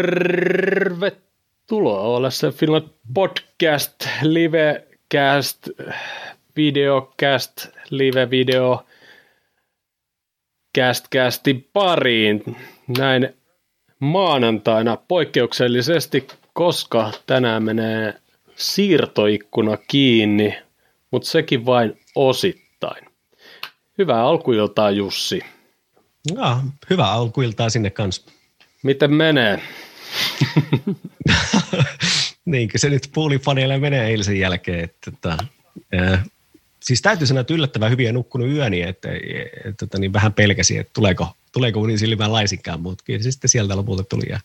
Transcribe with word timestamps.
tervetuloa 0.00 2.00
olessa 2.00 2.52
Finland 2.52 2.88
podcast, 3.14 4.06
livecast, 4.22 5.68
videocast, 6.56 7.66
live-video, 7.90 8.86
cast-castin 10.78 11.68
pariin. 11.72 12.56
Näin 12.98 13.36
maanantaina 13.98 14.96
poikkeuksellisesti, 14.96 16.26
koska 16.52 17.12
tänään 17.26 17.62
menee 17.62 18.14
siirtoikkuna 18.56 19.76
kiinni, 19.76 20.58
mutta 21.10 21.28
sekin 21.28 21.66
vain 21.66 22.00
osittain. 22.14 23.04
Hyvää 23.98 24.22
alkuiltaa 24.22 24.90
Jussi. 24.90 25.40
No, 26.34 26.60
hyvää 26.90 27.12
alkuiltaa 27.12 27.70
sinne 27.70 27.90
kanssa. 27.90 28.30
Miten 28.82 29.14
menee? 29.14 29.60
Niinkö 32.44 32.78
se 32.78 32.90
nyt 32.90 33.10
puulifaneille 33.14 33.78
menee 33.78 34.06
eilisen 34.06 34.38
jälkeen. 34.38 34.84
Että, 34.84 35.10
että, 35.10 35.36
äh, 35.94 36.24
siis 36.80 37.02
täytyy 37.02 37.26
sanoa, 37.26 37.40
että 37.40 37.54
yllättävän 37.54 37.90
hyvin 37.90 38.14
nukkunut 38.14 38.48
yöni, 38.48 38.82
että, 38.82 39.08
että, 39.64 39.84
että 39.84 39.98
niin 39.98 40.12
vähän 40.12 40.32
pelkäsin, 40.32 40.80
että 40.80 40.92
tuleeko, 40.92 41.28
tuleeko 41.52 41.80
unin 41.80 41.98
silmään 41.98 42.32
laisinkaan, 42.32 42.80
mutta 42.80 43.04
kyllä 43.04 43.22
se 43.22 43.30
sitten 43.30 43.50
sieltä 43.50 43.76
lopulta 43.76 44.04
tuli. 44.04 44.28
Ja, 44.28 44.40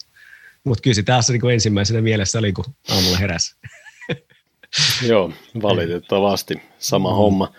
mutta 0.63 0.81
kyllä 0.81 0.95
se 0.95 1.03
taas 1.03 1.29
niin 1.29 1.51
ensimmäisenä 1.51 2.01
mielessä 2.01 2.39
oli, 2.39 2.53
kun 2.53 2.65
aamulla 2.89 3.17
heräsi. 3.17 3.55
Joo, 5.09 5.33
valitettavasti 5.61 6.61
sama 6.79 7.09
mm. 7.09 7.15
homma. 7.15 7.53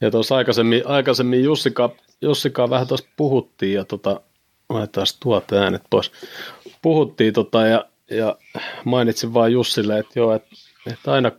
Ja 0.00 0.10
tuossa 0.10 0.36
aikaisemmin, 0.36 0.86
aikaisemmin 0.86 1.44
Jussika, 1.44 1.90
Jussika 2.20 2.70
vähän 2.70 2.86
tuossa 2.86 3.06
puhuttiin 3.16 3.74
ja 3.74 3.84
tota, 3.84 4.20
laitetaan 4.70 5.06
tuot 5.20 5.52
äänet 5.52 5.82
pois. 5.90 6.12
Puhuttiin 6.82 7.32
tota 7.32 7.66
ja, 7.66 7.84
ja 8.10 8.36
mainitsin 8.84 9.34
vaan 9.34 9.52
Jussille, 9.52 9.98
että 9.98 10.18
joo, 10.18 10.34
että, 10.34 10.50
että 10.92 11.12
aina 11.12 11.32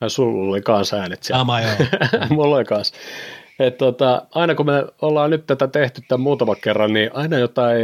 ja 0.00 0.08
sulla 0.08 0.50
oli 0.50 0.60
kanssa 0.60 0.96
äänet 0.96 1.22
siellä. 1.22 1.40
Sama 1.40 1.60
joo. 1.60 1.70
Mulla 2.30 2.56
oli 2.56 2.64
kanssa. 2.64 2.94
Et 3.58 3.78
tota, 3.78 4.26
aina 4.34 4.54
kun 4.54 4.66
me 4.66 4.84
ollaan 5.02 5.30
nyt 5.30 5.46
tätä 5.46 5.68
tehty 5.68 6.02
tämän 6.08 6.20
muutama 6.20 6.54
kerran, 6.54 6.92
niin 6.92 7.10
aina 7.14 7.38
jotain 7.38 7.80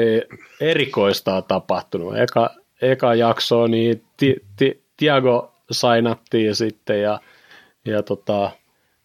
erikoista 0.60 1.36
on 1.36 1.44
tapahtunut. 1.44 2.18
Eka, 2.18 2.50
eka 2.82 3.14
jakso, 3.14 3.66
niin 3.66 4.04
ti, 4.16 4.36
ti, 4.56 4.84
Tiago 4.96 5.54
sainattiin 5.70 6.54
sitten 6.54 7.02
ja, 7.02 7.20
ja 7.84 8.02
tota, 8.02 8.50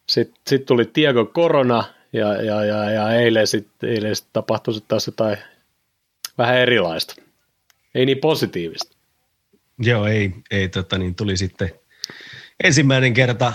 sitten 0.08 0.42
sit 0.48 0.66
tuli 0.66 0.86
Tiago 0.86 1.26
korona 1.26 1.84
ja, 2.14 2.42
ja, 2.44 2.66
ja, 2.66 2.92
ja 2.92 3.14
eilen 3.14 3.48
sitten 3.48 3.90
eilen 3.90 4.16
sit 4.16 4.28
tapahtui 4.34 4.74
sit 4.74 4.88
taas 4.88 5.08
jotain 5.08 5.38
vähän 6.38 6.58
erilaista. 6.58 7.16
Ei 7.96 8.06
niin 8.06 8.18
positiivista. 8.18 8.98
Joo, 9.80 10.06
ei, 10.06 10.34
ei 10.52 10.70
tota, 10.70 10.98
niin 10.98 11.16
tuli 11.16 11.38
sitten 11.38 11.72
ensimmäinen 12.64 13.14
kerta 13.14 13.54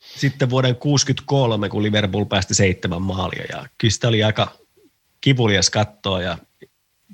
sitten 0.00 0.50
vuoden 0.50 0.76
63, 0.76 1.68
kun 1.68 1.82
Liverpool 1.82 2.24
päästi 2.24 2.54
seitsemän 2.54 3.02
maalia 3.02 3.44
ja 3.48 3.66
kyllä 3.78 3.92
sitä 3.92 4.08
oli 4.08 4.24
aika 4.24 4.52
kivulias 5.20 5.70
katsoa 5.70 6.22
ja 6.22 6.38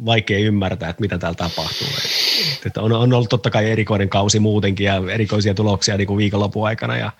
vaikea 0.04 0.38
ymmärtää, 0.38 0.90
että 0.90 1.00
mitä 1.00 1.18
täällä 1.18 1.36
tapahtuu. 1.36 1.88
Että 2.66 2.82
on, 2.82 2.92
on 2.92 3.12
ollut 3.12 3.28
totta 3.28 3.50
kai 3.50 3.70
erikoinen 3.70 4.08
kausi 4.08 4.38
muutenkin 4.38 4.84
ja 4.84 5.02
erikoisia 5.12 5.54
tuloksia 5.54 5.96
niin 5.96 6.06
kuin 6.06 6.18
viikonlopun 6.18 6.66
aikana 6.66 6.96
ja 6.96 7.12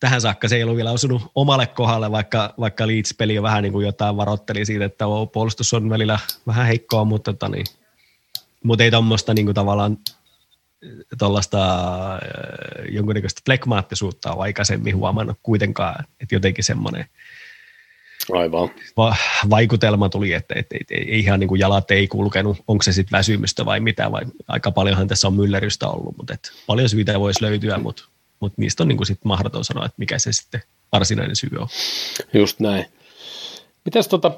tähän 0.00 0.20
saakka 0.20 0.48
se 0.48 0.56
ei 0.56 0.62
ollut 0.62 0.76
vielä 0.76 0.92
osunut 0.92 1.22
omalle 1.34 1.66
kohdalle, 1.66 2.10
vaikka, 2.10 2.54
vaikka 2.60 2.86
Leeds-peli 2.86 3.34
jo 3.34 3.42
vähän 3.42 3.62
niin 3.62 3.72
kuin 3.72 3.86
jotain 3.86 4.16
varoitteli 4.16 4.64
siitä, 4.64 4.84
että 4.84 5.04
puolustus 5.32 5.74
on 5.74 5.90
välillä 5.90 6.18
vähän 6.46 6.66
heikkoa, 6.66 7.04
mutta, 7.04 7.32
tota 7.32 7.48
niin, 7.48 7.66
mutta 8.64 8.84
ei 8.84 8.90
tuommoista 8.90 9.34
niin 9.34 9.54
tavallaan 9.54 9.98
tuollaista 11.18 11.60
äh, 12.14 12.20
jonkunnäköistä 12.90 13.40
flekmaattisuutta 13.44 14.32
ole 14.32 14.42
aikaisemmin 14.42 14.96
huomannut 14.96 15.38
kuitenkaan, 15.42 16.04
että 16.20 16.34
jotenkin 16.34 16.64
semmoinen– 16.64 17.04
Aivan. 18.32 18.70
Va- 18.96 19.16
vaikutelma 19.50 20.08
tuli, 20.08 20.32
että, 20.32 20.54
että, 20.56 20.76
että, 20.80 20.94
että 20.94 21.14
ihan 21.14 21.40
niin 21.40 21.48
kuin 21.48 21.58
jalat 21.58 21.90
ei 21.90 22.08
kulkenut, 22.08 22.58
onko 22.68 22.82
se 22.82 22.92
sitten 22.92 23.18
väsymystä 23.18 23.64
vai 23.64 23.80
mitä, 23.80 24.12
vai 24.12 24.22
aika 24.48 24.70
paljonhan 24.70 25.08
tässä 25.08 25.26
on 25.26 25.34
myllerrystä 25.34 25.88
ollut, 25.88 26.16
mutta 26.16 26.34
että 26.34 26.50
paljon 26.66 26.88
syitä 26.88 27.20
voisi 27.20 27.42
löytyä, 27.42 27.78
mutta, 27.78 28.04
mutta 28.40 28.60
niistä 28.60 28.82
on 28.82 28.88
niin 28.88 28.96
kuin 28.96 29.06
sit 29.06 29.24
mahdoton 29.24 29.64
sanoa, 29.64 29.84
että 29.84 29.94
mikä 29.98 30.18
se 30.18 30.32
sitten 30.32 30.62
varsinainen 30.92 31.36
syy 31.36 31.50
on. 31.58 31.68
Just 32.34 32.60
näin. 32.60 32.86
Mitäs 33.84 34.08
tota, 34.08 34.30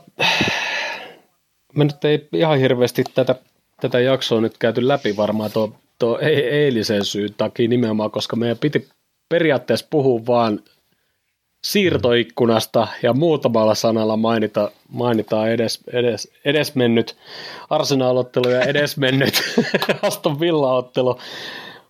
me 1.75 1.85
nyt 1.85 2.05
ei 2.05 2.29
ihan 2.33 2.59
hirveästi 2.59 3.05
tätä, 3.15 3.35
tätä 3.81 4.01
jaksoa 4.01 4.41
nyt 4.41 4.59
käyty 4.59 4.89
läpi 4.89 5.17
varmaan 5.17 5.53
tuo, 5.53 5.77
tuo 5.99 6.19
eilisen 6.51 7.05
syyn 7.05 7.35
takia 7.37 7.69
nimenomaan, 7.69 8.11
koska 8.11 8.37
meidän 8.37 8.59
piti 8.59 8.89
periaatteessa 9.29 9.87
puhua 9.91 10.27
vaan 10.27 10.61
siirtoikkunasta 11.65 12.89
ja 13.03 13.13
muutamalla 13.13 13.75
sanalla 13.75 14.17
mainita, 14.17 14.71
mainitaan 14.89 15.51
edes, 15.51 15.81
edes, 15.93 16.33
edesmennyt 16.45 17.17
arsenalottelu 17.71 18.49
ja 18.49 18.61
edesmennyt 18.61 19.35
Aston 20.03 20.41
Villa-ottelu. 20.41 21.21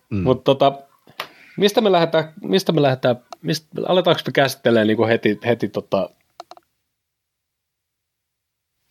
Mm. 0.09 0.23
Mutta 0.23 0.43
tota, 0.43 0.73
mistä 1.57 1.81
me 1.81 1.91
lähdetään, 1.91 2.33
mistä 2.41 2.71
me 2.71 2.81
lähdetään, 2.81 3.15
mistä, 3.41 3.67
aletaanko 3.87 4.21
me 4.25 4.31
käsittelemään 4.31 4.87
niin 4.87 5.07
heti, 5.07 5.39
heti 5.45 5.67
tota, 5.67 6.09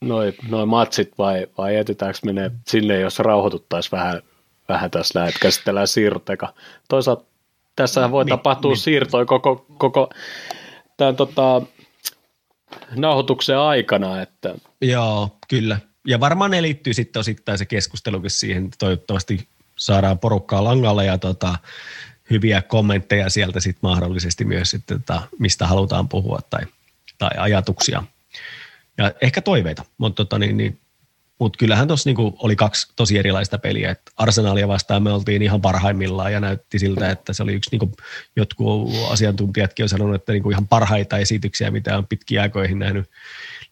noin 0.05 0.35
noi 0.49 0.67
matsit 0.67 1.19
vai, 1.19 1.47
vai 1.59 1.77
jätetäänkö 1.77 2.19
menee 2.25 2.51
sinne, 2.67 3.01
jos 3.01 3.19
rauhoituttaisiin 3.19 3.93
vähän, 3.93 4.23
vähän 4.69 4.91
tässä 4.91 5.19
näin, 5.19 5.29
että 5.29 5.41
käsitellään 5.41 5.89
siirteka. 5.89 6.55
Toisaalta 6.89 7.25
tässähän 7.77 8.11
voi 8.11 8.25
mi, 8.25 8.31
tapahtua 8.31 8.71
mi, 8.71 8.77
siirtoja 8.77 9.25
koko, 9.25 9.67
koko 9.79 10.11
tämän 10.97 11.17
tota, 11.17 11.63
nauhoituksen 12.97 13.59
aikana. 13.59 14.23
Että... 14.23 14.55
Joo, 14.81 15.39
kyllä. 15.49 15.79
Ja 16.07 16.21
varmaan 16.21 16.51
ne 16.51 16.63
liittyy 16.63 16.95
sitten 16.95 17.21
osittain 17.21 17.59
se 17.59 17.67
keskustelukin 17.67 18.31
siihen, 18.31 18.71
toivottavasti 18.79 19.49
saadaan 19.77 20.19
porukkaa 20.19 20.65
langalle 20.65 21.05
ja 21.05 21.19
tota, 21.19 21.59
hyviä 22.31 22.63
kommentteja 22.63 23.31
sieltä 23.31 23.61
sitten 23.61 23.91
mahdollisesti 23.91 24.45
myös, 24.45 24.71
sitten, 24.71 25.03
tota, 25.03 25.23
mistä 25.39 25.67
halutaan 25.67 26.09
puhua 26.09 26.39
tai, 26.51 26.63
tai 27.19 27.31
ajatuksia 27.39 28.03
ja 28.99 29.13
ehkä 29.21 29.41
toiveita, 29.41 29.85
mutta 29.99 30.25
tota, 30.25 30.39
niin, 30.39 30.57
niin, 30.57 30.81
mutta 31.39 31.57
kyllähän 31.57 31.89
tuossa 31.89 32.09
niinku 32.09 32.37
oli 32.39 32.57
kaksi 32.57 32.93
tosi 32.97 33.19
erilaista 33.19 33.59
peliä. 33.59 33.91
Et 33.91 34.01
Arsenalia 34.17 34.69
vastaan 34.69 35.03
me 35.03 35.13
oltiin 35.13 35.43
ihan 35.43 35.61
parhaimmillaan 35.61 36.33
ja 36.33 36.41
näytti 36.41 36.79
siltä, 36.79 37.11
että 37.11 37.33
se 37.33 37.43
oli 37.43 37.55
yksi, 37.55 37.71
niinku, 37.73 37.93
jotkut 38.37 38.95
asiantuntijatkin 39.11 39.83
on 39.83 39.89
sanonut, 39.89 40.15
että 40.15 40.33
niinku 40.33 40.51
ihan 40.51 40.69
parhaita 40.69 41.19
esityksiä, 41.19 41.71
mitä 41.71 41.99
on 41.99 42.07
pitkiä 42.07 42.43
aikoihin 42.43 42.79
nähnyt 42.79 43.11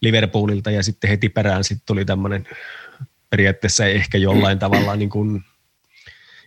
Liverpoolilta. 0.01 0.71
Ja 0.71 0.83
sitten 0.83 1.09
heti 1.09 1.29
perään 1.29 1.63
sitten 1.63 1.85
tuli 1.85 2.05
tämmöinen 2.05 2.47
periaatteessa 3.29 3.85
ehkä 3.85 4.17
jollain 4.17 4.59
tavalla 4.59 4.95
niin 4.95 5.09
kuin 5.09 5.43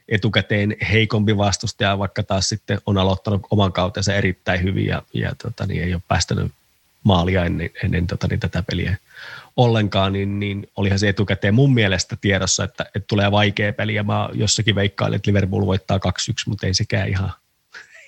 etukäteen 0.08 0.76
heikompi 0.92 1.36
vastustaja, 1.36 1.98
vaikka 1.98 2.22
taas 2.22 2.48
sitten 2.48 2.80
on 2.86 2.98
aloittanut 2.98 3.46
oman 3.50 3.72
kautensa 3.72 4.14
erittäin 4.14 4.62
hyvin 4.62 4.86
ja, 4.86 5.02
ja 5.14 5.34
tota, 5.42 5.66
niin 5.66 5.82
ei 5.82 5.94
ole 5.94 6.02
päästänyt 6.08 6.52
maalia 7.04 7.44
ennen, 7.44 7.70
ennen 7.84 8.06
tota, 8.06 8.26
niin 8.28 8.40
tätä 8.40 8.62
peliä 8.62 8.96
ollenkaan, 9.56 10.12
niin, 10.12 10.40
niin 10.40 10.68
olihan 10.76 10.98
se 10.98 11.08
etukäteen 11.08 11.54
mun 11.54 11.74
mielestä 11.74 12.16
tiedossa, 12.20 12.64
että, 12.64 12.84
että 12.84 13.06
tulee 13.08 13.30
vaikea 13.30 13.72
peli, 13.72 13.94
ja 13.94 14.02
mä 14.02 14.28
jossakin 14.32 14.74
veikkailin, 14.74 15.16
että 15.16 15.28
Liverpool 15.28 15.66
voittaa 15.66 15.98
2-1, 15.98 16.00
mutta 16.46 16.66
ei 16.66 16.74
sekään 16.74 17.08
ihan, 17.08 17.32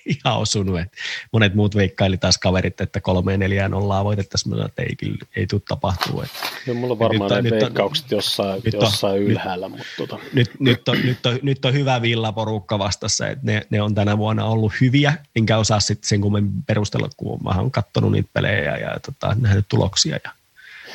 ihan 0.25 0.37
osunut. 0.37 0.79
Et 0.79 0.91
monet 1.31 1.55
muut 1.55 1.75
veikkaili 1.75 2.17
taas 2.17 2.37
kaverit, 2.37 2.81
että 2.81 3.01
kolme 3.01 3.37
neljään 3.37 3.73
ollaan 3.73 4.05
voitettaisiin, 4.05 4.65
että 4.65 4.83
ei, 4.83 4.95
kyllä, 4.95 5.17
ei 5.35 5.47
tule 5.47 5.61
tapahtuu. 5.67 6.21
Et, 6.21 6.29
no, 6.67 6.73
mulla 6.73 6.91
on 6.91 6.99
varmaan 6.99 7.43
nyt, 7.43 7.53
ne 7.53 7.59
veikkaukset 7.59 8.11
jossain, 8.11 8.61
nyt 8.65 8.73
jossain 8.73 9.13
on, 9.13 9.21
ylhäällä. 9.21 9.69
Nyt, 9.69 9.77
mutta 9.77 9.93
tota. 9.97 10.17
nyt, 10.33 10.51
nyt, 10.59 10.87
on, 10.87 10.97
nyt, 11.03 11.25
on, 11.25 11.39
nyt 11.41 11.65
on 11.65 11.73
hyvä 11.73 12.01
villaporukka 12.01 12.79
vastassa, 12.79 13.27
että 13.27 13.45
ne, 13.45 13.61
ne, 13.69 13.81
on 13.81 13.95
tänä 13.95 14.17
vuonna 14.17 14.45
ollut 14.45 14.73
hyviä, 14.81 15.13
enkä 15.35 15.57
osaa 15.57 15.79
sitten 15.79 16.07
sen 16.07 16.21
kummin 16.21 16.51
perustella, 16.67 17.09
kun 17.17 17.43
mä 17.43 17.49
oon 17.49 17.71
katsonut 17.71 18.11
niitä 18.11 18.29
pelejä 18.33 18.63
ja, 18.63 18.77
ja 18.77 18.99
tota, 18.99 19.35
nähnyt 19.39 19.65
tuloksia 19.69 20.19
ja 20.23 20.31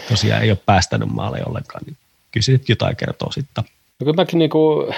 tosiaan 0.09 0.43
ei 0.43 0.51
ole 0.51 0.59
päästänyt 0.67 1.09
maaleja 1.09 1.47
ollenkaan, 1.47 1.83
niin 1.87 1.97
kyllä 2.33 2.45
se 2.45 2.53
nyt 2.53 2.69
jotain 2.69 2.97
kertoo 2.97 3.33
sitten. 3.33 3.65
No 4.01 4.05
kun 4.05 4.17
mäkin 4.17 4.39
niinku, 4.39 4.93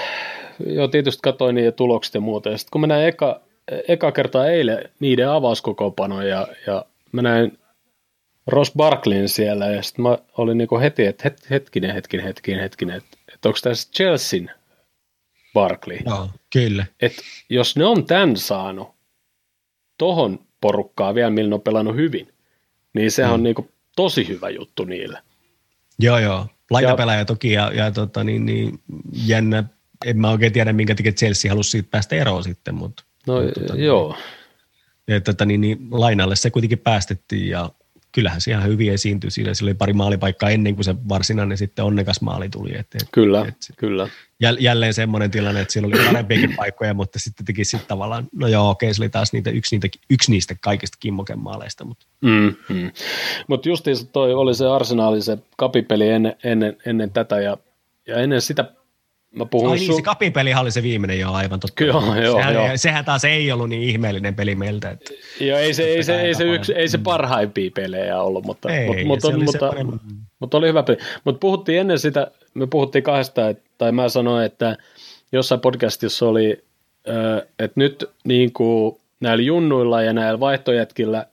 jo 0.65 0.87
tietysti 0.87 1.21
katsoin 1.21 1.55
niiden 1.55 1.73
tulokset 1.73 2.13
ja 2.13 2.21
muuta, 2.21 2.49
ja 2.49 2.57
sitten 2.57 2.71
kun 2.71 2.81
mä 2.81 2.87
näin 2.87 3.07
eka, 3.07 3.39
eka 3.87 4.11
kertaa 4.11 4.47
eilen 4.47 4.89
niiden 4.99 5.29
avauskokopanoja 5.29 6.27
ja, 6.27 6.47
ja 6.67 6.85
mä 7.11 7.21
näin 7.21 7.57
Ross 8.47 8.71
Barklin 8.77 9.29
siellä, 9.29 9.65
ja 9.65 9.81
sitten 9.81 10.03
mä 10.03 10.17
olin 10.37 10.57
niinku 10.57 10.79
heti, 10.79 11.05
että 11.05 11.23
het, 11.23 11.49
hetkinen, 11.49 11.93
hetkinen, 11.93 12.25
hetkinen, 12.25 12.61
hetkinen, 12.61 12.97
että 12.97 13.17
et 13.33 13.45
onko 13.45 13.59
tässä 13.63 13.91
Chelsean 13.91 14.49
Barkley? 15.53 15.99
Joo, 16.05 16.29
kyllä. 16.53 16.85
Et 17.01 17.13
jos 17.49 17.75
ne 17.75 17.85
on 17.85 18.05
tämän 18.05 18.37
saanut 18.37 18.89
tohon 19.97 20.39
porukkaa 20.61 21.15
vielä, 21.15 21.29
millä 21.29 21.49
ne 21.49 21.55
on 21.55 21.61
pelannut 21.61 21.95
hyvin, 21.95 22.33
niin 22.93 23.11
sehän 23.11 23.31
mm. 23.31 23.33
on 23.33 23.43
niinku 23.43 23.71
tosi 23.95 24.27
hyvä 24.27 24.49
juttu 24.49 24.83
niille. 24.85 25.19
Joo, 25.99 26.19
joo. 26.19 26.47
Laitapelaaja 26.69 27.25
toki 27.25 27.51
ja, 27.51 27.71
ja 27.73 27.91
tota, 27.91 28.23
niin, 28.23 28.45
niin, 28.45 28.79
jännä. 29.25 29.63
En 30.05 30.17
mä 30.17 30.29
oikein 30.29 30.53
tiedä, 30.53 30.73
minkä 30.73 30.95
takia 30.95 31.11
Chelsea 31.11 31.51
halusi 31.51 31.69
siitä 31.69 31.87
päästä 31.91 32.15
eroon 32.15 32.43
sitten, 32.43 32.75
mutta. 32.75 33.03
No 33.27 33.41
tota, 33.59 33.75
joo. 33.75 34.17
Ja, 35.07 35.21
tota, 35.21 35.45
niin, 35.45 35.61
niin, 35.61 35.77
lainalle 35.91 36.35
se 36.35 36.49
kuitenkin 36.49 36.79
päästettiin 36.79 37.49
ja 37.49 37.69
kyllähän 38.11 38.41
se 38.41 38.51
ihan 38.51 38.67
hyvin 38.67 38.93
esiintyi 38.93 39.31
siinä. 39.31 39.53
Sillä 39.53 39.69
oli 39.69 39.73
pari 39.73 39.93
maalipaikkaa 39.93 40.49
ennen 40.49 40.75
kuin 40.75 40.85
se 40.85 40.95
varsinainen 41.09 41.57
sitten 41.57 41.85
onnekas 41.85 42.21
maali 42.21 42.49
tuli. 42.49 42.77
Et, 42.77 42.87
et, 42.95 43.07
kyllä, 43.11 43.45
et, 43.47 43.55
kyllä. 43.77 44.07
Jälleen 44.59 44.93
semmoinen 44.93 45.31
tilanne, 45.31 45.61
että 45.61 45.73
siellä 45.73 45.87
oli 45.87 46.05
parempiakin 46.05 46.55
paikkoja, 46.55 46.93
mutta 46.93 47.19
sitten 47.19 47.45
teki 47.45 47.65
sitten 47.65 47.87
tavallaan, 47.87 48.27
no 48.35 48.47
joo, 48.47 48.69
okei, 48.69 48.93
se 48.93 49.01
oli 49.01 49.09
taas 49.09 49.33
niitä, 49.33 49.49
yksi, 49.49 49.75
niitä, 49.75 49.97
yksi 50.09 50.31
niistä 50.31 50.55
kaikista 50.61 50.97
kimmoken 50.99 51.39
maaleista. 51.39 51.85
Mutta 51.85 52.05
mm, 52.21 52.55
mm. 52.69 52.91
Mut 53.47 53.65
justiinsa 53.65 54.05
toi 54.05 54.33
oli 54.33 54.55
se 54.55 54.67
arsenaali, 54.67 55.21
se 55.21 55.37
kapipeli 55.57 56.09
ennen, 56.09 56.35
ennen, 56.43 56.77
ennen 56.85 57.11
tätä 57.11 57.41
ja, 57.41 57.57
ja 58.07 58.17
ennen 58.17 58.41
sitä 58.41 58.73
Mä 59.35 59.45
puhun 59.45 59.71
Ai 59.71 59.77
niin, 59.77 59.91
su- 59.91 59.95
se 59.95 60.01
kapipeli 60.01 60.53
oli 60.53 60.71
se 60.71 60.83
viimeinen 60.83 61.19
jo 61.19 61.31
aivan 61.31 61.59
totta. 61.59 61.83
Joo, 61.83 62.15
joo, 62.15 62.37
sehän, 62.37 62.53
joo. 62.53 62.67
sehän 62.75 63.05
taas 63.05 63.25
ei 63.25 63.51
ollut 63.51 63.69
niin 63.69 63.83
ihmeellinen 63.83 64.35
peli 64.35 64.55
meiltä. 64.55 64.89
Että 64.89 65.13
joo, 65.39 65.57
ei 65.57 65.73
se, 65.73 65.83
ei 65.83 66.03
se, 66.03 66.21
ei 66.21 66.35
se, 66.35 66.43
yksi, 66.43 66.73
ei 66.73 66.87
se 66.87 66.97
parhaimpia 66.97 67.71
pelejä 67.75 68.21
ollut, 68.21 68.45
mutta, 68.45 68.69
ei, 68.69 68.87
mutta, 68.87 69.05
mutta, 69.05 69.27
oli 69.27 69.43
mutta, 69.43 69.71
semmoinen... 69.71 69.99
mutta, 70.39 70.57
oli 70.57 70.67
hyvä 70.67 70.83
peli. 70.83 70.97
Mutta 71.23 71.39
puhuttiin 71.39 71.79
ennen 71.79 71.99
sitä, 71.99 72.31
me 72.53 72.67
puhuttiin 72.67 73.03
kahdesta, 73.03 73.41
tai 73.77 73.91
mä 73.91 74.09
sanoin, 74.09 74.45
että 74.45 74.77
jossain 75.31 75.61
podcastissa 75.61 76.27
oli, 76.27 76.63
että 77.59 77.73
nyt 77.75 78.09
niin 78.25 78.53
kuin 78.53 78.97
näillä 79.19 79.43
junnuilla 79.43 80.01
ja 80.01 80.13
näillä 80.13 80.39
vaihtojätkillä, 80.39 81.25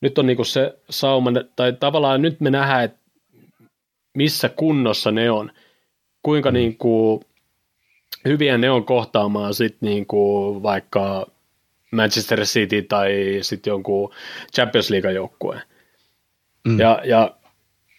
nyt 0.00 0.18
on 0.18 0.26
niin 0.26 0.36
kuin 0.36 0.46
se 0.46 0.74
sauma, 0.90 1.30
tai 1.56 1.72
tavallaan 1.72 2.22
nyt 2.22 2.40
me 2.40 2.50
nähdään, 2.50 2.84
että 2.84 2.98
missä 4.14 4.48
kunnossa 4.48 5.10
ne 5.10 5.30
on, 5.30 5.50
kuinka 6.22 6.50
mm. 6.50 6.54
niin 6.54 6.76
kuin 6.76 7.20
hyviä 8.24 8.58
ne 8.58 8.70
on 8.70 8.84
kohtaamaan 8.84 9.54
sitten 9.54 9.88
niinku 9.88 10.62
vaikka 10.62 11.26
Manchester 11.90 12.40
City 12.40 12.82
tai 12.82 13.38
sitten 13.42 13.70
jonkun 13.70 14.14
Champions 14.54 14.90
League 14.90 15.12
joukkueen. 15.12 15.62
Mm. 16.64 16.80
Ja, 16.80 17.00
ja 17.04 17.36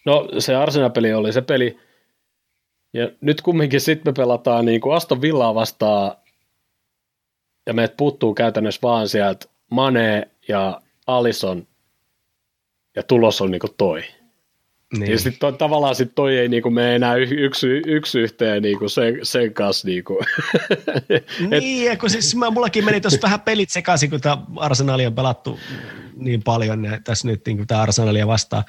no 0.05 0.27
se 0.39 0.55
Arsenal-peli 0.55 1.13
oli 1.13 1.33
se 1.33 1.41
peli, 1.41 1.79
ja 2.93 3.09
nyt 3.21 3.41
kumminkin 3.41 3.81
sitten 3.81 4.13
me 4.13 4.15
pelataan 4.15 4.65
niinku 4.65 4.91
Aston 4.91 5.21
Villaa 5.21 5.55
vastaan, 5.55 6.15
ja 7.65 7.73
meidät 7.73 7.97
puuttuu 7.97 8.33
käytännössä 8.33 8.81
vaan 8.83 9.07
sieltä 9.07 9.45
Mane 9.69 10.27
ja 10.47 10.81
Alison, 11.07 11.67
ja 12.95 13.03
tulos 13.03 13.41
on 13.41 13.51
niinku 13.51 13.69
toi. 13.77 14.03
Niin. 14.97 15.11
Ja 15.11 15.19
sitten 15.19 15.57
tavallaan 15.57 15.95
sit 15.95 16.15
toi 16.15 16.37
ei 16.37 16.49
niinku 16.49 16.69
mene 16.69 16.95
enää 16.95 17.15
yksi, 17.15 17.67
yksi 17.85 18.19
yhteen 18.19 18.61
niinku 18.61 18.89
sen, 18.89 19.19
sen 19.23 19.53
kanssa. 19.53 19.87
Niinku. 19.87 20.19
niin, 21.49 21.85
ja 21.85 21.97
kun 21.97 22.09
siis 22.09 22.35
mä, 22.35 22.49
mullakin 22.49 22.85
meni 22.85 23.01
tuossa 23.01 23.19
vähän 23.23 23.41
pelit 23.41 23.69
sekaisin, 23.69 24.09
kun 24.09 24.21
tämä 24.21 24.37
Arsenaali 24.55 25.05
on 25.05 25.15
pelattu 25.15 25.59
niin 26.15 26.43
paljon 26.43 26.85
ja 26.85 26.99
tässä 27.03 27.27
nyt 27.27 27.41
niin 27.45 27.67
tämä 27.67 27.81
Arsenalia 27.81 28.27
vastaan. 28.27 28.63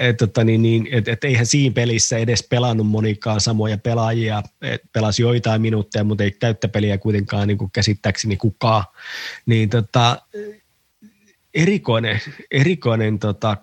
Että 0.00 0.26
tota, 0.26 0.44
niin, 0.44 0.62
niin, 0.62 0.88
et, 0.90 1.08
et 1.08 1.24
eihän 1.24 1.46
siinä 1.46 1.74
pelissä 1.74 2.18
edes 2.18 2.46
pelannut 2.50 2.86
monikaan 2.86 3.40
samoja 3.40 3.78
pelaajia. 3.78 4.42
Et 4.62 4.82
pelasi 4.92 5.22
joitain 5.22 5.62
minuutteja, 5.62 6.04
mutta 6.04 6.24
ei 6.24 6.30
täyttäpeliä 6.30 6.98
kuitenkaan 6.98 7.48
niin 7.48 7.58
kuin 7.58 7.70
käsittääkseni 7.70 8.36
kukaan. 8.36 8.84
Niin 9.46 9.70
tota, 9.70 10.22
erikoinen, 11.54 12.20
erikoinen 12.50 13.18
tota, 13.18 13.56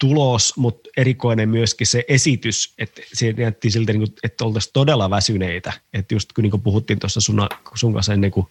tulos, 0.00 0.56
mutta 0.56 0.90
erikoinen 0.96 1.48
myöskin 1.48 1.86
se 1.86 2.04
esitys, 2.08 2.74
että 2.78 3.02
se 3.12 3.32
näytti 3.32 3.70
siltä, 3.70 3.92
niin 3.92 4.14
että 4.22 4.44
oltaisiin 4.44 4.72
todella 4.72 5.10
väsyneitä. 5.10 5.72
Että 5.92 6.14
just 6.14 6.32
kun 6.32 6.44
niin 6.44 6.62
puhuttiin 6.62 6.98
tuossa 6.98 7.20
sun, 7.20 7.46
sun 7.74 7.94
kanssa 7.94 8.14
ennen 8.14 8.30
kuin 8.30 8.46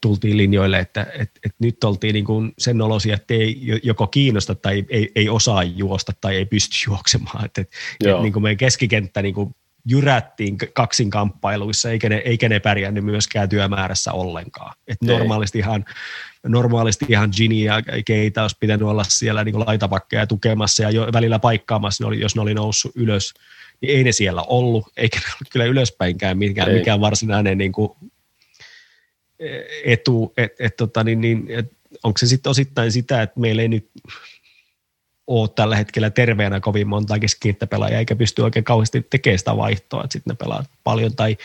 tultiin 0.00 0.36
linjoille, 0.36 0.78
että, 0.78 1.02
että, 1.02 1.40
että 1.44 1.56
nyt 1.58 1.84
oltiin 1.84 2.14
niin 2.14 2.24
kuin 2.24 2.52
sen 2.58 2.80
olosia, 2.80 3.14
että 3.14 3.34
ei 3.34 3.80
joko 3.82 4.06
kiinnosta 4.06 4.54
tai 4.54 4.84
ei, 4.88 5.12
ei 5.14 5.28
osaa 5.28 5.62
juosta 5.62 6.12
tai 6.20 6.36
ei 6.36 6.46
pysty 6.46 6.76
juoksemaan. 6.86 7.44
Että, 7.44 7.60
että, 7.60 7.76
että 8.00 8.22
niin 8.22 8.32
kuin 8.32 8.42
meidän 8.42 8.56
keskikenttä 8.56 9.22
niin 9.22 9.34
kuin 9.34 9.54
jyrättiin 9.84 10.58
kaksin 10.72 11.10
kamppailuissa, 11.10 11.90
eikä 11.90 12.08
ne, 12.08 12.16
eikä 12.16 12.48
ne 12.48 12.60
pärjännyt 12.60 13.04
myöskään 13.04 13.48
työmäärässä 13.48 14.12
ollenkaan. 14.12 14.74
Et 14.88 15.02
normaalisti, 15.02 15.58
ihan, 15.58 15.84
normaalisti 16.46 17.06
ihan 17.08 17.30
Ginny 17.36 17.56
ja 17.56 17.82
Keita 18.06 18.42
olisi 18.42 18.56
pitänyt 18.60 18.88
olla 18.88 19.04
siellä 19.04 19.44
niin 19.44 19.66
laitapakkeja 19.66 20.26
tukemassa 20.26 20.82
ja 20.82 20.90
jo 20.90 21.08
välillä 21.12 21.38
paikkaamassa, 21.38 22.04
ne 22.04 22.08
oli, 22.08 22.20
jos 22.20 22.34
ne 22.34 22.42
oli 22.42 22.54
noussut 22.54 22.92
ylös, 22.96 23.34
niin 23.80 23.96
ei 23.96 24.04
ne 24.04 24.12
siellä 24.12 24.42
ollut, 24.42 24.92
eikä 24.96 25.18
ne 25.18 25.24
ollut 25.26 25.52
kyllä 25.52 25.64
ylöspäinkään 25.64 26.38
mikään, 26.38 26.72
mikään 26.72 27.00
varsinainen 27.00 27.58
niin 27.58 27.72
kuin 27.72 27.92
etu, 29.84 30.32
että 30.36 30.64
et, 30.64 30.76
tota, 30.76 31.04
niin, 31.04 31.20
niin, 31.20 31.46
et, 31.48 31.72
onko 32.02 32.18
se 32.18 32.26
sitten 32.26 32.50
osittain 32.50 32.92
sitä, 32.92 33.22
että 33.22 33.40
meillä 33.40 33.62
ei 33.62 33.68
nyt 33.68 33.90
ole 35.26 35.48
tällä 35.48 35.76
hetkellä 35.76 36.10
terveenä 36.10 36.60
kovin 36.60 36.88
monta 36.88 37.18
keskikenttäpelaajaa, 37.18 37.98
eikä 37.98 38.16
pysty 38.16 38.42
oikein 38.42 38.64
kauheasti 38.64 39.06
tekemään 39.10 39.38
sitä 39.38 39.56
vaihtoa, 39.56 40.04
että 40.04 40.12
sitten 40.12 40.30
ne 40.30 40.36
pelaa 40.36 40.64
paljon 40.84 41.16
tai 41.16 41.36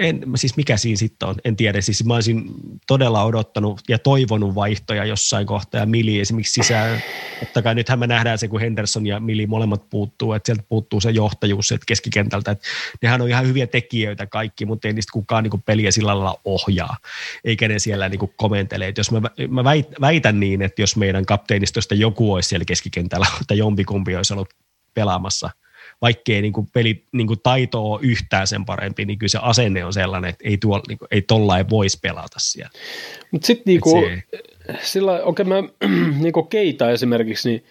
en, 0.00 0.22
siis 0.34 0.56
mikä 0.56 0.76
siinä 0.76 0.96
sitten 0.96 1.28
on, 1.28 1.34
en 1.44 1.56
tiedä. 1.56 1.80
Siis 1.80 2.04
mä 2.04 2.14
olisin 2.14 2.44
todella 2.86 3.24
odottanut 3.24 3.80
ja 3.88 3.98
toivonut 3.98 4.54
vaihtoja 4.54 5.04
jossain 5.04 5.46
kohtaa 5.46 5.80
ja 5.80 5.86
Mili 5.86 6.20
esimerkiksi 6.20 6.52
sisään. 6.52 7.02
Totta 7.40 7.62
kai 7.62 7.74
nythän 7.74 7.98
me 7.98 8.06
nähdään 8.06 8.38
se, 8.38 8.48
kun 8.48 8.60
Henderson 8.60 9.06
ja 9.06 9.20
Mili 9.20 9.46
molemmat 9.46 9.90
puuttuu, 9.90 10.32
että 10.32 10.46
sieltä 10.46 10.62
puuttuu 10.68 11.00
se 11.00 11.10
johtajuus 11.10 11.68
sieltä 11.68 11.84
keskikentältä. 11.86 12.50
Että 12.50 12.68
nehän 13.02 13.20
on 13.20 13.28
ihan 13.28 13.46
hyviä 13.46 13.66
tekijöitä 13.66 14.26
kaikki, 14.26 14.66
mutta 14.66 14.88
ei 14.88 14.94
niistä 14.94 15.12
kukaan 15.12 15.44
niin 15.44 15.62
peliä 15.62 15.90
sillä 15.90 16.08
lailla 16.08 16.40
ohjaa, 16.44 16.96
eikä 17.44 17.68
ne 17.68 17.78
siellä 17.78 18.08
niin 18.08 18.32
komentele. 18.36 18.88
Että 18.88 19.00
jos 19.00 19.10
mä, 19.10 19.20
mä 19.48 19.64
väitän 20.00 20.40
niin, 20.40 20.62
että 20.62 20.82
jos 20.82 20.96
meidän 20.96 21.26
kapteenistosta 21.26 21.94
joku 21.94 22.32
olisi 22.32 22.48
siellä 22.48 22.64
keskikentällä, 22.64 23.26
tai 23.46 23.58
jompikumpi 23.58 24.16
olisi 24.16 24.32
ollut 24.32 24.54
pelaamassa– 24.94 25.50
vaikkei 26.02 26.42
niin 26.42 26.52
kuin 26.52 26.66
peli 26.72 27.04
niin 27.12 27.26
kuin 27.26 27.40
taito 27.42 27.92
ole 27.92 28.00
yhtään 28.02 28.46
sen 28.46 28.64
parempi, 28.64 29.04
niin 29.04 29.18
kyllä 29.18 29.30
se 29.30 29.38
asenne 29.42 29.84
on 29.84 29.92
sellainen, 29.92 30.30
että 30.30 30.48
ei, 30.48 30.58
tuolla, 30.58 30.82
niin 30.88 30.98
kuin, 30.98 31.08
ei 31.10 31.22
tollain 31.22 31.70
voisi 31.70 31.98
pelata 32.02 32.38
siellä. 32.38 32.70
Mutta 33.30 33.46
sitten 33.46 33.64
niinku, 33.66 34.02
sillä 34.82 35.12
okei 35.12 35.46
okay, 35.46 35.62
mä 35.62 35.68
niinku 36.22 36.42
Keita 36.42 36.90
esimerkiksi, 36.90 37.48
niin 37.48 37.64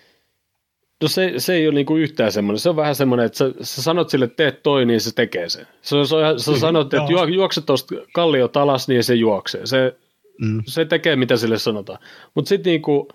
No 1.01 1.07
se, 1.07 1.33
se 1.37 1.53
ei 1.53 1.67
ole 1.67 1.75
niinku 1.75 1.95
yhtään 1.95 2.31
semmoinen. 2.31 2.59
Se 2.59 2.69
on 2.69 2.75
vähän 2.75 2.95
semmoinen, 2.95 3.25
että 3.25 3.37
sä, 3.37 3.51
sä 3.61 3.81
sanot 3.81 4.09
sille, 4.09 4.25
että 4.25 4.35
teet 4.35 4.63
toi, 4.63 4.85
niin 4.85 5.01
se 5.01 5.15
tekee 5.15 5.49
sen. 5.49 5.67
Se, 5.81 5.89
se 6.05 6.15
on, 6.15 6.39
sä 6.39 6.59
sanot, 6.59 6.93
että 6.93 7.11
juo, 7.11 7.25
juokse 7.25 7.61
tuosta 7.61 7.95
kalliot 8.13 8.57
alas, 8.57 8.87
niin 8.87 9.03
se 9.03 9.15
juoksee. 9.15 9.65
Se, 9.65 9.95
mm. 10.41 10.63
se 10.65 10.85
tekee, 10.85 11.15
mitä 11.15 11.37
sille 11.37 11.57
sanotaan. 11.57 11.99
Mutta 12.35 12.49
sitten 12.49 12.71
niinku 12.71 13.07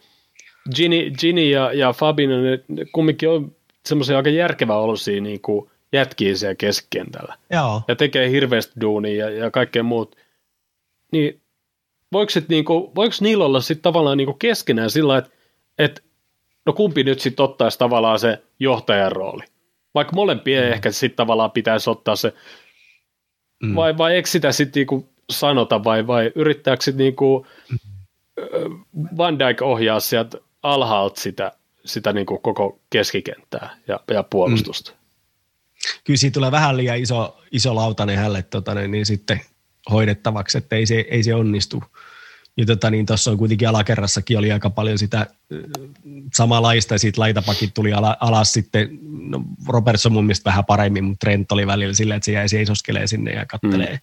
Ginny, 0.77 1.11
Ginny 1.21 1.51
ja, 1.51 1.73
ja 1.73 1.93
Fabino, 1.93 2.43
ne, 2.43 2.61
ne 2.69 2.85
kumminkin 2.93 3.29
on 3.29 3.57
semmoisia 3.89 4.17
aika 4.17 4.31
järkevä 4.31 4.77
olosia 4.77 5.21
niin 5.21 5.41
kuin 5.41 5.71
jätkiä 5.93 6.37
siellä 6.37 6.55
keskikentällä. 6.55 7.35
Joo. 7.51 7.83
Ja 7.89 7.97
tekee 7.97 8.31
hirveästi 8.31 8.81
duunia 8.81 9.17
ja, 9.17 9.31
ja 9.31 9.51
kaikkea 9.51 9.83
muut. 9.83 10.17
Niin 11.13 11.41
voiko, 12.13 12.31
sit 12.31 12.49
niinku, 12.49 12.93
voiko 12.95 13.15
niillä 13.21 13.45
olla 13.45 13.61
sitten 13.61 13.83
tavallaan 13.83 14.19
niinku 14.19 14.35
keskenään 14.35 14.91
sillä 14.91 15.19
että 15.19 15.31
et, 15.79 16.05
no 16.67 16.73
kumpi 16.73 17.05
nyt 17.05 17.21
sitten 17.21 17.45
ottaisi 17.45 17.79
tavallaan 17.79 18.19
se 18.19 18.43
johtajan 18.59 19.13
rooli? 19.13 19.45
Vaikka 19.95 20.17
molempien 20.17 20.65
mm. 20.65 20.73
ehkä 20.73 20.91
sitten 20.91 21.17
tavallaan 21.17 21.51
pitäisi 21.51 21.91
ottaa 21.91 22.17
se, 22.17 22.35
mm. 23.63 23.75
vai, 23.75 23.99
vai 23.99 24.15
eikö 24.15 24.29
sitä 24.29 24.53
sitten 24.53 24.81
niinku 24.81 25.09
sanota, 25.31 25.85
vai, 25.85 26.07
vai 26.07 26.33
yrittääkö 26.35 26.83
sitten 26.83 27.05
niinku 27.05 27.47
mm. 27.71 27.79
Van 29.17 29.39
Dijk 29.39 29.63
ohjaa 29.63 30.01
sieltä 30.01 30.39
alhaalta 30.63 31.21
sitä 31.21 31.53
sitä 31.85 32.13
niin 32.13 32.27
kuin 32.27 32.43
koko 32.43 32.81
keskikenttää 32.91 33.77
ja, 33.89 34.01
ja 34.11 34.23
puolustusta. 34.23 34.91
Mm. 34.91 34.97
Kyllä 36.05 36.17
siitä 36.19 36.35
tulee 36.35 36.51
vähän 36.51 36.77
liian 36.77 36.99
iso, 36.99 37.41
iso 37.53 37.75
lautanen 37.75 38.19
hälle 38.19 38.43
tota, 38.43 38.75
niin 38.75 39.07
sitten 39.07 39.41
hoidettavaksi, 39.91 40.59
että 40.59 40.77
ei 40.77 40.87
se, 40.87 41.05
ei 41.11 41.23
se 41.23 41.35
onnistu. 41.35 41.85
Ja 42.57 42.67
tota, 42.67 42.91
niin 42.91 43.07
tuossa 43.07 43.31
on 43.31 43.39
kuitenkin 43.39 43.69
alakerrassakin 43.69 44.39
oli 44.39 44.53
aika 44.53 44.71
paljon 44.71 44.99
sitä 44.99 45.27
samanlaista, 46.35 46.95
ja 46.95 46.99
siitä 46.99 47.21
laitapakit 47.21 47.75
tuli 47.75 47.93
ala, 47.93 48.17
alas 48.21 48.53
sitten, 48.53 48.99
no 49.03 49.45
Robertson 49.69 50.13
mun 50.13 50.25
mielestä 50.25 50.51
vähän 50.51 50.65
paremmin, 50.65 51.05
mutta 51.05 51.25
Trent 51.25 51.53
oli 51.53 51.67
välillä 51.67 51.95
silleen, 51.95 52.17
että 52.17 52.25
se 52.25 52.33
jäi 52.33 52.49
seisoskelee 52.49 53.07
sinne 53.07 53.31
ja 53.31 53.47
kattelee. 53.47 53.93
Mm 53.93 54.01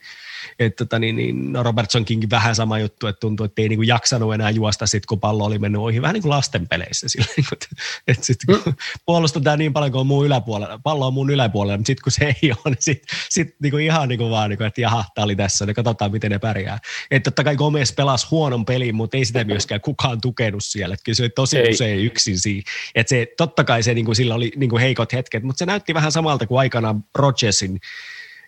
että 0.59 0.85
tota, 0.85 0.99
niin, 0.99 1.15
niin, 1.15 1.53
no 1.53 1.63
Robertsonkin 1.63 2.29
vähän 2.29 2.55
sama 2.55 2.79
juttu, 2.79 3.07
että 3.07 3.19
tuntuu, 3.19 3.45
että 3.45 3.61
ei 3.61 3.69
niin 3.69 3.79
kuin 3.79 3.87
jaksanut 3.87 4.33
enää 4.33 4.49
juosta 4.49 4.87
sit, 4.87 5.05
kun 5.05 5.19
pallo 5.19 5.45
oli 5.45 5.59
mennyt 5.59 5.81
ohi, 5.81 6.01
vähän 6.01 6.13
niin 6.13 6.21
kuin 6.21 6.29
lasten 6.29 6.67
peleissä. 6.67 7.09
Sillä, 7.09 7.25
että, 7.51 7.67
että 8.07 8.25
sit, 8.25 8.37
kun 8.45 8.61
mm. 8.65 8.73
puolustetaan 9.05 9.59
niin 9.59 9.73
paljon 9.73 9.91
kuin 9.91 9.99
on 9.99 10.07
muun 10.07 10.25
yläpuolella, 10.25 10.79
pallo 10.83 11.07
on 11.07 11.13
muun 11.13 11.29
yläpuolella, 11.29 11.77
mutta 11.77 11.87
sitten 11.87 12.03
kun 12.03 12.11
se 12.11 12.35
ei 12.41 12.51
ole, 12.51 12.59
niin 12.65 12.77
sitten 12.79 13.17
sit, 13.29 13.55
niin 13.61 13.71
kuin 13.71 13.83
ihan 13.83 14.09
niin 14.09 14.19
kuin 14.19 14.31
vaan, 14.31 14.49
niin 14.49 14.57
kuin, 14.57 14.67
että 14.67 14.81
jaha, 14.81 15.05
tämä 15.15 15.25
oli 15.25 15.35
tässä, 15.35 15.65
niin 15.65 15.75
katsotaan 15.75 16.11
miten 16.11 16.31
ne 16.31 16.39
pärjää. 16.39 16.79
Että 17.11 17.31
totta 17.31 17.43
kai 17.43 17.55
Gomez 17.55 17.95
pelasi 17.95 18.27
huonon 18.31 18.65
pelin, 18.65 18.95
mutta 18.95 19.17
ei 19.17 19.25
sitä 19.25 19.43
myöskään 19.43 19.81
kukaan 19.81 20.21
tukenut 20.21 20.63
siellä. 20.63 20.93
Että 20.93 21.03
kyllä 21.03 21.15
se 21.15 21.29
tosi 21.29 21.57
ei. 21.57 21.71
usein 21.71 21.99
yksin 21.99 22.39
siinä. 22.39 22.71
Et 22.95 23.07
se, 23.07 23.27
totta 23.37 23.63
kai 23.63 23.83
se, 23.83 23.93
niin 23.93 24.05
kuin, 24.05 24.15
sillä 24.15 24.35
oli 24.35 24.51
niin 24.55 24.69
kuin 24.69 24.81
heikot 24.81 25.13
hetket, 25.13 25.43
mutta 25.43 25.59
se 25.59 25.65
näytti 25.65 25.93
vähän 25.93 26.11
samalta 26.11 26.47
kuin 26.47 26.59
aikanaan 26.59 27.03
Rodgersin 27.15 27.79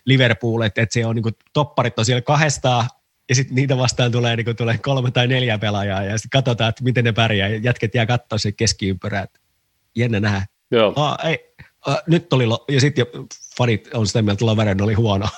Liverpool, 0.06 0.62
että, 0.62 0.82
että 0.82 0.92
se 0.92 1.06
on 1.06 1.14
niin 1.14 1.22
kuin, 1.22 1.34
topparit 1.52 1.98
on 1.98 2.04
siellä 2.04 2.22
kahdestaan 2.22 2.88
ja 3.28 3.34
sitten 3.34 3.54
niitä 3.54 3.76
vastaan 3.76 4.12
tulee, 4.12 4.36
niin 4.36 4.56
tulee 4.56 4.78
kolme 4.78 5.10
tai 5.10 5.26
neljä 5.26 5.58
pelaajaa 5.58 6.02
ja 6.02 6.18
sitten 6.18 6.38
katsotaan, 6.38 6.68
että 6.68 6.84
miten 6.84 7.04
ne 7.04 7.12
pärjää. 7.12 7.48
Ja 7.48 7.56
jätket 7.56 7.94
jää 7.94 8.06
katsoa 8.06 8.38
se 8.38 8.52
keskiympyrää. 8.52 9.26
Jännä 9.96 10.20
nähdä. 10.20 10.46
Joo. 10.70 10.92
Aa, 10.96 11.18
ei, 11.24 11.53
äh, 11.88 11.96
nyt 12.06 12.32
oli, 12.32 12.46
lo- 12.46 12.64
ja 12.68 12.80
sitten 12.80 13.06
fanit 13.58 13.88
on 13.94 14.06
sitä 14.06 14.22
mieltä, 14.22 14.32
että 14.32 14.46
Loveren 14.46 14.82
oli 14.82 14.94
huono. 14.94 15.28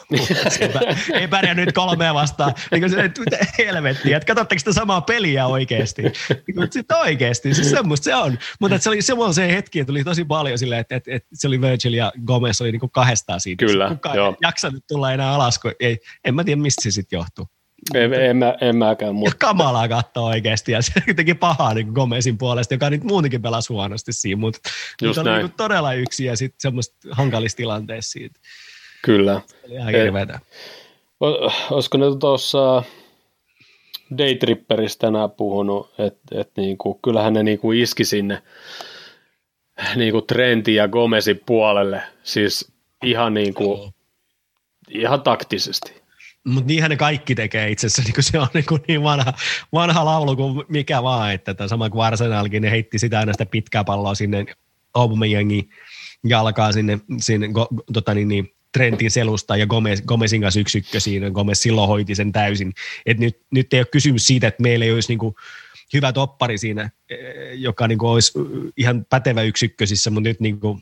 ei 1.20 1.28
pärjännyt 1.28 1.72
kolmea 1.72 2.14
vastaan. 2.14 2.54
Niin 2.70 2.82
kuin 2.82 2.90
se, 2.90 3.00
että 3.00 3.20
mitä 3.20 3.38
helvettiä, 3.58 4.16
että 4.16 4.26
katsotteko 4.26 4.58
sitä 4.58 4.72
samaa 4.72 5.00
peliä 5.00 5.46
oikeasti? 5.46 6.02
Niin 6.02 6.68
sitten 6.70 6.96
oikeasti, 6.96 7.54
siis 7.54 7.70
semmoista 7.70 8.04
se 8.04 8.14
on. 8.14 8.38
Mutta 8.60 8.78
se 8.78 8.88
oli 8.88 9.02
semmoinen 9.02 9.50
hetki, 9.50 9.80
että 9.80 9.86
tuli 9.86 10.04
tosi 10.04 10.24
paljon 10.24 10.58
silleen, 10.58 10.80
että, 10.80 10.96
että, 10.96 11.14
että 11.14 11.28
se 11.34 11.48
oli 11.48 11.60
Virgil 11.60 11.92
ja 11.92 12.12
Gomez 12.26 12.60
oli 12.60 12.72
niin 12.72 12.80
kuin 12.80 12.90
kahdestaan 12.90 13.40
siitä. 13.40 13.66
Kyllä, 13.66 13.88
Kukaan 13.88 14.16
joo. 14.16 14.36
jaksanut 14.42 14.84
tulla 14.88 15.12
enää 15.12 15.32
alas, 15.34 15.58
kun 15.58 15.72
ei, 15.80 15.98
en 16.24 16.34
mä 16.34 16.44
tiedä, 16.44 16.60
mistä 16.60 16.82
se 16.82 16.90
sitten 16.90 17.16
johtuu. 17.16 17.48
En, 17.94 18.14
en, 18.14 18.36
mä, 18.36 18.54
en 18.60 18.76
mäkään. 18.76 19.14
Mutta... 19.14 19.36
Kamalaa 19.38 19.88
katsoa 19.88 20.26
oikeasti 20.26 20.72
ja 20.72 20.82
se 20.82 20.92
teki 21.16 21.34
pahaa 21.34 21.74
niin 21.74 21.88
Gomezin 21.92 22.38
puolesta, 22.38 22.74
joka 22.74 22.90
nyt 22.90 23.04
muutenkin 23.04 23.42
pelasi 23.42 23.72
huonosti 23.72 24.12
siinä, 24.12 24.40
mutta, 24.40 24.58
mutta 25.06 25.20
oli 25.20 25.30
niin 25.30 25.52
todella 25.56 25.92
yksi 25.92 26.24
ja 26.24 26.36
sitten 26.36 26.60
semmoista 26.60 26.96
hankalista 27.10 27.56
tilanteessa 27.56 28.10
siitä. 28.10 28.40
Kyllä. 29.02 29.40
Se 29.48 29.66
oli 29.66 29.74
ihan 29.74 29.92
hirveätä. 29.92 30.40
Olisiko 31.70 31.98
ne 31.98 32.06
tuossa 32.20 32.82
Daytripperistä 34.18 35.06
tänään 35.06 35.30
puhunut, 35.30 35.94
että 35.98 36.40
et 36.40 36.50
niinku, 36.56 36.94
kyllähän 36.94 37.32
ne 37.32 37.42
niinku 37.42 37.72
iski 37.72 38.04
sinne 38.04 38.42
niinku 39.96 40.22
Trentin 40.22 40.74
ja 40.74 40.88
Gomezin 40.88 41.40
puolelle, 41.46 42.02
siis 42.22 42.72
ihan, 43.04 43.34
niinku, 43.34 43.92
ihan 44.90 45.22
taktisesti. 45.22 46.05
Mutta 46.46 46.66
niinhän 46.66 46.90
ne 46.90 46.96
kaikki 46.96 47.34
tekee 47.34 47.70
itse 47.70 47.86
asiassa, 47.86 48.12
niin 48.12 48.24
se 48.24 48.38
on 48.38 48.48
niin, 48.54 48.66
kuin 48.66 48.82
niin 48.88 49.02
vanha, 49.02 49.32
vanha 49.72 50.04
laulu 50.04 50.36
kuin 50.36 50.64
mikä 50.68 51.02
vaan, 51.02 51.32
että 51.32 51.54
tämä 51.54 51.68
sama 51.68 51.90
kuin 51.90 52.04
Arsenalkin, 52.04 52.62
ne 52.62 52.70
heitti 52.70 52.98
sitä 52.98 53.18
aina 53.18 53.32
sitä 53.32 53.46
pitkää 53.46 53.84
palloa 53.84 54.14
sinne 54.14 54.46
Aubameyangin 54.94 55.70
jalkaa 56.24 56.72
sinne, 56.72 56.98
sinne 57.18 57.48
go, 57.48 57.68
tota 57.92 58.14
niin, 58.14 58.28
niin, 58.28 58.52
Trentin 58.72 59.10
selusta 59.10 59.56
ja 59.56 59.66
Gomez, 59.66 60.02
Gomezin 60.02 60.40
kanssa 60.40 60.60
yksi 60.60 60.84
siinä. 60.98 61.30
Gomez 61.30 61.58
silloin 61.58 61.88
hoiti 61.88 62.14
sen 62.14 62.32
täysin. 62.32 62.72
Et 63.06 63.18
nyt, 63.18 63.40
nyt 63.50 63.74
ei 63.74 63.80
ole 63.80 63.86
kysymys 63.86 64.26
siitä, 64.26 64.48
että 64.48 64.62
meillä 64.62 64.84
ei 64.84 64.92
olisi 64.92 65.08
niin 65.08 65.18
kuin 65.18 65.34
hyvä 65.92 66.12
toppari 66.12 66.58
siinä, 66.58 66.90
eh, 67.10 67.18
joka 67.54 67.88
niin 67.88 67.98
kuin 67.98 68.10
olisi 68.10 68.32
ihan 68.76 69.06
pätevä 69.10 69.42
yksikkösissä, 69.42 70.10
mutta 70.10 70.28
nyt 70.28 70.40
niin 70.40 70.60
kuin, 70.60 70.72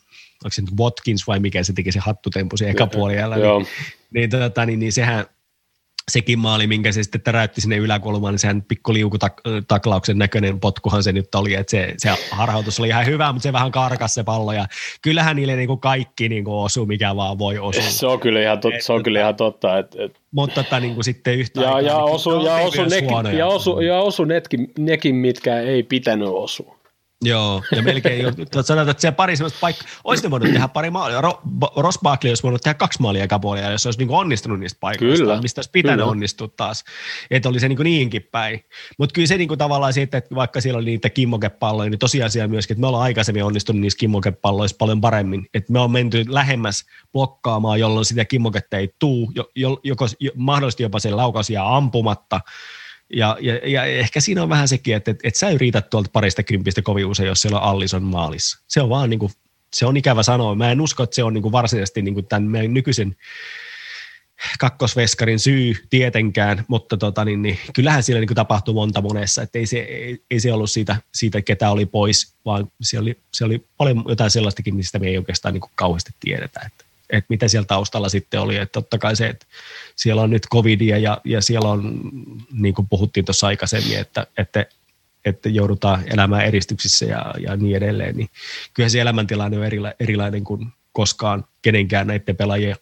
onko 0.44 0.50
se 0.50 0.62
nyt 0.62 0.78
Watkins 0.78 1.26
vai 1.26 1.40
mikä 1.40 1.62
se 1.62 1.72
teki 1.72 1.92
se 1.92 1.98
hattutempu 1.98 2.56
se 2.56 2.70
eka 2.70 2.86
puolella, 2.86 3.36
niin, 3.36 3.66
niin, 4.10 4.30
tota, 4.30 4.66
niin, 4.66 4.78
niin 4.78 4.92
sehän, 4.92 5.26
sekin 6.10 6.38
maali, 6.38 6.66
minkä 6.66 6.92
se 6.92 7.02
sitten 7.02 7.20
täräytti 7.20 7.60
sinne 7.60 7.76
yläkulmaan, 7.76 8.32
niin 8.32 8.38
sehän 8.38 8.62
pikku 8.62 8.92
liukutaklauksen 8.92 10.18
näköinen 10.18 10.60
potkuhan 10.60 11.02
se 11.02 11.12
nyt 11.12 11.34
oli, 11.34 11.54
että 11.54 11.70
se, 11.70 11.94
se 11.98 12.14
harhautus 12.30 12.80
oli 12.80 12.88
ihan 12.88 13.06
hyvä, 13.06 13.32
mutta 13.32 13.42
se 13.42 13.52
vähän 13.52 13.70
karkas 13.70 14.14
se 14.14 14.24
pallo 14.24 14.52
ja 14.52 14.66
kyllähän 15.02 15.36
niille 15.36 15.56
niin 15.56 15.66
kuin 15.66 15.80
kaikki 15.80 16.28
niin 16.28 16.44
kuin 16.44 16.54
osuu, 16.54 16.86
mikä 16.86 17.16
vaan 17.16 17.38
voi 17.38 17.58
osua. 17.58 17.82
Se 17.82 18.06
on 18.06 18.20
kyllä 18.20 18.42
ihan, 18.42 18.60
tot, 18.60 18.74
se 18.80 18.92
on 18.92 19.02
kyllä 19.02 19.20
ihan 19.20 19.36
totta. 19.36 19.78
Että, 19.78 20.04
että 20.04 20.20
mutta 20.30 20.60
että 20.60 20.80
niin 20.80 20.94
kuin 20.94 21.04
sitten 21.04 21.34
yhtä 21.34 21.60
ja, 21.60 21.80
ja, 21.80 21.96
osu, 21.96 22.44
ja, 22.44 22.54
osu 22.54 22.84
nekin, 22.84 23.38
ja, 23.38 23.46
osu, 23.46 23.80
ja 23.80 24.00
osu 24.00 24.24
nekin, 24.24 24.72
nekin, 24.78 25.14
mitkä 25.14 25.60
ei 25.60 25.82
pitänyt 25.82 26.28
osua. 26.28 26.83
Joo, 27.24 27.62
ja 27.76 27.82
melkein 27.82 28.22
jo, 28.22 28.32
sanotaan, 28.62 28.88
että 28.88 29.00
se 29.00 29.12
pari 29.12 29.36
sellaista 29.36 29.58
paikkaa, 29.60 29.88
olisi 30.04 30.22
ne 30.22 30.30
voinut 30.30 30.52
tehdä 30.52 30.68
pari 30.68 30.90
maalia. 30.90 31.20
Ro, 31.20 31.40
Ross 31.76 31.98
Barkley 32.02 32.30
olisi 32.30 32.42
voinut 32.42 32.62
tehdä 32.62 32.74
kaksi 32.74 33.02
maalia 33.02 33.24
eka 33.24 33.38
puolella, 33.38 33.70
jos 33.70 33.86
olisi 33.86 33.98
niin 33.98 34.10
onnistunut 34.10 34.60
niistä 34.60 34.80
paikoista, 34.80 35.24
kyllä, 35.24 35.40
mistä 35.42 35.58
olisi 35.58 35.70
pitänyt 35.70 35.96
kyllä. 35.96 36.10
onnistua 36.10 36.48
taas. 36.48 36.84
Että 37.30 37.48
oli 37.48 37.60
se 37.60 37.68
niin 37.68 37.78
niinkin 37.84 38.28
päin. 38.32 38.64
Mutta 38.98 39.12
kyllä 39.12 39.26
se 39.26 39.36
niin 39.36 39.48
kuin 39.48 39.58
tavallaan 39.58 39.92
siitä, 39.92 40.18
että 40.18 40.34
vaikka 40.34 40.60
siellä 40.60 40.78
oli 40.78 40.84
niitä 40.84 41.10
kimmokepalloja, 41.10 41.90
niin 41.90 41.98
tosiasia 41.98 42.48
myöskin, 42.48 42.74
että 42.74 42.80
me 42.80 42.86
ollaan 42.86 43.04
aikaisemmin 43.04 43.44
onnistunut 43.44 43.80
niissä 43.80 43.98
kimmokepalloissa 43.98 44.76
paljon 44.78 45.00
paremmin. 45.00 45.46
Että 45.54 45.72
me 45.72 45.78
on 45.80 45.90
menty 45.90 46.24
lähemmäs 46.28 46.84
blokkaamaan, 47.12 47.80
jolloin 47.80 48.04
sitä 48.04 48.24
kimmoketta 48.24 48.76
ei 48.76 48.94
tuu, 48.98 49.32
jo, 49.34 49.50
jo, 49.56 49.80
joko, 49.82 50.06
jo, 50.20 50.30
mahdollisesti 50.34 50.82
jopa 50.82 50.98
sen 50.98 51.16
laukausia 51.16 51.76
ampumatta, 51.76 52.40
ja, 53.12 53.36
ja, 53.40 53.54
ja 53.70 53.84
ehkä 53.84 54.20
siinä 54.20 54.42
on 54.42 54.48
vähän 54.48 54.68
sekin, 54.68 54.96
että, 54.96 55.10
että, 55.10 55.28
että 55.28 55.40
sä 55.40 55.58
riitä 55.58 55.80
tuolta 55.80 56.10
parista 56.12 56.42
kympistä 56.42 56.82
kovin 56.82 57.06
usein, 57.06 57.26
jos 57.26 57.40
siellä 57.40 57.60
on 57.60 57.68
Allison 57.68 58.02
maalissa. 58.02 58.58
Se 58.68 58.82
on 58.82 58.88
vaan 58.88 59.10
niin 59.10 59.20
kuin, 59.20 59.32
se 59.74 59.86
on 59.86 59.96
ikävä 59.96 60.22
sanoa. 60.22 60.54
Mä 60.54 60.70
en 60.70 60.80
usko, 60.80 61.02
että 61.02 61.16
se 61.16 61.24
on 61.24 61.34
niin 61.34 61.42
kuin 61.42 61.52
varsinaisesti 61.52 62.02
niin 62.02 62.14
kuin 62.14 62.26
tämän 62.26 62.42
meidän 62.42 62.74
nykyisen 62.74 63.16
kakkosveskarin 64.58 65.38
syy 65.38 65.74
tietenkään, 65.90 66.64
mutta 66.68 66.96
tota, 66.96 67.24
niin, 67.24 67.42
niin, 67.42 67.58
kyllähän 67.74 68.02
siellä 68.02 68.20
niin 68.20 68.34
tapahtui 68.34 68.74
monta 68.74 69.02
monessa, 69.02 69.42
että 69.42 69.58
ei 69.58 69.66
se, 69.66 69.78
ei, 69.78 70.22
ei 70.30 70.40
se 70.40 70.52
ollut 70.52 70.70
siitä, 70.70 70.96
siitä, 71.14 71.42
ketä 71.42 71.70
oli 71.70 71.86
pois, 71.86 72.34
vaan 72.44 72.72
se 72.80 72.98
oli, 72.98 73.18
se 73.32 73.44
oli 73.44 73.64
paljon 73.76 74.04
jotain 74.08 74.30
sellaistakin, 74.30 74.76
mistä 74.76 74.98
me 74.98 75.06
ei 75.06 75.18
oikeastaan 75.18 75.54
niin 75.54 75.60
kuin 75.60 75.72
kauheasti 75.74 76.12
tiedetä. 76.20 76.60
Että 76.66 76.84
että 77.10 77.26
mitä 77.28 77.48
siellä 77.48 77.66
taustalla 77.66 78.08
sitten 78.08 78.40
oli. 78.40 78.56
Että 78.56 78.72
totta 78.72 78.98
kai 78.98 79.16
se, 79.16 79.26
että 79.26 79.46
siellä 79.96 80.22
on 80.22 80.30
nyt 80.30 80.42
covidia 80.52 80.98
ja, 80.98 81.20
ja 81.24 81.42
siellä 81.42 81.68
on, 81.68 82.00
niin 82.52 82.74
kuin 82.74 82.88
puhuttiin 82.88 83.24
tuossa 83.24 83.46
aikaisemmin, 83.46 83.98
että, 83.98 84.26
että, 84.38 84.66
että 85.24 85.48
joudutaan 85.48 86.02
elämään 86.12 86.44
eristyksissä 86.44 87.04
ja, 87.04 87.34
ja 87.38 87.56
niin 87.56 87.76
edelleen, 87.76 88.16
niin 88.16 88.28
kyllä 88.74 88.88
se 88.88 89.00
elämäntilanne 89.00 89.58
on 89.58 89.64
erila, 89.64 89.92
erilainen 90.00 90.44
kuin 90.44 90.66
koskaan 90.92 91.44
kenenkään 91.62 92.06
näiden 92.06 92.36
pelaajien 92.36 92.76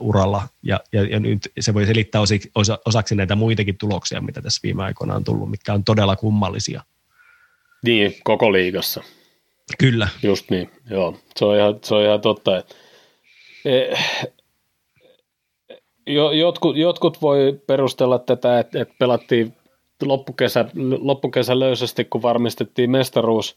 uralla, 0.00 0.48
ja, 0.62 0.80
ja, 0.92 1.04
ja 1.04 1.20
nyt 1.20 1.52
se 1.60 1.74
voi 1.74 1.86
selittää 1.86 2.20
osi, 2.20 2.40
osa, 2.54 2.78
osaksi 2.84 3.14
näitä 3.14 3.34
muitakin 3.34 3.78
tuloksia, 3.78 4.20
mitä 4.20 4.42
tässä 4.42 4.60
viime 4.62 4.84
aikoina 4.84 5.14
on 5.14 5.24
tullut, 5.24 5.50
mitkä 5.50 5.72
on 5.72 5.84
todella 5.84 6.16
kummallisia. 6.16 6.82
Niin, 7.82 8.14
koko 8.24 8.52
liigassa. 8.52 9.02
Kyllä. 9.78 10.08
Just 10.22 10.50
niin, 10.50 10.70
joo. 10.90 11.20
Se 11.36 11.44
on 11.44 11.56
ihan, 11.56 11.78
se 11.84 11.94
on 11.94 12.04
ihan 12.04 12.20
totta, 12.20 12.58
että 12.58 12.74
Eh, 16.06 16.38
jotkut, 16.38 16.76
jotkut 16.76 17.22
voi 17.22 17.60
perustella 17.66 18.18
tätä, 18.18 18.58
että, 18.58 18.80
että 18.80 18.94
pelattiin 18.98 19.54
loppukesä, 20.02 20.64
loppukesä 20.98 21.58
löysästi, 21.58 22.04
kun 22.04 22.22
varmistettiin 22.22 22.90
mestaruus, 22.90 23.56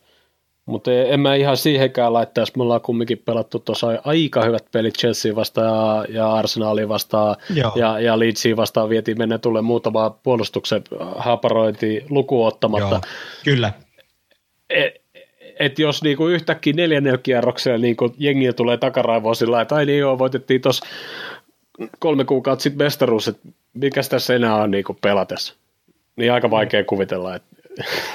mutta 0.66 0.92
en 0.92 1.20
mä 1.20 1.36
ihan 1.36 1.58
siihenkään 1.58 2.14
laittaisi. 2.14 2.54
Me 2.58 2.64
ollaan 2.64 2.82
kumminkin 2.82 3.22
pelattu 3.26 3.60
tuossa 3.60 3.88
aika 4.04 4.46
hyvät 4.46 4.66
pelit 4.72 4.98
Chelsea 4.98 5.36
vastaan 5.36 6.06
ja 6.10 6.34
Arsenalin 6.34 6.90
vastaan 6.90 7.36
Joo. 7.56 7.72
ja, 7.76 8.00
ja 8.00 8.20
Leedsiin 8.20 8.58
vastaan 8.58 8.90
vietiin 8.90 9.18
mennä 9.18 9.38
tulee 9.38 9.62
muutama 9.62 10.10
puolustuksen 10.10 10.84
haparointi 11.16 12.06
lukuottamatta. 12.10 12.96
Joo, 12.96 13.02
kyllä. 13.44 13.74
Et, 14.70 15.02
että 15.60 15.82
jos 15.82 16.04
niinku 16.04 16.28
yhtäkkiä 16.28 16.74
neljännellä 16.74 17.18
kierroksella 17.18 17.78
niinku 17.78 18.14
jengiä 18.18 18.54
tulee 18.54 18.78
takaraivoa 18.78 19.34
sillä 19.34 19.62
että 19.62 19.76
ai 19.76 19.86
niin 19.86 20.00
joo, 20.00 20.20
voitettiin 20.20 20.62
tuossa 20.62 20.86
kolme 22.00 22.26
kuukautta 22.26 22.64
sitten 22.64 22.86
mestaruus, 22.86 23.28
että 23.28 23.48
mikäs 23.74 24.10
tässä 24.10 24.36
enää 24.36 24.56
on 24.56 24.72
niinku 24.72 24.98
pelatessa. 25.02 25.56
Niin 26.16 26.34
aika 26.34 26.52
vaikea 26.52 26.84
kuvitella, 26.84 27.36
että 27.36 27.56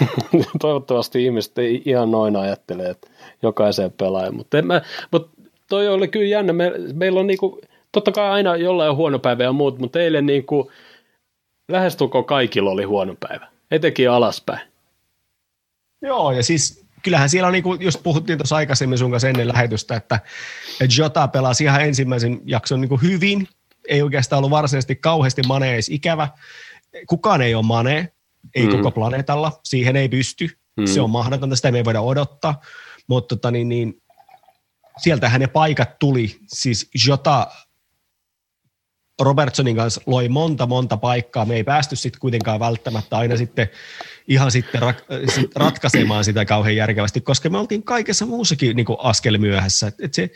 toivottavasti 0.61 1.25
ihmiset 1.25 1.59
ei 1.59 1.83
ihan 1.85 2.11
noin 2.11 2.37
ajattele, 2.37 2.91
että 2.91 3.09
jokaiseen 3.43 3.93
pelaaja, 3.93 4.33
mutta, 4.33 4.63
mä, 4.63 4.83
mutta 5.11 5.43
toi 5.69 5.89
oli 5.89 6.09
kyllä 6.09 6.27
jännä, 6.27 6.53
me, 6.53 6.73
meillä 6.93 7.21
on 7.21 7.27
niinku, 7.27 7.61
totta 7.93 8.13
kai 8.13 8.31
aina 8.31 8.57
jollain 8.57 8.91
on 8.91 8.97
huono 8.97 9.19
päivä 9.19 9.43
ja 9.43 9.53
muut, 9.53 9.79
mutta 9.79 10.01
eilen 10.01 10.27
niinku, 10.27 10.71
lähestulkoon 11.69 12.25
kaikilla 12.25 12.71
oli 12.71 12.85
huono 12.85 13.17
päivä, 13.29 13.47
etenkin 13.71 14.11
alaspäin. 14.11 14.61
Joo, 16.03 16.33
ja 16.33 16.43
siis 16.43 16.84
kyllähän 17.05 17.29
siellä 17.29 17.47
on, 17.47 17.53
niin 17.53 17.63
kuin 17.63 17.83
just 17.83 18.03
puhuttiin 18.03 18.39
tuossa 18.39 18.57
aikaisemmin 18.57 18.99
sun 18.99 19.11
kanssa 19.11 19.29
ennen 19.29 19.49
lähetystä, 19.49 19.97
että, 19.97 20.21
Jota 20.99 21.29
pelasi 21.29 21.65
ihan 21.65 21.81
ensimmäisen 21.81 22.41
jakson 22.45 22.81
niin 22.81 22.89
kuin 22.89 23.03
hyvin, 23.03 23.49
ei 23.89 24.03
oikeastaan 24.03 24.39
ollut 24.39 24.51
varsinaisesti 24.51 24.97
kauheasti 24.97 25.43
manees 25.49 25.89
ikävä. 25.89 26.29
Kukaan 27.07 27.43
ei 27.43 27.55
ole 27.55 27.65
mane, 27.65 28.13
ei 28.55 28.67
mm. 28.67 28.71
koko 28.71 28.91
planeetalla, 28.91 29.61
siihen 29.65 29.97
ei 29.97 30.09
pysty. 30.09 30.51
Mm. 30.77 30.87
Se 30.87 31.01
on 31.01 31.11
mahdotonta, 31.11 31.57
sitä 31.57 31.73
me 31.73 31.79
ei 31.79 31.85
voida 31.85 32.01
odottaa. 32.01 32.61
Mutta 33.07 33.37
tota, 33.37 33.51
niin, 33.51 33.69
niin, 33.69 34.03
sieltähän 34.99 35.41
ne 35.41 35.47
paikat 35.47 35.99
tuli. 35.99 36.37
Siis 36.47 36.91
Jota 37.07 37.47
Robertsonin 39.21 39.77
kanssa 39.77 40.01
loi 40.07 40.29
monta 40.29 40.67
monta 40.67 40.97
paikkaa. 40.97 41.45
Me 41.45 41.55
ei 41.55 41.65
päästy 41.65 41.97
sitten 41.97 42.21
kuitenkaan 42.21 42.61
välttämättä 42.61 43.17
aina 43.17 43.37
sitten 43.37 43.69
ihan 44.29 44.51
sitten 44.51 44.83
rak- 44.83 45.31
sit 45.35 45.57
ratkaisemaan 45.57 46.25
sitä 46.25 46.45
kauhean 46.45 46.77
järkevästi, 46.77 47.21
koska 47.21 47.51
me 47.51 47.59
oltiin 47.59 47.83
kaikessa 47.83 48.27
muussakin 48.27 48.77
niin 48.77 48.87
askel 48.99 49.39
myöhässä. 49.39 49.87
Et, 49.87 49.95
et 50.01 50.15
se, 50.15 50.31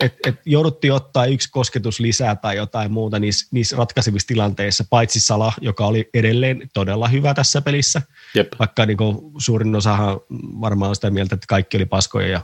et, 0.00 0.14
et 0.26 0.34
jouduttiin 0.44 0.92
ottaa 0.92 1.26
yksi 1.26 1.50
kosketus 1.50 2.00
lisää 2.00 2.36
tai 2.36 2.56
jotain 2.56 2.92
muuta 2.92 3.18
niissä, 3.18 3.48
niissä 3.50 3.76
ratkaisevissa 3.76 4.28
tilanteissa, 4.28 4.84
paitsi 4.90 5.20
Sala, 5.20 5.52
joka 5.60 5.86
oli 5.86 6.08
edelleen 6.14 6.68
todella 6.74 7.08
hyvä 7.08 7.34
tässä 7.34 7.62
pelissä, 7.62 8.02
Jep. 8.34 8.52
vaikka 8.58 8.86
niin 8.86 8.96
kuin, 8.96 9.18
suurin 9.38 9.76
osahan 9.76 10.20
varmaan 10.60 10.88
on 10.88 10.94
sitä 10.94 11.10
mieltä, 11.10 11.34
että 11.34 11.46
kaikki 11.48 11.76
oli 11.76 11.86
paskoja 11.86 12.28
ja 12.28 12.40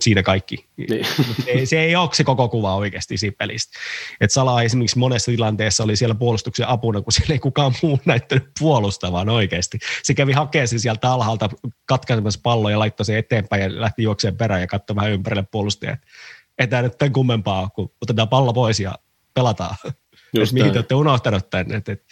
siinä 0.00 0.22
kaikki. 0.22 0.68
Niin. 0.76 1.06
Se, 1.44 1.66
se 1.66 1.80
ei 1.80 1.96
ole 1.96 2.08
se 2.12 2.24
koko 2.24 2.48
kuva 2.48 2.76
oikeasti 2.76 3.16
siitä 3.16 3.36
pelistä. 3.38 3.78
Et 4.20 4.30
Sala 4.30 4.62
esimerkiksi 4.62 4.98
monessa 4.98 5.32
tilanteessa 5.32 5.84
oli 5.84 5.96
siellä 5.96 6.14
puolustuksen 6.14 6.68
apuna, 6.68 7.02
kun 7.02 7.12
siellä 7.12 7.32
ei 7.32 7.38
kukaan 7.38 7.74
muu 7.82 8.00
näyttänyt 8.04 8.44
puolustavan 8.58 9.28
oikeasti. 9.28 9.78
Se 10.02 10.14
kävi 10.14 10.32
hakemaan 10.32 10.68
sen 10.68 10.80
sieltä 10.80 11.12
alhaalta 11.12 11.48
katkaisemassa 11.84 12.40
palloa 12.42 12.70
ja 12.70 12.78
laittoi 12.78 13.06
sen 13.06 13.16
eteenpäin 13.16 13.62
ja 13.62 13.80
lähti 13.80 14.02
juokseen 14.02 14.36
perään 14.36 14.60
ja 14.60 14.66
katsoi 14.66 14.96
vähän 14.96 15.12
ympärille 15.12 15.44
puolustajat. 15.50 16.00
Ei 16.58 16.66
tämä 16.66 16.82
nyt 16.82 16.98
tämän 16.98 17.12
kummempaa, 17.12 17.68
kun 17.68 17.92
otetaan 18.02 18.28
pallo 18.28 18.52
pois 18.52 18.80
ja 18.80 18.94
pelataan. 19.34 19.76
Just 20.34 20.52
mihin 20.52 20.72
te 20.72 20.78
olette 20.78 20.94
unohtanut 20.94 21.50
tämän. 21.50 21.72
Et, 21.72 21.88
et, 21.88 22.02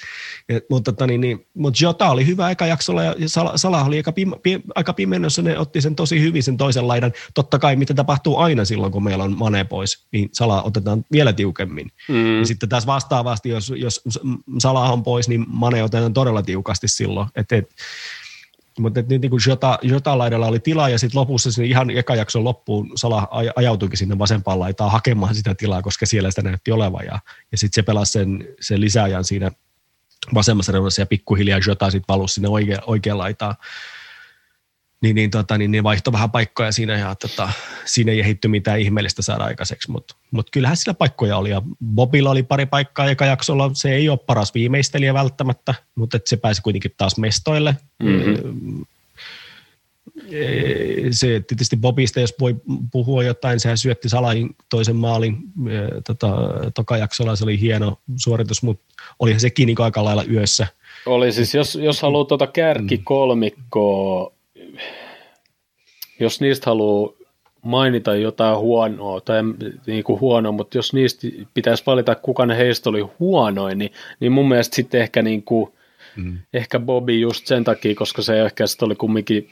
et, 0.48 0.64
mutta, 0.70 0.92
tota, 0.92 1.06
niin, 1.06 1.20
niin, 1.20 1.46
mutta 1.54 1.84
Jota 1.84 2.10
oli 2.10 2.26
hyvä 2.26 2.50
eka 2.50 2.66
jaksolla 2.66 3.04
ja 3.04 3.14
Salah 3.56 3.86
oli 3.86 3.96
aika, 3.96 4.12
pim, 4.12 4.32
pim, 4.42 4.62
aika 4.74 4.92
pimennossa, 4.92 5.42
ne 5.42 5.58
otti 5.58 5.80
sen 5.80 5.96
tosi 5.96 6.20
hyvin 6.20 6.42
sen 6.42 6.56
toisen 6.56 6.88
laidan. 6.88 7.12
Totta 7.34 7.58
kai 7.58 7.76
mitä 7.76 7.94
tapahtuu 7.94 8.38
aina 8.38 8.64
silloin, 8.64 8.92
kun 8.92 9.04
meillä 9.04 9.24
on 9.24 9.38
Mane 9.38 9.64
pois, 9.64 10.06
niin 10.12 10.28
Salah 10.32 10.66
otetaan 10.66 11.04
vielä 11.12 11.32
tiukemmin. 11.32 11.92
Mm. 12.08 12.38
Ja 12.38 12.46
sitten 12.46 12.68
taas 12.68 12.86
vastaavasti, 12.86 13.48
jos, 13.48 13.72
jos 13.76 14.00
Salah 14.58 14.92
on 14.92 15.02
pois, 15.02 15.28
niin 15.28 15.44
Mane 15.48 15.82
otetaan 15.82 16.14
todella 16.14 16.42
tiukasti 16.42 16.88
silloin. 16.88 17.28
Et, 17.36 17.52
et, 17.52 17.70
mutta 18.80 19.02
nyt 19.08 19.20
niin 19.20 19.30
kuin 19.30 19.40
Jota, 19.48 19.78
Jota 19.82 20.18
laidalla 20.18 20.46
oli 20.46 20.60
tilaa 20.60 20.88
ja 20.88 20.98
sitten 20.98 21.20
lopussa 21.20 21.52
sinne 21.52 21.68
ihan 21.68 21.90
eka 21.90 22.14
jakson 22.14 22.44
loppuun 22.44 22.92
Sala 22.96 23.28
ajautuikin 23.56 23.98
sinne 23.98 24.18
vasempaan 24.18 24.58
laitaan 24.58 24.90
hakemaan 24.90 25.34
sitä 25.34 25.54
tilaa, 25.54 25.82
koska 25.82 26.06
siellä 26.06 26.30
sitä 26.30 26.42
näytti 26.42 26.72
olevan 26.72 27.04
ja, 27.04 27.18
ja 27.52 27.58
sitten 27.58 27.74
se 27.74 27.82
pelasi 27.82 28.12
sen, 28.12 28.48
sen 28.60 28.80
lisäajan 28.80 29.24
siinä 29.24 29.50
vasemmassa 30.34 30.72
reunassa 30.72 31.02
ja 31.02 31.06
pikkuhiljaa 31.06 31.60
Jota 31.66 31.90
sitten 31.90 32.14
valusi 32.14 32.34
sinne 32.34 32.48
oikea, 32.48 32.78
oikeaan 32.86 33.18
laitaan. 33.18 33.54
Niin, 35.02 35.14
niin, 35.14 35.30
tota, 35.30 35.58
niin, 35.58 35.70
niin 35.70 35.84
vaihtoi 35.84 36.12
vähän 36.12 36.30
paikkoja 36.30 36.72
siinä 36.72 36.98
ja 36.98 37.14
tota, 37.14 37.52
siinä 37.84 38.12
ei 38.12 38.20
ehitty 38.20 38.48
mitään 38.48 38.80
ihmeellistä 38.80 39.22
saada 39.22 39.44
aikaiseksi, 39.44 39.90
mutta 39.90 40.14
mut 40.30 40.50
kyllähän 40.50 40.76
sillä 40.76 40.94
paikkoja 40.94 41.36
oli 41.36 41.50
ja 41.50 41.62
Bobilla 41.94 42.30
oli 42.30 42.42
pari 42.42 42.66
paikkaa 42.66 43.08
joka 43.08 43.26
jaksolla, 43.26 43.70
se 43.74 43.94
ei 43.94 44.08
ole 44.08 44.18
paras 44.18 44.54
viimeistelijä 44.54 45.14
välttämättä, 45.14 45.74
mutta 45.94 46.18
se 46.24 46.36
pääsi 46.36 46.62
kuitenkin 46.62 46.94
taas 46.96 47.18
mestoille. 47.18 47.76
Mm-hmm. 48.02 48.84
Se 51.10 51.40
tietysti 51.48 51.76
Bobista, 51.76 52.20
jos 52.20 52.34
voi 52.40 52.56
puhua 52.92 53.22
jotain, 53.22 53.60
sehän 53.60 53.78
syötti 53.78 54.08
Salain 54.08 54.56
toisen 54.68 54.96
maalin 54.96 55.36
tota, 56.06 56.36
toka 56.74 56.96
jaksolla, 56.96 57.36
se 57.36 57.44
oli 57.44 57.60
hieno 57.60 57.98
suoritus, 58.16 58.62
mutta 58.62 58.84
olihan 59.18 59.40
sekin 59.40 59.66
niin 59.66 59.80
aika 59.80 60.04
lailla 60.04 60.24
yössä. 60.24 60.66
Oli 61.06 61.32
siis, 61.32 61.54
jos, 61.54 61.74
jos 61.74 62.02
haluaa 62.02 62.24
tuota 62.24 62.46
kärkikolmikkoa 62.46 64.32
jos 66.20 66.40
niistä 66.40 66.70
haluaa 66.70 67.12
mainita 67.62 68.14
jotain 68.14 68.58
huonoa, 68.58 69.20
tai 69.20 69.42
niin 69.86 70.04
kuin 70.04 70.20
huonoa, 70.20 70.52
mutta 70.52 70.78
jos 70.78 70.92
niistä 70.94 71.28
pitäisi 71.54 71.82
valita, 71.86 72.14
kuka 72.14 72.46
ne 72.46 72.56
heistä 72.56 72.90
oli 72.90 73.00
huonoin, 73.18 73.78
niin, 73.78 73.92
niin 74.20 74.32
mun 74.32 74.48
mielestä 74.48 74.76
sitten 74.76 75.00
ehkä, 75.00 75.22
niin 75.22 75.42
kuin, 75.42 75.72
mm. 76.16 76.38
ehkä 76.52 76.78
Bobby 76.78 77.18
just 77.18 77.46
sen 77.46 77.64
takia, 77.64 77.94
koska 77.94 78.22
se 78.22 78.42
ehkä 78.42 78.66
sitten 78.66 78.86
oli 78.86 78.94
kumminkin 78.94 79.48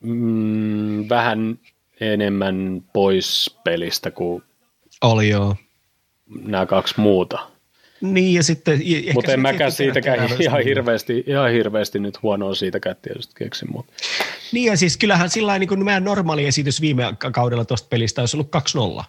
mm, 0.00 1.08
vähän 1.08 1.58
enemmän 2.00 2.82
pois 2.92 3.56
pelistä 3.64 4.10
kuin 4.10 4.42
oli 5.00 5.28
joo. 5.28 5.56
nämä 6.42 6.66
kaksi 6.66 6.94
muuta. 7.00 7.38
Niin 8.00 8.34
ja 8.34 8.42
sitten... 8.42 8.80
Mutta 9.14 9.32
en 9.32 9.40
mäkään 9.40 9.72
siitäkään 9.72 10.28
ihan 10.40 10.64
hirveästi, 10.64 11.24
ihan 11.26 11.50
hirveästi 11.50 11.98
nyt 11.98 12.22
huonoa 12.22 12.54
siitäkään 12.54 12.96
tietysti 13.02 13.32
keksin. 13.36 13.68
Mutta. 13.72 13.92
Niin 14.52 14.66
ja 14.66 14.76
siis 14.76 14.96
kyllähän 14.96 15.30
sillä 15.30 15.58
niin 15.58 15.68
kuin 15.68 15.84
meidän 15.84 16.04
normaali 16.04 16.46
esitys 16.46 16.80
viime 16.80 17.04
kaudella 17.32 17.64
tuosta 17.64 17.88
pelistä 17.88 18.22
olisi 18.22 18.36
ollut 18.36 18.50
2-0. 19.00 19.04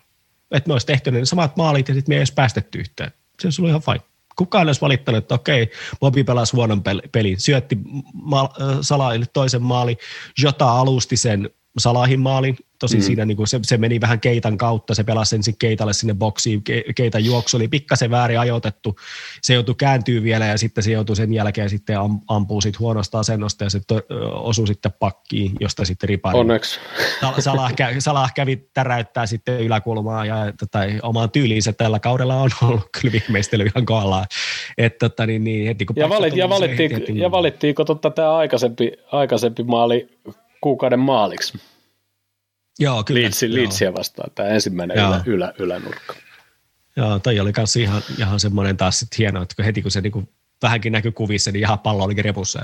Että 0.52 0.67
me 0.67 0.73
olisi 0.73 0.88
tehty 0.88 1.12
ne 1.12 1.25
samat 1.25 1.58
maalit 1.58 1.88
ja 1.88 1.93
sitten 1.93 2.12
me 2.12 2.15
ei 2.15 2.19
olisi 2.19 2.34
päästetty 2.34 2.80
yhteen. 2.80 3.12
Se 3.39 3.47
olisi 3.47 3.62
ollut 3.62 3.69
ihan 3.69 3.82
fine. 3.82 4.10
Kukaan 4.36 4.67
olisi 4.67 4.82
valittanut, 4.82 5.17
että 5.17 5.36
okei, 5.36 5.71
Bobby 5.99 6.23
pelasi 6.23 6.56
huonon 6.56 6.84
pelin, 7.12 7.39
syötti 7.39 7.78
ma- 8.13 8.54
Salahille 8.82 9.25
toisen 9.34 9.62
maali, 9.62 9.97
Jota 10.43 10.71
alusti 10.71 11.17
sen 11.17 11.49
Salahin 11.77 12.19
maalin, 12.19 12.58
Tosin 12.79 12.99
mm. 12.99 13.03
siinä 13.03 13.25
niin 13.25 13.38
kuin 13.38 13.47
se, 13.47 13.60
se, 13.63 13.77
meni 13.77 14.01
vähän 14.01 14.19
Keitan 14.19 14.58
kautta, 14.58 14.95
se 14.95 15.03
pelasi 15.03 15.36
ensin 15.36 15.55
Keitalle 15.60 15.93
sinne 15.93 16.13
boksiin, 16.13 16.63
Ke, 16.63 16.84
Keitan 16.95 17.25
juoksu 17.25 17.58
oli 17.58 17.67
pikkasen 17.67 18.12
väärin 18.12 18.39
ajoitettu, 18.39 18.95
se 19.41 19.53
joutui 19.53 19.75
kääntyy 19.75 20.23
vielä 20.23 20.45
ja 20.45 20.58
sitten 20.58 20.84
se 20.84 20.91
joutui 20.91 21.15
sen 21.15 21.34
jälkeen 21.34 21.69
sitten 21.69 21.99
am, 21.99 22.19
ampuu 22.27 22.62
sit 22.62 22.79
huonosta 22.79 23.19
asennosta 23.19 23.63
ja 23.63 23.69
se 23.69 23.82
osui 24.32 24.67
sitten 24.67 24.91
pakkiin, 24.99 25.51
josta 25.60 25.86
sitten 25.86 26.10
ripari. 26.10 26.39
Onneksi. 26.39 26.79
Salah, 27.39 27.73
Salah 27.99 28.34
kävi 28.34 28.69
täräyttää 28.73 29.25
sitten 29.25 29.60
yläkulmaa 29.60 30.25
ja 30.25 30.36
tai 30.71 30.99
omaan 31.03 31.32
tyyliinsä 31.32 31.73
tällä 31.73 31.99
kaudella 31.99 32.36
on 32.36 32.49
ollut 32.62 32.89
kyllä 33.01 33.12
viimeistely 33.12 33.63
ihan 33.63 33.86
kohdallaan. 33.86 34.25
Et, 34.77 34.97
tota, 34.97 35.25
niin, 35.25 35.43
niin, 35.43 35.67
heti, 35.67 35.86
kun 35.86 35.95
ja, 35.99 36.10
valit, 36.10 36.36
ja, 36.36 36.49
valittiin, 36.49 36.91
heti, 36.91 37.19
ja 37.19 37.32
valittiinko 37.32 37.86
totta 37.86 38.10
tämä 38.10 38.36
aikaisempi, 38.36 38.91
aikaisempi 39.12 39.63
maali 39.63 40.10
kuukauden 40.62 41.00
maaliksi? 41.00 41.60
Joo, 42.80 43.04
kyllä. 43.04 43.22
Liitsi, 43.22 43.54
Liitsiä 43.54 43.93
vastaan, 43.93 44.32
tämä 44.36 44.50
ensimmäinen 44.50 44.98
ylä, 44.98 45.24
ylä, 45.26 45.54
ylänurkka. 45.60 46.15
Joo, 46.95 47.19
toi 47.19 47.39
oli 47.39 47.52
myös 47.58 47.76
ihan, 47.76 48.02
ihan 48.19 48.39
semmoinen 48.39 48.78
taas 48.78 49.00
sit 49.00 49.17
hieno, 49.17 49.41
että 49.41 49.63
heti 49.63 49.82
kun 49.82 49.91
se 49.91 50.02
niinku 50.02 50.30
vähänkin 50.62 50.91
näkyi 50.91 51.12
kuvissa, 51.12 51.52
niin 51.52 51.63
ihan 51.63 51.80
pallo 51.80 52.04
olikin 52.04 52.26
repussa. 52.26 52.60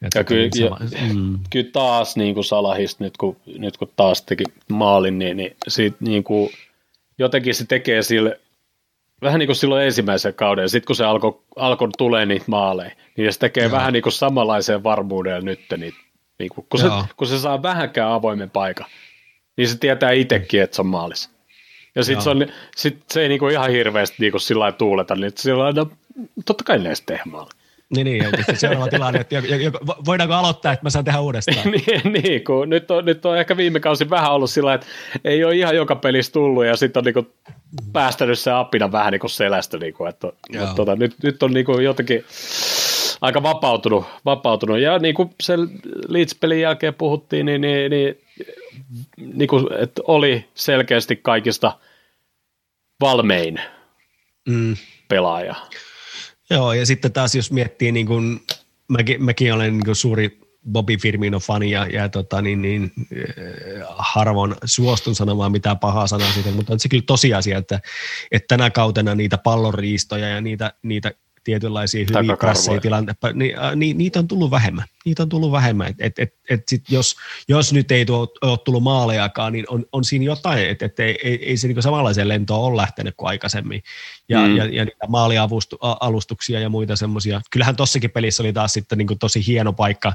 Ja, 0.00 0.08
ja 0.14 0.24
kyllä, 0.24 0.48
sama, 0.58 0.78
mm. 1.14 1.38
kyllä 1.50 1.70
taas 1.72 2.16
niin 2.16 2.34
kuin 2.34 2.44
Salahista, 2.44 3.04
nyt 3.04 3.16
kun, 3.16 3.36
nyt 3.58 3.76
kun 3.76 3.92
taas 3.96 4.22
teki 4.22 4.44
maalin, 4.70 5.18
niin, 5.18 5.36
niin, 5.36 5.56
siitä, 5.68 5.96
niin 6.00 6.24
kuin, 6.24 6.50
jotenkin 7.18 7.54
se 7.54 7.64
tekee 7.66 8.02
sille, 8.02 8.40
vähän 9.22 9.38
niin 9.38 9.46
kuin 9.46 9.56
silloin 9.56 9.84
ensimmäisen 9.84 10.34
kauden, 10.34 10.68
sitten 10.68 10.86
kun 10.86 10.96
se 10.96 11.04
alkoi 11.04 11.40
alko 11.56 11.88
tulee 11.98 12.26
niitä 12.26 12.44
maaleja, 12.48 12.90
niin 13.16 13.32
se 13.32 13.38
tekee 13.38 13.62
Joo. 13.62 13.72
vähän 13.72 13.92
niin 13.92 14.02
kuin 14.02 14.12
samanlaiseen 14.12 14.82
varmuudeen 14.82 15.44
nyt 15.44 15.60
niitä, 15.76 15.98
niin 16.38 16.50
kuin, 16.54 16.66
kun, 16.68 16.80
se, 16.80 16.86
kun 17.16 17.26
se 17.26 17.38
saa 17.38 17.62
vähänkään 17.62 18.12
avoimen 18.12 18.50
paikan, 18.50 18.86
niin 19.56 19.68
se 19.68 19.78
tietää 19.78 20.10
itsekin, 20.10 20.62
että 20.62 20.76
se 20.76 20.82
on 20.82 20.86
maalis. 20.86 21.30
Ja 21.94 22.04
sitten 22.04 22.22
se, 22.22 22.30
on, 22.30 22.46
sit 22.76 22.98
se 23.10 23.22
ei 23.22 23.28
niinku 23.28 23.48
ihan 23.48 23.70
hirveästi 23.70 24.16
niinku 24.18 24.38
sillä 24.38 24.72
tuuleta, 24.72 25.14
niin 25.14 25.32
sillä 25.36 25.72
no, 25.72 25.90
totta 26.44 26.64
kai 26.64 26.78
ne 26.78 26.92
tehdä 27.06 27.22
maali. 27.26 27.50
Niin, 27.90 28.04
niin 28.04 28.24
ja 28.24 28.30
seuraava 28.54 28.88
tilanne, 28.88 29.20
että 29.20 29.36
voidaanko 30.06 30.34
aloittaa, 30.34 30.72
että 30.72 30.84
mä 30.84 30.90
saan 30.90 31.04
tehdä 31.04 31.20
uudestaan. 31.20 31.70
niin, 31.86 32.12
niin 32.12 32.44
kun 32.44 32.68
nyt, 32.68 32.90
on, 32.90 33.04
nyt 33.04 33.26
on 33.26 33.38
ehkä 33.38 33.56
viime 33.56 33.80
kausi 33.80 34.10
vähän 34.10 34.32
ollut 34.32 34.50
sillä 34.50 34.74
että 34.74 34.86
ei 35.24 35.44
ole 35.44 35.56
ihan 35.56 35.76
joka 35.76 35.96
pelissä 35.96 36.32
tullut 36.32 36.64
ja 36.64 36.76
sitten 36.76 37.00
on 37.00 37.04
niinku 37.04 37.32
päästänyt 37.92 38.38
se 38.38 38.50
apina 38.50 38.92
vähän 38.92 39.12
niinku 39.12 39.28
selästä. 39.28 39.78
Niinku, 39.78 40.04
että, 40.04 40.28
että, 40.54 40.74
tota, 40.76 40.96
nyt, 40.96 41.14
nyt 41.22 41.42
on 41.42 41.52
niinku 41.52 41.78
jotenkin 41.78 42.24
aika 43.20 43.42
vapautunut, 43.42 44.04
vapautunut. 44.24 44.78
Ja 44.78 44.98
niin 44.98 45.14
kuin 45.14 45.30
sen 45.42 45.60
Leeds-pelin 46.08 46.60
jälkeen 46.60 46.94
puhuttiin, 46.94 47.46
niin, 47.46 47.60
niin, 47.60 47.90
niin 47.90 48.18
niin 49.34 49.48
kuin, 49.48 49.66
että 49.78 50.02
oli 50.06 50.48
selkeästi 50.54 51.16
kaikista 51.16 51.78
valmein 53.00 53.60
mm. 54.48 54.76
pelaaja. 55.08 55.54
Joo, 56.50 56.72
ja 56.72 56.86
sitten 56.86 57.12
taas 57.12 57.34
jos 57.34 57.52
miettii, 57.52 57.92
niin 57.92 58.06
kuin, 58.06 58.40
mäkin, 58.88 59.24
mäkin 59.24 59.54
olen 59.54 59.72
niin 59.72 59.84
kuin 59.84 59.96
suuri 59.96 60.40
Bobby 60.72 60.96
Firmino-fani 60.96 61.70
ja, 61.70 61.86
ja 61.86 62.08
tota, 62.08 62.42
niin, 62.42 62.62
niin, 62.62 62.92
äh, 63.12 63.86
harvoin 63.88 64.54
suostun 64.64 65.14
sanomaan 65.14 65.52
mitään 65.52 65.78
pahaa 65.78 66.06
sanaa 66.06 66.32
siitä, 66.32 66.50
mutta 66.50 66.72
on 66.72 66.80
se 66.80 66.88
kyllä 66.88 67.02
tosiasia, 67.06 67.58
että, 67.58 67.80
että 68.32 68.46
tänä 68.48 68.70
kautena 68.70 69.14
niitä 69.14 69.38
pallonriistoja 69.38 70.28
ja 70.28 70.40
niitä, 70.40 70.72
niitä 70.82 71.12
tietynlaisia 71.46 72.06
hyviä 72.10 72.36
krasseja 72.36 72.80
tilanteita, 72.80 73.32
niin, 73.32 73.58
äh, 73.58 73.76
niin, 73.76 73.98
niitä 73.98 74.18
on 74.18 74.28
tullut 74.28 74.50
vähemmän. 74.50 74.84
Niitä 75.04 75.22
on 75.22 75.28
tullut 75.28 75.52
vähemmän. 75.52 75.86
Et, 75.86 75.96
et, 75.98 76.18
et, 76.18 76.34
et 76.50 76.68
sit 76.68 76.82
jos, 76.90 77.16
jos 77.48 77.72
nyt 77.72 77.90
ei 77.90 78.06
tuo, 78.06 78.32
ole 78.42 78.58
tullut 78.58 78.82
maalejakaan, 78.82 79.52
niin 79.52 79.64
on, 79.68 79.84
on 79.92 80.04
siinä 80.04 80.24
jotain, 80.24 80.68
että 80.68 80.86
et 80.86 81.00
ei, 81.00 81.18
ei, 81.22 81.48
ei 81.48 81.56
se 81.56 81.68
niin 81.68 81.82
samanlaiseen 81.82 82.28
lentoon 82.28 82.64
ole 82.64 82.76
lähtenyt 82.76 83.14
kuin 83.16 83.28
aikaisemmin. 83.28 83.82
Ja, 84.28 84.46
mm. 84.46 84.56
ja, 84.56 84.64
ja 84.64 84.84
niitä 84.84 85.06
maalialustuksia 85.08 86.60
ja 86.60 86.68
muita 86.68 86.96
semmoisia. 86.96 87.40
Kyllähän 87.50 87.76
tossakin 87.76 88.10
pelissä 88.10 88.42
oli 88.42 88.52
taas 88.52 88.72
sitten 88.72 88.98
niin 88.98 89.18
tosi 89.20 89.46
hieno 89.46 89.72
paikka, 89.72 90.12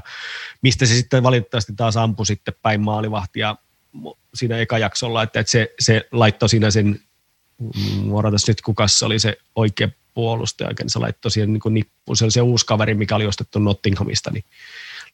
mistä 0.62 0.86
se 0.86 0.94
sitten 0.94 1.22
valitettavasti 1.22 1.72
taas 1.76 1.96
ampui 1.96 2.26
sitten 2.26 2.54
päin 2.62 2.80
maalivahtia 2.80 3.56
siinä 4.34 4.58
eka 4.58 4.78
jaksolla, 4.78 5.22
että, 5.22 5.40
että 5.40 5.52
se, 5.52 5.74
se 5.80 6.08
laittoi 6.12 6.48
siinä 6.48 6.70
sen 6.70 7.00
Muodotas 8.02 8.48
nyt, 8.48 8.60
kuka 8.60 8.88
se 8.88 9.04
oli 9.04 9.18
se 9.18 9.38
oikea 9.54 9.88
puolustaja, 10.14 10.70
niin 10.78 10.90
se 10.90 10.98
laittoi 10.98 11.30
siihen 11.30 11.52
niin 11.52 11.74
nippuun. 11.74 12.16
Se 12.16 12.24
oli 12.24 12.30
se 12.30 12.40
uusi 12.40 12.66
kaveri, 12.66 12.94
mikä 12.94 13.16
oli 13.16 13.26
ostettu 13.26 13.58
Nottinghamista, 13.58 14.30
niin 14.30 14.44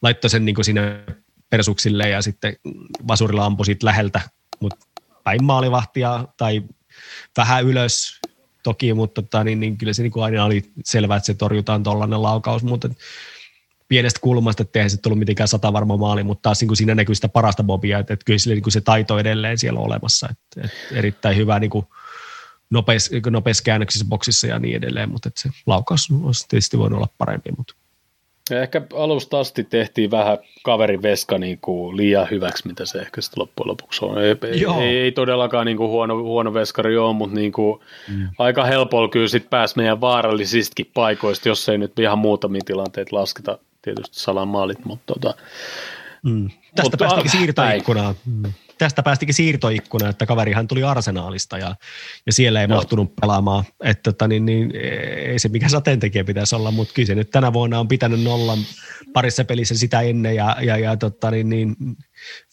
laittoi 0.02 0.30
sen 0.30 0.44
niin 0.44 0.54
kuin 0.54 0.64
sinne 0.64 1.04
persuksille 1.50 2.08
ja 2.08 2.22
sitten 2.22 2.56
vasurilla 3.08 3.44
ampui 3.44 3.66
siitä 3.66 3.86
läheltä, 3.86 4.20
mutta 4.60 4.86
päin 5.24 5.44
maalivahtia 5.44 6.24
tai 6.36 6.62
vähän 7.36 7.64
ylös 7.64 8.20
toki, 8.62 8.94
mutta 8.94 9.22
tota, 9.22 9.44
niin, 9.44 9.60
niin 9.60 9.78
kyllä 9.78 9.92
se 9.92 10.02
niin 10.02 10.12
kuin 10.12 10.24
aina 10.24 10.44
oli 10.44 10.62
selvää, 10.84 11.16
että 11.16 11.26
se 11.26 11.34
torjutaan 11.34 11.82
tuollainen 11.82 12.22
laukaus, 12.22 12.62
mutta 12.62 12.88
pienestä 13.88 14.20
kulmasta, 14.20 14.62
että 14.62 14.78
eihän 14.78 14.90
se 14.90 14.96
tullut 14.96 15.18
mitenkään 15.18 15.48
sata 15.48 15.72
varma 15.72 15.96
maali, 15.96 16.22
mutta 16.22 16.42
taas 16.42 16.60
niin 16.60 16.68
kuin 16.68 16.76
siinä 16.76 16.94
näkyy 16.94 17.14
sitä 17.14 17.28
parasta 17.28 17.62
bobia, 17.62 17.98
että, 17.98 18.14
että 18.14 18.24
kyllä 18.24 18.38
sille, 18.38 18.54
niin 18.54 18.62
kuin 18.62 18.72
se 18.72 18.80
taito 18.80 19.18
edelleen 19.18 19.58
siellä 19.58 19.80
on 19.80 19.86
olemassa, 19.86 20.28
että, 20.30 20.60
että 20.64 20.98
erittäin 20.98 21.36
hyvä 21.36 21.58
niin 21.58 21.70
kuin 21.70 21.86
nopeissa, 22.70 23.10
nopeissa 23.30 23.62
käännöksissä 23.62 24.06
boksissa 24.08 24.46
ja 24.46 24.58
niin 24.58 24.76
edelleen, 24.76 25.10
mutta 25.10 25.30
se 25.34 25.48
laukaus 25.66 26.08
olisi 26.24 26.48
tietysti 26.48 26.78
voinut 26.78 26.96
olla 26.96 27.08
parempi, 27.18 27.50
mutta 27.56 27.74
ja 28.50 28.62
ehkä 28.62 28.82
alusta 28.94 29.40
asti 29.40 29.64
tehtiin 29.64 30.10
vähän 30.10 30.38
kaverin 30.62 31.02
veska 31.02 31.38
niin 31.38 31.58
kuin 31.60 31.96
liian 31.96 32.30
hyväksi, 32.30 32.68
mitä 32.68 32.86
se 32.86 32.98
ehkä 32.98 33.20
sitten 33.20 33.40
loppujen 33.40 33.68
lopuksi 33.68 34.04
on. 34.04 34.18
Ei, 34.18 34.36
ei, 34.82 34.98
ei 34.98 35.12
todellakaan 35.12 35.66
niin 35.66 35.76
kuin 35.76 35.90
huono, 35.90 36.22
huono 36.22 36.54
veskari 36.54 36.96
ole, 36.96 37.14
mutta 37.14 37.36
niin 37.36 37.52
kuin 37.52 37.80
mm. 38.08 38.28
aika 38.38 38.64
helpolla 38.64 39.08
kyllä 39.08 39.28
sitten 39.28 39.50
pääsi 39.50 39.76
meidän 39.76 40.00
vaarallisistakin 40.00 40.90
paikoista, 40.94 41.48
jos 41.48 41.68
ei 41.68 41.78
nyt 41.78 41.98
ihan 41.98 42.18
muutamia 42.18 42.62
tilanteita 42.64 43.16
lasketa 43.16 43.58
tietysti 43.82 44.20
salan 44.20 44.48
maalit, 44.48 44.84
mutta 44.84 45.14
tota, 45.14 45.34
mm. 46.22 46.48
Tästä 46.48 46.82
mutta, 46.82 46.96
päästikin 46.98 47.30
siirtoikkunaan. 47.30 48.14
Mm 48.26 48.52
tästä 48.78 49.02
päästikin 49.02 49.34
siirtoikkuna, 49.34 50.08
että 50.08 50.26
kaverihan 50.26 50.68
tuli 50.68 50.82
arsenaalista 50.82 51.58
ja, 51.58 51.76
ja 52.26 52.32
siellä 52.32 52.60
ei 52.60 52.66
no. 52.66 52.74
mahtunut 52.74 53.16
pelaamaan. 53.20 53.64
Että 53.84 54.12
tota, 54.12 54.28
niin, 54.28 54.44
niin, 54.44 54.76
ei 55.26 55.38
se 55.38 55.48
mikä 55.48 55.68
sateentekijä 55.68 56.24
pitäisi 56.24 56.54
olla, 56.54 56.70
mutta 56.70 56.94
kyllä 56.94 57.06
se 57.06 57.14
nyt 57.14 57.30
tänä 57.30 57.52
vuonna 57.52 57.80
on 57.80 57.88
pitänyt 57.88 58.22
nollan 58.22 58.58
parissa 59.12 59.44
pelissä 59.44 59.74
sitä 59.74 60.00
ennen 60.00 60.36
ja, 60.36 60.56
ja, 60.62 60.76
ja 60.76 60.96
tota, 60.96 61.30
niin, 61.30 61.48
niin, 61.48 61.76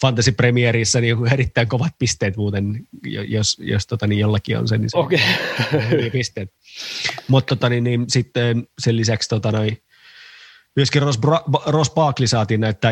Fantasy 0.02 0.32
Premierissä 0.32 1.02
niin 1.02 1.34
erittäin 1.34 1.68
kovat 1.68 1.94
pisteet 2.00 2.38
muuten, 2.38 2.88
jos, 3.28 3.58
jos 3.60 3.88
tota, 3.88 4.08
niin 4.08 4.20
jollakin 4.20 4.58
on 4.58 4.68
se, 4.68 4.78
niin 4.78 4.90
se 4.90 4.98
okay. 4.98 5.20
on 6.06 6.12
pisteet. 6.12 6.54
Mutta 7.28 7.56
tota, 7.56 7.70
niin, 7.70 7.84
niin, 7.84 8.06
sitten 8.08 8.68
sen 8.80 8.98
lisäksi 8.98 9.30
tota, 9.30 9.52
noin, 9.52 9.78
myöskin 10.76 11.02
Ross, 11.02 11.20
Bra- 11.20 11.64
Ross 11.66 11.92
Barkley 11.92 12.28
saatiin 12.28 12.62
näyttää 12.62 12.92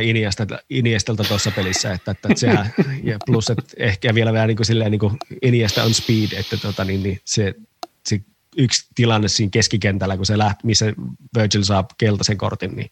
Iniestalta, 0.69 1.23
tuossa 1.27 1.51
pelissä, 1.51 1.93
että, 1.93 2.11
että, 2.11 2.29
sehän, 2.35 2.73
ja 3.03 3.17
plus, 3.25 3.49
että 3.49 3.63
ehkä 3.77 4.15
vielä 4.15 4.33
vähän 4.33 4.47
niin 4.47 4.57
kuin 4.57 4.65
silleen 4.65 4.91
niin 4.91 4.99
kuin 4.99 5.17
Iniesta 5.41 5.83
on 5.83 5.93
speed, 5.93 6.31
että 6.31 6.57
tota, 6.57 6.85
niin, 6.85 7.03
niin 7.03 7.21
se, 7.25 7.53
se, 8.05 8.21
yksi 8.57 8.87
tilanne 8.95 9.27
siinä 9.27 9.49
keskikentällä, 9.49 10.17
kun 10.17 10.25
se 10.25 10.37
lähti, 10.37 10.67
missä 10.67 10.93
Virgil 11.37 11.63
saa 11.63 11.85
keltaisen 11.97 12.37
kortin, 12.37 12.75
niin 12.75 12.91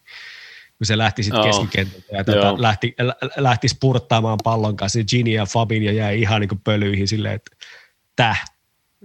kun 0.78 0.86
se 0.86 0.98
lähti 0.98 1.22
sitten 1.22 1.40
oh. 1.40 1.46
keskikentältä 1.46 2.06
ja 2.16 2.24
tota, 2.24 2.62
lähti, 2.62 2.94
lähti 3.36 3.68
spurttaamaan 3.68 4.38
pallon 4.44 4.76
kanssa, 4.76 4.98
Gini 5.04 5.32
ja 5.32 5.46
Fabinho 5.46 5.90
jäi 5.90 6.20
ihan 6.20 6.40
niin 6.40 6.48
kuin 6.48 6.60
pölyihin 6.64 7.08
silleen, 7.08 7.34
että 7.34 7.56
täh, 8.16 8.44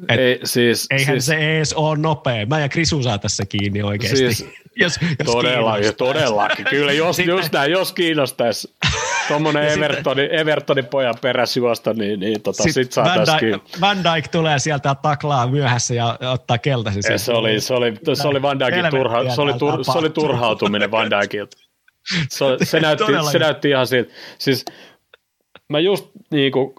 et 0.09 0.19
ei, 0.19 0.39
siis, 0.43 0.87
eihän 0.91 1.15
siis, 1.15 1.25
se 1.25 1.35
ees 1.35 1.73
ole 1.73 1.97
nopea. 1.97 2.45
Mä 2.45 2.59
ja 2.59 2.69
Krisu 2.69 3.03
saa 3.03 3.17
tässä 3.17 3.45
kiinni 3.45 3.83
oikeasti. 3.83 4.17
Siis, 4.17 4.45
jos, 4.75 4.99
jos 5.19 5.31
todellakin, 5.31 5.95
todellakin. 5.95 6.65
Kyllä, 6.65 6.93
jos, 6.93 7.19
just 7.19 7.51
näin, 7.51 7.71
jos 7.71 7.93
kiinnostaisi 7.93 8.73
tuommoinen 9.27 9.63
Evertonin, 9.73 10.31
Evertonin 10.31 10.85
pojan 10.85 11.15
perässä 11.21 11.59
juosta, 11.59 11.93
niin, 11.93 12.19
niin 12.19 12.41
tota, 12.41 12.63
sit, 12.63 12.73
sit 12.73 12.95
Van, 12.95 13.19
Dijk, 13.41 13.63
Van 13.81 13.97
Dijk 14.03 14.27
tulee 14.27 14.59
sieltä 14.59 14.95
taklaa 15.01 15.47
myöhässä 15.47 15.93
ja 15.93 16.19
ottaa 16.33 16.57
keltaisen. 16.57 17.03
Se, 17.03 17.17
se, 17.17 17.31
oli, 17.31 17.61
se, 17.61 17.73
oli, 17.73 17.93
se 18.13 18.27
oli 18.27 18.41
Van 18.41 18.59
Dijkin 18.59 18.85
turha, 18.89 19.35
se 19.35 19.41
oli, 19.41 19.53
tur, 19.53 19.83
se 19.83 19.97
oli 19.97 20.09
turhautuminen 20.09 20.91
Van 20.91 21.09
Dijkilta. 21.09 21.57
Se, 22.29 22.45
se, 22.63 22.79
näytti, 22.85 23.05
se 23.31 23.39
näytti 23.39 23.69
ihan 23.69 23.87
siltä. 23.87 24.13
Siis 24.37 24.65
mä 25.69 25.79
just 25.79 26.05
niin 26.31 26.51
kuin 26.51 26.75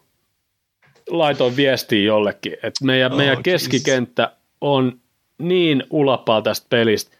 laitoin 1.08 1.56
viestiä 1.56 2.02
jollekin, 2.02 2.52
että 2.52 2.84
meidän, 2.84 3.12
oh, 3.12 3.18
meidän 3.18 3.42
keskikenttä 3.42 4.32
on 4.60 5.00
niin 5.38 5.84
ulapaa 5.90 6.42
tästä 6.42 6.66
pelistä. 6.70 7.16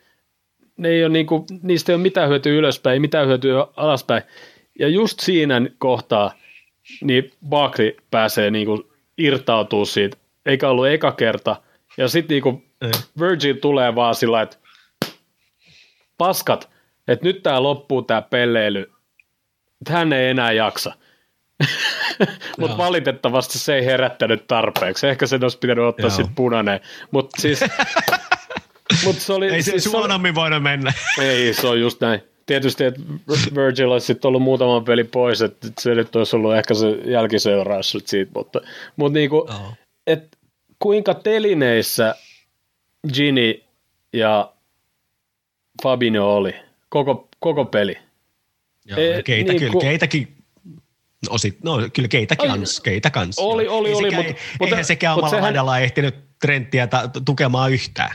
Ne 0.77 0.89
ei 0.89 1.05
ole 1.05 1.13
niinku, 1.13 1.47
niistä 1.63 1.93
ei 1.93 1.95
ole 1.95 2.03
mitään 2.03 2.29
hyötyä 2.29 2.53
ylöspäin, 2.53 2.93
ei 2.93 3.01
mitään 3.01 3.29
hyötyä 3.29 3.67
alaspäin. 3.77 4.23
Ja 4.79 4.89
just 4.89 5.21
siinä 5.21 5.61
kohtaa 5.79 6.33
niin 7.01 7.31
Bakri 7.49 7.97
pääsee 8.11 8.51
niinku 8.51 8.93
irtautuu 9.19 9.87
siitä, 9.87 10.17
eikä 10.47 10.69
ollut 10.69 10.89
eka 10.89 11.13
kerta. 11.13 11.57
Ja 11.97 12.09
sitten 12.09 12.35
niinku 12.35 12.63
Virgil 13.21 13.55
tulee 13.55 13.95
vaan 13.95 14.15
sillä 14.15 14.43
että 14.43 14.57
paskat, 16.19 16.71
että 17.09 17.27
nyt 17.27 17.43
tämä 17.43 17.63
loppuu 17.63 18.03
tämä 18.03 18.23
pelleily, 18.23 18.93
hän 19.89 20.13
ei 20.13 20.31
enää 20.31 20.53
jaksa. 20.53 20.95
Mutta 22.59 22.77
valitettavasti 22.77 23.59
se 23.59 23.75
ei 23.75 23.85
herättänyt 23.85 24.47
tarpeeksi. 24.47 25.09
Ehkä 25.09 25.27
sen 25.27 25.43
olisi 25.43 25.59
pitänyt 25.59 25.85
ottaa 25.85 26.11
sitten 26.11 26.35
punainen. 26.35 26.81
Mutta 27.11 27.43
siis... 27.43 27.61
mut 29.05 29.17
se 29.17 29.33
oli, 29.33 29.49
ei 29.49 29.63
se 29.63 29.71
siis 29.71 29.85
suonammin 29.85 30.35
voida 30.35 30.61
mennä. 30.61 30.93
Ei, 31.21 31.55
se 31.55 31.67
on 31.67 31.81
just 31.81 32.01
näin. 32.01 32.21
Tietysti, 32.47 32.85
että 32.85 33.01
Virgil 33.55 33.91
olisi 33.91 34.07
sitten 34.07 34.29
ollut 34.29 34.43
muutaman 34.43 34.85
peli 34.85 35.05
pois, 35.05 35.43
että 35.43 35.69
se 35.81 35.95
nyt 35.95 36.17
olisi 36.17 36.37
ollut 36.37 36.55
ehkä 36.55 36.75
se 36.75 36.91
jälkiseuraus 37.05 37.97
siitä, 38.05 38.33
mutta, 38.35 38.61
mutta 38.97 39.19
niinku, 39.19 39.37
oh. 39.39 39.79
et 40.07 40.39
kuinka 40.79 41.15
telineissä 41.15 42.15
Gini 43.13 43.65
ja 44.13 44.53
Fabinho 45.83 46.37
oli 46.37 46.55
koko, 46.89 47.29
koko 47.41 47.65
peli. 47.65 47.99
Joo, 48.85 49.01
e, 49.01 49.23
keitä, 49.23 49.53
niin, 49.53 49.61
kyllä, 49.61 49.81
keitäkin 49.81 50.38
No, 50.38 50.38
osit, 51.31 51.59
no 51.65 51.89
kyllä 51.93 52.09
keitä 52.09 52.37
kans, 52.37 52.81
keitä 52.81 53.11
kans. 53.11 53.39
Oli, 53.39 53.69
oli, 53.69 53.95
oli. 53.95 54.11
Mutta, 54.11 54.35
mutta, 54.61 54.75
eihän 54.75 54.85
sekään 54.85 55.15
omalla 55.15 55.31
sehän... 55.31 55.83
ehtinyt 55.83 56.15
trendtiä 56.41 56.87
ta- 56.87 57.11
tukemaan 57.25 57.73
yhtään. 57.73 58.15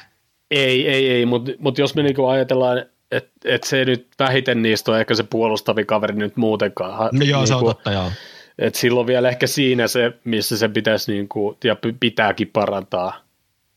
Ei, 0.52 0.90
ei, 0.90 1.10
ei, 1.10 1.26
mutta 1.26 1.52
mut 1.60 1.78
jos 1.78 1.96
me 1.96 2.04
niinku 2.04 2.26
ajatellaan, 2.26 2.86
että 3.12 3.32
et 3.46 3.64
se 3.64 3.86
nyt 3.86 4.08
vähiten 4.20 4.62
niistä 4.62 4.92
on 4.92 5.00
ehkä 5.00 5.16
se 5.16 5.24
puolustavi 5.24 5.86
kaveri 5.86 6.16
nyt 6.16 6.38
muutenkaan. 6.38 6.92
No 6.92 7.26
joo, 7.26 7.40
niinku, 7.40 7.48
se 7.48 7.54
on 7.54 7.60
niinku, 7.60 7.74
totta, 7.74 7.92
joo. 7.92 8.12
Et 8.60 8.76
silloin 8.76 9.08
vielä 9.08 9.30
ehkä 9.30 9.48
siinä 9.48 9.88
se, 9.88 10.12
missä 10.24 10.58
se 10.58 10.70
pitäisi 10.70 11.12
niinku, 11.12 11.58
ja 11.64 11.76
pitääkin 12.00 12.50
parantaa. 12.54 13.24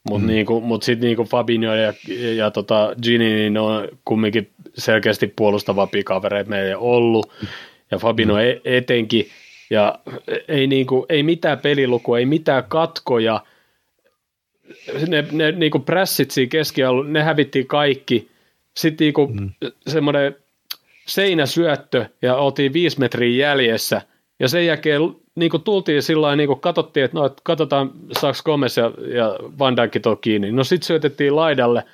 Mutta 0.08 0.22
mm. 0.22 0.26
niinku, 0.26 0.60
mut 0.60 0.82
sitten 0.82 1.06
niinku 1.06 1.24
Fabinho 1.24 1.74
ja, 1.74 1.92
ja, 2.36 2.50
tota 2.50 2.94
Gini, 3.02 3.34
niin 3.34 3.54
ne 3.54 3.60
on 3.60 3.88
kumminkin 4.04 4.50
selkeästi 4.78 5.32
puolustavampia 5.36 6.02
kavereita 6.04 6.50
meillä 6.50 6.78
ollut. 6.78 7.32
Mm 7.42 7.48
ja 7.90 7.99
Fabino 7.99 8.35
mm. 8.35 8.40
E- 8.40 8.61
etenkin, 8.64 9.29
ja 9.70 9.99
ei, 10.49 10.66
niinku, 10.66 11.07
ei 11.09 11.22
mitään 11.22 11.59
pelilukua, 11.59 12.18
ei 12.18 12.27
mitään 12.27 12.64
katkoja, 12.64 13.40
ne, 15.09 15.25
ne 15.33 15.53
niinku 15.53 15.79
prässit 15.79 16.31
siinä 16.31 16.51
keskialu, 16.51 17.03
ne 17.03 17.22
hävittiin 17.22 17.66
kaikki, 17.66 18.29
sitten 18.77 19.05
niinku 19.05 19.27
mm. 19.27 19.51
semmoinen 19.87 20.37
seinäsyöttö, 21.07 22.07
ja 22.22 22.37
oltiin 22.37 22.72
viisi 22.72 23.01
metriä 23.01 23.46
jäljessä, 23.49 24.03
ja 24.38 24.49
sen 24.49 24.66
jälkeen 24.66 25.01
niin 25.35 25.51
kuin 25.51 25.62
tultiin 25.62 26.03
sillä 26.03 26.37
niin 26.37 26.46
kuin 26.46 26.61
katsottiin, 26.61 27.05
että 27.05 27.18
no, 27.18 27.27
että 27.27 27.40
katsotaan 27.44 27.90
saako 28.12 28.38
Gomez 28.44 28.77
ja, 28.77 28.92
ja 29.14 29.37
Van 29.59 29.77
Dijk 29.77 30.20
kiinni. 30.20 30.53
No 30.53 30.64
sitten 30.64 30.87
syötettiin 30.87 31.37
laidalle, 31.37 31.85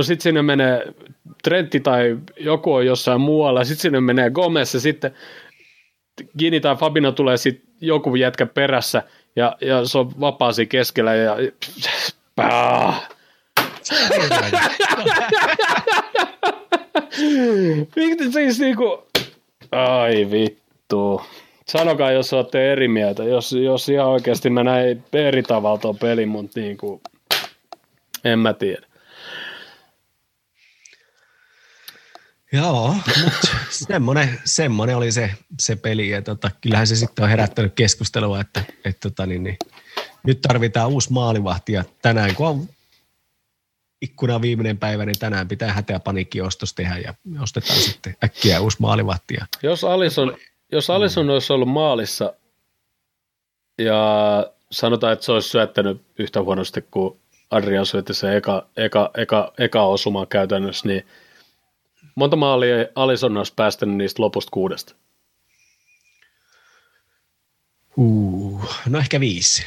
no 0.00 0.04
sitten 0.04 0.22
sinne 0.22 0.42
menee 0.42 0.94
Trentti 1.42 1.80
tai 1.80 2.18
joku 2.36 2.74
on 2.74 2.86
jossain 2.86 3.20
muualla, 3.20 3.64
sitten 3.64 3.82
sinne 3.82 4.00
menee 4.00 4.30
Gomez 4.30 4.74
ja 4.74 4.80
sitten 4.80 5.14
Gini 6.38 6.60
tai 6.60 6.76
Fabino 6.76 7.12
tulee 7.12 7.36
sitten 7.36 7.70
joku 7.80 8.14
jätkä 8.14 8.46
perässä 8.46 9.02
ja, 9.36 9.56
ja 9.60 9.84
se 9.84 9.98
on 9.98 10.20
vapaasi 10.20 10.66
keskellä 10.66 11.14
ja 11.14 11.36
pää. 12.36 12.94
siis 18.32 18.60
niinku, 18.60 19.02
ai 19.72 20.30
vittu. 20.30 21.22
Sanokaa, 21.68 22.12
jos 22.12 22.32
olette 22.32 22.72
eri 22.72 22.88
mieltä. 22.88 23.24
Jos, 23.24 23.52
jos 23.52 23.88
ihan 23.88 24.06
oikeasti 24.08 24.50
mä 24.50 24.64
näin 24.64 25.04
eri 25.12 25.42
tavalla 25.42 25.78
tuon 25.78 25.98
pelin, 25.98 26.28
mutta 26.28 26.60
niinku, 26.60 27.00
en 28.24 28.38
mä 28.38 28.52
tiedä. 28.52 28.89
Joo, 32.52 32.94
mutta 33.24 33.48
semmoinen, 33.70 34.40
semmoinen 34.44 34.96
oli 34.96 35.12
se, 35.12 35.30
se 35.60 35.76
peli. 35.76 36.08
Ja 36.08 36.22
tota, 36.22 36.50
kyllähän 36.60 36.86
se 36.86 36.96
sitten 36.96 37.22
on 37.22 37.30
herättänyt 37.30 37.74
keskustelua, 37.74 38.40
että, 38.40 38.64
että 38.84 39.08
tota, 39.10 39.26
niin, 39.26 39.42
niin, 39.42 39.56
nyt 40.26 40.40
tarvitaan 40.40 40.90
uusi 40.90 41.12
maalivahti 41.12 41.72
ja 41.72 41.84
tänään 42.02 42.34
kun 42.34 42.46
on 42.46 42.68
ikkuna 44.02 44.42
viimeinen 44.42 44.78
päivä, 44.78 45.06
niin 45.06 45.18
tänään 45.18 45.48
pitää 45.48 45.72
hätä 45.72 46.00
paniikkiostos 46.00 46.74
tehdä 46.74 46.98
ja 46.98 47.14
ostetaan 47.40 47.78
sitten 47.78 48.16
äkkiä 48.24 48.60
uusi 48.60 48.76
maalivahti. 48.80 49.36
Jos 49.62 49.84
Alison, 49.84 50.36
jos 50.72 50.90
Alison 50.90 51.30
olisi 51.30 51.52
ollut 51.52 51.68
maalissa 51.68 52.34
ja 53.78 54.46
sanotaan, 54.70 55.12
että 55.12 55.24
se 55.24 55.32
olisi 55.32 55.48
syöttänyt 55.48 56.02
yhtä 56.18 56.42
huonosti 56.42 56.84
kuin 56.90 57.20
Adrian 57.50 57.86
syötti 57.86 58.14
se 58.14 58.36
eka, 58.36 58.66
eka, 58.76 59.10
eka, 59.16 59.52
eka 59.58 59.82
osuma 59.82 60.26
käytännössä, 60.26 60.88
niin 60.88 61.06
monta 62.14 62.36
maalia 62.36 62.74
Alison 62.94 63.36
olisi 63.36 63.52
päästänyt 63.56 63.96
niistä 63.96 64.22
lopusta 64.22 64.50
kuudesta? 64.50 64.94
Uh, 67.96 68.64
no 68.88 68.98
ehkä 68.98 69.20
viisi. 69.20 69.62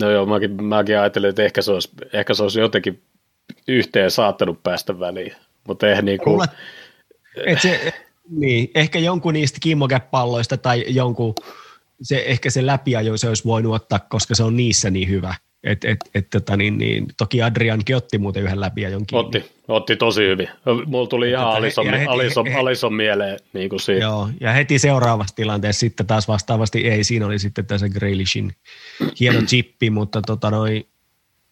No 0.00 0.10
joo, 0.10 0.26
mäkin, 0.26 0.64
mäkin 0.64 0.98
ajattelin, 0.98 1.30
että 1.30 1.42
ehkä 1.42 1.62
se, 1.62 1.72
olisi, 1.72 1.90
ehkä 2.12 2.34
se 2.34 2.42
olisi 2.42 2.60
jotenkin 2.60 3.02
yhteen 3.68 4.10
saattanut 4.10 4.62
päästä 4.62 5.00
väliin, 5.00 5.32
mutta 5.68 5.88
eihän 5.88 6.04
niin 6.04 6.20
kuin... 6.20 6.48
et 7.46 7.60
se, 7.60 7.92
niin, 8.30 8.70
ehkä 8.74 8.98
jonkun 8.98 9.32
niistä 9.32 9.58
kimmokäppalloista 9.62 10.56
tai 10.56 10.84
jonkun, 10.88 11.34
se, 12.02 12.24
ehkä 12.26 12.50
se 12.50 12.66
läpiajo 12.66 13.16
se 13.16 13.28
olisi 13.28 13.44
voinut 13.44 13.74
ottaa, 13.74 13.98
koska 13.98 14.34
se 14.34 14.42
on 14.42 14.56
niissä 14.56 14.90
niin 14.90 15.08
hyvä. 15.08 15.34
Et, 15.64 15.84
et, 15.84 15.98
et, 16.14 16.30
tota, 16.30 16.56
niin, 16.56 16.78
niin, 16.78 17.06
toki 17.16 17.42
Adriankin 17.42 17.96
otti 17.96 18.18
muuten 18.18 18.42
yhden 18.42 18.60
läpi 18.60 18.82
ja 18.82 18.88
jonkin. 18.88 19.18
Otti, 19.18 19.44
otti 19.68 19.96
tosi 19.96 20.22
hyvin. 20.22 20.48
Mulla 20.86 21.06
tuli 21.06 21.30
ihan 21.30 21.44
tota, 21.44 21.56
Alison, 21.56 21.90
heti, 21.90 22.06
Alison, 22.06 22.46
he, 22.46 22.54
Alison 22.54 22.94
mieleen 22.94 23.38
niin 23.52 23.70
kuin 23.70 23.80
siitä. 23.80 24.04
Joo, 24.04 24.28
ja 24.40 24.52
heti 24.52 24.78
seuraavassa 24.78 25.36
tilanteessa 25.36 25.80
sitten 25.80 26.06
taas 26.06 26.28
vastaavasti 26.28 26.88
ei, 26.88 27.04
siinä 27.04 27.26
oli 27.26 27.38
sitten 27.38 27.66
tässä 27.66 27.88
Grealishin 27.88 28.52
hieno 29.20 29.42
chippi, 29.42 29.90
mutta 29.90 30.22
tota 30.22 30.50
noin, 30.50 30.88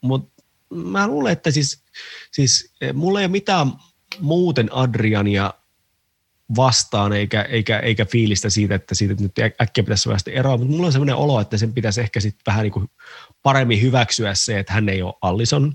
mut 0.00 0.32
mä 0.70 1.08
luulen, 1.08 1.32
että 1.32 1.50
siis, 1.50 1.82
siis 2.30 2.72
eh, 2.80 2.94
mulla 2.94 3.20
ei 3.20 3.26
ole 3.26 3.32
mitään 3.32 3.72
muuten 4.20 4.68
Adriania 4.72 5.54
vastaan, 6.56 7.12
eikä, 7.12 7.42
eikä, 7.42 7.78
eikä 7.78 8.04
fiilistä 8.04 8.50
siitä, 8.50 8.74
että 8.74 8.94
siitä 8.94 9.14
nyt 9.20 9.32
äkkiä 9.62 9.84
pitäisi 9.84 10.08
päästä 10.08 10.30
eroon, 10.30 10.60
mutta 10.60 10.72
mulla 10.72 10.86
on 10.86 10.92
sellainen 10.92 11.16
olo, 11.16 11.40
että 11.40 11.56
sen 11.56 11.74
pitäisi 11.74 12.00
ehkä 12.00 12.20
sitten 12.20 12.42
vähän 12.46 12.62
niin 12.62 12.72
kuin 12.72 12.90
paremmin 13.48 13.82
hyväksyä 13.82 14.34
se, 14.34 14.58
että 14.58 14.72
hän 14.72 14.88
ei 14.88 15.02
ole 15.02 15.14
Allison, 15.22 15.74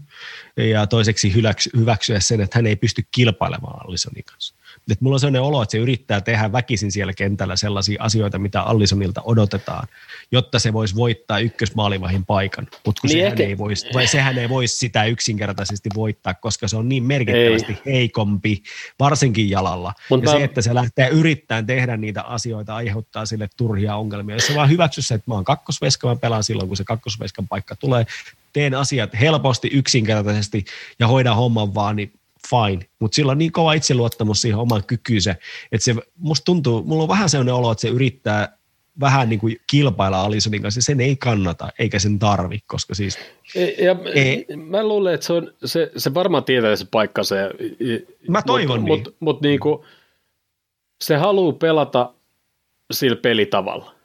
ja 0.57 0.87
toiseksi 0.87 1.33
hyväksyä 1.77 2.19
sen, 2.19 2.41
että 2.41 2.57
hän 2.57 2.67
ei 2.67 2.75
pysty 2.75 3.01
kilpailemaan 3.11 3.85
Allisonin 3.85 4.23
kanssa. 4.23 4.55
Et 4.91 5.01
mulla 5.01 5.15
on 5.15 5.19
sellainen 5.19 5.41
olo, 5.41 5.61
että 5.61 5.71
se 5.71 5.77
yrittää 5.77 6.21
tehdä 6.21 6.51
väkisin 6.51 6.91
siellä 6.91 7.13
kentällä 7.13 7.55
sellaisia 7.55 8.03
asioita, 8.03 8.39
mitä 8.39 8.61
Allisonilta 8.61 9.21
odotetaan, 9.25 9.87
jotta 10.31 10.59
se 10.59 10.73
voisi 10.73 10.95
voittaa 10.95 11.39
ykkösmaalivahin 11.39 12.25
paikan. 12.25 12.67
Mutta 12.85 13.01
niin 13.03 13.11
sehän, 13.11 13.27
ehkä... 13.27 13.43
ei 13.43 13.57
vois, 13.57 13.85
vai 13.93 14.07
sehän 14.07 14.37
ei 14.37 14.49
voisi 14.49 14.77
sitä 14.77 15.05
yksinkertaisesti 15.05 15.89
voittaa, 15.95 16.33
koska 16.33 16.67
se 16.67 16.77
on 16.77 16.89
niin 16.89 17.03
merkittävästi 17.03 17.77
ei. 17.85 17.93
heikompi, 17.93 18.63
varsinkin 18.99 19.49
jalalla. 19.49 19.93
Mut 20.09 20.23
ja 20.23 20.31
mä... 20.31 20.37
se, 20.37 20.43
että 20.43 20.61
se 20.61 20.75
lähtee 20.75 21.09
yrittämään 21.09 21.65
tehdä 21.65 21.97
niitä 21.97 22.21
asioita, 22.21 22.75
aiheuttaa 22.75 23.25
sille 23.25 23.49
turhia 23.57 23.95
ongelmia. 23.95 24.35
Jos 24.35 24.47
se 24.47 24.55
vaan 24.55 24.69
hyväksy 24.69 25.01
se, 25.01 25.15
että 25.15 25.31
mä 25.31 25.35
oon 25.35 25.43
kakkosveska, 25.43 26.07
mä 26.07 26.15
pelaan 26.15 26.43
silloin, 26.43 26.67
kun 26.67 26.77
se 26.77 26.83
kakkosveskan 26.83 27.47
paikka 27.47 27.75
tulee, 27.75 28.05
teen 28.53 28.73
asiat 28.73 29.19
helposti, 29.19 29.69
yksinkertaisesti 29.73 30.65
ja 30.99 31.07
hoidan 31.07 31.35
homman 31.35 31.75
vaan, 31.75 31.95
niin 31.95 32.13
fine, 32.49 32.85
mutta 32.99 33.15
sillä 33.15 33.31
on 33.31 33.37
niin 33.37 33.51
kova 33.51 33.73
itseluottamus 33.73 34.41
siihen 34.41 34.59
omaan 34.59 34.83
kykyyseen, 34.87 35.37
että 35.71 35.85
se 35.85 35.95
musta 36.17 36.45
tuntuu, 36.45 36.83
mulla 36.83 37.03
on 37.03 37.09
vähän 37.09 37.29
sellainen 37.29 37.53
olo, 37.53 37.71
että 37.71 37.81
se 37.81 37.87
yrittää 37.87 38.57
vähän 38.99 39.29
niin 39.29 39.39
kuin 39.39 39.57
kilpailla 39.67 40.21
Alisonin 40.21 40.61
kanssa, 40.61 40.81
sen 40.81 41.01
ei 41.01 41.15
kannata, 41.15 41.69
eikä 41.79 41.99
sen 41.99 42.19
tarvi, 42.19 42.59
koska 42.67 42.95
siis... 42.95 43.17
Ja, 43.55 43.95
ei. 44.13 44.45
Mä 44.55 44.83
luulen, 44.83 45.13
että 45.13 45.25
se, 45.25 45.33
on, 45.33 45.53
se, 45.65 45.91
se 45.97 46.13
varmaan 46.13 46.43
tietää 46.43 46.75
se 46.75 46.87
paikka 46.91 47.23
se. 47.23 47.49
Mä 48.27 48.41
toivon 48.41 48.81
mut, 48.81 48.87
niin. 48.89 48.97
Mutta 48.97 49.11
mut 49.19 49.41
niin 49.41 49.59
kuin, 49.59 49.83
se 51.03 51.15
haluaa 51.15 51.53
pelata 51.53 52.13
sillä 52.93 53.17
pelitavalla. 53.17 53.95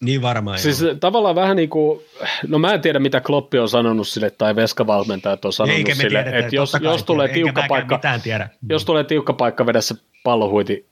Niin 0.00 0.22
varmaan 0.22 0.58
Siis 0.58 0.82
joo. 0.82 0.94
tavallaan 0.94 1.34
vähän 1.34 1.56
niin 1.56 1.68
kuin, 1.68 2.00
no 2.46 2.58
mä 2.58 2.74
en 2.74 2.80
tiedä 2.80 2.98
mitä 2.98 3.20
Kloppi 3.20 3.58
on 3.58 3.68
sanonut 3.68 4.08
sille 4.08 4.30
tai 4.30 4.56
veskavalmentajat 4.56 5.44
on 5.44 5.52
sanonut 5.52 5.78
Eikä 5.78 5.94
sille, 5.94 6.20
että, 6.20 6.38
että 6.38 6.56
jos, 6.56 6.72
jos 6.80 7.02
tulee 7.02 7.28
tiukka 7.28 7.64
paikka, 7.68 8.00
tiedä. 8.22 8.48
jos 8.68 8.84
tulee 8.84 9.04
tiukka 9.04 9.32
paikka 9.32 9.66
vedä 9.66 9.80
se 9.80 9.94
pallohuiti 10.24 10.86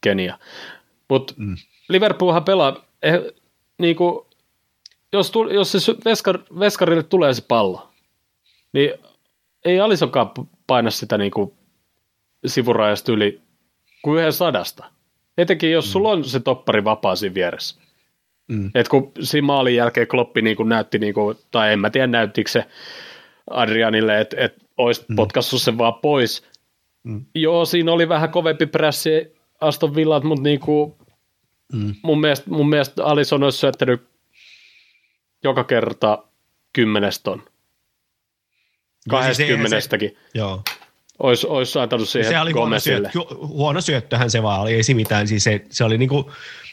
Kenia. 0.00 0.38
Mutta 1.08 1.34
mm. 1.36 1.56
Liverpoolhan 1.88 2.44
pelaa, 2.44 2.84
eh, 3.02 3.20
niin 3.78 3.96
kuin, 3.96 4.26
jos, 5.12 5.30
tu, 5.30 5.48
jos 5.48 5.72
se 5.72 5.78
veskar, 6.04 6.38
veskarille 6.58 7.02
tulee 7.02 7.34
se 7.34 7.42
pallo, 7.48 7.88
niin 8.72 8.92
ei 9.64 9.80
Alisonkaan 9.80 10.30
paina 10.66 10.90
sitä 10.90 11.18
niin 11.18 11.30
kuin 11.30 11.52
sivurajasta 12.46 13.12
yli 13.12 13.40
kuin 14.02 14.18
yhden 14.18 14.32
sadasta. 14.32 14.84
Etenkin 15.38 15.72
jos 15.72 15.86
mm. 15.86 15.90
sulla 15.90 16.08
on 16.10 16.24
se 16.24 16.40
toppari 16.40 16.84
vapaa 16.84 17.16
siinä 17.16 17.34
vieressä. 17.34 17.80
Mm. 18.48 18.70
Et 18.74 18.88
kun 18.88 19.12
siinä 19.20 19.46
maalin 19.46 19.74
jälkeen 19.74 20.08
Kloppi 20.08 20.42
niin 20.42 20.56
kuin 20.56 20.68
näytti, 20.68 20.98
niin 20.98 21.14
kuin, 21.14 21.38
tai 21.50 21.72
en 21.72 21.78
mä 21.78 21.90
tiedä 21.90 22.06
näyttikö 22.06 22.50
se 22.50 22.64
Adrianille, 23.50 24.20
että 24.20 24.36
et 24.40 24.54
olisi 24.76 25.04
mm. 25.08 25.16
potkassut 25.16 25.62
sen 25.62 25.78
vaan 25.78 25.94
pois. 25.94 26.48
Mm. 27.02 27.24
Joo, 27.34 27.64
siinä 27.64 27.92
oli 27.92 28.08
vähän 28.08 28.30
kovempi 28.30 28.66
pressi 28.66 29.34
Aston 29.60 29.94
Villat, 29.94 30.24
mutta 30.24 30.42
niin 30.42 30.60
kuin, 30.60 30.94
mm. 31.72 31.94
mun, 32.02 32.20
mielestä, 32.20 32.50
mun 32.50 32.68
mielestä 32.68 33.04
Alison 33.04 33.42
olisi 33.42 33.58
syöttänyt 33.58 34.02
joka 35.44 35.64
kerta 35.64 36.24
kymmeneston. 36.72 37.42
Kahdestakymmenestäkin. 39.08 40.16
Joo 40.34 40.62
olisi, 41.22 41.46
olisi 41.46 41.72
saattanut 41.72 42.08
siihen 42.08 42.30
se 42.30 42.40
oli 42.40 42.52
huono, 42.52 42.80
syöttö, 42.80 43.18
huono 43.46 43.80
syöttöhän 43.80 44.30
se 44.30 44.42
vaan 44.42 44.60
oli, 44.60 44.74
ei 44.74 44.82
se 44.82 44.94
mitään. 44.94 45.28
Siis 45.28 45.44
se, 45.44 45.64
se 45.70 45.84
oli 45.84 45.98
niinku, 45.98 46.30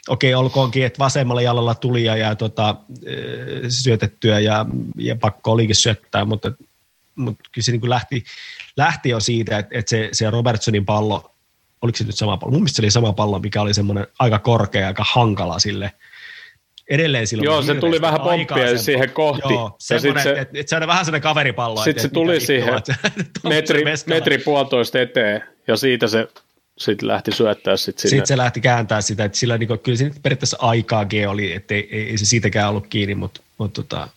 okei, 0.07 0.33
okay, 0.33 0.43
olkoonkin, 0.43 0.85
että 0.85 0.99
vasemmalla 0.99 1.41
jalalla 1.41 1.75
tuli 1.75 2.03
ja, 2.03 2.15
ja 2.15 2.35
tota, 2.35 2.75
syötettyä 3.69 4.39
ja, 4.39 4.65
ja 4.97 5.15
pakko 5.15 5.51
olikin 5.51 5.75
syöttää, 5.75 6.25
mutta, 6.25 6.51
mutta 7.15 7.43
kyllä 7.51 7.65
se 7.65 7.71
niinku 7.71 7.89
lähti, 7.89 8.23
lähti 8.77 9.09
jo 9.09 9.19
siitä, 9.19 9.57
että, 9.57 9.79
että 9.79 9.89
se, 9.89 10.09
se 10.11 10.29
Robertsonin 10.29 10.85
pallo, 10.85 11.31
oliko 11.81 11.97
se 11.97 12.03
nyt 12.03 12.15
sama 12.17 12.37
pallo? 12.37 12.51
Mun 12.51 12.61
mielestä 12.61 12.75
se 12.75 12.81
oli 12.81 12.91
sama 12.91 13.13
pallo, 13.13 13.39
mikä 13.39 13.61
oli 13.61 13.73
semmoinen 13.73 14.07
aika 14.19 14.39
korkea, 14.39 14.87
aika 14.87 15.05
hankala 15.13 15.59
sille– 15.59 15.91
edelleen 16.89 17.27
silloin. 17.27 17.45
Joo, 17.45 17.61
se 17.61 17.75
tuli 17.75 18.01
vähän 18.01 18.21
pomppia 18.21 18.77
siihen 18.77 19.11
kohti. 19.11 19.53
Joo, 19.53 19.77
ja 19.89 19.99
sit 19.99 20.19
se, 20.23 20.31
et, 20.31 20.49
et 20.53 20.67
se 20.69 20.75
on 20.75 20.87
vähän 20.87 21.05
sellainen 21.05 21.23
kaveripallo. 21.23 21.83
Sitten 21.83 22.01
se 22.01 22.09
tuli 22.09 22.39
siihen 22.39 22.73
metri, 23.43 23.83
metri 24.05 24.37
puolitoista 24.37 24.99
eteen 24.99 25.43
ja 25.67 25.77
siitä 25.77 26.07
se 26.07 26.27
sitten 26.79 27.07
lähti 27.07 27.31
syöttää 27.31 27.77
sit 27.77 27.99
sinne. 27.99 28.09
Sitten 28.09 28.27
se 28.27 28.37
lähti 28.37 28.61
kääntää 28.61 29.01
sitä, 29.01 29.23
että 29.23 29.37
sillä 29.37 29.57
niinku, 29.57 29.77
kyllä 29.77 29.97
se 29.97 30.11
periaatteessa 30.23 30.57
G 31.09 31.13
oli, 31.29 31.53
että 31.53 31.73
ei, 31.73 31.87
ei, 31.91 32.09
ei, 32.09 32.17
se 32.17 32.25
siitäkään 32.25 32.69
ollut 32.69 32.87
kiinni, 32.87 33.15
mutta, 33.15 33.41
mutta 33.57 33.83
tota, 33.83 34.09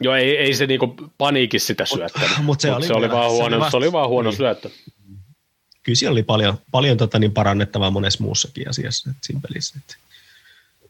Joo, 0.00 0.14
ei, 0.14 0.36
ei 0.36 0.54
se 0.54 0.66
niinku 0.66 0.96
paniikissa 1.18 1.66
sitä 1.66 1.86
syöttänyt, 1.86 2.28
mutta 2.28 2.42
mut 2.48 2.60
se, 2.60 2.68
mut 2.68 2.76
oli, 2.76 2.86
se, 2.86 2.92
oli 2.92 3.10
vaan 3.10 3.30
huono, 3.30 3.48
se, 3.48 3.54
oli 3.54 3.60
vasta, 3.60 3.70
se 3.70 3.76
oli 3.76 3.92
vaan 3.92 4.08
huono 4.08 4.30
niin. 4.30 4.36
syöttö. 4.36 4.70
Kyllä 5.82 5.96
siellä 5.96 6.12
oli 6.12 6.22
paljon, 6.22 6.58
paljon 6.70 6.96
tota, 6.96 7.18
niin 7.18 7.32
parannettavaa 7.32 7.90
monessa 7.90 8.24
muussakin 8.24 8.68
asiassa 8.68 9.10
että 9.10 9.26
siinä 9.26 9.40
pelissä. 9.48 9.74
Että, 9.78 9.96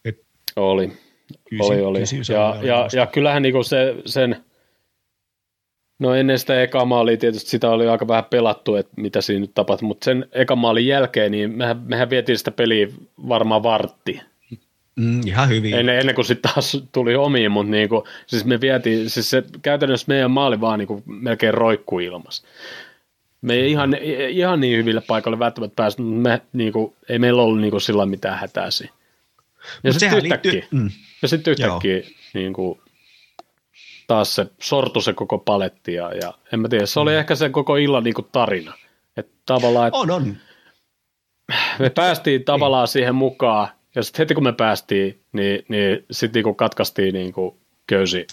et, 0.05 0.19
oli. 0.57 1.02
Kysi, 1.51 1.63
oli, 1.63 1.83
oli. 1.83 1.99
Kysi, 1.99 2.33
ja, 2.33 2.57
ja, 2.63 2.89
ja, 2.93 3.07
kyllähän 3.07 3.43
niinku 3.43 3.63
se, 3.63 3.95
sen, 4.07 4.37
no 5.99 6.15
ennen 6.15 6.39
sitä 6.39 6.63
eka 6.63 6.85
maalia 6.85 7.17
tietysti 7.17 7.51
sitä 7.51 7.71
oli 7.71 7.89
aika 7.89 8.09
vähän 8.09 8.25
pelattu, 8.25 8.75
että 8.75 8.93
mitä 8.97 9.21
siinä 9.21 9.41
nyt 9.41 9.55
tapahtui, 9.55 9.87
mutta 9.87 10.05
sen 10.05 10.27
eka 10.33 10.57
maalin 10.57 10.87
jälkeen, 10.87 11.33
niin 11.33 11.51
mehän, 11.51 11.83
mehän 11.87 12.11
vietiin 12.11 12.39
sitä 12.39 12.51
peliä 12.51 12.89
varmaan 13.29 13.63
vartti. 13.63 14.21
Mm, 14.97 15.21
ihan 15.27 15.49
hyvin. 15.49 15.75
Ennen, 15.75 15.99
ennen 15.99 16.15
kuin 16.15 16.25
sitten 16.25 16.53
taas 16.53 16.83
tuli 16.93 17.15
omiin, 17.15 17.53
mutta 17.53 17.71
niinku, 17.71 18.05
siis 18.27 18.45
me 18.45 18.61
vietiin, 18.61 19.11
siis 19.11 19.31
se 19.31 19.43
käytännössä 19.63 20.05
meidän 20.09 20.31
maali 20.31 20.61
vaan 20.61 20.79
niinku 20.79 21.03
melkein 21.07 21.55
roikkuu 21.55 21.99
ilmassa. 21.99 22.47
Me 23.43 23.55
ei 23.55 23.71
ihan, 23.71 23.97
ihan 24.29 24.61
niin 24.61 24.79
hyville 24.79 25.03
paikalle 25.07 25.39
välttämättä 25.39 25.77
päästy, 25.77 26.03
mutta 26.03 26.29
me, 26.29 26.41
niinku, 26.53 26.97
ei 27.09 27.19
meillä 27.19 27.43
ollut 27.43 27.61
niinku 27.61 27.81
sillä 27.81 28.07
mitään 28.07 28.39
hätää 28.39 28.71
siinä. 28.71 28.93
Ja 29.85 29.93
sitten 29.93 30.19
yhtäkkiä, 30.19 30.53
liittyy, 30.53 30.79
mm. 30.81 30.91
ja 31.23 31.29
sit 31.29 31.49
yhtäkkiä 31.49 32.01
niin 32.35 32.53
kuin, 32.53 32.81
taas 34.07 34.35
se 34.35 34.47
sortu 34.61 35.01
se 35.01 35.13
koko 35.13 35.39
paletti 35.39 35.95
ja, 35.95 36.13
ja 36.13 36.35
en 36.53 36.61
mä 36.61 36.69
tiedä, 36.69 36.87
se 36.87 37.01
oli 37.01 37.11
mm. 37.11 37.19
ehkä 37.19 37.35
se 37.35 37.49
koko 37.49 37.77
illan 37.77 38.05
niin 38.05 38.15
kuin 38.15 38.29
tarina. 38.33 38.73
Että 39.17 39.33
tavallaan, 39.47 39.89
että 39.89 39.99
on, 39.99 40.11
on. 40.11 40.37
Me 41.79 41.91
päästiin 41.91 42.45
tavallaan 42.45 42.83
niin. 42.83 42.93
siihen 42.93 43.15
mukaan 43.15 43.69
ja 43.95 44.03
sitten 44.03 44.19
heti 44.19 44.35
kun 44.35 44.45
me 44.45 44.53
päästiin, 44.53 45.21
niin, 45.33 45.65
niin 45.69 46.05
sitten 46.11 46.45
niin 46.45 46.57
katkaistiin 46.57 47.15
niin 47.15 47.33
kuin 47.33 47.57
köysi 47.87 48.27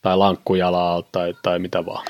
tai 0.00 0.16
lankku 0.16 0.54
jalaa 0.54 1.02
tai, 1.02 1.34
tai 1.42 1.58
mitä 1.58 1.86
vaan. 1.86 2.06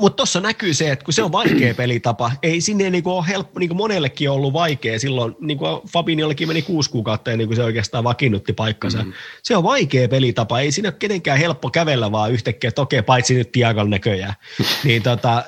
Mutta 0.00 0.16
tuossa 0.16 0.40
näkyy 0.40 0.74
se, 0.74 0.90
että 0.90 1.04
kun 1.04 1.14
se 1.14 1.22
on 1.22 1.32
vaikea 1.32 1.74
pelitapa, 1.74 2.32
ei 2.42 2.60
sinne 2.60 2.90
niinku 2.90 3.10
ole 3.10 3.24
helppo, 3.28 3.60
niinku 3.60 3.74
monellekin 3.74 4.30
on 4.30 4.36
ollut 4.36 4.52
vaikea 4.52 4.98
silloin, 4.98 5.36
niin 5.40 5.58
kuin 5.58 5.80
Fabiniollekin 5.92 6.48
meni 6.48 6.62
kuusi 6.62 6.90
kuukautta 6.90 7.30
ennen 7.30 7.46
kuin 7.46 7.56
se 7.56 7.62
oikeastaan 7.62 8.04
vakiinnutti 8.04 8.52
paikkansa. 8.52 9.02
Mm. 9.02 9.12
Se 9.42 9.56
on 9.56 9.62
vaikea 9.62 10.08
pelitapa, 10.08 10.60
ei 10.60 10.72
siinä 10.72 10.88
ole 10.88 10.96
kenenkään 10.98 11.38
helppo 11.38 11.70
kävellä 11.70 12.12
vaan 12.12 12.32
yhtäkkiä, 12.32 12.68
että 12.68 12.82
okei, 12.82 13.02
paitsi 13.02 13.34
nyt 13.34 13.52
Tiagon 13.52 13.90
näköjään. 13.90 14.34
niin, 14.84 15.02
tota, 15.02 15.44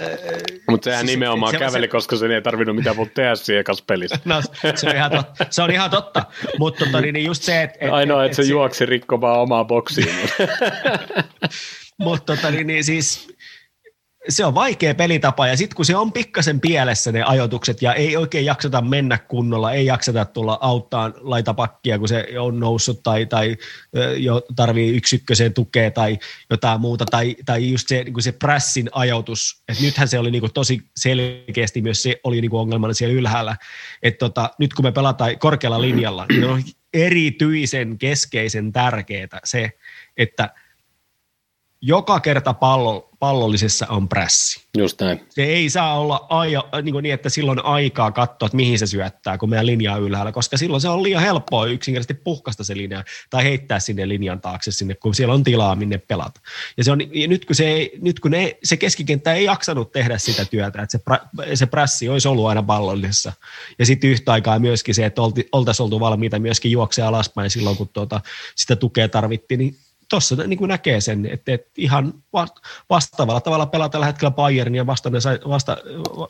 mutta 0.70 0.84
sehän 0.84 1.06
siis, 1.06 1.18
nimenomaan 1.18 1.52
se, 1.52 1.58
käveli, 1.58 1.86
se, 1.86 1.88
koska 1.88 2.16
se 2.16 2.34
ei 2.34 2.42
tarvinnut 2.42 2.76
mitään 2.76 2.96
muuta 2.96 3.12
tehdä 3.14 3.58
ekassa 3.58 3.84
pelissä. 3.86 4.18
no, 4.24 4.42
se 4.74 4.88
on 4.88 4.96
ihan 4.96 5.10
totta, 5.10 5.46
se 5.50 5.62
on 5.62 5.70
ihan 5.70 5.90
totta. 5.90 6.24
mutta 6.58 6.84
tota, 6.84 7.00
niin, 7.00 7.12
niin 7.12 7.26
just 7.26 7.42
se, 7.42 7.62
että... 7.62 7.78
Et, 7.80 7.92
Ainoa, 7.92 8.24
että 8.24 8.26
et, 8.26 8.32
et 8.32 8.36
se, 8.36 8.42
se 8.42 8.50
juoksi 8.50 8.86
rikkomaan 8.86 9.40
omaa 9.40 9.64
boksiin. 9.64 10.14
mutta 11.98 12.36
tota, 12.36 12.50
niin, 12.50 12.66
niin 12.66 12.84
siis 12.84 13.32
se 14.28 14.44
on 14.44 14.54
vaikea 14.54 14.94
pelitapa 14.94 15.46
ja 15.46 15.56
sitten 15.56 15.76
kun 15.76 15.84
se 15.84 15.96
on 15.96 16.12
pikkasen 16.12 16.60
pielessä 16.60 17.12
ne 17.12 17.22
ajoitukset 17.22 17.82
ja 17.82 17.94
ei 17.94 18.16
oikein 18.16 18.44
jakseta 18.44 18.80
mennä 18.80 19.18
kunnolla, 19.18 19.72
ei 19.72 19.86
jakseta 19.86 20.24
tulla 20.24 20.58
auttaa 20.60 21.12
laitapakkia, 21.20 21.98
kun 21.98 22.08
se 22.08 22.26
on 22.38 22.60
noussut 22.60 23.02
tai, 23.02 23.26
tai 23.26 23.56
jo 24.16 24.42
tarvii 24.56 24.96
yksikköiseen 24.96 25.54
tukea 25.54 25.90
tai 25.90 26.18
jotain 26.50 26.80
muuta 26.80 27.04
tai, 27.04 27.36
tai 27.44 27.70
just 27.70 27.88
se, 27.88 28.04
niin 28.04 28.22
se 28.22 28.32
pressin 28.32 28.88
ajoitus, 28.92 29.62
että 29.68 29.82
nythän 29.82 30.08
se 30.08 30.18
oli 30.18 30.30
niin 30.30 30.42
kuin 30.42 30.52
tosi 30.52 30.82
selkeästi 30.96 31.82
myös 31.82 32.02
se 32.02 32.20
oli 32.24 32.40
niin 32.40 32.50
kuin 32.50 32.60
ongelmana 32.60 32.94
siellä 32.94 33.14
ylhäällä, 33.14 33.56
että 34.02 34.18
tota, 34.18 34.50
nyt 34.58 34.74
kun 34.74 34.84
me 34.84 34.92
pelataan 34.92 35.38
korkealla 35.38 35.80
linjalla, 35.80 36.26
niin 36.28 36.44
on 36.44 36.62
erityisen 36.94 37.98
keskeisen 37.98 38.72
tärkeää 38.72 39.40
se, 39.44 39.70
että 40.16 40.54
joka 41.84 42.20
kerta 42.20 42.54
pallo, 42.54 43.10
pallollisessa 43.18 43.86
on 43.88 44.08
prässi. 44.08 44.60
Just 44.78 45.00
näin. 45.00 45.20
Se 45.28 45.44
ei 45.44 45.70
saa 45.70 46.00
olla 46.00 46.26
aja, 46.28 46.64
niin, 46.82 46.92
kuin 46.92 47.02
niin, 47.02 47.14
että 47.14 47.28
silloin 47.28 47.64
aikaa 47.64 48.12
katsoa, 48.12 48.46
että 48.46 48.56
mihin 48.56 48.78
se 48.78 48.86
syöttää, 48.86 49.38
kun 49.38 49.50
meidän 49.50 49.66
linja 49.66 49.94
on 49.94 50.02
ylhäällä, 50.02 50.32
koska 50.32 50.56
silloin 50.56 50.80
se 50.80 50.88
on 50.88 51.02
liian 51.02 51.22
helppoa 51.22 51.66
yksinkertaisesti 51.66 52.22
puhkasta 52.24 52.64
se 52.64 52.76
linja 52.76 53.04
tai 53.30 53.44
heittää 53.44 53.80
sinne 53.80 54.08
linjan 54.08 54.40
taakse 54.40 54.72
sinne, 54.72 54.94
kun 54.94 55.14
siellä 55.14 55.34
on 55.34 55.44
tilaa, 55.44 55.76
minne 55.76 55.98
pelata. 55.98 56.40
Ja, 56.76 56.84
se 56.84 56.92
on, 56.92 57.14
ja 57.14 57.28
nyt 57.28 57.44
kun, 57.44 57.56
se, 57.56 57.68
ei, 57.68 57.98
nyt 58.00 58.20
kun 58.20 58.30
ne, 58.30 58.58
se 58.64 58.76
keskikenttä 58.76 59.34
ei 59.34 59.44
jaksanut 59.44 59.92
tehdä 59.92 60.18
sitä 60.18 60.44
työtä, 60.44 60.82
että 60.82 60.92
se, 60.92 60.98
pra, 60.98 61.18
se 61.54 61.66
prässi 61.66 62.08
olisi 62.08 62.28
ollut 62.28 62.46
aina 62.46 62.62
pallollisessa. 62.62 63.32
Ja 63.78 63.86
sitten 63.86 64.10
yhtä 64.10 64.32
aikaa 64.32 64.58
myöskin 64.58 64.94
se, 64.94 65.06
että 65.06 65.22
oltaisiin 65.52 65.84
oltu 65.84 66.00
valmiita 66.00 66.38
myöskin 66.38 66.72
juoksea 66.72 67.08
alaspäin 67.08 67.50
silloin, 67.50 67.76
kun 67.76 67.88
tuota, 67.88 68.20
sitä 68.56 68.76
tukea 68.76 69.08
tarvittiin, 69.08 69.58
niin 69.58 69.76
tuossa 70.12 70.36
niin 70.46 70.58
kuin 70.58 70.68
näkee 70.68 71.00
sen, 71.00 71.26
että, 71.26 71.52
että 71.52 71.70
ihan 71.76 72.14
vastaavalla 72.90 73.40
tavalla 73.40 73.66
pelaa 73.66 73.88
tällä 73.88 74.06
hetkellä 74.06 74.30
Bayern 74.30 74.74
ja 74.74 74.86
vasta, 74.86 75.20
sai, 75.20 75.38
vasta 75.48 75.76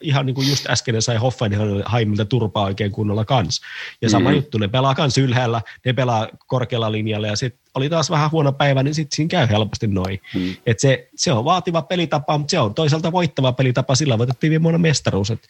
ihan 0.00 0.26
niin 0.26 0.34
kuin 0.34 0.48
just 0.48 0.66
äsken 0.70 1.02
sai 1.02 1.16
Hoffenheimilta 1.16 2.24
turpaa 2.24 2.64
oikein 2.64 2.92
kunnolla 2.92 3.24
kans. 3.24 3.60
Ja 4.02 4.10
sama 4.10 4.30
mm. 4.30 4.36
juttu, 4.36 4.58
ne 4.58 4.68
pelaa 4.68 4.94
kans 4.94 5.18
ylhäällä, 5.18 5.60
ne 5.84 5.92
pelaa 5.92 6.28
korkealla 6.46 6.92
linjalla 6.92 7.26
ja 7.26 7.36
sitten 7.36 7.62
oli 7.74 7.88
taas 7.88 8.10
vähän 8.10 8.30
huono 8.30 8.52
päivä, 8.52 8.82
niin 8.82 8.94
sitten 8.94 9.16
siinä 9.16 9.28
käy 9.28 9.48
helposti 9.48 9.86
noin. 9.86 10.20
Mm. 10.34 10.56
Et 10.66 10.80
se, 10.80 11.08
se, 11.16 11.32
on 11.32 11.44
vaativa 11.44 11.82
pelitapa, 11.82 12.38
mutta 12.38 12.50
se 12.50 12.60
on 12.60 12.74
toisaalta 12.74 13.12
voittava 13.12 13.52
pelitapa, 13.52 13.94
sillä 13.94 14.18
voitettiin 14.18 14.50
viime 14.50 14.62
vuonna 14.62 14.78
mestaruus. 14.78 15.30
Et 15.30 15.48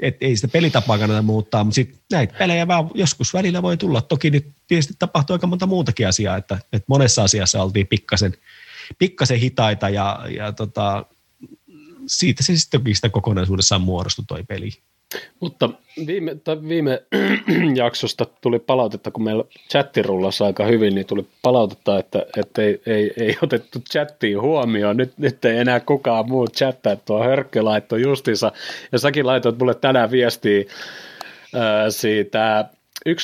että 0.00 0.26
ei 0.26 0.36
sitä 0.36 0.48
pelitapaa 0.48 0.98
kannata 0.98 1.22
muuttaa, 1.22 1.64
mutta 1.64 1.74
sitten 1.74 2.00
näitä 2.12 2.38
pelejä 2.38 2.68
vaan 2.68 2.90
joskus 2.94 3.34
välillä 3.34 3.62
voi 3.62 3.76
tulla. 3.76 4.02
Toki 4.02 4.30
nyt 4.30 4.46
tietysti 4.66 4.94
tapahtuu 4.98 5.34
aika 5.34 5.46
monta 5.46 5.66
muutakin 5.66 6.08
asiaa, 6.08 6.36
että, 6.36 6.58
että 6.72 6.84
monessa 6.88 7.22
asiassa 7.22 7.62
oltiin 7.62 7.86
pikkasen, 7.86 8.34
pikkasen 8.98 9.38
hitaita 9.38 9.88
ja, 9.88 10.20
ja 10.36 10.52
tota, 10.52 11.06
siitä 12.06 12.42
se 12.42 12.56
sitten 12.56 12.80
sitä 12.92 13.08
kokonaisuudessaan 13.08 13.80
muodostui 13.80 14.24
toi 14.28 14.44
peli. 14.44 14.70
Mutta 15.40 15.70
viime, 16.06 16.36
viime 16.68 17.02
jaksosta 17.74 18.26
tuli 18.40 18.58
palautetta, 18.58 19.10
kun 19.10 19.24
meillä 19.24 19.44
chatti 19.70 20.02
rullasi 20.02 20.44
aika 20.44 20.64
hyvin, 20.64 20.94
niin 20.94 21.06
tuli 21.06 21.26
palautetta, 21.42 21.98
että, 21.98 22.26
että 22.36 22.62
ei, 22.62 22.82
ei, 22.86 23.12
ei, 23.16 23.36
otettu 23.42 23.78
chattiin 23.90 24.40
huomioon. 24.40 24.96
Nyt, 24.96 25.18
nyt 25.18 25.44
ei 25.44 25.58
enää 25.58 25.80
kukaan 25.80 26.28
muu 26.28 26.46
chattaa, 26.46 26.96
tuo 26.96 27.24
hörkkö 27.24 27.64
laittoi 27.64 28.02
justiinsa. 28.02 28.52
Ja 28.92 28.98
säkin 28.98 29.26
laitoit 29.26 29.58
mulle 29.58 29.74
tänään 29.74 30.10
viestiä 30.10 30.64
ää, 31.54 31.90
siitä 31.90 32.68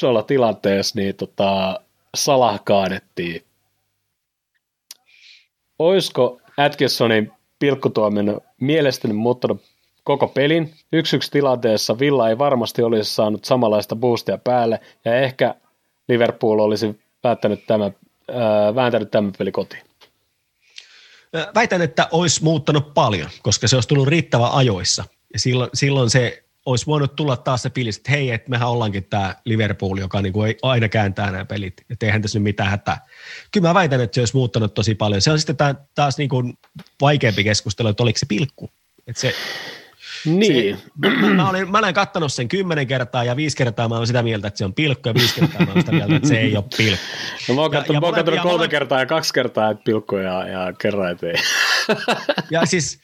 olla 0.08 0.22
tilanteessa, 0.22 0.98
niin 0.98 1.14
tota, 1.14 1.80
Salah 2.14 2.64
kaadettiin. 2.64 3.42
Oisko 5.78 6.40
Atkinsonin 6.56 7.32
pilkkutuomen 7.58 8.40
mielestäni 8.60 9.14
muuttanut 9.14 9.73
koko 10.04 10.28
pelin. 10.28 10.74
Yksi 10.92 11.16
yksi 11.16 11.30
tilanteessa 11.30 11.98
Villa 11.98 12.28
ei 12.28 12.38
varmasti 12.38 12.82
olisi 12.82 13.14
saanut 13.14 13.44
samanlaista 13.44 13.96
boostia 13.96 14.38
päälle, 14.38 14.80
ja 15.04 15.14
ehkä 15.14 15.54
Liverpool 16.08 16.58
olisi 16.58 17.00
päättänyt 17.22 17.66
tämä, 17.66 17.86
äh, 17.86 18.74
vääntänyt 18.74 19.10
tämän 19.10 19.32
peli 19.38 19.52
kotiin. 19.52 19.82
Väitän, 21.54 21.82
että 21.82 22.08
olisi 22.12 22.44
muuttanut 22.44 22.94
paljon, 22.94 23.30
koska 23.42 23.68
se 23.68 23.76
olisi 23.76 23.88
tullut 23.88 24.08
riittävän 24.08 24.52
ajoissa. 24.52 25.04
Ja 25.32 25.38
silloin, 25.38 25.70
silloin 25.74 26.10
se 26.10 26.44
olisi 26.66 26.86
voinut 26.86 27.16
tulla 27.16 27.36
taas 27.36 27.62
se 27.62 27.70
fiilis, 27.70 27.96
että 27.96 28.10
hei, 28.10 28.30
että 28.30 28.50
mehän 28.50 28.68
ollaankin 28.68 29.04
tämä 29.04 29.36
Liverpool, 29.44 29.98
joka 29.98 30.22
niin 30.22 30.32
kuin 30.32 30.48
ei 30.48 30.58
aina 30.62 30.88
kääntää 30.88 31.30
nämä 31.30 31.44
pelit, 31.44 31.84
että 31.90 32.06
eihän 32.06 32.22
tässä 32.22 32.38
nyt 32.38 32.42
mitään 32.42 32.70
hätää. 32.70 33.06
Kyllä 33.50 33.68
mä 33.68 33.74
väitän, 33.74 34.00
että 34.00 34.14
se 34.14 34.20
olisi 34.20 34.36
muuttanut 34.36 34.74
tosi 34.74 34.94
paljon. 34.94 35.22
Se 35.22 35.30
on 35.30 35.38
sitten 35.38 35.56
taas 35.94 36.18
niin 36.18 36.28
kuin 36.28 36.58
vaikeampi 37.00 37.44
keskustelu, 37.44 37.88
että 37.88 38.02
oliko 38.02 38.18
se 38.18 38.26
pilkku. 38.26 38.70
Että 39.06 39.20
se, 39.20 39.34
niin. 40.24 40.76
Se, 40.76 41.10
mä, 41.20 41.28
mä, 41.28 41.50
olen, 41.50 41.70
mä 41.70 41.78
olen 41.78 41.94
katsonut 41.94 42.32
sen 42.32 42.48
kymmenen 42.48 42.87
kertaa 42.87 43.24
ja 43.24 43.37
viisi 43.37 43.56
kertaa 43.56 43.88
mä 43.88 43.94
olen 43.94 44.06
sitä 44.06 44.22
mieltä, 44.22 44.48
että 44.48 44.58
se 44.58 44.64
on 44.64 44.74
pilkku 44.74 45.08
ja 45.08 45.14
viisi 45.14 45.34
kertaa 45.34 45.66
mä 45.66 45.72
olen 45.72 45.82
sitä 45.82 45.92
mieltä, 45.92 46.16
että 46.16 46.28
se 46.28 46.38
ei 46.38 46.56
ole 46.56 46.64
pilkku. 46.76 47.04
No 47.48 47.54
mä 47.54 47.60
oon 47.60 47.72
ja, 47.72 47.84
kolme 47.84 48.00
molemmat, 48.42 48.70
kertaa 48.70 49.00
ja 49.00 49.06
kaksi 49.06 49.32
kertaa, 49.34 49.70
että 49.70 49.84
pilkku 49.84 50.16
ja, 50.16 50.48
ja 50.48 50.72
kerran, 50.72 51.10
että 51.10 51.26
ei. 51.26 51.34
Ja 52.50 52.66
siis, 52.66 53.00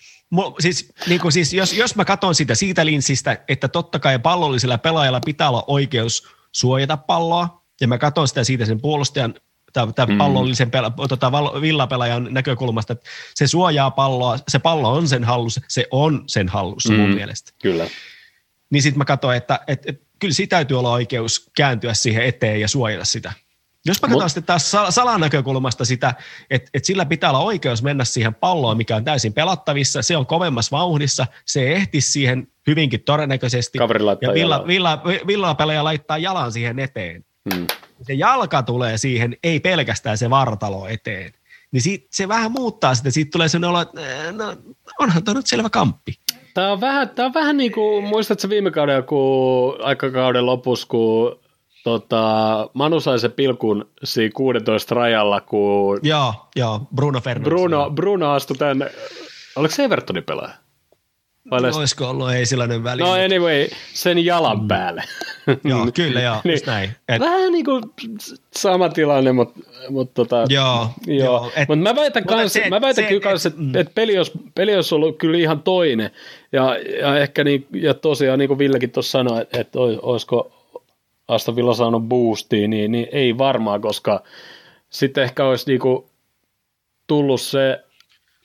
siis, 0.58 0.92
niin 1.08 1.20
kuin 1.20 1.32
siis 1.32 1.52
jos, 1.52 1.72
jos 1.72 1.96
mä 1.96 2.04
katson 2.04 2.34
sitä 2.34 2.54
siitä 2.54 2.86
linssistä, 2.86 3.38
että 3.48 3.68
totta 3.68 3.98
kai 3.98 4.18
pallollisella 4.18 4.78
pelaajalla 4.78 5.20
pitää 5.24 5.48
olla 5.48 5.64
oikeus 5.66 6.28
suojata 6.52 6.96
palloa, 6.96 7.64
ja 7.80 7.88
mä 7.88 7.98
katson 7.98 8.28
sitä 8.28 8.44
siitä 8.44 8.64
sen 8.64 8.80
puolustajan 8.80 9.34
tämän 9.72 9.94
mm. 10.08 10.18
pallollisen 10.18 10.70
pela, 10.70 10.92
tota, 11.08 11.32
villapelaajan 11.60 12.28
näkökulmasta, 12.30 12.92
että 12.92 13.10
se 13.34 13.46
suojaa 13.46 13.90
palloa, 13.90 14.38
se 14.48 14.58
pallo 14.58 14.92
on 14.92 15.08
sen 15.08 15.24
hallussa, 15.24 15.60
se 15.68 15.86
on 15.90 16.24
sen 16.26 16.48
hallussa 16.48 16.92
mm. 16.92 16.98
mun 16.98 17.10
mielestä. 17.10 17.52
Kyllä. 17.62 17.86
Niin 18.70 18.82
sitten 18.82 18.98
mä 18.98 19.04
katsoin, 19.04 19.36
että, 19.36 19.60
että, 19.66 19.90
että 19.90 20.06
kyllä 20.18 20.34
siitä 20.34 20.56
täytyy 20.56 20.78
olla 20.78 20.92
oikeus 20.92 21.50
kääntyä 21.56 21.94
siihen 21.94 22.24
eteen 22.24 22.60
ja 22.60 22.68
suojella 22.68 23.04
sitä. 23.04 23.32
Jos 23.86 24.02
mä 24.02 24.08
katson 24.08 24.22
Mut, 24.22 24.32
sitten 24.32 24.44
taas 24.44 24.76
Salan 24.88 25.20
näkökulmasta 25.20 25.84
sitä, 25.84 26.14
että, 26.50 26.70
että 26.74 26.86
sillä 26.86 27.04
pitää 27.04 27.30
olla 27.30 27.40
oikeus 27.40 27.82
mennä 27.82 28.04
siihen 28.04 28.34
palloon, 28.34 28.76
mikä 28.76 28.96
on 28.96 29.04
täysin 29.04 29.32
pelattavissa, 29.32 30.02
se 30.02 30.16
on 30.16 30.26
kovemmassa 30.26 30.76
vauhdissa, 30.76 31.26
se 31.46 31.72
ehti 31.72 32.00
siihen 32.00 32.48
hyvinkin 32.66 33.02
todennäköisesti. 33.02 33.78
ja 33.78 33.88
villa, 34.34 34.66
villa, 34.66 35.02
villa, 35.26 35.56
villa 35.56 35.84
laittaa 35.84 36.18
jalan 36.18 36.52
siihen 36.52 36.78
eteen. 36.78 37.24
Hmm 37.54 37.66
se 38.02 38.14
jalka 38.14 38.62
tulee 38.62 38.98
siihen, 38.98 39.36
ei 39.44 39.60
pelkästään 39.60 40.18
se 40.18 40.30
vartalo 40.30 40.88
eteen, 40.88 41.32
niin 41.72 41.82
siitä, 41.82 42.06
se 42.10 42.28
vähän 42.28 42.52
muuttaa 42.52 42.94
sitä. 42.94 43.10
Siitä 43.10 43.30
tulee 43.30 43.48
sellainen 43.48 43.70
olo, 43.70 43.80
että 43.80 44.32
no, 44.32 44.56
onhan 44.98 45.24
tämä 45.24 45.38
nyt 45.38 45.46
selvä 45.46 45.70
kamppi. 45.70 46.12
Tämä 46.54 46.72
on 46.72 46.80
vähän, 46.80 47.08
tämä 47.08 47.26
on 47.26 47.34
vähän 47.34 47.56
niin 47.56 47.72
kuin, 47.72 48.04
muistatko 48.04 48.48
viime 48.48 48.70
kauden, 48.70 49.04
kun 49.04 49.84
aikakauden 49.84 50.46
lopussa, 50.46 50.86
kun 50.86 51.40
tota, 51.84 52.22
Manu 52.74 53.00
sai 53.00 53.18
se 53.18 53.28
pilkun 53.28 53.90
siinä 54.04 54.32
16 54.34 54.94
rajalla, 54.94 55.40
kun... 55.40 55.98
Joo, 56.02 56.34
joo, 56.56 56.80
Bruno 56.94 57.20
Fernandes. 57.20 57.48
Bruno, 57.48 57.90
Bruno 57.90 58.30
astui 58.30 58.56
tänne, 58.56 58.90
oliko 59.56 59.74
se 59.74 59.84
Evertonin 59.84 60.24
pelaaja? 60.24 60.54
No, 61.50 61.78
olisiko 61.78 62.08
ollut, 62.08 62.30
ei 62.30 62.46
sellainen 62.46 62.84
väli. 62.84 63.02
No 63.02 63.12
anyway, 63.12 63.68
sen 63.92 64.24
jalan 64.24 64.60
mm. 64.60 64.68
päälle. 64.68 65.04
joo, 65.64 65.86
kyllä 65.94 66.20
joo, 66.20 66.36
niin, 66.44 66.60
näin. 66.66 66.90
Et... 67.08 67.20
Vähän 67.20 67.52
niin 67.52 67.64
kuin 67.64 67.82
sama 68.52 68.88
tilanne, 68.88 69.32
mutta 69.32 69.60
mut 69.88 70.14
tota, 70.14 70.44
joo, 70.48 70.88
joo. 71.06 71.24
joo 71.24 71.50
et, 71.56 71.68
mutta 71.68 71.82
mä 71.82 71.96
väitän, 71.96 72.24
kans, 72.24 72.52
se, 72.52 72.70
mä 72.70 72.80
väitän 72.80 73.04
se, 73.04 73.08
kyllä 73.08 73.22
kans, 73.22 73.46
että 73.46 73.60
mm. 73.60 73.76
et 73.76 73.94
peli, 73.94 74.18
olisi, 74.18 74.32
peli 74.54 74.76
olisi 74.76 74.94
ollut 74.94 75.18
kyllä 75.18 75.38
ihan 75.38 75.62
toinen. 75.62 76.10
Ja, 76.52 76.76
ja 77.00 77.18
ehkä 77.18 77.44
niin, 77.44 77.66
ja 77.72 77.94
tosiaan 77.94 78.38
niin 78.38 78.48
kuin 78.48 78.58
Villekin 78.58 78.90
tuossa 78.90 79.10
sanoi, 79.10 79.42
että, 79.42 79.60
että 79.60 79.78
olisiko 80.02 80.52
Aston 81.28 81.56
Villa 81.56 81.74
saanut 81.74 82.02
boostia, 82.02 82.68
niin, 82.68 82.92
niin 82.92 83.08
ei 83.12 83.38
varmaan, 83.38 83.80
koska 83.80 84.22
sitten 84.90 85.24
ehkä 85.24 85.44
olisi 85.44 85.70
niin 85.70 85.80
kuin 85.80 86.04
tullut 87.06 87.40
se, 87.40 87.84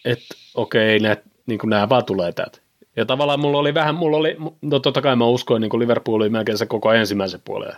että 0.05 0.35
okei, 0.55 0.99
ne, 0.99 1.17
niin 1.45 1.59
kuin 1.59 1.69
nämä 1.69 1.89
vaan 1.89 2.05
tulee 2.05 2.31
täältä. 2.31 2.64
Ja 2.95 3.05
tavallaan 3.05 3.39
mulla 3.39 3.57
oli 3.57 3.73
vähän, 3.73 3.95
mulla 3.95 4.17
oli, 4.17 4.37
no 4.61 4.79
totta 4.79 5.01
kai 5.01 5.15
mä 5.15 5.25
uskoin 5.25 5.61
niin 5.61 5.79
Liverpoolin 5.79 6.31
melkein 6.31 6.57
se 6.57 6.65
koko 6.65 6.93
ensimmäisen 6.93 7.41
puolen. 7.45 7.73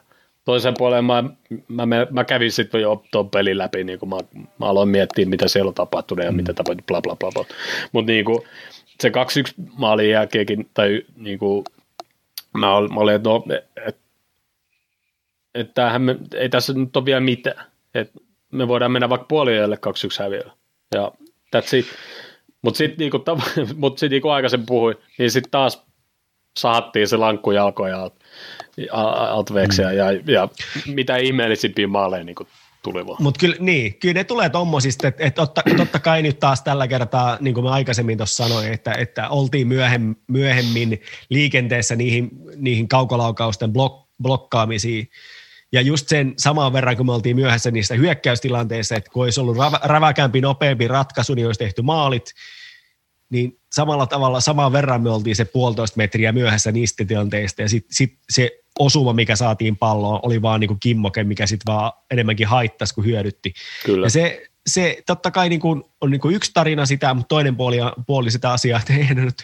Toisen 0.45 0.73
puolen 0.77 1.05
mä, 1.05 1.23
mä, 1.67 1.85
mä, 1.85 2.07
mä 2.09 2.23
kävin 2.23 2.51
sitten 2.51 2.81
jo 2.81 3.03
tuon 3.11 3.29
pelin 3.29 3.57
läpi, 3.57 3.83
niin 3.83 3.99
kuin 3.99 4.09
mä, 4.09 4.17
mä 4.59 4.65
aloin 4.65 4.89
miettiä, 4.89 5.25
mitä 5.25 5.47
siellä 5.47 5.69
on 5.69 5.73
tapahtunut 5.73 6.25
ja 6.25 6.31
mm. 6.31 6.35
mitä 6.35 6.53
tapahtui, 6.53 6.83
bla 6.87 7.01
bla 7.01 7.15
bla. 7.15 7.31
bla. 7.31 7.45
Mutta 7.91 8.11
niin 8.11 8.25
kuin, 8.25 8.39
se 8.99 9.09
2-1 9.09 9.11
maalin 9.77 10.09
jälkeenkin, 10.09 10.69
tai 10.73 11.01
niin 11.15 11.39
kuin, 11.39 11.63
mä, 12.57 12.75
olin, 12.75 12.93
mä 12.93 12.99
olin, 12.99 13.15
että 13.15 13.29
no, 13.29 13.43
et, 13.87 13.97
et 15.55 15.73
tämähän 15.73 16.01
me, 16.01 16.15
ei 16.35 16.49
tässä 16.49 16.73
nyt 16.73 16.97
ole 16.97 17.05
vielä 17.05 17.19
mitään. 17.19 17.65
Et 17.93 18.11
me 18.51 18.67
voidaan 18.67 18.91
mennä 18.91 19.09
vaikka 19.09 19.27
puoliajalle 19.27 19.75
2-1 19.75 20.23
häviöllä. 20.23 20.51
Ja 20.95 21.11
that's 21.55 21.77
it. 21.77 21.85
Mutta 22.61 22.77
sitten 22.77 22.97
niinku, 22.97 23.23
mut 23.75 23.97
sit, 23.97 24.11
niinku 24.11 24.29
aikaisemmin 24.35 24.65
puhuin, 24.65 24.95
niin 25.17 25.31
sitten 25.31 25.51
taas 25.51 25.85
sahattiin 26.57 27.07
se 27.07 27.17
lankku 27.17 27.51
jalkoja 27.51 28.01
alt, 28.01 28.15
alt 28.91 29.49
mm. 29.49 29.83
ja, 29.83 30.11
ja, 30.11 30.47
mitä 30.87 31.17
ihmeellisimpiä 31.17 31.87
maaleja 31.87 32.23
niinku 32.23 32.47
tuli 32.83 33.07
vaan. 33.07 33.23
Mutta 33.23 33.39
kyllä, 33.39 33.55
niin, 33.59 33.99
kyllä 33.99 34.13
ne 34.13 34.23
tulee 34.23 34.49
tommosista, 34.49 35.07
että, 35.07 35.23
että 35.23 35.41
totta, 35.41 35.61
totta 35.77 35.99
kai 35.99 36.21
nyt 36.21 36.39
taas 36.39 36.61
tällä 36.61 36.87
kertaa, 36.87 37.37
niin 37.39 37.53
kuin 37.53 37.63
mä 37.63 37.71
aikaisemmin 37.71 38.17
tuossa 38.17 38.47
sanoin, 38.47 38.73
että, 38.73 38.93
että 38.93 39.29
oltiin 39.29 39.67
myöhem, 39.67 40.15
myöhemmin 40.27 41.01
liikenteessä 41.29 41.95
niihin, 41.95 42.29
niihin 42.55 42.87
kaukolaukausten 42.87 43.73
blok, 43.73 44.07
blokkaamisiin, 44.21 45.09
ja 45.71 45.81
just 45.81 46.09
sen 46.09 46.33
saman 46.37 46.73
verran, 46.73 46.97
kun 46.97 47.05
me 47.05 47.13
oltiin 47.13 47.35
myöhässä 47.35 47.71
niistä 47.71 47.95
hyökkäystilanteissa, 47.95 48.95
että 48.95 49.11
kun 49.11 49.23
olisi 49.23 49.39
ollut 49.39 49.57
räväkämpi, 49.83 50.41
nopeampi 50.41 50.87
ratkaisu, 50.87 51.33
niin 51.33 51.45
olisi 51.45 51.59
tehty 51.59 51.81
maalit, 51.81 52.33
niin 53.29 53.59
samalla 53.71 54.07
tavalla, 54.07 54.39
saman 54.39 54.71
verran 54.71 55.03
me 55.03 55.09
oltiin 55.09 55.35
se 55.35 55.45
puolitoista 55.45 55.97
metriä 55.97 56.31
myöhässä 56.31 56.71
niistä 56.71 57.05
tilanteista, 57.05 57.61
ja 57.61 57.69
sitten 57.69 57.95
sit 57.95 58.17
se 58.29 58.59
osuma, 58.79 59.13
mikä 59.13 59.35
saatiin 59.35 59.77
palloon, 59.77 60.19
oli 60.23 60.41
vaan 60.41 60.59
niin 60.59 60.67
kuin 60.67 60.79
kimmoke, 60.79 61.23
mikä 61.23 61.47
sitten 61.47 61.73
vaan 61.73 61.91
enemmänkin 62.11 62.47
haittasi 62.47 62.93
kuin 62.93 63.05
hyödytti. 63.05 63.53
Kyllä. 63.85 64.05
Ja 64.05 64.09
se, 64.09 64.47
se 64.67 65.03
totta 65.05 65.31
kai 65.31 65.49
niin 65.49 65.59
kuin, 65.59 65.83
on 66.01 66.11
niin 66.11 66.21
kuin 66.21 66.35
yksi 66.35 66.51
tarina 66.53 66.85
sitä, 66.85 67.13
mutta 67.13 67.27
toinen 67.27 67.55
puoli, 67.55 67.77
puoli 68.07 68.31
sitä 68.31 68.51
asiaa, 68.51 68.79
että 68.79 68.93
eihän 68.93 69.17
nyt 69.17 69.43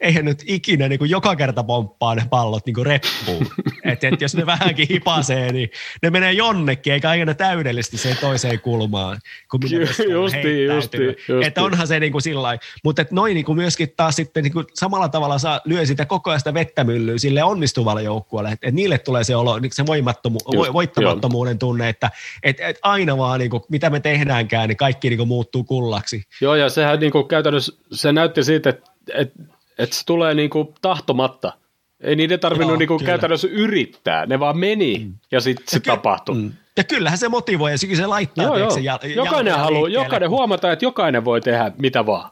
eihän 0.00 0.24
nyt 0.24 0.42
ikinä 0.46 0.88
niin 0.88 0.98
kuin 0.98 1.10
joka 1.10 1.36
kerta 1.36 1.64
pomppaa 1.64 2.14
ne 2.14 2.22
pallot 2.30 2.66
niin 2.66 2.74
kuin 2.74 2.86
reppuun. 2.86 3.46
et, 3.84 4.04
et 4.04 4.20
jos 4.20 4.36
ne 4.36 4.46
vähänkin 4.46 4.88
hipasee, 4.88 5.52
niin 5.52 5.70
ne 6.02 6.10
menee 6.10 6.32
jonnekin, 6.32 6.92
eikä 6.92 7.10
aina 7.10 7.34
täydellisesti 7.34 7.98
sen 7.98 8.16
toiseen 8.20 8.60
kulmaan. 8.60 9.18
Kun 9.50 9.60
minä 9.62 9.80
justi, 9.80 10.10
justi, 10.10 10.64
justi. 10.64 10.98
Että 11.46 11.62
onhan 11.62 11.86
se 11.86 12.00
niin 12.00 12.12
kuin 12.12 12.22
sillä 12.22 12.58
Mutta 12.84 13.04
noin 13.10 13.34
niin 13.34 13.44
kuin 13.44 13.56
myöskin 13.56 13.92
taas 13.96 14.16
sitten 14.16 14.42
niin 14.44 14.52
kuin 14.52 14.66
samalla 14.74 15.08
tavalla 15.08 15.38
saa, 15.38 15.60
lyö 15.64 15.86
sitä 15.86 16.04
koko 16.04 16.30
ajan 16.30 16.40
sitä 16.40 16.54
vettämyllyä 16.54 17.18
sille 17.18 17.42
onnistuvalle 17.42 18.02
joukkueelle, 18.02 18.52
että 18.52 18.68
et 18.68 18.74
niille 18.74 18.98
tulee 18.98 19.24
se, 19.24 19.36
olo, 19.36 19.58
niin 19.58 19.72
se 19.74 19.86
voimattomu, 19.86 20.38
Just, 20.52 20.72
voittamattomuuden 20.72 21.54
jo. 21.54 21.58
tunne, 21.58 21.88
että 21.88 22.10
et, 22.42 22.60
et 22.60 22.78
aina 22.82 23.16
vaan 23.16 23.40
niin 23.40 23.50
kuin, 23.50 23.62
mitä 23.68 23.90
me 23.90 24.00
tehdäänkään, 24.00 24.68
niin 24.68 24.76
kaikki 24.76 25.08
niin 25.08 25.18
kuin 25.18 25.28
muuttuu 25.28 25.64
kullaksi. 25.64 26.22
Joo, 26.40 26.54
ja 26.54 26.68
sehän 26.68 27.00
niin 27.00 27.12
kuin 27.12 27.28
käytännössä, 27.28 27.72
se 27.92 28.12
näytti 28.12 28.44
siitä, 28.44 28.70
että, 28.70 28.90
että 29.14 29.57
että 29.78 29.96
se 29.96 30.06
tulee 30.06 30.34
niinku 30.34 30.74
tahtomatta. 30.82 31.52
Ei 32.00 32.16
niiden 32.16 32.40
tarvinnut 32.40 32.70
Joo, 32.70 32.78
niinku 32.78 32.98
käytännössä 32.98 33.48
yrittää, 33.50 34.26
ne 34.26 34.40
vaan 34.40 34.58
meni 34.58 34.98
mm. 34.98 35.14
ja 35.30 35.40
sitten 35.40 35.64
se 35.68 35.80
ky- 35.80 35.90
tapahtui. 35.90 36.34
Mm. 36.34 36.52
Ja 36.76 36.84
kyllähän 36.84 37.18
se 37.18 37.28
motivoi 37.28 37.70
ja 37.70 37.78
se 37.78 38.06
laittaa 38.06 38.44
joo, 38.44 38.56
joo. 38.56 38.70
Se 38.70 38.80
jal- 38.80 39.16
jokainen 39.16 39.54
haluaa, 39.54 39.88
jokainen 39.88 40.30
huomataan, 40.30 40.72
että 40.72 40.84
jokainen 40.84 41.24
voi 41.24 41.40
tehdä 41.40 41.72
mitä 41.78 42.06
vaan. 42.06 42.30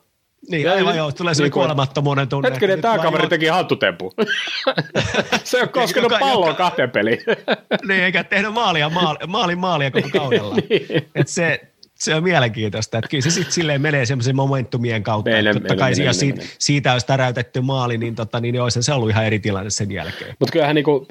Niin, 0.51 0.63
ja 0.63 0.73
aivan 0.73 0.97
joo, 0.97 1.13
tulee 1.13 1.35
se 1.35 1.43
niin 1.43 1.53
kuolemattomuuden 1.53 2.29
tunne. 2.29 2.51
Hetkinen, 2.51 2.81
tämä 2.81 2.99
kaveri 2.99 3.29
teki 3.29 3.47
hattutempu. 3.47 4.13
se 5.45 5.63
on 5.63 5.69
koskenut 5.69 6.13
joka, 6.13 6.25
palloa 6.27 6.49
joka, 6.49 6.59
kahteen 6.59 6.91
peliin. 6.91 7.19
niin, 7.89 8.03
eikä 8.03 8.25
tehnyt 8.25 8.53
maalia, 8.53 8.91
maali, 8.91 9.19
maalin 9.27 9.59
maalia 9.59 9.91
koko 9.91 10.09
kaudella. 10.13 10.55
niin. 10.71 11.11
Et 11.15 11.29
se, 11.29 11.61
se 11.99 12.15
on 12.15 12.23
mielenkiintoista, 12.23 12.99
että 12.99 13.09
kyllä 13.09 13.23
se 13.23 13.31
sitten 13.31 13.53
silleen 13.53 13.83
menee 13.83 14.07
semmoisen 14.07 14.37
momentumien 14.37 15.03
kautta. 15.03 15.31
Meille, 15.31 15.53
totta 15.53 15.69
meille, 15.69 15.81
kai 15.81 15.91
meille, 15.91 16.05
jos 16.05 16.21
meille, 16.21 16.41
siitä, 16.41 16.55
siitä 16.59 16.93
olisi 16.93 17.07
täräytetty 17.07 17.61
maali, 17.61 17.99
niin, 17.99 18.15
tota, 18.15 18.41
niin 18.41 18.61
olisi 18.61 18.83
se 18.83 18.93
ollut 18.93 19.11
ihan 19.11 19.27
eri 19.27 19.39
tilanne 19.39 19.71
sen 19.71 19.93
jälkeen. 19.93 20.37
Mutta 20.39 20.53
kyllähän 20.53 20.75
niinku, 20.75 21.07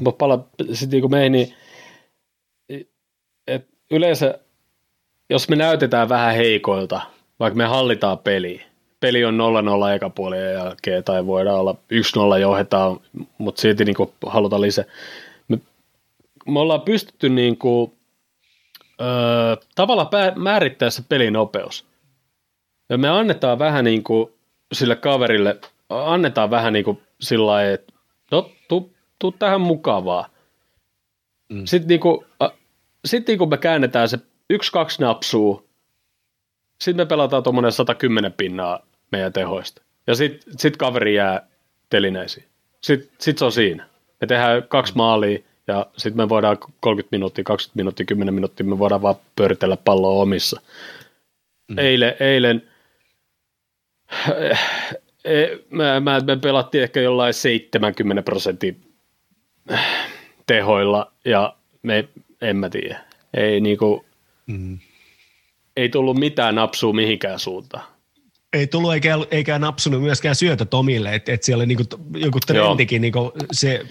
mm. 0.00 0.12
pala 0.18 0.46
sitten 0.72 0.90
niinku 0.90 1.08
meihin, 1.08 1.32
niin 1.32 1.54
et 3.46 3.66
yleensä 3.90 4.38
jos 5.30 5.48
me 5.48 5.56
näytetään 5.56 6.08
vähän 6.08 6.34
heikoilta, 6.34 7.00
vaikka 7.40 7.56
me 7.56 7.64
hallitaan 7.64 8.18
peliä, 8.18 8.62
peli 9.00 9.24
on 9.24 9.38
0-0 9.90 9.94
eka 9.94 10.10
puolien 10.10 10.54
jälkeen, 10.54 11.04
tai 11.04 11.26
voidaan 11.26 11.60
olla 11.60 11.76
1-0 12.36 12.38
johdetaan, 12.38 13.00
mutta 13.38 13.60
silti 13.60 13.84
niinku 13.84 14.14
halutaan 14.26 14.62
lisää. 14.62 14.84
Me, 15.48 15.58
me 16.46 16.60
ollaan 16.60 16.80
pystytty 16.80 17.28
niinku 17.28 17.97
öö, 19.00 19.56
tavalla 19.74 20.10
määrittää 20.36 20.90
se 20.90 21.02
pelinopeus. 21.08 21.86
Ja 22.88 22.98
me 22.98 23.08
annetaan 23.08 23.58
vähän 23.58 23.84
niin 23.84 24.02
kuin 24.02 24.32
sille 24.72 24.96
kaverille, 24.96 25.60
annetaan 25.88 26.50
vähän 26.50 26.72
niin 26.72 26.84
kuin 26.84 27.02
sillä 27.20 27.46
lailla, 27.46 27.72
että 27.72 27.92
no, 28.30 28.50
tuu, 28.68 28.94
tuu 29.18 29.32
tähän 29.32 29.60
mukavaa. 29.60 30.28
Mm. 31.48 31.64
Sitten, 31.64 31.88
niin 31.88 32.00
kuin, 32.00 32.26
äh, 32.42 32.50
sitten 33.04 33.32
niin 33.32 33.38
kuin 33.38 33.50
me 33.50 33.56
käännetään 33.56 34.08
se 34.08 34.18
yksi-kaksi 34.50 35.02
napsua, 35.02 35.64
sitten 36.80 37.06
me 37.06 37.08
pelataan 37.08 37.42
tuommoinen 37.42 37.72
110 37.72 38.32
pinnaa 38.32 38.86
meidän 39.12 39.32
tehoista. 39.32 39.82
Ja 40.06 40.14
sitten 40.14 40.52
sit 40.58 40.76
kaveri 40.76 41.14
jää 41.14 41.48
telineisiin. 41.90 42.46
Sitten 42.80 43.10
sit 43.18 43.38
se 43.38 43.44
on 43.44 43.52
siinä. 43.52 43.88
Me 44.20 44.26
tehdään 44.26 44.62
kaksi 44.68 44.92
maalia, 44.96 45.38
ja 45.68 45.86
sitten 45.96 46.16
me 46.16 46.28
voidaan 46.28 46.58
30 46.80 47.16
minuuttia, 47.16 47.44
20 47.44 47.76
minuuttia, 47.76 48.06
10 48.06 48.34
minuuttia, 48.34 48.66
me 48.66 48.78
voidaan 48.78 49.02
vaan 49.02 49.14
pyöritellä 49.36 49.76
palloa 49.76 50.22
omissa. 50.22 50.60
Mm. 51.68 51.78
Eilen, 51.78 52.14
eilen 52.20 52.62
e, 55.24 55.46
mä, 55.70 56.00
mä, 56.00 56.20
me 56.20 56.36
pelattiin 56.36 56.84
ehkä 56.84 57.00
jollain 57.00 57.34
70 57.34 58.22
prosentin 58.22 58.80
tehoilla 60.46 61.12
ja 61.24 61.56
me, 61.82 62.08
en 62.42 62.56
mä 62.56 62.70
tiedä. 62.70 63.00
Ei 63.34 63.60
niinku, 63.60 64.04
mm. 64.46 64.78
ei 65.76 65.88
tullut 65.88 66.16
mitään 66.16 66.54
napsua 66.54 66.92
mihinkään 66.92 67.38
suuntaan. 67.38 67.84
Ei 68.52 68.66
tullut 68.66 68.92
eikä, 68.92 69.18
eikä 69.30 69.58
napsunut 69.58 70.02
myöskään 70.02 70.34
syötä 70.34 70.64
Tomille, 70.64 71.14
että 71.14 71.32
et 71.32 71.42
siellä 71.42 71.60
oli 71.62 71.66
niinku, 71.66 71.84
joku 72.16 72.40
trendikin, 72.40 73.02
niinku 73.02 73.32
se 73.52 73.86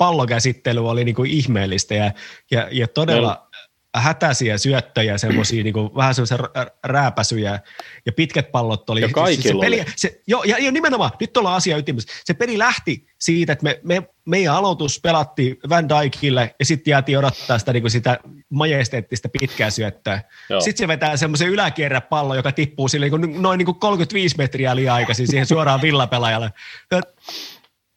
pallokäsittely 0.00 0.88
oli 0.88 1.04
niin 1.04 1.14
kuin 1.14 1.30
ihmeellistä 1.30 1.94
ja, 1.94 2.12
ja, 2.50 2.68
ja 2.70 2.88
todella 2.88 3.48
no. 3.94 4.00
hätäisiä 4.00 4.58
syöttöjä, 4.58 5.18
semmoisia 5.18 5.64
niin 5.64 5.74
vähän 5.74 6.14
semmoisia 6.14 6.38
rääpäsyjä 6.84 7.60
ja 8.06 8.12
pitkät 8.12 8.52
pallot 8.52 8.90
oli. 8.90 9.00
Ja 9.00 9.08
kaikilla 9.08 9.42
se, 9.42 9.48
se 9.48 9.60
peli, 9.60 9.84
se, 9.96 10.20
jo, 10.26 10.42
ja, 10.42 10.58
ja 10.58 10.72
nimenomaan, 10.72 11.10
nyt 11.20 11.36
ollaan 11.36 11.56
asia 11.56 11.76
ytimessä. 11.76 12.12
Se 12.24 12.34
peli 12.34 12.58
lähti 12.58 13.06
siitä, 13.18 13.52
että 13.52 13.62
me, 13.62 13.80
me, 13.82 14.02
meidän 14.24 14.54
aloitus 14.54 15.00
pelattiin 15.00 15.56
Van 15.68 15.88
Dijkille 15.88 16.54
ja 16.58 16.64
sitten 16.64 16.90
jäätiin 16.90 17.18
odottaa 17.18 17.58
sitä, 17.58 17.72
niin 17.72 17.82
kuin 17.82 17.90
sitä 17.90 18.18
majesteettista 18.48 19.28
pitkää 19.40 19.70
syöttöä. 19.70 20.22
Sitten 20.58 20.84
se 20.84 20.88
vetää 20.88 21.16
semmoisen 21.16 21.48
yläkierrä 21.48 22.00
pallo, 22.00 22.34
joka 22.34 22.52
tippuu 22.52 22.88
sille 22.88 23.06
niin 23.06 23.20
kuin, 23.20 23.42
noin 23.42 23.58
niin 23.58 23.66
kuin 23.66 23.80
35 23.80 24.36
metriä 24.38 24.76
liian 24.76 24.94
aikaisin 24.94 25.28
siihen 25.28 25.46
suoraan 25.46 25.82
villapelaajalle. 25.82 26.52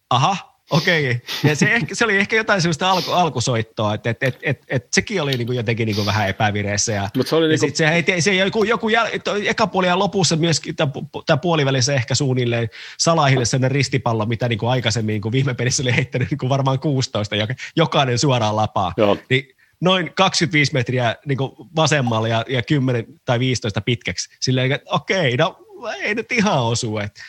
Aha, 0.10 0.53
Okei, 0.74 1.12
okay. 1.12 1.20
ja 1.44 1.56
se, 1.56 1.66
ehkä, 1.66 1.96
se 1.96 2.06
oli 2.06 2.18
ehkä 2.18 2.36
jotain 2.36 2.62
sellaista 2.62 2.92
alku, 2.92 3.12
alkusoittoa, 3.12 3.94
että 3.94 4.10
et, 4.10 4.24
et, 4.24 4.40
et, 4.44 4.64
et 4.68 4.88
sekin 4.94 5.22
oli 5.22 5.32
niinku 5.32 5.54
jotenkin 5.54 5.86
niinku 5.86 6.06
vähän 6.06 6.30
epävireessä. 6.30 6.92
Ja, 6.92 7.10
Mut 7.18 7.28
se 7.28 7.36
oli 7.36 7.48
niinku... 7.48 7.68
se, 7.74 8.04
ei, 8.08 8.22
se 8.22 8.36
joku, 8.36 8.64
joku 8.64 8.90
jäl, 8.90 9.08
eka 9.46 9.68
puoli 9.68 9.88
ja 9.88 10.00
lopussa 10.00 10.36
myöskin, 10.36 10.76
tämä 11.26 11.38
puolivälissä 11.38 11.94
ehkä 11.94 12.16
suunnilleen 12.16 12.70
Salahille 12.98 13.46
sellainen 13.46 13.72
ristipallo, 13.72 14.26
mitä 14.26 14.50
niinku 14.50 14.68
aikaisemmin 14.68 15.14
niinku 15.14 15.32
viime 15.32 15.54
pelissä 15.54 15.84
oli 15.84 15.96
heittänyt 15.96 16.32
niinku 16.32 16.50
varmaan 16.50 16.80
16, 16.80 17.36
joka, 17.36 17.54
jokainen 17.76 18.20
suoraan 18.20 18.56
lapaa. 18.56 18.94
Joo. 18.98 19.18
Niin, 19.30 19.56
noin 19.82 20.14
25 20.14 20.74
metriä 20.74 21.16
niin 21.26 21.38
vasemmalle 21.76 22.30
ja, 22.30 22.46
ja 22.50 22.62
10 22.62 23.06
tai 23.26 23.40
15 23.40 23.82
pitkäksi. 23.82 24.30
Silleen, 24.40 24.72
että 24.72 24.92
okei, 24.92 25.38
no 25.38 25.60
ei 26.02 26.16
nyt 26.16 26.32
ihan 26.32 26.64
osu. 26.64 26.98
Että 26.98 27.22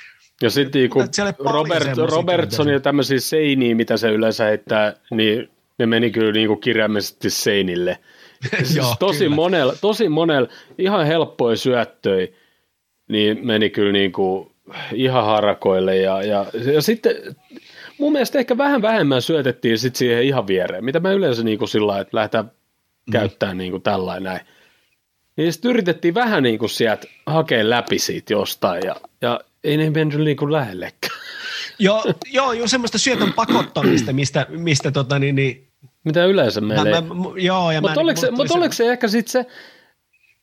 ja 0.43 0.51
sitten 0.51 0.81
niinku 0.81 1.03
Robert, 1.39 1.97
Robertson 1.97 2.69
ja 2.69 2.81
tämmöisiä 2.81 3.21
seiniä, 3.21 3.75
mitä 3.75 3.97
se 3.97 4.11
yleensä 4.11 4.45
heittää, 4.45 4.95
niin 5.11 5.49
ne 5.79 5.87
meni 5.87 6.11
kyllä 6.11 6.33
niinku 6.33 6.57
kirjaimellisesti 6.57 7.31
seinille. 7.31 7.99
siis 8.57 8.77
Joo, 8.77 8.95
tosi, 8.99 9.29
monella, 9.29 9.75
tosi 9.81 10.09
monella, 10.09 10.49
ihan 10.79 11.07
helppoja 11.07 11.57
syöttöjä, 11.57 12.29
niin 13.09 13.47
meni 13.47 13.71
kyllä 13.71 13.93
niinku 13.93 14.53
ihan 14.93 15.25
harakoille. 15.25 15.97
Ja, 15.97 16.23
ja, 16.23 16.47
ja 16.73 16.83
sitten 16.83 17.17
mun 17.99 18.13
mielestä 18.13 18.39
ehkä 18.39 18.59
vähän 18.59 18.83
vähemmän 18.83 19.23
syötettiin 19.23 19.79
sit 19.79 19.97
siihen 19.97 20.23
ihan 20.23 20.47
viereen, 20.47 20.85
mitä 20.85 21.01
mä 21.01 21.13
yleensä 21.13 21.43
niinku 21.43 21.67
sillä 21.67 22.01
että 22.01 22.17
lähdetään 22.17 22.45
mm. 22.45 23.13
käyttämään 23.13 23.59
niinku 23.59 23.79
tällainen 23.79 24.23
näin. 24.23 24.41
Niin 25.37 25.53
sitten 25.53 25.71
yritettiin 25.71 26.15
vähän 26.15 26.43
niin 26.43 26.59
kuin 26.59 26.71
sieltä 26.71 27.07
hakea 27.27 27.71
läpi 27.71 27.99
siitä 27.99 28.33
jostain 28.33 28.83
ja, 28.87 28.97
ja 29.21 29.41
ei 29.65 29.77
ne 29.77 29.91
mennyt 29.91 30.21
niin 30.21 30.37
kuin 30.37 30.53
lähellekään. 30.53 31.21
Joo, 31.79 32.05
joo, 32.33 32.53
joo 32.53 32.69
semmoista 32.69 32.99
syötön 32.99 33.33
pakottamista, 33.33 34.13
mistä, 34.13 34.47
mistä 34.49 34.91
tota 34.91 35.19
niin, 35.19 35.35
niin 35.35 35.69
mitä 36.05 36.25
yleensä 36.25 36.61
meillä 36.61 36.85
mä, 36.85 37.01
mä, 37.01 37.25
joo, 37.37 37.71
ja 37.71 37.81
Mutta 37.81 38.01
oliko, 38.01 38.21
mut 38.31 38.51
oliko 38.51 38.73
se 38.73 38.93
ehkä 38.93 39.09
sitten 39.09 39.33
se 39.33 39.47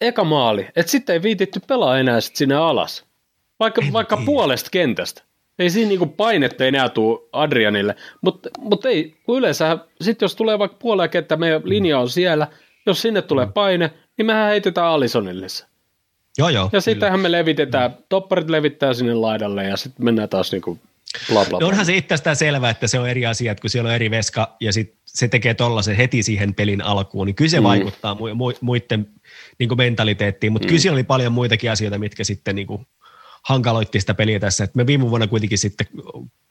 eka 0.01 0.23
maali, 0.23 0.67
että 0.75 0.91
sitten 0.91 1.13
ei 1.13 1.21
viititty 1.21 1.59
pelaa 1.67 1.99
enää 1.99 2.21
sit 2.21 2.35
sinne 2.35 2.55
alas? 2.55 3.05
vaikka, 3.61 3.81
vaikka 3.93 4.21
puolesta 4.25 4.69
kentästä. 4.69 5.23
Ei 5.59 5.69
siinä 5.69 5.89
niinku 5.89 6.05
painetta 6.05 6.65
enää 6.65 6.89
tule 6.89 7.19
Adrianille, 7.33 7.95
mutta 8.21 8.49
mut 8.59 8.85
ei, 8.85 9.15
kun 9.23 9.37
yleensä 9.37 9.77
sitten 10.01 10.25
jos 10.25 10.35
tulee 10.35 10.59
vaikka 10.59 10.77
puoleen 10.81 11.09
kenttä, 11.09 11.37
meidän 11.37 11.61
linja 11.65 11.99
on 11.99 12.09
siellä, 12.09 12.47
jos 12.85 13.01
sinne 13.01 13.21
tulee 13.21 13.45
mm. 13.45 13.53
paine, 13.53 13.91
niin 14.17 14.25
mehän 14.25 14.49
heitetään 14.49 14.87
Alisonille 14.87 15.49
se. 15.49 15.65
Joo, 16.37 16.49
joo. 16.49 16.69
Ja 16.73 16.81
sittenhän 16.81 17.19
me 17.19 17.31
levitetään, 17.31 17.97
topparit 18.09 18.49
levittää 18.49 18.93
sinne 18.93 19.13
laidalle 19.13 19.63
ja 19.63 19.77
sitten 19.77 20.05
mennään 20.05 20.29
taas 20.29 20.51
niinku 20.51 20.79
bla 21.31 21.45
bla. 21.45 21.59
No 21.59 21.67
onhan 21.67 21.85
se 21.85 21.97
itsestään 21.97 22.35
selvää, 22.35 22.69
että 22.69 22.87
se 22.87 22.99
on 22.99 23.09
eri 23.09 23.25
asia, 23.25 23.51
että 23.51 23.61
kun 23.61 23.69
siellä 23.69 23.87
on 23.87 23.95
eri 23.95 24.11
veska 24.11 24.55
ja 24.59 24.73
sit 24.73 24.95
se 25.05 25.27
tekee 25.27 25.53
tollasen 25.53 25.95
heti 25.95 26.23
siihen 26.23 26.55
pelin 26.55 26.81
alkuun, 26.81 27.27
niin 27.27 27.35
kyllä 27.35 27.49
se 27.49 27.59
mm. 27.59 27.63
vaikuttaa 27.63 28.13
mu- 28.13 28.53
mu- 28.53 28.57
muiden 28.61 29.07
niin 29.59 29.77
mentaliteettiin, 29.77 30.51
mutta 30.51 30.67
mm. 30.67 30.69
kyllä 30.69 30.93
oli 30.93 31.03
paljon 31.03 31.33
muitakin 31.33 31.71
asioita, 31.71 31.97
mitkä 31.97 32.23
sitten 32.23 32.55
niin 32.55 32.67
kuin 32.67 32.87
hankaloitti 33.43 33.99
sitä 33.99 34.13
peliä 34.13 34.39
tässä. 34.39 34.63
Et 34.63 34.75
me 34.75 34.87
viime 34.87 35.09
vuonna 35.09 35.27
kuitenkin 35.27 35.57
sitten 35.57 35.87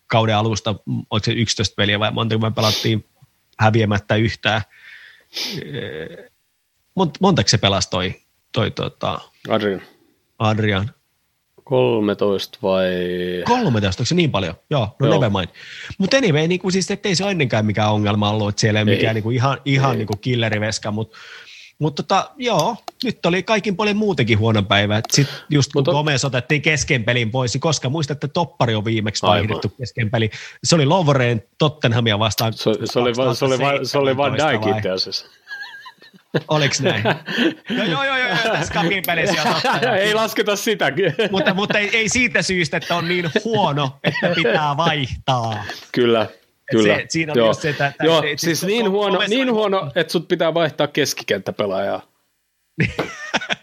kauden 0.07 0.37
alusta, 0.37 0.75
oliko 1.11 1.25
se 1.25 1.33
11 1.33 1.75
peliä 1.75 2.01
vai 2.01 2.13
monta, 2.13 2.35
kun 2.35 2.43
me 2.43 2.51
pelattiin 2.51 3.05
häviämättä 3.59 4.17
yhtään. 4.17 4.63
Mont, 6.95 7.19
montako 7.21 7.49
se 7.49 7.59
pelasi 7.59 7.91
toi, 8.53 8.71
tota, 8.71 9.21
Adrian. 9.49 9.83
Adrian? 10.39 10.91
13 11.65 12.59
vai... 12.63 12.91
13, 13.47 14.01
onko 14.01 14.07
se 14.07 14.15
niin 14.15 14.31
paljon? 14.31 14.55
Joo, 14.71 14.97
no 15.01 15.07
Joo. 15.07 15.15
never 15.15 15.31
mind. 15.31 15.49
Mutta 15.99 16.17
anyway, 16.17 16.49
niin 16.49 16.61
kuin 16.61 16.73
siis, 16.73 16.91
ettei 16.91 17.15
se 17.15 17.31
ennenkään 17.31 17.67
mikään 17.67 17.93
ongelma 17.93 18.31
ollut, 18.31 18.49
että 18.49 18.61
siellä 18.61 18.81
ei 18.81 18.83
ole 18.83 18.91
mikään 18.91 19.15
niin 19.15 19.23
kuin 19.23 19.37
ihan, 19.37 19.59
ihan 19.65 19.99
niin 19.99 20.07
kuin 20.07 20.21
killeriveska, 20.21 20.91
mutta 20.91 21.19
mutta 21.81 22.03
tota, 22.03 22.31
joo, 22.37 22.77
nyt 23.05 23.27
oli 23.27 23.43
kaikin 23.43 23.77
puolin 23.77 23.97
muutenkin 23.97 24.39
huono 24.39 24.63
päivä. 24.63 25.01
Sitten 25.13 25.37
just 25.51 25.73
kun 25.73 25.83
Gomez 25.83 26.25
otettiin 26.25 26.63
kesken 26.63 27.05
pelin 27.05 27.31
pois, 27.31 27.55
niin 27.55 27.61
koska 27.61 27.89
muistatte, 27.89 28.27
että 28.27 28.33
toppari 28.33 28.75
on 28.75 28.85
viimeksi 28.85 29.27
vaihdettu 29.27 29.69
kesken 29.69 30.11
peli. 30.11 30.31
Se 30.65 30.75
oli 30.75 30.87
Lovoreen 30.87 31.43
Tottenhamia 31.59 32.19
vastaan. 32.19 32.53
Se, 32.53 32.73
se, 32.85 32.99
oli, 32.99 33.13
va, 33.17 33.35
se, 33.35 33.45
oli, 33.45 33.59
va, 33.59 33.73
se 33.83 33.99
oli 33.99 34.17
vain 34.17 34.35
Dijk 34.35 34.77
itse 34.77 34.91
asiassa. 34.91 35.27
Oliko 36.49 36.75
näin? 36.83 37.03
joo, 37.91 38.05
joo, 38.05 38.05
joo, 38.05 38.29
joo, 38.29 38.37
tässä 38.53 38.75
kapin 38.75 39.03
pelissä 39.07 39.43
Ei 40.01 40.15
lasketa 40.15 40.57
sitäkin. 40.57 41.15
mutta 41.33 41.55
mutta 41.55 41.79
ei, 41.79 41.97
ei, 41.97 42.09
siitä 42.09 42.43
syystä, 42.43 42.77
että 42.77 42.97
on 42.97 43.09
niin 43.09 43.31
huono, 43.45 43.99
että 44.05 44.33
pitää 44.35 44.77
vaihtaa. 44.77 45.65
Kyllä, 45.93 46.27
Kyllä. 46.71 46.97
Se, 46.97 47.05
siinä 47.09 47.33
Joo. 47.37 47.55
se, 47.55 47.71
että, 47.71 47.87
että 47.87 48.05
Joo, 48.05 48.21
siis, 48.21 48.41
siis 48.41 48.65
niin, 48.65 48.91
huono, 48.91 49.21
niin 49.29 49.53
huono, 49.53 49.91
että 49.95 50.13
sut 50.13 50.29
pitää 50.29 50.55
vaihtaa 50.55 50.87
keskikenttäpelaajaa. 50.87 52.03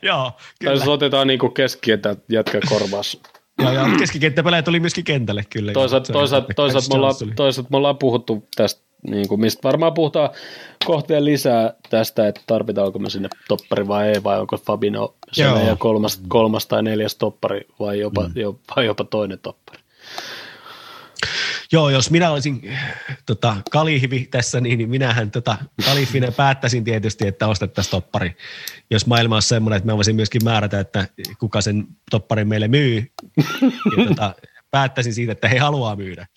Joo, 0.02 0.32
kyllä. 0.60 0.72
Tai 0.72 0.74
jos 0.74 0.88
otetaan 0.88 1.28
niin 1.28 1.54
keskikenttä 1.54 2.16
jätkä 2.30 2.60
korvaus. 2.70 3.22
Joo, 3.62 3.72
ja 3.72 3.86
keskikenttäpelaaja 4.00 4.64
tuli 4.64 4.80
myöskin 4.80 5.04
kentälle 5.04 5.44
kyllä. 5.50 5.72
Toisaalta, 5.72 6.14
toisaalta, 6.14 6.54
toisaalta, 6.56 6.88
me, 6.90 6.96
ollaan, 6.96 7.16
toisaalta 7.36 7.70
me 7.72 7.78
ollaan 7.78 7.98
puhuttu 7.98 8.48
tästä, 8.56 8.82
niin 9.10 9.28
kuin, 9.28 9.42
mistä 9.42 9.64
varmaan 9.64 9.94
puhutaan 9.94 10.30
kohteen 10.86 11.26
lisää 11.26 11.74
tästä, 11.90 12.28
että 12.28 12.42
tarvitaanko 12.48 13.00
me 13.00 13.10
sinne 13.10 13.30
toppari 13.48 13.88
vai 13.88 14.08
ei, 14.08 14.24
vai 14.24 14.40
onko 14.40 14.58
Fabino 14.58 15.16
ja 15.38 15.76
kolmas, 15.80 16.22
kolmas 16.28 16.66
tai 16.66 16.84
neljäs 16.84 17.16
toppari 17.16 17.62
vai 17.80 18.00
jopa, 18.00 18.28
mm. 18.28 18.32
jopa, 18.36 18.82
jopa 18.82 19.04
toinen 19.04 19.40
toppari. 19.40 19.80
Joo, 21.72 21.90
jos 21.90 22.12
minä 22.12 22.32
olisin 22.32 22.78
tota, 23.26 23.58
kalihvi 23.72 24.28
tässä, 24.32 24.62
niin, 24.62 24.78
niin 24.78 24.90
minähän 24.90 25.32
tota, 25.32 25.58
kalifinen 25.86 26.34
päättäisin 26.34 26.84
tietysti, 26.84 27.28
että 27.28 27.48
ostettaisiin 27.48 27.92
toppari. 27.92 28.36
Jos 28.90 29.06
maailma 29.06 29.36
on 29.36 29.42
semmoinen, 29.42 29.78
että 29.78 29.92
mä 29.92 29.96
voisin 29.96 30.16
myöskin 30.16 30.44
määrätä, 30.44 30.80
että 30.80 31.08
kuka 31.40 31.62
sen 31.62 31.88
topparin 32.12 32.48
meille 32.48 32.68
myy, 32.68 33.12
ja 33.98 34.06
tota, 34.08 34.36
päättäisin 34.72 35.14
siitä, 35.14 35.32
että 35.32 35.48
he 35.48 35.58
haluaa 35.58 35.96
myydä. 35.96 36.28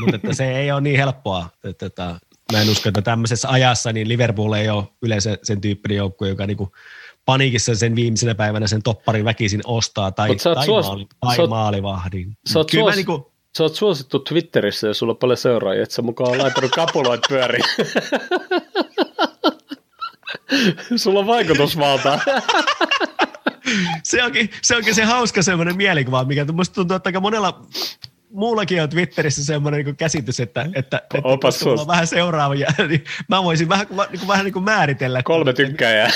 Mutta 0.00 0.16
että 0.16 0.34
se 0.34 0.56
ei 0.58 0.72
ole 0.72 0.80
niin 0.80 0.96
helppoa. 0.96 1.48
Että, 1.64 1.86
että, 1.86 2.20
mä 2.52 2.62
en 2.62 2.70
usko, 2.70 2.88
että 2.88 3.02
tämmöisessä 3.02 3.48
ajassa 3.48 3.92
niin 3.92 4.08
Liverpool 4.08 4.52
ei 4.52 4.68
ole 4.68 4.84
yleensä 5.02 5.38
sen 5.42 5.60
tyyppinen 5.60 5.96
joukkue, 5.96 6.28
joka 6.28 6.46
niinku 6.46 6.72
paniikissa 7.24 7.74
sen 7.74 7.96
viimeisenä 7.96 8.34
päivänä 8.34 8.66
sen 8.66 8.82
topparin 8.82 9.24
väkisin 9.24 9.60
ostaa 9.64 10.12
tai, 10.12 10.36
tai, 10.36 10.66
suos... 10.66 10.86
maali, 10.86 11.06
tai 11.20 11.36
sä 11.36 11.46
maalivahdin. 11.46 12.36
Sä 12.52 12.58
oot, 12.58 12.70
suos... 12.70 12.96
niinku, 12.96 13.32
sä 13.58 13.62
oot 13.62 13.74
suosittu 13.74 14.18
Twitterissä 14.18 14.86
ja 14.86 14.94
sulla 14.94 15.10
on 15.10 15.16
paljon 15.16 15.36
seuraajia, 15.36 15.82
että 15.82 15.94
sä 15.94 16.02
mukaan 16.02 16.30
on 16.30 16.38
laittanut 16.38 16.70
kapuloit 16.70 17.20
pyöriin. 17.28 17.64
sulla 20.96 21.20
on 21.20 21.26
vaikutusvaltaa. 21.26 22.20
se, 24.02 24.24
onkin, 24.24 24.50
se 24.62 24.76
onkin 24.76 24.94
se 24.94 25.04
hauska 25.04 25.42
semmoinen 25.42 25.76
mielikuva, 25.76 26.24
mikä 26.24 26.46
tuntuu, 26.74 26.96
että 26.96 27.08
aika 27.08 27.20
monella 27.20 27.60
muullakin 28.30 28.82
on 28.82 28.88
Twitterissä 28.88 29.44
semmoinen 29.44 29.84
niin 29.84 29.96
käsitys, 29.96 30.40
että, 30.40 30.66
että, 30.74 31.02
että 31.14 31.28
Opas 31.28 31.62
on 31.62 31.86
vähän 31.86 32.06
seuraavia, 32.06 32.72
niin 32.88 33.04
mä 33.28 33.44
voisin 33.44 33.68
vähän, 33.68 33.86
niin 33.90 34.18
kuin, 34.18 34.28
vähän 34.28 34.44
niin 34.44 34.52
kuin 34.52 34.64
määritellä. 34.64 35.22
Kolme 35.22 35.52
tykkääjää. 35.52 36.08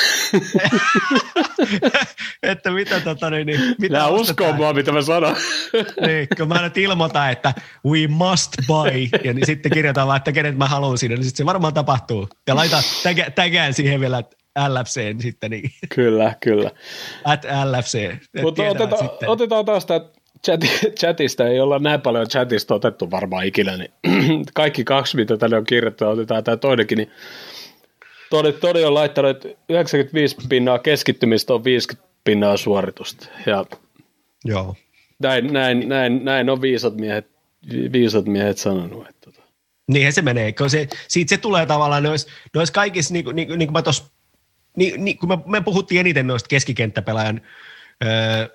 että 2.43 2.71
mitä 2.71 3.01
tota 3.01 3.31
niin, 3.31 3.47
niin 3.47 3.61
mitä 3.79 3.97
Nää 3.97 4.09
uskoo 4.09 4.53
mua, 4.53 4.73
mitä 4.73 4.93
mä 4.93 5.03
sanon. 5.03 5.37
niin, 6.07 6.29
kun 6.37 6.49
mä 6.49 6.63
nyt 6.63 6.79
ilmoitan, 6.79 7.33
että 7.33 7.55
we 7.87 8.07
must 8.07 8.53
buy, 8.67 9.09
ja 9.25 9.35
niin 9.35 9.47
sitten 9.47 9.73
kirjoitan 9.73 10.07
vaan, 10.07 10.17
että 10.17 10.33
kenet 10.33 10.59
mä 10.59 10.67
haluan 10.67 10.99
siinä, 10.99 11.15
niin 11.15 11.25
sitten 11.25 11.39
se 11.39 11.47
varmaan 11.47 11.75
tapahtuu. 11.75 12.29
Ja 12.47 12.57
laita 12.57 12.83
tägään 13.35 13.75
siihen 13.75 14.01
vielä, 14.01 14.19
että 14.19 14.37
LFC 14.69 15.23
sitten. 15.23 15.51
Niin. 15.51 15.71
Kyllä, 15.95 16.35
kyllä. 16.41 16.71
At 17.25 17.45
LFC. 17.45 18.15
Mutta 18.43 18.63
otetaan, 18.63 19.11
otetaan 19.27 19.65
taas 19.65 19.87
tämä 19.87 20.01
chat, 20.47 20.61
chatista 20.99 21.49
ei 21.49 21.61
olla 21.61 21.79
näin 21.79 22.01
paljon 22.01 22.29
chatista 22.29 22.75
otettu 22.75 23.11
varmaan 23.11 23.47
ikinä, 23.47 23.77
niin 23.77 23.93
kaikki 24.55 24.85
kaksi, 24.85 25.17
mitä 25.17 25.37
tänne 25.37 25.57
on 25.57 25.65
kirjoittu, 25.65 26.05
otetaan 26.05 26.45
tämä 26.45 26.57
toinenkin, 26.57 26.99
niin 26.99 27.11
Todi, 28.31 28.53
Todi 28.53 28.85
on 28.85 28.95
laittanut, 28.95 29.31
että 29.31 29.49
95 29.69 30.37
pinnaa 30.49 30.79
keskittymistä 30.79 31.55
on 31.55 31.65
50 31.65 32.09
pinnaa 32.25 32.57
suoritusta. 32.57 33.29
Ja 33.47 33.65
Joo. 34.45 34.77
Näin, 35.19 35.53
näin, 35.53 35.89
näin, 35.89 36.25
näin 36.25 36.51
on 36.51 36.63
viisat 36.63 36.97
miehet, 36.97 37.27
viisat 37.93 38.27
miehet 38.27 38.59
sanonut. 38.59 39.09
Että 39.09 39.21
tota. 39.31 39.43
Niinhän 39.89 40.13
se 40.13 40.23
menee, 40.23 40.53
kun 40.53 40.71
se, 40.71 40.89
siitä 41.09 41.29
se 41.29 41.37
tulee 41.37 41.67
tavallaan 41.67 42.03
noissa 42.03 42.29
nois 42.55 42.71
kaikissa, 42.71 43.13
niin, 43.13 43.25
niin, 43.33 43.49
niin 43.49 43.69
kuin 43.69 43.73
mä 43.73 43.83
tuossa, 43.83 44.05
niin, 44.77 45.05
niin, 45.05 45.19
kun 45.19 45.29
me, 45.29 45.39
me 45.47 45.61
puhuttiin 45.61 46.01
eniten 46.01 46.27
noista 46.27 46.49
keskikenttäpelaajan 46.49 47.41
öö, 48.05 48.49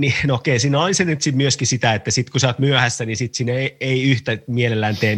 niin 0.00 0.14
no 0.26 0.34
okei, 0.34 0.58
siinä 0.58 0.80
on 0.80 0.94
se 0.94 1.04
nyt 1.04 1.22
sit 1.22 1.34
myöskin 1.34 1.66
sitä, 1.66 1.94
että 1.94 2.10
sit 2.10 2.30
kun 2.30 2.40
sä 2.40 2.46
oot 2.46 2.58
myöhässä, 2.58 3.04
niin 3.04 3.16
sit 3.16 3.34
sinne 3.34 3.58
ei, 3.58 3.76
ei 3.80 4.02
yhtä 4.02 4.38
mielellään 4.46 4.96
tee 4.96 5.16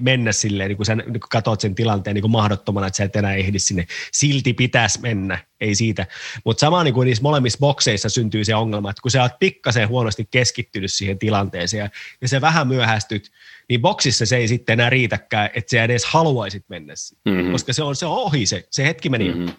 mennä 0.00 0.32
silleen, 0.32 0.68
niin 0.68 0.76
kun 0.76 0.86
sä 0.86 0.94
niin 0.94 1.20
kun 1.20 1.28
katot 1.30 1.60
sen 1.60 1.74
tilanteen 1.74 2.14
niin 2.14 2.22
kuin 2.22 2.30
mahdottomana, 2.30 2.86
että 2.86 2.96
sä 2.96 3.04
et 3.04 3.16
enää 3.16 3.34
ehdi 3.34 3.58
sinne. 3.58 3.86
Silti 4.12 4.54
pitäisi 4.54 5.00
mennä, 5.00 5.38
ei 5.60 5.74
siitä. 5.74 6.06
Mutta 6.44 6.60
sama 6.60 6.84
niin 6.84 6.94
kuin 6.94 7.06
niissä 7.06 7.22
molemmissa 7.22 7.58
bokseissa 7.58 8.08
syntyy 8.08 8.44
se 8.44 8.54
ongelma, 8.54 8.90
että 8.90 9.02
kun 9.02 9.10
sä 9.10 9.22
oot 9.22 9.38
pikkasen 9.38 9.88
huonosti 9.88 10.28
keskittynyt 10.30 10.92
siihen 10.92 11.18
tilanteeseen 11.18 11.80
ja, 11.80 11.90
ja 12.20 12.28
se 12.28 12.40
vähän 12.40 12.68
myöhästyt, 12.68 13.32
niin 13.68 13.80
boksissa 13.80 14.26
se 14.26 14.36
ei 14.36 14.48
sitten 14.48 14.72
enää 14.72 14.90
riitäkään, 14.90 15.50
että 15.54 15.70
sä 15.70 15.84
edes 15.84 16.04
haluaisit 16.04 16.64
mennä 16.68 16.94
mm-hmm. 17.24 17.52
koska 17.52 17.72
se 17.72 17.82
on, 17.82 17.96
se 17.96 18.06
on 18.06 18.16
ohi 18.16 18.46
se, 18.46 18.66
se 18.70 18.84
hetki 18.84 19.08
meni 19.08 19.28
mm-hmm. 19.28 19.50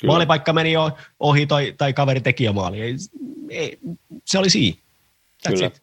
Kyllä. 0.00 0.12
Maalipaikka 0.12 0.52
meni 0.52 0.72
jo 0.72 0.90
ohi 1.20 1.46
tai, 1.46 1.74
tai 1.78 1.92
kaveri 1.92 2.20
teki 2.20 2.44
jo 2.44 2.52
maali. 2.52 2.80
Ei, 2.80 2.96
ei, 3.50 3.78
se 4.24 4.38
oli 4.38 4.50
siinä. 4.50 4.78
That's 5.48 5.52
Kyllä. 5.52 5.66
It. 5.66 5.82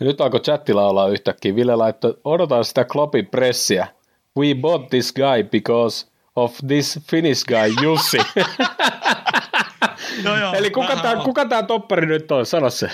Ja 0.00 0.06
nyt 0.06 0.20
alkoi 0.20 0.40
chatti 0.40 0.72
laulaa 0.72 1.08
yhtäkkiä. 1.08 1.54
Ville 1.54 1.76
laittoi, 1.76 2.18
odotan 2.24 2.64
sitä 2.64 2.84
Kloppin 2.84 3.26
pressiä. 3.26 3.86
We 4.38 4.54
bought 4.54 4.90
this 4.90 5.12
guy 5.12 5.42
because 5.42 6.06
of 6.36 6.56
this 6.66 7.00
Finnish 7.10 7.44
guy, 7.44 7.74
Jussi. 7.82 8.18
no 10.24 10.36
joo, 10.36 10.52
Eli 10.52 10.70
kuka 10.70 10.96
tämä, 10.96 11.22
kuka 11.24 11.44
tämä 11.44 11.62
toppari 11.62 12.06
nyt 12.06 12.32
on? 12.32 12.46
Sano 12.46 12.70
se. 12.70 12.90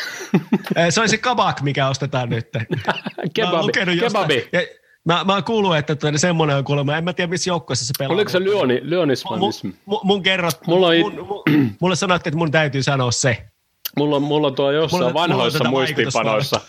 se 0.90 1.00
on 1.00 1.08
se 1.08 1.18
kabak, 1.18 1.62
mikä 1.62 1.88
ostetaan 1.88 2.28
nyt. 2.28 2.48
kebabi. 3.34 3.72
kebabi. 4.00 4.48
Ja, 4.52 4.60
Mä, 5.04 5.24
mä 5.24 5.32
oon 5.32 5.44
kuullut, 5.44 5.76
että 5.76 5.96
tuota, 5.96 6.18
semmoinen 6.18 6.56
on 6.56 6.64
kuulemma. 6.64 6.96
En 6.96 7.04
mä 7.04 7.12
tiedä, 7.12 7.30
missä 7.30 7.50
joukkueessa 7.50 7.86
se 7.86 7.92
pelaa. 7.98 8.14
Oliko 8.14 8.30
se 8.30 8.40
Lyoni, 8.40 8.80
Lyonismanismi? 8.82 9.74
Mun, 9.86 10.00
mun 10.02 10.22
kerrot, 10.22 10.66
mulla 10.66 10.86
on 10.86 10.98
mun, 10.98 11.26
mun, 11.26 11.70
mulle 11.80 11.96
sanottiin, 11.96 12.30
että 12.30 12.38
mun 12.38 12.50
täytyy 12.50 12.82
sanoa 12.82 13.10
se. 13.10 13.44
Mulla 13.96 14.16
on, 14.16 14.22
mulla 14.22 14.46
on 14.46 14.54
tuo 14.54 14.70
jossain 14.70 15.02
mulla, 15.02 15.14
vanhoissa 15.14 15.64
mulla 15.64 15.70
muistipanoissa. 15.70 16.60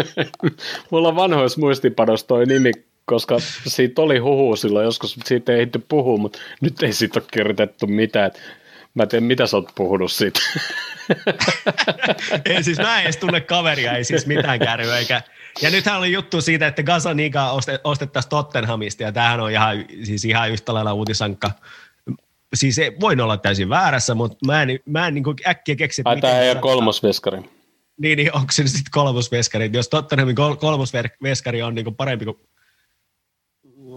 mulla 0.90 1.08
on 1.08 1.16
vanhoissa 1.16 1.60
muistipanoissa 1.60 2.26
toi 2.26 2.46
nimi, 2.46 2.72
koska 3.04 3.36
siitä 3.66 4.02
oli 4.02 4.18
huhu 4.18 4.56
silloin 4.56 4.84
joskus, 4.84 5.16
siitä 5.24 5.52
ei 5.52 5.60
ehty 5.60 5.84
puhua, 5.88 6.18
mutta 6.18 6.38
nyt 6.60 6.82
ei 6.82 6.92
siitä 6.92 7.20
ole 7.20 7.26
kirjoitettu 7.30 7.86
mitään. 7.86 8.30
Mä 8.94 9.02
en 9.02 9.08
tiedä, 9.08 9.26
mitä 9.26 9.46
sä 9.46 9.56
oot 9.56 9.72
puhunut 9.74 10.12
siitä. 10.12 10.40
ei 12.44 12.62
siis 12.62 12.78
mä 12.78 12.98
en 12.98 13.04
edes 13.04 13.16
tunne 13.16 13.40
kaveria, 13.40 13.92
ei 13.92 14.04
siis 14.04 14.26
mitään 14.26 14.58
kärryä, 14.58 14.98
eikä, 14.98 15.22
ja 15.62 15.70
nythän 15.70 15.98
oli 15.98 16.12
juttu 16.12 16.40
siitä, 16.40 16.66
että 16.66 16.82
Gazaniga 16.82 17.52
ostettaisiin 17.84 18.30
Tottenhamista, 18.30 19.02
ja 19.02 19.12
tämähän 19.12 19.40
on 19.40 19.50
ihan, 19.50 19.84
siis 20.02 20.24
ihan 20.24 20.50
yhtä 20.50 20.74
lailla 20.74 20.92
uutisankka. 20.92 21.50
Siis 22.54 22.78
ei, 22.78 22.96
voin 23.00 23.20
olla 23.20 23.36
täysin 23.36 23.68
väärässä, 23.68 24.14
mutta 24.14 24.46
mä 24.46 24.62
en, 24.62 24.80
mä 24.84 25.08
en 25.08 25.14
niin 25.14 25.24
äkkiä 25.48 25.76
keksi, 25.76 26.00
että 26.00 26.10
Ai, 26.10 26.20
tämä 26.20 26.40
ei 26.40 26.50
ole 26.50 26.60
kolmos 26.60 27.02
veskari. 27.02 27.38
Niin, 27.98 28.16
niin 28.16 28.36
onko 28.36 28.52
se 28.52 28.66
sitten 28.66 28.90
kolmosveskari? 28.90 29.70
Jos 29.72 29.88
Tottenhamin 29.88 30.34
kol- 30.34 30.54
kolmosveskari 30.54 31.62
on 31.62 31.74
niinku 31.74 31.92
parempi 31.92 32.24
kuin 32.24 32.38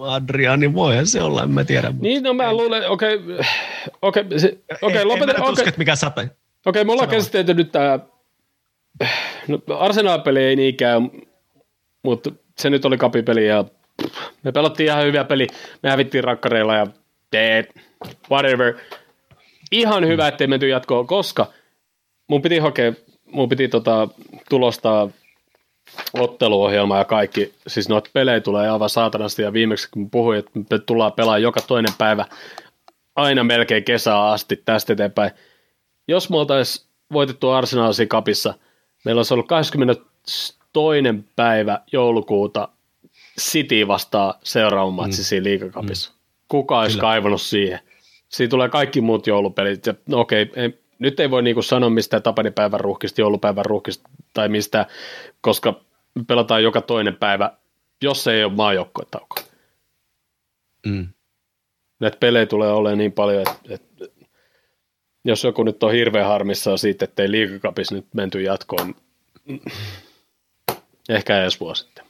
Adrian, 0.07 0.59
niin 0.59 0.73
voihan 0.73 1.07
se 1.07 1.21
olla, 1.21 1.43
en 1.43 1.51
mä 1.51 1.63
tiedä. 1.63 1.93
Niin, 1.99 2.23
no 2.23 2.33
mä 2.33 2.53
luulen, 2.53 2.89
okei, 2.89 3.15
okay, 3.15 3.39
okei, 4.01 4.23
okay, 4.23 4.57
okay, 4.81 5.03
lopetetaan. 5.03 5.49
Okei, 5.49 5.63
okay. 5.63 5.73
mikä 5.77 5.95
sata. 5.95 6.21
Okei, 6.21 6.31
okay, 6.65 6.83
me 6.83 6.91
ollaan 6.91 7.09
käsitelty 7.09 7.53
nyt 7.53 7.71
tämä, 7.71 7.99
no 9.47 9.59
Arsenal-peli 9.79 10.43
ei 10.43 10.55
niinkään, 10.55 11.11
mutta 12.03 12.31
se 12.57 12.69
nyt 12.69 12.85
oli 12.85 12.97
kapipeli 12.97 13.47
ja 13.47 13.65
me 14.43 14.51
pelottiin 14.51 14.87
ihan 14.87 15.03
hyviä 15.03 15.23
peli, 15.23 15.47
me 15.83 15.89
hävittiin 15.89 16.23
rakkareilla 16.23 16.75
ja 16.75 16.87
dead, 17.31 17.65
whatever. 18.31 18.73
Ihan 19.71 20.07
hyvä, 20.07 20.27
ettei 20.27 20.47
menty 20.47 20.67
jatkoon, 20.67 21.07
koska 21.07 21.47
mun 22.27 22.41
piti 22.41 22.57
hakea, 22.57 22.93
mun 23.25 23.49
piti 23.49 23.67
tota, 23.67 24.07
tulostaa 24.49 25.09
otteluohjelma 26.13 26.97
ja 26.97 27.05
kaikki, 27.05 27.53
siis 27.67 27.89
noita 27.89 28.09
pelejä 28.13 28.39
tulee 28.39 28.69
aivan 28.69 28.89
saatanasti 28.89 29.41
ja 29.41 29.53
viimeksi 29.53 29.89
kun 29.91 30.09
puhuin, 30.09 30.39
että 30.39 30.51
me 30.71 30.79
tullaan 30.79 31.13
pelaamaan 31.13 31.41
joka 31.41 31.61
toinen 31.61 31.93
päivä 31.97 32.25
aina 33.15 33.43
melkein 33.43 33.83
kesää 33.83 34.29
asti 34.29 34.61
tästä 34.65 34.93
eteenpäin. 34.93 35.31
Jos 36.07 36.29
me 36.29 36.37
oltaisiin 36.37 36.87
voitettu 37.13 37.49
Arsenalsi 37.49 38.07
kapissa, 38.07 38.53
meillä 39.05 39.19
olisi 39.19 39.33
ollut 39.33 39.47
22. 40.73 41.33
päivä 41.35 41.79
joulukuuta 41.91 42.69
City 43.39 43.87
vastaa 43.87 44.39
seuraavan 44.43 44.93
matsi 44.93 45.21
mm. 45.21 45.23
siinä 45.23 45.43
liikakapissa. 45.43 46.11
Mm. 46.11 46.17
Kuka 46.47 46.79
olisi 46.79 46.97
Kyllä. 46.97 47.01
kaivannut 47.01 47.41
siihen? 47.41 47.79
Siinä 48.29 48.49
tulee 48.49 48.69
kaikki 48.69 49.01
muut 49.01 49.27
joulupelit. 49.27 49.85
Ja, 49.85 49.93
no 50.07 50.19
okei, 50.19 50.51
ei, 50.55 50.79
nyt 50.99 51.19
ei 51.19 51.31
voi 51.31 51.43
niinku 51.43 51.61
sanoa 51.61 51.89
mistään 51.89 52.23
tapanipäivän 52.23 52.79
ruuhkista, 52.79 53.21
joulupäivän 53.21 53.65
ruuhkista 53.65 54.09
tai 54.33 54.49
mistä, 54.49 54.85
koska 55.41 55.81
pelataan 56.27 56.63
joka 56.63 56.81
toinen 56.81 57.15
päivä, 57.15 57.51
jos 58.01 58.23
se 58.23 58.33
ei 58.33 58.43
ole 58.43 58.53
maajoukkoetauko. 58.53 59.35
Mm. 60.85 61.07
Näitä 61.99 62.17
pelejä 62.17 62.45
tulee 62.45 62.71
olemaan 62.71 62.97
niin 62.97 63.11
paljon, 63.11 63.41
että, 63.41 63.59
että 63.69 64.05
jos 65.25 65.43
joku 65.43 65.63
nyt 65.63 65.83
on 65.83 65.91
hirveän 65.91 66.27
harmissaan 66.27 66.77
siitä, 66.77 67.05
että 67.05 67.21
ei 67.21 67.31
liikakapis 67.31 67.91
nyt 67.91 68.05
menty 68.13 68.41
jatkoon, 68.41 68.95
ehkä 71.09 71.43
ensi 71.43 71.59
vuosi 71.59 71.83
sitten. 71.83 72.05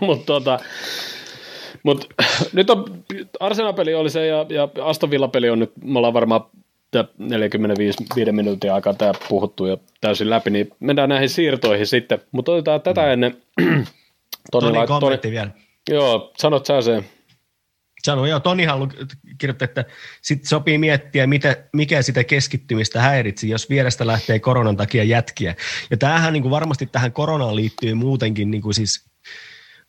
Mutta 0.00 0.26
tota, 0.26 0.58
mut, 1.82 2.08
nyt 2.52 2.70
on, 2.70 3.04
Arsenal-peli 3.40 3.94
oli 3.94 4.10
se 4.10 4.26
ja, 4.26 4.46
ja 4.48 4.68
Aston 4.84 5.10
Villa-peli 5.10 5.50
on 5.50 5.58
nyt, 5.58 5.72
me 5.84 5.98
ollaan 5.98 6.14
varmaan 6.14 6.44
45 7.18 8.32
minuutin 8.32 8.72
aikaa 8.72 8.94
tämä 8.94 9.12
puhuttu 9.28 9.66
jo 9.66 9.76
täysin 10.00 10.30
läpi, 10.30 10.50
niin 10.50 10.70
mennään 10.80 11.08
näihin 11.08 11.28
siirtoihin 11.28 11.86
sitten. 11.86 12.22
Mutta 12.32 12.52
otetaan 12.52 12.80
tätä 12.80 13.12
ennen. 13.12 13.36
Toni, 14.50 14.72
Toni 14.72 14.86
kommentti 14.86 15.28
Toni, 15.28 15.32
vielä. 15.32 15.50
Joo, 15.90 16.32
sanot 16.38 16.66
sä 16.66 16.80
sen. 16.80 17.04
Sano, 18.04 18.26
joo, 18.26 18.40
Toni 18.40 18.64
haluaa 18.64 18.90
kirjoittaa, 19.38 19.64
että 19.64 19.84
sit 20.22 20.44
sopii 20.44 20.78
miettiä, 20.78 21.26
mitä, 21.26 21.56
mikä 21.72 22.02
sitä 22.02 22.24
keskittymistä 22.24 23.00
häiritsi, 23.00 23.48
jos 23.48 23.70
vierestä 23.70 24.06
lähtee 24.06 24.38
koronan 24.38 24.76
takia 24.76 25.04
jätkiä. 25.04 25.54
Ja 25.90 25.96
tämähän 25.96 26.32
niin 26.32 26.42
kuin 26.42 26.50
varmasti 26.50 26.86
tähän 26.86 27.12
koronaan 27.12 27.56
liittyy 27.56 27.94
muutenkin 27.94 28.50
niin 28.50 28.62
kuin 28.62 28.74
siis 28.74 29.04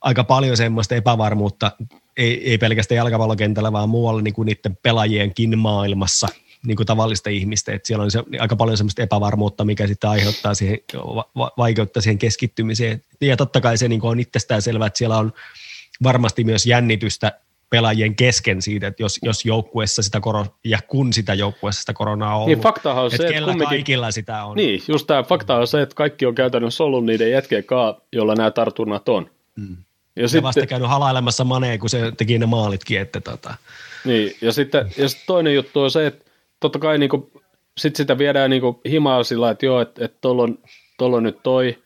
aika 0.01 0.23
paljon 0.23 0.57
semmoista 0.57 0.95
epävarmuutta, 0.95 1.71
ei, 2.17 2.49
ei 2.49 2.57
pelkästään 2.57 2.97
jalkapallokentällä, 2.97 3.71
vaan 3.71 3.89
muualla 3.89 4.21
niin 4.21 4.33
kuin 4.33 4.45
niiden 4.45 4.77
pelaajienkin 4.83 5.57
maailmassa– 5.57 6.27
niin 6.67 6.75
kuin 6.75 6.87
tavallista 6.87 7.29
ihmistä, 7.29 7.73
että 7.73 7.87
siellä 7.87 8.03
on 8.03 8.11
se, 8.11 8.23
aika 8.39 8.55
paljon 8.55 8.77
semmoista 8.77 9.01
epävarmuutta, 9.01 9.65
mikä 9.65 9.87
sitten 9.87 10.09
aiheuttaa 10.09 10.53
siihen, 10.53 10.79
va- 11.37 11.51
vaikeuttaa 11.57 12.01
siihen 12.01 12.17
keskittymiseen. 12.17 13.01
Ja 13.21 13.37
totta 13.37 13.61
kai 13.61 13.77
se 13.77 13.87
niin 13.87 14.01
kuin 14.01 14.11
on 14.11 14.19
itsestään 14.19 14.61
selvää, 14.61 14.87
että 14.87 14.97
siellä 14.97 15.17
on 15.17 15.33
varmasti 16.03 16.43
myös 16.43 16.65
jännitystä 16.65 17.39
pelaajien 17.73 18.15
kesken 18.15 18.61
siitä, 18.61 18.87
että 18.87 19.03
jos, 19.03 19.19
jos 19.21 19.45
joukkueessa 19.45 20.01
sitä 20.01 20.19
koro, 20.19 20.45
ja 20.63 20.79
kun 20.87 21.13
sitä 21.13 21.33
joukkueessa 21.33 21.79
sitä 21.79 21.93
koronaa 21.93 22.29
on 22.29 22.35
ollut, 22.35 22.47
niin 22.47 22.61
faktahan 22.61 23.03
on 23.03 23.11
että 23.13 23.17
se, 23.17 23.27
että 23.27 23.39
kumminkin, 23.39 23.67
kaikilla 23.67 24.11
sitä 24.11 24.45
on. 24.45 24.57
Niin, 24.57 24.83
just 24.87 25.07
tämä 25.07 25.23
fakta 25.23 25.55
on 25.55 25.67
se, 25.67 25.81
että 25.81 25.95
kaikki 25.95 26.25
on 26.25 26.35
käytännössä 26.35 26.83
ollut 26.83 27.05
niiden 27.05 27.31
jätkien 27.31 27.63
kanssa, 27.63 28.01
joilla 28.11 28.35
nämä 28.35 28.51
tartunnat 28.51 29.09
on. 29.09 29.29
Mm. 29.55 29.77
Ja, 30.15 30.21
ja 30.21 30.27
sitten, 30.27 30.43
vasta 30.43 30.65
käynyt 30.65 30.89
halailemassa 30.89 31.43
maneen, 31.43 31.79
kun 31.79 31.89
se 31.89 32.11
teki 32.17 32.39
ne 32.39 32.45
maalitkin. 32.45 33.01
Että 33.01 33.21
tota. 33.21 33.53
Niin, 34.05 34.35
ja 34.41 34.53
sitten, 34.53 34.91
ja 34.97 35.09
sitten 35.09 35.27
toinen 35.27 35.55
juttu 35.55 35.81
on 35.81 35.91
se, 35.91 36.07
että 36.07 36.25
totta 36.59 36.79
kai 36.79 36.97
niin 36.97 37.09
kuin, 37.09 37.31
sit 37.77 37.95
sitä 37.95 38.17
viedään 38.17 38.49
niin 38.49 38.61
kuin 38.61 38.77
himaa 38.89 39.23
sillä 39.23 39.51
että 39.51 39.65
joo, 39.65 39.81
että 39.81 40.05
et 40.05 40.21
tuolla 40.21 40.43
on, 40.43 40.57
on 40.99 41.23
nyt 41.23 41.43
toi, 41.43 41.77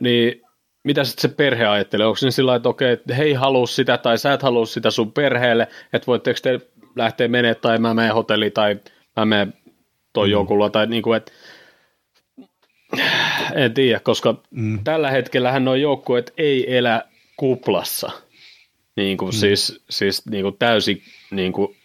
niin 0.00 0.42
mitä 0.84 1.04
sitten 1.04 1.30
se 1.30 1.36
perhe 1.36 1.66
ajattelee? 1.66 2.06
Onko 2.06 2.16
se 2.16 2.30
sillä 2.30 2.54
että 2.54 2.68
okei, 2.68 2.92
että 2.92 3.14
hei 3.14 3.32
halua 3.32 3.66
sitä 3.66 3.98
tai 3.98 4.18
sä 4.18 4.32
et 4.32 4.42
halua 4.42 4.66
sitä 4.66 4.90
sun 4.90 5.12
perheelle, 5.12 5.68
että 5.92 6.06
voitteko 6.06 6.38
te 6.42 6.60
lähteä 6.96 7.28
menee 7.28 7.54
tai 7.54 7.78
mä 7.78 7.94
menen 7.94 8.14
hotelliin 8.14 8.52
tai 8.52 8.76
mä 9.16 9.24
menen 9.24 9.54
toi 10.12 10.28
mm. 10.28 10.32
jokulla 10.32 10.70
tai 10.70 10.86
niin 10.86 11.02
kuin, 11.02 11.16
että 11.16 11.32
en 13.54 13.74
tiedä, 13.74 14.00
koska 14.00 14.42
mm. 14.50 14.84
tällä 14.84 15.10
hetkellä 15.10 15.60
nuo 15.60 15.74
joukkueet 15.74 16.32
ei 16.36 16.76
elä 16.76 17.02
kuplassa. 17.36 18.10
Niin 18.96 19.16
kuin, 19.16 19.28
mm. 19.28 19.38
Siis, 19.38 19.84
siis 19.90 20.26
niin 20.26 20.42
kuin 20.42 20.56
täysin 20.58 21.02
niin 21.30 21.52
kuin 21.52 21.76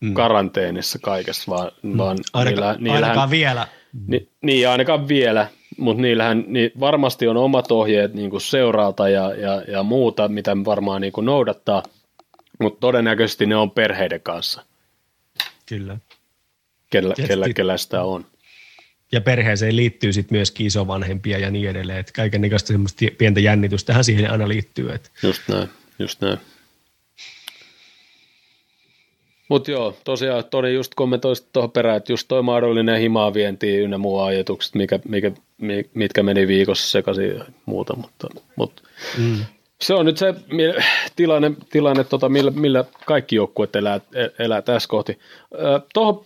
mm. 0.00 0.14
karanteenissa 0.14 0.98
kaikessa, 0.98 1.50
vaan, 1.50 1.70
mm. 1.82 1.98
vaan 1.98 2.18
ainakaan, 2.32 2.76
niillä, 2.80 2.94
ainakaan 2.94 3.30
vielä. 3.30 3.68
Ni, 4.06 4.28
niin, 4.42 4.68
ainakaan 4.68 5.08
vielä, 5.08 5.48
mutta 5.78 6.02
niillähän 6.02 6.44
niin 6.46 6.72
varmasti 6.80 7.28
on 7.28 7.36
omat 7.36 7.72
ohjeet 7.72 8.14
niin 8.14 8.30
kuin 8.30 8.40
seuraalta 8.40 9.08
ja, 9.08 9.34
ja, 9.34 9.62
ja 9.68 9.82
muuta, 9.82 10.28
mitä 10.28 10.56
varmaan 10.64 11.00
niin 11.00 11.12
kuin 11.12 11.24
noudattaa, 11.24 11.82
mutta 12.60 12.80
todennäköisesti 12.80 13.46
ne 13.46 13.56
on 13.56 13.70
perheiden 13.70 14.20
kanssa. 14.20 14.64
Kyllä. 15.66 15.98
Kellä, 16.90 17.14
kellä, 17.26 17.48
kellä 17.54 17.76
sitä 17.76 18.02
on. 18.02 18.26
Ja 19.12 19.20
perheeseen 19.20 19.76
liittyy 19.76 20.12
sitten 20.12 20.38
myöskin 20.38 20.66
isovanhempia 20.66 21.38
ja 21.38 21.50
niin 21.50 21.70
edelleen, 21.70 21.98
että 21.98 22.12
kaikenlaista 22.12 22.66
semmoista 22.66 23.04
pientä 23.18 23.40
jännitystähän 23.40 24.04
siihen 24.04 24.30
aina 24.30 24.48
liittyy. 24.48 24.92
Että. 24.92 25.10
Just 25.22 25.42
näin, 25.48 25.68
just 25.98 26.20
näin. 26.20 26.38
Mutta 29.48 29.70
joo, 29.70 29.94
tosiaan 30.04 30.44
Toni 30.50 30.74
just 30.74 30.92
kommentoi 30.96 31.34
tuohon 31.52 31.70
perään, 31.70 31.96
että 31.96 32.12
just 32.12 32.28
toi 32.28 32.42
mahdollinen 32.42 33.00
himaa 33.00 33.34
vienti 33.34 33.76
ynnä 33.76 33.98
muu 33.98 34.20
ajatukset, 34.20 34.74
mikä, 34.74 35.00
mikä, 35.08 35.32
mitkä 35.94 36.22
meni 36.22 36.46
viikossa 36.46 36.90
sekaisin 36.90 37.36
ja 37.36 37.44
muuta, 37.66 37.96
mutta, 37.96 38.28
mutta 38.56 38.82
mm. 39.18 39.44
se 39.80 39.94
on 39.94 40.06
nyt 40.06 40.16
se 40.16 40.34
tilanne, 41.16 41.52
tilanne 41.70 42.04
tota, 42.04 42.28
millä, 42.28 42.50
millä 42.50 42.84
kaikki 43.06 43.36
joukkueet 43.36 43.76
elää, 43.76 44.00
elää 44.38 44.62
tässä 44.62 44.88
kohti. 44.88 45.18
Tuohon 45.94 46.24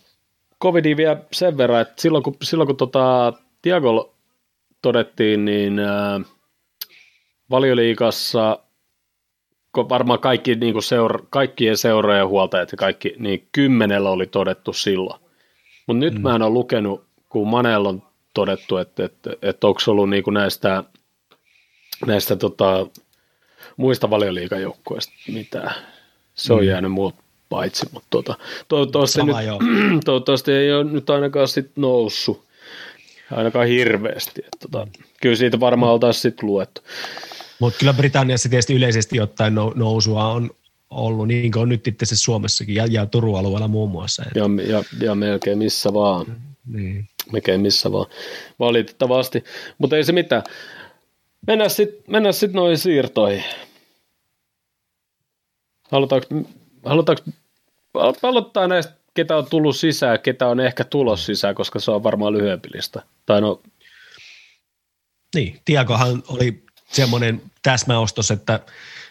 covidiin 0.63 0.97
vielä 0.97 1.17
sen 1.33 1.57
verran, 1.57 1.81
että 1.81 2.03
silloin 2.03 2.25
kun, 2.25 2.37
silloin 2.43 2.67
kun 2.67 2.77
tota, 2.77 3.33
Tiago 3.63 4.15
todettiin, 4.83 5.45
niin 5.45 5.79
ää, 5.79 6.21
valioliikassa 7.51 8.59
varmaan 9.77 10.21
kaikki, 10.21 10.55
niin 10.55 10.73
kuin 10.73 10.83
seura, 10.83 11.19
kaikkien 11.31 11.77
seurojen 11.77 12.29
huoltajat 12.29 12.73
ja 12.73 12.79
kaikki, 12.79 13.15
niin 13.19 13.49
kymmenellä 13.53 14.11
oli 14.11 14.27
todettu 14.27 14.73
silloin. 14.73 15.21
Mutta 15.87 16.01
nyt 16.01 16.15
mm. 16.15 16.21
mä 16.21 16.35
en 16.35 16.43
ole 16.43 16.51
lukenut, 16.51 17.05
kun 17.29 17.49
Manella 17.49 17.89
on 17.89 18.03
todettu, 18.35 18.77
että, 18.77 19.05
että, 19.05 19.31
että 19.43 19.67
onko 19.67 19.81
ollut 19.87 20.11
niin 20.11 20.23
kuin 20.23 20.35
näistä, 20.35 20.85
näistä 22.07 22.37
tota, 22.37 22.87
muista 23.77 24.11
valioliikajoukkueista 24.11 25.13
mitään. 25.33 25.75
Se 26.35 26.53
on 26.53 26.61
mm. 26.61 26.67
jäänyt 26.67 26.93
muut 26.93 27.15
paitsi, 27.49 27.87
mutta 27.93 28.09
tota, 28.11 28.35
toivottavasti, 28.69 29.21
nyt, 29.23 29.37
toivottavasti 30.05 30.53
ei 30.53 30.73
ole 30.73 30.85
nyt 30.85 31.11
ainakaan 31.11 31.49
sit 31.49 31.71
noussut 31.77 32.49
ainakaan 33.31 33.67
hirveästi. 33.67 34.41
Että, 34.45 34.69
tota, 34.71 34.89
kyllä 35.21 35.37
siitä 35.37 35.61
varmaan 35.61 35.93
oltaisiin 35.93 36.23
sitten 36.23 36.47
luettu. 36.47 36.81
Mutta 37.61 37.79
kyllä 37.79 37.93
Britanniassa 37.93 38.49
tietysti 38.49 38.75
yleisesti 38.75 39.21
ottaen 39.21 39.55
nousua 39.75 40.29
on 40.29 40.51
ollut, 40.91 41.29
niin 41.29 41.53
kuin 41.53 41.63
on 41.63 41.69
nyt 41.69 41.89
itse 41.89 42.05
asiassa 42.05 42.25
Suomessakin 42.25 42.75
ja, 42.75 42.87
ja 42.87 43.07
Turun 43.07 43.39
alueella 43.39 43.69
muun 43.69 43.91
muassa. 43.91 44.25
Ja, 44.35 44.45
ja, 44.69 44.85
ja 45.01 45.15
melkein 45.15 45.59
missä 45.59 45.93
vaan. 45.93 46.27
Niin. 46.67 47.09
Melkein 47.33 47.61
missä 47.61 47.93
vaan, 47.93 48.07
valitettavasti. 48.59 49.45
Mutta 49.79 49.97
ei 49.97 50.05
se 50.05 50.13
mitään. 50.13 50.43
Mennään 51.47 51.71
sitten 51.71 52.05
mennään 52.07 52.35
sit 52.35 52.53
noihin 52.53 52.79
siirtoihin. 52.79 53.45
Halutaanko, 55.91 56.27
halutaanko 56.85 57.25
aloittaa 58.23 58.69
näistä, 58.69 58.95
ketä 59.15 59.37
on 59.37 59.47
tullut 59.51 59.77
sisään, 59.77 60.21
ketä 60.21 60.47
on 60.47 60.61
ehkä 60.61 60.85
tulos 60.85 61.27
sisään, 61.27 61.55
koska 61.55 61.79
se 61.79 61.91
on 61.91 62.03
varmaan 62.03 62.33
lyhyempi 62.33 62.69
lista. 62.75 63.03
Tai 63.27 63.41
no... 63.41 63.63
Niin, 65.35 65.61
Tiakohan 65.65 66.23
oli 66.29 66.63
semmoinen 66.93 67.43
täsmäostos, 67.63 68.31
että, 68.31 68.61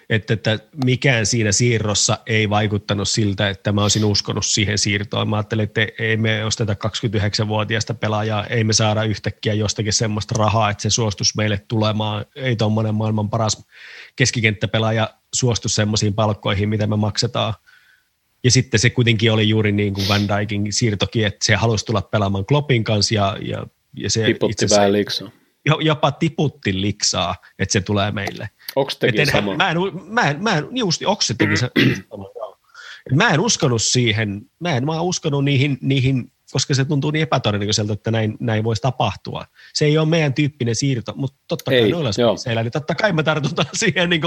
että, 0.10 0.34
että 0.34 0.60
mikään 0.86 1.26
siinä 1.26 1.52
siirrossa 1.52 2.18
ei 2.26 2.50
vaikuttanut 2.50 3.10
siltä, 3.10 3.50
että 3.50 3.72
mä 3.72 3.82
olisin 3.82 4.06
uskonut 4.06 4.46
siihen 4.46 4.78
siirtoon. 4.78 5.30
Mä 5.30 5.36
ajattelin, 5.36 5.64
että 5.64 5.88
ei 6.00 6.18
me 6.18 6.46
osteta 6.46 6.74
29-vuotiaasta 6.74 7.94
pelaajaa, 7.94 8.46
ei 8.46 8.64
me 8.64 8.74
saada 8.74 9.04
yhtäkkiä 9.04 9.54
jostakin 9.54 9.94
semmoista 9.94 10.36
rahaa, 10.38 10.70
että 10.70 10.82
se 10.82 10.90
suostus 10.90 11.36
meille 11.36 11.62
tulemaan. 11.68 12.26
Ei 12.36 12.56
tuommoinen 12.56 12.96
maailman 12.96 13.30
paras 13.30 13.66
keskikenttäpelaaja 14.16 15.10
suostu 15.34 15.70
semmoisiin 15.70 16.14
palkkoihin, 16.14 16.70
mitä 16.70 16.88
me 16.88 16.96
maksetaan. 16.96 17.54
Ja 18.44 18.52
sitten 18.52 18.80
se 18.80 18.90
kuitenkin 18.90 19.32
oli 19.32 19.50
juuri 19.50 19.72
niin 19.72 19.94
kuin 19.94 20.08
Van 20.08 20.22
Dijkin 20.28 20.74
siirtokin, 20.74 21.26
että 21.26 21.46
se 21.46 21.56
halusi 21.56 21.86
tulla 21.86 22.02
pelaamaan 22.02 22.46
Kloppin 22.46 22.84
kanssa 22.84 23.16
ja, 23.16 23.38
ja, 23.42 23.68
ja 23.94 24.10
se 24.10 24.26
Tiputti 24.26 24.70
vähän 24.70 24.94
liksaa. 24.94 25.30
Jopa 25.82 26.12
tiputti 26.12 26.82
liksaa, 26.82 27.36
että 27.60 27.74
se 27.74 27.82
tulee 27.82 28.12
meille. 28.12 28.50
En- 29.22 29.28
sama? 29.28 29.56
Mä 29.56 29.72
en, 29.72 29.78
mä 30.06 30.30
en, 30.30 30.44
mä 30.44 30.58
en, 30.58 30.68
just 30.72 31.02
se, 31.56 31.70
mä 33.16 33.30
en 33.30 33.40
uskonut 33.40 33.82
siihen, 33.82 34.42
mä 34.60 34.78
en 34.78 34.86
mä 34.86 35.02
uskonut 35.02 35.46
niihin, 35.46 35.78
niihin 35.82 36.32
koska 36.52 36.74
se 36.74 36.86
tuntuu 36.86 37.12
niin 37.12 37.24
epätodennäköiseltä, 37.24 37.94
että 37.94 38.12
näin, 38.12 38.38
näin 38.40 38.64
voisi 38.64 38.82
tapahtua. 38.82 39.46
Se 39.74 39.86
ei 39.86 39.98
ole 39.98 40.08
meidän 40.08 40.34
tyyppinen 40.34 40.76
siirto, 40.76 41.14
mutta 41.16 41.38
totta 41.48 41.72
kai 41.72 41.80
Ei, 41.80 41.92
noilla 41.92 42.12
joo. 42.18 42.38
spiseillä, 42.38 42.64
niin 42.64 42.72
totta 42.72 42.96
kai 42.96 43.14
me 43.14 43.24
tartutaan 43.24 43.68
siihen 43.80 44.10
niin 44.10 44.22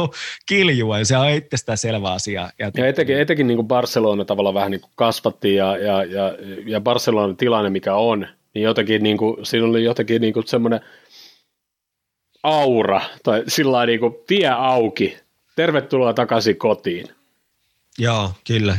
kiljuen, 0.47 1.07
se 1.07 1.17
on 1.17 1.29
itsestään 1.29 1.79
selvä 1.79 2.13
asia. 2.13 2.51
Ja, 2.59 2.71
Ja 2.77 2.87
etenkin, 2.87 3.21
etenkin 3.21 3.47
niin 3.47 3.57
kuin 3.57 3.69
Barcelona 3.69 4.25
tavallaan 4.25 4.55
vähän 4.55 4.71
niin 4.71 4.81
kuin 4.81 4.93
kasvatti 4.95 5.55
ja, 5.55 5.77
ja, 5.77 6.05
ja, 6.05 6.37
ja 6.67 6.81
Barcelonan 6.81 7.37
tilanne 7.37 7.71
mikä 7.71 7.95
on, 7.95 8.27
niin 8.55 8.63
jotenkin 8.63 9.03
niin 9.03 9.17
kuin, 9.17 9.47
siinä 9.47 9.67
oli 9.67 9.85
jotenkin 9.85 10.21
niin 10.21 10.35
kuin 10.35 10.47
semmoinen 10.47 10.81
aura 12.43 13.01
tai 13.23 13.43
sillä 13.49 13.73
lailla 13.73 13.87
niin 13.87 14.01
kuin 14.01 14.15
tie 14.27 14.49
auki. 14.49 15.19
Tervetuloa 15.57 16.15
takaisin 16.15 16.57
kotiin. 16.57 17.07
Joo, 17.99 18.33
kyllä. 18.47 18.77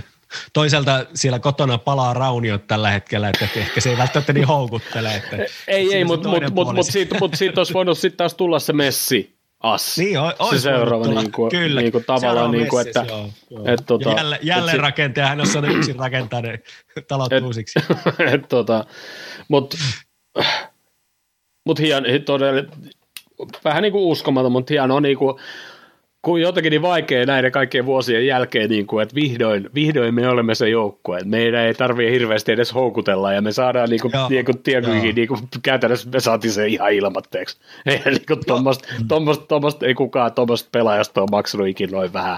Toisaalta 0.53 1.05
siellä 1.13 1.39
kotona 1.39 1.77
palaa 1.77 2.13
rauniot 2.13 2.67
tällä 2.67 2.89
hetkellä, 2.91 3.29
että 3.29 3.47
ehkä 3.55 3.81
se 3.81 3.89
ei 3.89 3.97
välttämättä 3.97 4.33
niin 4.33 4.47
houkuttele. 4.47 5.15
Että 5.15 5.37
Ei, 5.67 5.95
ei, 5.95 6.03
mutta 6.03 6.29
mut, 6.29 6.43
mut, 6.53 6.75
mut, 6.75 6.85
siitä, 6.85 7.17
mut 7.19 7.35
siitä 7.35 7.59
olisi 7.59 7.73
voinut 7.73 7.97
sitten 7.97 8.17
taas 8.17 8.33
tulla 8.33 8.59
se 8.59 8.73
Messi 8.73 9.35
assi. 9.59 10.03
Niin, 10.03 10.19
o- 10.19 10.49
se 10.51 10.59
seuraava 10.59 11.07
niin 11.07 11.31
kuin, 11.31 11.51
Kyllä. 11.51 11.81
niin 11.81 11.91
kuin 11.91 12.03
tavallaan, 12.05 12.51
niin 12.51 12.67
kuin, 12.67 12.87
että, 12.87 13.05
joo, 13.07 13.29
joo. 13.49 13.63
että 13.65 13.85
tota, 13.85 14.09
Ja 14.09 14.37
jälleen, 14.41 14.79
rakentaja, 14.79 15.27
hän 15.27 15.39
on 15.41 15.47
saanut 15.47 15.75
yksin 15.75 15.95
rakentaa 15.95 16.41
ne 16.41 16.59
talot 17.07 17.33
Et- 17.33 17.43
uusiksi. 17.43 17.79
Et 18.33 18.49
tota, 18.49 18.85
mut, 19.47 19.75
mut 21.65 21.79
hien, 21.79 22.03
todella, 22.25 22.61
vähän 23.63 23.83
niin 23.83 23.91
kuin 23.91 24.03
uskomaton, 24.03 24.51
mutta 24.51 24.73
hienoa 24.73 25.01
niin 25.01 25.17
kuin, 25.17 25.35
kun 26.21 26.41
jotenkin 26.41 26.71
niin 26.71 26.81
vaikea 26.81 27.25
näiden 27.25 27.51
kaikkien 27.51 27.85
vuosien 27.85 28.27
jälkeen, 28.27 28.69
niin 28.69 28.87
kuin, 28.87 29.03
että 29.03 29.15
vihdoin, 29.15 29.69
vihdoin 29.75 30.15
me 30.15 30.27
olemme 30.27 30.55
se 30.55 30.69
joukkue. 30.69 31.17
että 31.17 31.29
Meidän 31.29 31.61
ei 31.61 31.73
tarvitse 31.73 32.11
hirveästi 32.11 32.51
edes 32.51 32.73
houkutella 32.73 33.33
ja 33.33 33.41
me 33.41 33.51
saadaan 33.51 33.89
niin 33.89 34.01
kuin, 34.01 34.13
niin 34.29 34.45
kuin, 34.45 34.63
tiekuikin, 34.63 35.03
joo. 35.03 35.13
niin 35.15 35.27
kuin, 35.27 35.39
käytännössä 35.63 36.09
me 36.09 36.19
saatiin 36.19 36.53
se 36.53 36.67
ihan 36.67 36.93
ilmatteeksi. 36.93 37.57
Niin 37.85 38.25
kuin, 38.27 38.39
tommosta, 38.47 38.87
tommosta, 39.07 39.45
tommosta, 39.45 39.85
ei 39.85 39.93
kukaan 39.93 40.33
tuommoista 40.33 40.69
pelaajasta 40.71 41.21
ole 41.21 41.29
maksanut 41.31 41.67
ikinä 41.67 41.91
noin 41.91 42.13
vähän. 42.13 42.37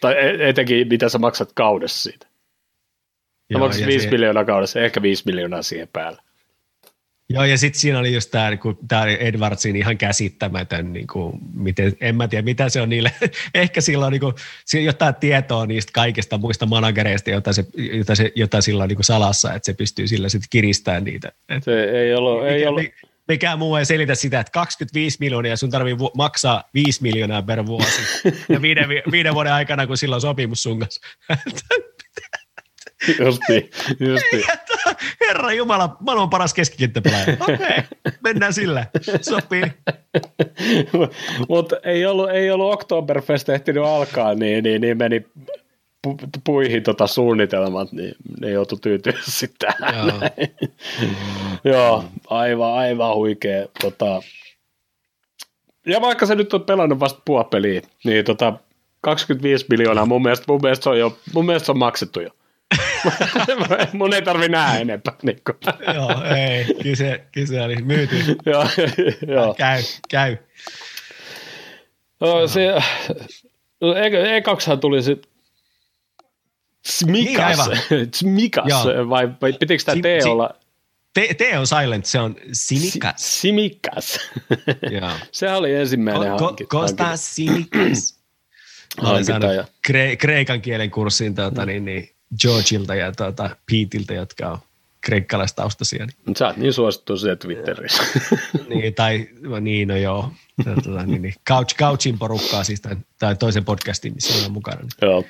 Tai 0.00 0.14
e- 0.14 0.48
etenkin 0.48 0.88
mitä 0.88 1.08
sä 1.08 1.18
maksat 1.18 1.52
kaudessa 1.54 2.02
siitä. 2.02 2.26
Joo, 3.50 3.60
maksat 3.60 3.80
ja 3.80 3.86
5 3.86 4.04
se- 4.04 4.10
miljoonaa 4.10 4.44
kaudessa, 4.44 4.80
ehkä 4.80 5.02
5 5.02 5.22
miljoonaa 5.26 5.62
siihen 5.62 5.88
päälle. 5.92 6.22
Joo, 7.30 7.44
ja 7.44 7.58
sitten 7.58 7.80
siinä 7.80 7.98
oli 7.98 8.14
just 8.14 8.30
tämä 8.30 8.50
tää 8.88 9.06
Edwardsin 9.06 9.76
ihan 9.76 9.98
käsittämätön, 9.98 10.92
niin 10.92 11.06
kuin, 11.06 11.38
miten, 11.54 11.92
en 12.00 12.16
mä 12.16 12.28
tiedä 12.28 12.42
mitä 12.42 12.68
se 12.68 12.80
on 12.80 12.88
niille, 12.88 13.12
ehkä 13.54 13.80
sillä 13.80 14.06
on 14.06 14.12
niin 14.12 14.20
kuin, 14.20 14.34
jotain 14.84 15.14
tietoa 15.14 15.66
niistä 15.66 15.90
kaikista 15.94 16.38
muista 16.38 16.66
managereista, 16.66 17.30
jota, 17.30 17.52
se, 17.52 17.66
jota, 17.76 18.14
se, 18.14 18.32
jota 18.34 18.60
sillä 18.60 18.82
on 18.82 18.88
niin 18.88 18.96
kuin 18.96 19.04
salassa, 19.04 19.54
että 19.54 19.66
se 19.66 19.74
pystyy 19.74 20.08
sillä 20.08 20.28
sitten 20.28 20.48
kiristämään 20.50 21.04
niitä. 21.04 21.32
Et 21.48 21.64
Se 21.64 21.84
ei 21.84 22.14
ollut, 22.14 22.46
ei 22.46 22.58
mikä, 22.58 22.70
mi- 22.72 23.08
mikään 23.28 23.58
muu 23.58 23.76
ei 23.76 23.84
selitä 23.84 24.14
sitä, 24.14 24.40
että 24.40 24.52
25 24.52 25.16
miljoonaa 25.20 25.56
sun 25.56 25.70
tarvii 25.70 25.98
vu- 25.98 26.12
maksaa 26.16 26.64
5 26.74 27.02
miljoonaa 27.02 27.42
per 27.42 27.66
vuosi. 27.66 28.02
ja 28.48 28.62
viiden, 28.62 28.88
vi- 28.88 29.02
viiden 29.10 29.34
vuoden 29.34 29.52
aikana, 29.52 29.86
kun 29.86 29.96
sillä 29.96 30.14
on 30.14 30.20
sopimus 30.20 30.62
sun 30.62 30.78
kanssa. 30.78 31.00
justi, 33.20 33.70
justi. 34.00 34.44
Herra 35.20 35.52
Jumala, 35.52 35.96
maailman 36.00 36.30
paras 36.30 36.54
keskikenttäpelaaja. 36.54 37.36
Okei, 37.40 37.54
okay, 37.54 37.82
mennään 38.20 38.52
sillä. 38.52 38.86
Sopii. 39.20 39.62
Mutta 41.48 41.76
ei 41.84 42.06
ollut, 42.06 42.30
ei 42.30 42.50
ollut 42.50 42.72
Oktoberfest 42.72 43.48
ehtinyt 43.48 43.84
alkaa, 43.84 44.34
niin, 44.34 44.64
niin, 44.64 44.80
niin 44.80 44.98
meni 44.98 45.26
pu, 46.02 46.16
puihin 46.44 46.82
tota 46.82 47.06
suunnitelmat, 47.06 47.92
niin 47.92 48.14
ne 48.40 48.50
joutui 48.50 48.78
tyytyä 48.82 49.12
sitten 49.22 49.72
tähän. 49.78 50.06
Joo. 50.06 50.20
Joo, 51.74 52.04
aivan, 52.26 52.72
aivan 52.72 53.14
huikea. 53.16 53.66
Tota. 53.80 54.22
Ja 55.86 56.00
vaikka 56.00 56.26
se 56.26 56.34
nyt 56.34 56.54
on 56.54 56.62
pelannut 56.62 57.00
vasta 57.00 57.22
puolipeliä, 57.24 57.82
niin 58.04 58.24
tota, 58.24 58.52
25 59.00 59.66
miljoonaa 59.70 60.06
mun 60.06 60.22
mielestä, 60.22 60.44
mun 60.48 60.60
mielestä, 60.62 60.84
se, 60.84 60.90
on 60.90 60.98
jo, 60.98 61.18
mun 61.34 61.46
mielestä 61.46 61.66
se 61.66 61.72
on 61.72 61.78
maksettu 61.78 62.20
jo. 62.20 62.30
mun 63.92 64.14
ei 64.14 64.22
tarvi 64.22 64.48
nähdä 64.48 64.78
enempää. 64.78 65.14
Niin. 65.22 65.40
Joo, 65.94 66.10
ei, 66.36 66.64
kyllä 66.82 66.96
se, 66.96 67.24
kyllä 67.32 67.46
se 67.46 67.60
oli 67.60 67.76
myyty. 67.76 68.16
joo, 68.46 68.66
joo. 69.28 69.54
Käy, 69.54 69.82
käy. 70.08 70.36
No, 72.20 72.46
se, 72.48 72.68
no, 73.80 73.94
e- 73.96 74.36
ekaksihan 74.36 74.80
tuli 74.80 75.02
se 75.02 75.10
Niin, 75.14 75.24
Smikas, 77.26 77.60
aivan. 77.60 77.78
Smikas 78.14 78.64
vai, 79.08 79.28
vai 79.42 79.52
pitikö 79.52 79.82
tämä 79.84 80.00
T 80.02 80.26
olla 80.26 80.54
T, 81.14 81.18
T 81.38 81.40
on 81.58 81.66
silent, 81.66 82.06
se 82.06 82.20
on 82.20 82.36
sinikas. 82.52 83.14
Si- 83.16 83.40
Simikas. 83.40 84.20
Sehän 85.32 85.58
oli 85.58 85.74
ensimmäinen 85.74 86.30
Ko, 86.30 86.38
ko, 86.38 86.44
hanki- 86.46 86.66
Kosta 86.66 87.16
sinikas. 87.16 88.14
Mä 89.02 89.10
olen 89.10 89.24
saanut 89.24 89.48
hankinta. 89.48 89.72
kre, 89.86 90.16
kreikan 90.16 90.60
kielen 90.60 90.90
kurssin 90.90 91.34
tuota, 91.34 91.66
niin, 91.66 91.84
niin 91.84 92.13
Georgeilta 92.40 92.94
ja 92.94 93.12
tuota, 93.12 93.56
Peteiltä, 93.70 94.14
jotka 94.14 94.50
on 94.50 94.58
kreikkalaistaustisia. 95.00 96.06
Mut 96.26 96.36
Sä 96.36 96.46
oot 96.46 96.56
niin 96.56 96.72
suosittu 96.72 97.16
siellä 97.16 97.36
Twitterissä. 97.36 98.02
niin, 98.68 98.94
tai 98.94 99.28
niin, 99.60 99.88
no 99.88 99.96
joo. 99.96 100.32
Tuota, 100.64 101.06
niin, 101.06 101.22
niin. 101.22 101.34
Couch, 101.48 101.76
Couchin 101.76 102.18
porukkaa 102.18 102.64
siis, 102.64 102.80
tai, 102.80 102.96
tai 103.18 103.36
toisen 103.36 103.64
podcastin, 103.64 104.14
missä 104.14 104.46
on 104.46 104.52
mukana. 104.52 104.80
Niin 104.80 105.10
Joo. 105.10 105.24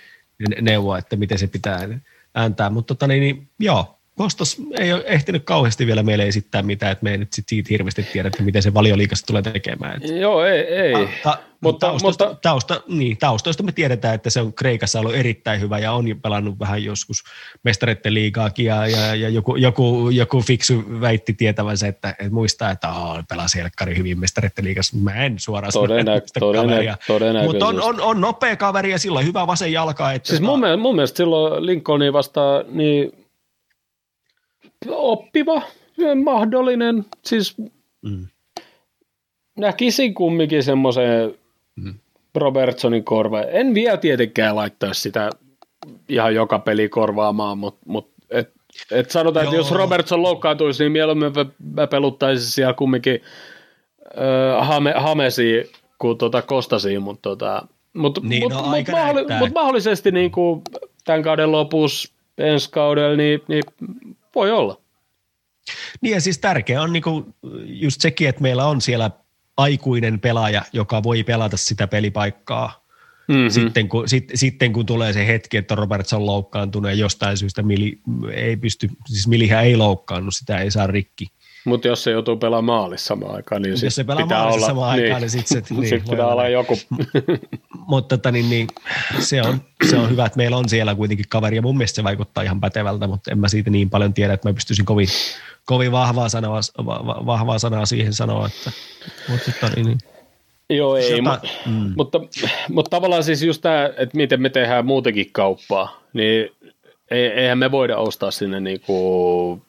ne- 0.49 0.61
neuvoa, 0.61 0.99
että 0.99 1.17
miten 1.17 1.39
se 1.39 1.47
pitää 1.47 1.89
ääntää. 2.35 2.71
Mutta 2.71 2.95
tota, 2.95 3.07
niin, 3.07 3.21
niin, 3.21 3.49
joo, 3.59 3.99
Kostos 4.17 4.57
ei 4.79 4.93
ole 4.93 5.05
ehtinyt 5.07 5.45
kauheasti 5.45 5.87
vielä 5.87 6.03
meille 6.03 6.27
esittää 6.27 6.63
mitään, 6.63 6.93
että 6.93 7.05
me 7.05 7.11
ei 7.11 7.19
nyt 7.19 7.33
sit 7.33 7.49
siitä 7.49 7.69
hirveästi 7.71 8.03
tiedä, 8.03 8.29
että 8.29 8.43
miten 8.43 8.63
se 8.63 8.75
valioliikassa 8.75 9.27
tulee 9.27 9.43
tekemään. 9.43 10.03
Et, 10.03 10.17
Joo, 10.21 10.45
ei, 10.45 10.61
ei. 10.61 10.93
ta, 10.93 11.09
ta, 11.23 11.39
mutta, 11.61 11.87
taustoista, 11.87 12.25
mutta 12.27 12.41
tausta, 12.49 12.83
niin, 12.89 13.17
taustoista 13.17 13.63
me 13.63 13.73
tiedetään, 13.73 14.15
että 14.15 14.31
se 14.31 14.41
on 14.41 14.53
Kreikassa 14.53 15.01
ollut 15.01 15.15
erittäin 15.15 15.61
hyvä 15.61 15.79
ja 15.79 15.93
on 15.93 16.09
jo 16.09 16.17
pelannut 16.17 16.59
vähän 16.59 16.85
joskus 16.85 17.25
mestareiden 17.63 18.15
liigaakin 18.15 18.67
ja, 18.67 18.87
ja, 18.87 19.15
ja 19.15 19.29
joku, 19.29 19.57
joku, 19.57 20.11
joku, 20.11 20.41
fiksu 20.41 20.85
väitti 21.01 21.33
tietävänsä, 21.33 21.87
että, 21.87 22.11
että 22.11 22.31
muistaa, 22.31 22.71
että 22.71 22.89
oh, 22.89 23.25
pelasi 23.29 23.59
Helkkari 23.59 23.97
hyvin 23.97 24.21
mestareiden 24.21 24.65
liigassa. 24.65 24.97
Mä 24.97 25.15
en 25.15 25.39
suoraan 25.39 25.73
sano, 25.73 25.87
Todennä- 25.87 26.15
että 26.15 26.27
muista 26.27 26.41
todennä- 26.41 26.73
kaveria. 26.73 26.97
todennäköisesti. 27.07 27.53
Mutta 27.53 27.67
on, 27.67 27.83
on, 27.83 28.01
on, 28.01 28.21
nopea 28.21 28.57
kaveri 28.57 28.91
ja 28.91 28.99
sillä 28.99 29.19
on 29.19 29.27
hyvä 29.27 29.47
vasen 29.47 29.73
jalka. 29.73 30.13
Että 30.13 30.29
siis 30.29 30.41
mun, 30.41 30.61
mielestä, 30.61 30.83
mun 30.83 30.95
mielestä 30.95 31.17
silloin 31.17 31.67
Lincolni 31.67 32.13
vastaan 32.13 32.65
niin 32.69 33.24
oppiva, 34.89 35.63
mahdollinen, 36.25 37.05
siis 37.25 37.57
Mm. 38.03 38.27
näkisin 39.59 40.15
kumminkin 40.15 40.63
semmoisen 40.63 41.35
Mm. 41.77 41.95
Robertsonin 42.35 43.05
korva. 43.05 43.43
En 43.43 43.75
vielä 43.75 43.97
tietenkään 43.97 44.57
laittaa 44.57 44.95
sitä 44.95 45.31
ihan 46.09 46.35
joka 46.35 46.59
peli 46.59 46.89
korvaamaan, 46.89 47.59
mutta 47.59 47.81
mut, 47.87 48.09
et, 48.31 48.53
et 48.91 49.11
sanotaan, 49.11 49.45
että 49.45 49.57
Joo. 49.57 49.61
jos 49.61 49.73
Robertson 49.73 50.23
loukkaantuisi, 50.23 50.83
niin 50.85 50.93
mieluummin 50.93 51.33
mä, 51.37 51.47
mä 51.75 51.87
peluttaisin 51.87 52.51
siellä 52.51 52.75
kumminkin 52.75 53.21
äh, 54.61 54.69
hame, 54.69 54.95
Hamesiin 54.97 55.65
kuin 55.99 56.19
tota 56.19 56.43
Kostasiin, 56.43 57.03
mutta 57.03 57.23
tota, 57.23 57.67
mut, 57.95 58.23
Niin, 58.23 58.43
mut, 58.43 58.53
no 58.53 58.63
mut, 58.63 58.89
mahdolli- 58.91 59.15
näyttää. 59.15 59.39
mut 59.39 59.55
mahdollisesti 59.55 60.11
niin 60.11 60.31
kuin 60.31 60.63
tämän 61.05 61.23
kauden 61.23 61.53
lopussa, 61.53 62.13
ensi 62.39 62.71
kaudella, 62.71 63.17
niin, 63.17 63.43
niin 63.49 63.63
voi 64.35 64.51
olla. 64.51 64.81
Niin 66.01 66.15
ja 66.15 66.21
siis 66.21 66.39
tärkeä 66.39 66.83
on 66.83 66.93
niinku 66.93 67.35
just 67.65 68.01
sekin, 68.01 68.29
että 68.29 68.43
meillä 68.43 68.67
on 68.67 68.81
siellä 68.81 69.11
aikuinen 69.57 70.21
pelaaja, 70.21 70.63
joka 70.73 71.03
voi 71.03 71.23
pelata 71.23 71.57
sitä 71.57 71.87
pelipaikkaa. 71.87 72.85
Mm-hmm. 73.29 73.51
Sitten, 73.51 73.89
kun, 73.89 74.09
sit, 74.09 74.31
sitten 74.35 74.73
kun 74.73 74.87
tulee 74.87 75.13
se 75.13 75.27
hetki, 75.27 75.57
että 75.57 75.75
Robertson 75.75 76.27
loukkaantunut 76.27 76.91
ja 76.91 76.97
jostain 76.97 77.37
syystä 77.37 77.63
Mili 77.63 78.01
ei 78.33 78.57
pysty, 78.57 78.89
siis 79.07 79.27
Milihän 79.27 79.65
ei 79.65 79.77
loukkaannut, 79.77 80.35
sitä 80.35 80.59
ei 80.59 80.71
saa 80.71 80.87
rikki. 80.87 81.27
Mutta 81.65 81.89
jos 81.89 82.05
se 82.05 82.11
joutuu 82.11 82.37
pelaamaan 82.37 82.81
maalissa 82.81 83.07
samaan 83.07 83.35
aikaan, 83.35 83.63
niin 83.63 83.71
jos 83.83 83.95
se 83.95 84.05
pelaa 84.05 84.23
pitää 84.23 84.47
olla, 84.47 84.67
samaan 84.67 84.97
niin, 84.97 85.05
aikaan, 85.05 85.21
niin 85.23 85.31
sitten 85.31 85.49
sit, 85.65 85.79
niin, 85.79 85.89
sit 85.89 86.05
pitää 86.11 86.27
olla 86.27 86.49
joku. 86.49 86.79
mutta 87.87 88.17
tota, 88.17 88.31
niin, 88.31 88.51
niin, 88.51 88.67
se, 89.19 89.43
on, 89.43 89.61
se 89.91 89.97
on 89.97 90.11
hyvä, 90.11 90.27
että 90.27 90.37
meillä 90.37 90.57
on 90.57 90.69
siellä 90.69 90.95
kuitenkin 90.95 91.27
kaveri, 91.29 91.57
ja 91.57 91.63
mun 91.63 91.77
mielestä 91.77 91.97
se 91.97 92.05
vaikuttaa 92.05 92.45
ihan 92.45 92.61
pätevältä, 92.61 93.07
mutta 93.07 93.31
en 93.31 93.39
mä 93.39 93.49
siitä 93.49 93.71
niin 93.71 93.91
paljon 93.91 94.15
tiedä, 94.15 94.33
että 94.33 94.49
mä 94.49 94.55
pystyisin 94.55 94.85
kovin, 94.85 95.09
kovin 95.65 95.93
vahvaa, 95.93 96.29
sanaa, 96.29 96.61
vahvaa 97.27 97.59
sanaa 97.59 97.87
siihen 97.87 98.13
sanoa. 98.13 98.47
Että, 98.47 98.71
mutta, 99.29 99.53
tota, 99.53 99.75
niin, 99.77 99.87
niin. 99.87 99.99
Joo, 100.71 100.97
ei, 100.97 101.11
Jota, 101.11 101.41
mm. 101.67 101.93
mutta, 101.97 102.21
mutta 102.69 102.91
tavallaan 102.91 103.25
siis 103.25 103.43
just 103.43 103.63
tämä, 103.63 103.91
että 103.97 104.17
miten 104.17 104.43
me 104.43 104.51
tehdään 104.51 104.87
muutenkin 104.87 105.33
kauppaa, 105.33 106.01
niin 106.13 106.51
eihän 107.11 107.59
me 107.59 107.71
voida 107.71 107.97
ostaa 107.97 108.31
sinne 108.31 108.61
niinku 108.61 109.63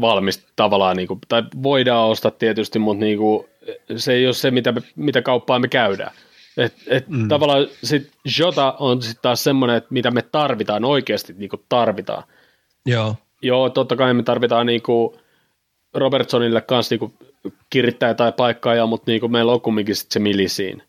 valmista 0.00 0.52
tavallaan, 0.56 0.96
niinku, 0.96 1.18
tai 1.28 1.42
voidaan 1.62 2.08
ostaa 2.08 2.30
tietysti, 2.30 2.78
mutta 2.78 3.04
niinku, 3.04 3.48
se 3.96 4.12
ei 4.12 4.26
ole 4.26 4.34
se, 4.34 4.50
mitä, 4.50 4.74
mitä 4.96 5.22
kauppaa 5.22 5.58
me 5.58 5.68
käydään. 5.68 6.12
Et, 6.56 6.74
et 6.86 7.08
mm. 7.08 7.28
Tavallaan 7.28 7.66
sit 7.82 8.10
Jota 8.38 8.74
on 8.78 9.02
sitten 9.02 9.22
taas 9.22 9.44
semmoinen, 9.44 9.76
että 9.76 9.88
mitä 9.90 10.10
me 10.10 10.22
tarvitaan 10.22 10.84
oikeasti 10.84 11.32
niinku 11.32 11.64
tarvitaan. 11.68 12.24
Joo. 12.86 13.16
Joo, 13.42 13.70
totta 13.70 13.96
kai 13.96 14.14
me 14.14 14.22
tarvitaan 14.22 14.66
niinku 14.66 15.16
Robertsonille 15.94 16.60
kanssa 16.60 16.92
niinku 16.92 17.14
kirittää 17.70 18.08
jotain 18.08 18.32
paikkaa, 18.32 18.74
ja, 18.74 18.86
mutta 18.86 19.10
niinku 19.10 19.28
meillä 19.28 19.52
on 19.52 19.60
kumminkin 19.60 19.96
sit 19.96 20.12
se 20.12 20.18
millisiin. 20.18 20.82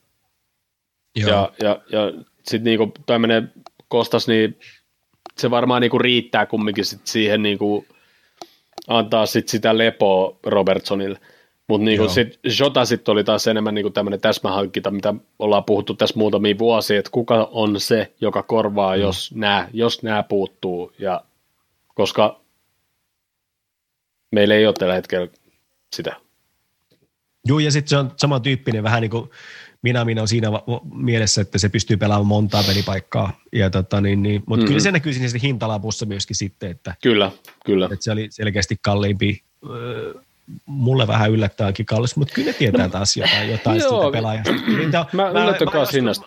Joo. 1.16 1.30
Ja, 1.30 1.52
ja, 1.62 1.82
ja 1.92 2.24
sitten 2.44 2.64
niinku 2.64 2.92
tämmöinen 3.06 3.54
Kostas, 3.88 4.28
niin 4.28 4.60
se 5.38 5.52
varmaan 5.52 5.82
niinku 5.82 6.00
riittää 6.00 6.46
kumminkin 6.46 6.86
sit 6.86 7.08
siihen 7.08 7.44
niinku 7.44 7.86
antaa 8.88 9.26
sit 9.26 9.48
sitä 9.48 9.78
lepoa 9.78 10.38
Robertsonille. 10.46 11.20
Mutta 11.68 11.86
niinku 11.86 12.10
sit 12.10 12.40
Jota 12.60 12.86
sitten 12.86 13.12
oli 13.12 13.24
taas 13.24 13.48
enemmän 13.48 13.76
niinku 13.76 13.90
tämmöinen 13.90 14.22
täsmähankinta, 14.22 14.92
mitä 14.92 15.14
ollaan 15.40 15.64
puhuttu 15.64 15.94
tässä 15.94 16.18
muutamia 16.18 16.58
vuosia, 16.58 17.00
että 17.00 17.12
kuka 17.12 17.50
on 17.52 17.80
se, 17.80 18.14
joka 18.22 18.44
korvaa, 18.44 18.96
mm. 18.96 19.02
jos 19.02 19.32
nämä 19.36 19.70
jos 19.74 20.04
nää 20.04 20.24
puuttuu. 20.24 20.92
Ja, 21.00 21.24
koska 21.96 22.42
meillä 24.32 24.56
ei 24.56 24.66
ole 24.66 24.74
tällä 24.74 24.94
hetkellä 24.94 25.28
sitä. 25.96 26.16
Joo, 27.46 27.60
ja 27.60 27.72
sitten 27.72 27.90
se 27.90 27.98
on 27.98 28.12
samantyyppinen 28.18 28.84
vähän 28.84 29.02
niin 29.02 29.12
kuin 29.12 29.30
minä 29.94 30.22
on 30.22 30.28
siinä 30.28 30.48
mielessä, 30.94 31.42
että 31.42 31.58
se 31.58 31.70
pystyy 31.70 31.98
pelaamaan 31.98 32.28
montaa 32.28 32.64
pelipaikkaa. 32.64 33.40
Ja 33.54 33.70
tota, 33.70 34.02
niin, 34.02 34.24
niin, 34.24 34.44
mutta 34.46 34.56
mm-hmm. 34.56 34.68
kyllä 34.68 34.80
se 34.80 34.92
näkyy 34.92 35.14
siinä 35.14 35.40
hintalapussa 35.44 36.06
myöskin 36.06 36.36
sitten, 36.36 36.72
että, 36.72 36.96
kyllä, 37.04 37.32
kyllä. 37.66 37.86
että 37.86 38.04
se 38.04 38.12
oli 38.12 38.28
selkeästi 38.30 38.80
kalliimpi. 38.82 39.42
Mulle 40.66 41.08
vähän 41.08 41.32
yllättääkin 41.32 41.86
kallis, 41.86 42.16
mutta 42.16 42.34
kyllä 42.34 42.48
ne 42.48 42.54
tietää 42.54 42.90
taas 42.90 43.18
jotain, 43.18 43.52
jotain 43.52 43.82
sitä 43.82 44.12
pelaajasta. 44.12 44.52
Niin, 44.52 44.90
mä, 44.92 45.06
mä, 45.14 45.34
mä, 45.34 45.46
mä, 45.46 45.52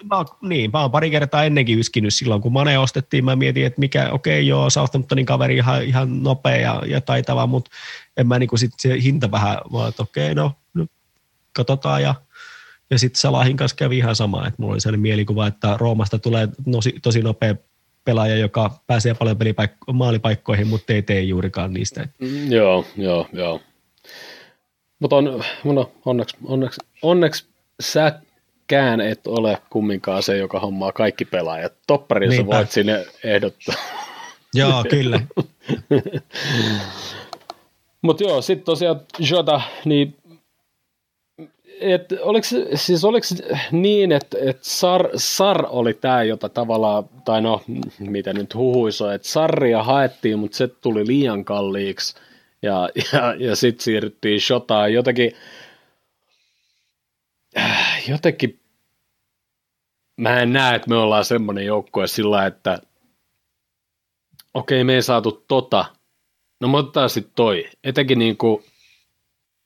mä, 0.04 0.24
niin, 0.42 0.70
mä 0.72 0.80
oon 0.80 0.90
pari 0.90 1.11
kertaa 1.11 1.44
ennenkin 1.44 1.78
yskinyt 1.78 2.14
silloin, 2.14 2.42
kun 2.42 2.52
Mane 2.52 2.78
ostettiin. 2.78 3.24
Mä 3.24 3.36
mietin, 3.36 3.66
että 3.66 3.80
mikä, 3.80 4.11
okei 4.12 4.40
okay, 4.40 4.42
joo, 4.42 4.70
Southamptonin 4.70 5.26
kaveri 5.26 5.56
ihan, 5.56 5.82
ihan 5.82 6.22
nopea 6.22 6.56
ja, 6.56 6.82
ja 6.86 7.00
taitava, 7.00 7.46
mutta 7.46 7.70
en 8.16 8.28
mä 8.28 8.38
niinku 8.38 8.56
sit 8.56 8.72
se 8.78 9.02
hinta 9.02 9.30
vähän, 9.30 9.59
vaan 9.72 9.88
että 9.88 10.02
okei, 10.02 10.32
okay, 10.32 10.34
no, 10.34 10.52
no 10.74 10.86
katsotaan 11.52 12.02
ja 12.02 12.14
ja 12.91 12.99
sitten 12.99 13.20
Salahin 13.20 13.57
kanssa 13.57 13.76
kävi 13.76 13.99
ihan 13.99 14.16
sama, 14.16 14.47
että 14.47 14.62
mulla 14.62 14.72
oli 14.72 14.80
sellainen 14.80 15.01
mielikuva, 15.01 15.47
että 15.47 15.76
Roomasta 15.80 16.18
tulee 16.18 16.49
tosi, 16.72 16.95
tosi 17.03 17.22
nopea 17.22 17.55
pelaaja, 18.05 18.36
joka 18.36 18.70
pääsee 18.86 19.14
paljon 19.14 19.36
pelipaikko- 19.36 19.93
maalipaikkoihin, 19.93 20.66
mutta 20.66 20.93
ei 20.93 21.03
tee 21.03 21.20
juurikaan 21.20 21.74
niistä. 21.74 22.09
Mm, 22.18 22.53
joo, 22.53 22.84
joo, 22.97 23.28
joo. 23.32 23.61
Mutta 24.99 25.16
on, 25.16 25.45
no, 25.64 25.93
onneksi, 26.05 26.36
onneksi, 26.45 26.80
onneksi 27.03 27.47
säkään 27.80 29.01
et 29.01 29.26
ole 29.26 29.59
kumminkaan 29.70 30.22
se, 30.22 30.36
joka 30.36 30.61
hommaa 30.61 30.93
kaikki 30.93 31.24
pelaajat. 31.24 31.72
Topparissa 31.86 32.47
voit 32.47 32.70
sinne 32.70 33.07
ehdottaa. 33.24 33.74
Joo, 34.55 34.84
kyllä. 34.91 35.20
Mutta 38.03 38.24
joo, 38.24 38.43
sitten 38.43 38.64
tosiaan 38.64 39.01
Jota, 39.30 39.61
niin 39.84 40.16
et, 41.81 42.12
oliko, 42.20 42.47
siis 42.74 43.05
oliko 43.05 43.26
niin, 43.72 44.12
että 44.12 44.39
et 44.41 44.64
Sar, 44.64 45.09
Sar 45.16 45.66
oli 45.68 45.95
tämä, 45.95 46.22
jota 46.22 46.49
tavallaan, 46.49 47.05
tai 47.24 47.43
no, 47.43 47.62
mitä 47.99 48.33
nyt 48.33 48.55
huhuiso, 48.55 49.11
että 49.11 49.29
Sarria 49.29 49.83
haettiin, 49.83 50.39
mutta 50.39 50.57
se 50.57 50.68
tuli 50.68 51.07
liian 51.07 51.45
kalliiksi, 51.45 52.14
ja, 52.62 52.89
ja, 53.12 53.35
ja 53.39 53.57
sitten 53.57 53.85
siirryttiin 53.85 54.41
Shotaan. 54.41 54.93
Jotenkin, 54.93 55.33
jotenkin, 58.09 58.61
mä 60.16 60.41
en 60.41 60.53
näe, 60.53 60.76
että 60.76 60.89
me 60.89 60.97
ollaan 60.97 61.24
semmoinen 61.24 61.66
joukkue 61.66 62.07
sillä, 62.07 62.47
että 62.47 62.83
okei, 64.55 64.85
me 64.85 64.95
ei 64.95 65.03
saatu 65.03 65.45
tota, 65.49 65.85
no 66.61 66.68
me 66.68 66.76
otetaan 66.76 67.11
sitten 67.11 67.33
toi, 67.37 67.68
etenkin 67.85 68.18
niinku, 68.18 68.64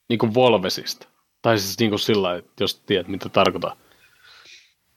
niinku 0.08 0.34
Volvesista 0.34 1.11
tai 1.42 1.58
siis 1.58 1.78
niin 1.78 1.90
kuin 1.90 2.00
sillä 2.00 2.36
että 2.36 2.64
jos 2.64 2.74
tiedät, 2.74 3.08
mitä 3.08 3.28
tarkoittaa. 3.28 3.76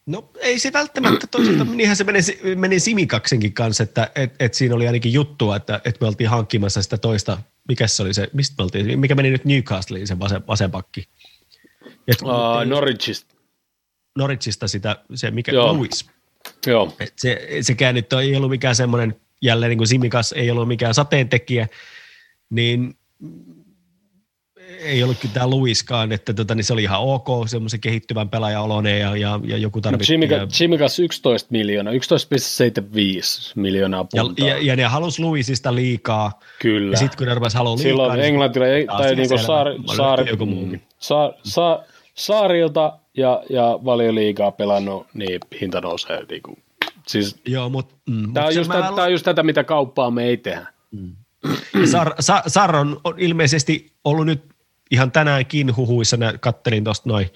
No 0.06 0.30
ei 0.40 0.60
se 0.60 0.74
välttämättä 0.74 1.28
toisaalta, 1.28 1.64
niinhän 1.76 1.96
se 1.96 2.04
meni, 2.04 2.20
meni 2.56 2.80
Simikaksenkin 2.80 3.54
kanssa, 3.54 3.84
että 3.84 4.12
et, 4.16 4.36
et 4.40 4.54
siinä 4.54 4.76
oli 4.76 4.88
ainakin 4.88 5.14
juttua, 5.14 5.56
että 5.56 5.82
et 5.86 6.02
me 6.02 6.08
oltiin 6.08 6.30
hankkimassa 6.30 6.82
sitä 6.82 6.98
toista, 6.98 7.38
mikä 7.68 7.88
se 7.88 8.04
oli 8.04 8.14
se, 8.14 8.30
mistä 8.34 8.56
me 8.58 8.64
oltiin, 8.64 9.00
mikä 9.00 9.16
meni 9.16 9.30
nyt 9.30 9.46
Newcastleiin 9.46 10.08
se 10.08 10.20
vasen, 10.20 10.48
vasenpakki. 10.48 11.08
uh, 12.24 12.66
Norwichista. 12.66 13.36
Norwichista 14.18 14.68
sitä, 14.68 14.96
se 15.16 15.32
mikä, 15.32 15.52
Joo. 15.52 15.74
Lewis. 15.74 16.10
Joo. 16.68 16.96
Et 17.00 17.14
se, 17.18 17.48
sekään 17.62 17.96
nyt 17.96 18.14
ei 18.14 18.36
ollut 18.36 18.50
mikään 18.50 18.76
semmoinen, 18.76 19.16
jälleen 19.42 19.70
niin 19.70 19.78
kuin 19.78 19.88
Simikas 19.88 20.32
ei 20.32 20.52
ollut 20.52 20.68
mikään 20.68 20.94
sateentekijä, 20.94 21.68
niin 22.50 22.98
ei 24.86 25.04
ollut 25.04 25.18
kyllä 25.18 25.34
tämä 25.34 25.48
Luiskaan, 25.48 26.12
että 26.12 26.34
tota, 26.34 26.56
niin 26.56 26.64
se 26.64 26.74
oli 26.74 26.84
ihan 26.84 27.00
ok, 27.02 27.28
semmoisen 27.48 27.80
kehittyvän 27.80 28.30
pelaajan 28.30 28.64
olone 28.64 29.00
ja, 29.00 29.18
ja, 29.18 29.40
ja 29.44 29.58
joku 29.58 29.82
tarvittiin. 29.82 30.22
Jimmy, 30.60 30.78
kanssa 30.78 31.04
11 31.04 31.48
miljoonaa, 31.52 31.94
11,75 31.94 32.00
miljoonaa 33.56 34.04
puntaa. 34.04 34.48
Ja, 34.48 34.56
ja, 34.56 34.64
ja 34.64 34.76
ne 34.76 34.84
halusi 34.84 35.22
Luisista 35.22 35.76
liikaa. 35.76 36.40
Kyllä. 36.60 36.94
Ja 36.94 36.98
sitten 36.98 37.18
kun 37.18 37.28
ne 37.28 37.34
rupesi 37.34 37.58
haluaa 37.58 37.76
liikaa. 37.76 37.92
Silloin 37.92 38.14
niin 38.14 38.26
Englantilla, 38.26 38.68
ei, 38.68 38.86
tai 38.86 39.16
niin 39.16 39.30
kuin 39.30 39.40
saar, 39.40 39.68
saar, 39.96 40.30
joku 40.30 40.46
muukin. 40.46 40.82
Sa, 41.00 41.34
sa, 41.44 41.84
Saarilta 42.16 43.00
ja, 43.18 43.44
ja 43.50 43.80
valioliigaa 43.86 44.52
pelannut, 44.52 45.08
niin 45.14 45.40
hinta 45.62 45.82
nousee. 45.82 46.26
Niin 46.30 46.42
kuin. 46.42 46.58
Siis, 47.08 47.36
Joo, 47.46 47.70
mut, 47.70 47.96
mm, 48.06 48.34
tämä, 48.34 48.46
on 48.46 48.56
just 48.56 48.72
tätä, 48.72 48.82
tämä 48.82 49.04
on 49.04 49.12
just 49.12 49.26
tätä, 49.26 49.44
mitä 49.44 49.64
kauppaa 49.64 50.12
me 50.12 50.24
ei 50.24 50.38
tehdä. 50.38 50.68
Mm. 50.92 51.16
Sar, 51.86 52.14
Sar, 52.20 52.42
Sar 52.48 52.76
on 52.76 53.00
ilmeisesti 53.18 53.92
ollut 54.04 54.26
nyt 54.26 54.55
ihan 54.92 55.12
tänäänkin 55.12 55.76
huhuissa, 55.76 56.18
kattelin 56.40 56.84
tuosta 56.84 57.10
noin, 57.10 57.30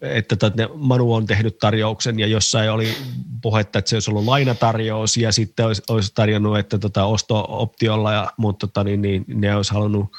että 0.00 0.36
tot, 0.36 0.56
ne 0.56 0.68
Manu 0.74 1.14
on 1.14 1.26
tehnyt 1.26 1.58
tarjouksen 1.58 2.18
ja 2.18 2.26
jossain 2.26 2.70
oli 2.70 2.96
puhetta, 3.42 3.78
että 3.78 3.88
se 3.88 3.96
olisi 3.96 4.10
ollut 4.10 4.24
lainatarjous 4.24 5.16
ja 5.16 5.32
sitten 5.32 5.66
olisi, 5.66 5.82
olisi 5.88 6.12
tarjonnut, 6.14 6.58
että 6.58 6.78
tota, 6.78 7.04
osto-optiolla, 7.04 8.12
ja, 8.12 8.30
mutta 8.36 8.66
tota, 8.66 8.84
niin, 8.84 9.02
niin, 9.02 9.24
ne 9.28 9.56
olisi 9.56 9.74
halunnut 9.74 10.16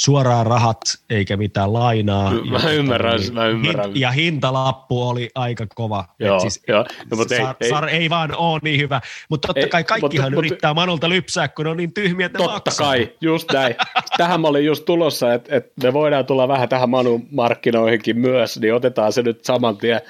suoraan 0.00 0.46
rahat 0.46 0.80
eikä 1.10 1.36
mitään 1.36 1.72
lainaa. 1.72 2.30
Mä 2.30 2.58
ja, 2.62 2.70
ymmärrän, 2.70 3.20
niin, 3.20 3.34
mä 3.34 3.46
ymmärrän. 3.46 3.90
Ja 3.94 4.10
hintalappu 4.10 5.08
oli 5.08 5.30
aika 5.34 5.66
kova. 5.74 6.04
Joo, 6.18 6.40
siis, 6.40 6.62
joo. 6.68 6.84
No, 7.10 7.16
mutta 7.16 7.36
Sar, 7.36 7.56
ei, 7.60 7.68
Sar 7.68 7.88
ei 7.88 8.10
vaan 8.10 8.36
ole 8.36 8.60
niin 8.62 8.80
hyvä. 8.80 9.00
Mutta 9.28 9.48
totta 9.48 9.60
ei, 9.60 9.70
kai 9.70 9.84
kaikkihan 9.84 10.32
mutta, 10.32 10.38
yrittää 10.38 10.70
mutta, 10.70 10.80
Manolta 10.80 11.08
lypsää, 11.08 11.48
kun 11.48 11.66
on 11.66 11.76
niin 11.76 11.94
tyhmiä, 11.94 12.26
että 12.26 12.38
Totta 12.38 12.52
maksaa. 12.52 12.86
kai, 12.86 13.12
just 13.20 13.52
näin. 13.52 13.74
tähän 14.16 14.40
mä 14.40 14.48
olin 14.48 14.64
just 14.64 14.84
tulossa, 14.84 15.34
että, 15.34 15.56
että 15.56 15.72
me 15.82 15.92
voidaan 15.92 16.26
tulla 16.26 16.48
vähän 16.48 16.68
tähän 16.68 16.90
Manun 16.90 17.26
markkinoihinkin 17.30 18.18
myös, 18.18 18.60
niin 18.60 18.74
otetaan 18.74 19.12
se 19.12 19.22
nyt 19.22 19.44
saman 19.44 19.76
tien. 19.76 20.00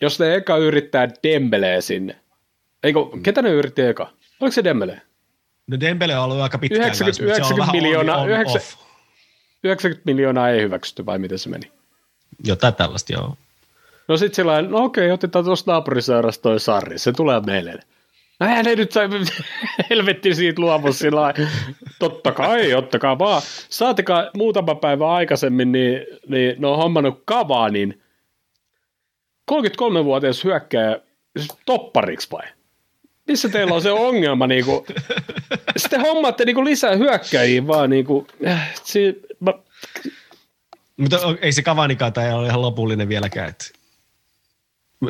Jos 0.00 0.20
ne 0.20 0.34
eka 0.34 0.56
yrittää 0.56 1.08
Dembelee 1.22 1.80
sinne. 1.80 2.16
Eikö, 2.82 3.00
ketä 3.22 3.42
ne 3.42 3.50
yritti 3.50 3.82
eka? 3.82 4.10
Oliko 4.40 4.52
se 4.52 4.64
Dembele? 4.64 5.00
No 5.66 5.80
Dembele 5.80 6.18
on 6.18 6.24
ollut 6.24 6.40
aika 6.40 6.58
pitkään 6.58 6.80
90, 6.80 7.36
kanssa, 7.36 7.54
90 7.54 7.72
miljoonaa, 7.72 8.16
on, 8.16 8.22
on, 8.22 8.30
90, 8.30 8.84
90 9.64 10.02
miljoonaa 10.04 10.50
ei 10.50 10.62
hyväksytty, 10.62 11.06
vai 11.06 11.18
miten 11.18 11.38
se 11.38 11.48
meni? 11.48 11.70
Jotain 12.44 12.74
tällaista, 12.74 13.12
joo. 13.12 13.36
No 14.08 14.16
sit 14.16 14.34
sillä 14.34 14.62
no 14.62 14.84
okei, 14.84 15.10
otetaan 15.10 15.44
tuosta 15.44 15.72
naapuriseurasta 15.72 16.42
toi 16.42 16.60
Sarri, 16.60 16.98
se 16.98 17.12
tulee 17.12 17.40
meille. 17.40 17.80
No 18.40 18.46
eihän 18.46 18.64
ne 18.64 18.74
nyt 18.74 18.92
sai 18.92 19.08
helvetti 19.90 20.34
siitä 20.34 20.60
luovu 20.60 20.92
sillä 20.92 21.34
Totta 21.98 22.32
kai, 22.32 22.74
ottakaa 22.74 23.18
vaan. 23.18 23.42
Saatikaa 23.68 24.30
muutama 24.36 24.74
päivä 24.74 25.12
aikaisemmin, 25.12 25.72
niin, 25.72 26.00
niin 26.28 26.54
ne 26.58 26.66
on 26.66 26.76
hommannut 26.76 27.22
Kavanin 27.24 28.02
33-vuotias 29.52 30.44
hyökkää 30.44 30.98
toppariksi 31.66 32.28
vai? 32.30 32.42
missä 33.28 33.48
teillä 33.48 33.74
on 33.74 33.82
se 33.82 33.90
ongelma? 33.90 34.46
Niin 34.46 34.64
kuin, 34.64 34.84
sitten 35.76 36.00
hommaatte 36.00 36.44
niin 36.44 36.54
kuin 36.54 36.64
lisää 36.64 36.96
hyökkäjiä 36.96 37.66
vaan. 37.66 37.90
Niin 37.90 38.04
kuin, 38.04 38.26
äh, 38.46 38.74
si, 38.84 39.22
mä, 39.44 39.52
Mutta 40.96 41.18
ei 41.40 41.52
se 41.52 41.62
Kavanikaan 41.62 42.12
tai 42.12 42.32
ole 42.32 42.46
ihan 42.46 42.62
lopullinen 42.62 43.08
vieläkään. 43.08 43.48
Että. 43.48 43.64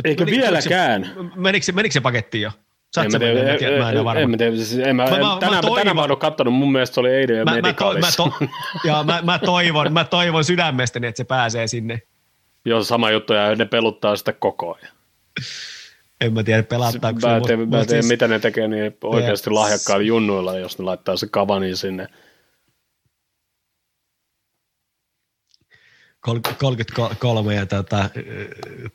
Eikö 0.05 0.24
Menikö- 0.24 0.43
vieläkään? 0.43 1.01
menikö 1.01 1.30
se- 1.35 1.41
Menikö 1.41 1.64
se, 1.64 1.72
menikö 1.72 1.93
se 1.93 2.01
pakettiin 2.01 2.43
jo? 2.43 2.51
Saat 2.95 3.05
En 3.05 3.12
mä, 3.12 3.18
tiedä, 3.18 3.35
mennä? 3.35 3.53
en, 3.53 3.59
tiedä, 3.59 3.78
mä 3.78 3.91
en 3.91 3.97
ole 3.97 4.05
varma. 4.05 4.20
en, 4.22 4.30
mä 4.30 4.37
tiedä, 4.37 4.57
siis 4.57 4.74
en 4.78 4.97
mä, 4.97 5.03
Mä- 5.03 5.09
en, 5.16 5.20
mä- 5.20 5.35
mä 5.35 5.39
tänään, 5.74 5.97
mä 5.97 6.05
en 6.05 6.11
ole 6.11 6.16
kattonut, 6.18 6.55
mun 6.55 6.72
mielestä 6.72 6.95
se 6.95 7.01
oli 7.01 7.11
eilen 7.11 7.39
jo 7.39 7.45
Mä, 7.45 7.51
mä, 7.51 7.57
to, 7.57 7.61
mä, 7.62 7.66
medikaalissa. 7.68 8.22
to, 8.22 8.32
joo, 8.85 9.05
mä, 9.05 9.20
mä, 9.22 9.39
toivon, 9.39 9.93
mä 9.93 10.05
toivon 10.05 10.45
sydämestäni, 10.45 11.07
että 11.07 11.16
se 11.16 11.24
pääsee 11.24 11.66
sinne. 11.66 12.03
Joo, 12.64 12.82
sama 12.82 13.11
juttu, 13.11 13.32
ja 13.32 13.55
ne 13.55 13.64
peluttaa 13.64 14.16
sitä 14.16 14.32
koko 14.32 14.74
ajan. 14.82 14.93
En 16.20 16.32
mä 16.32 16.43
tiedä, 16.43 16.62
pelattaako 16.62 17.20
se. 17.20 17.26
Mä 17.26 17.37
en 17.37 17.43
tiedä, 17.43 17.57
mä 17.57 17.62
en 17.62 17.68
mut 17.68 17.87
tiedä 17.89 18.03
siis- 18.03 18.09
mitä 18.12 18.28
ne 18.28 18.39
tekee 18.39 18.68
niin 18.68 18.97
oikeasti 19.05 19.51
lahjakkailla 19.51 20.03
junnuilla, 20.07 20.59
jos 20.59 20.78
ne 20.78 20.85
laittaa 20.85 21.16
se 21.16 21.26
kavani 21.30 21.76
sinne. 21.76 22.07
Kol- 26.25 26.41
33 26.59 27.55
ja 27.55 27.66
tota, 27.66 28.11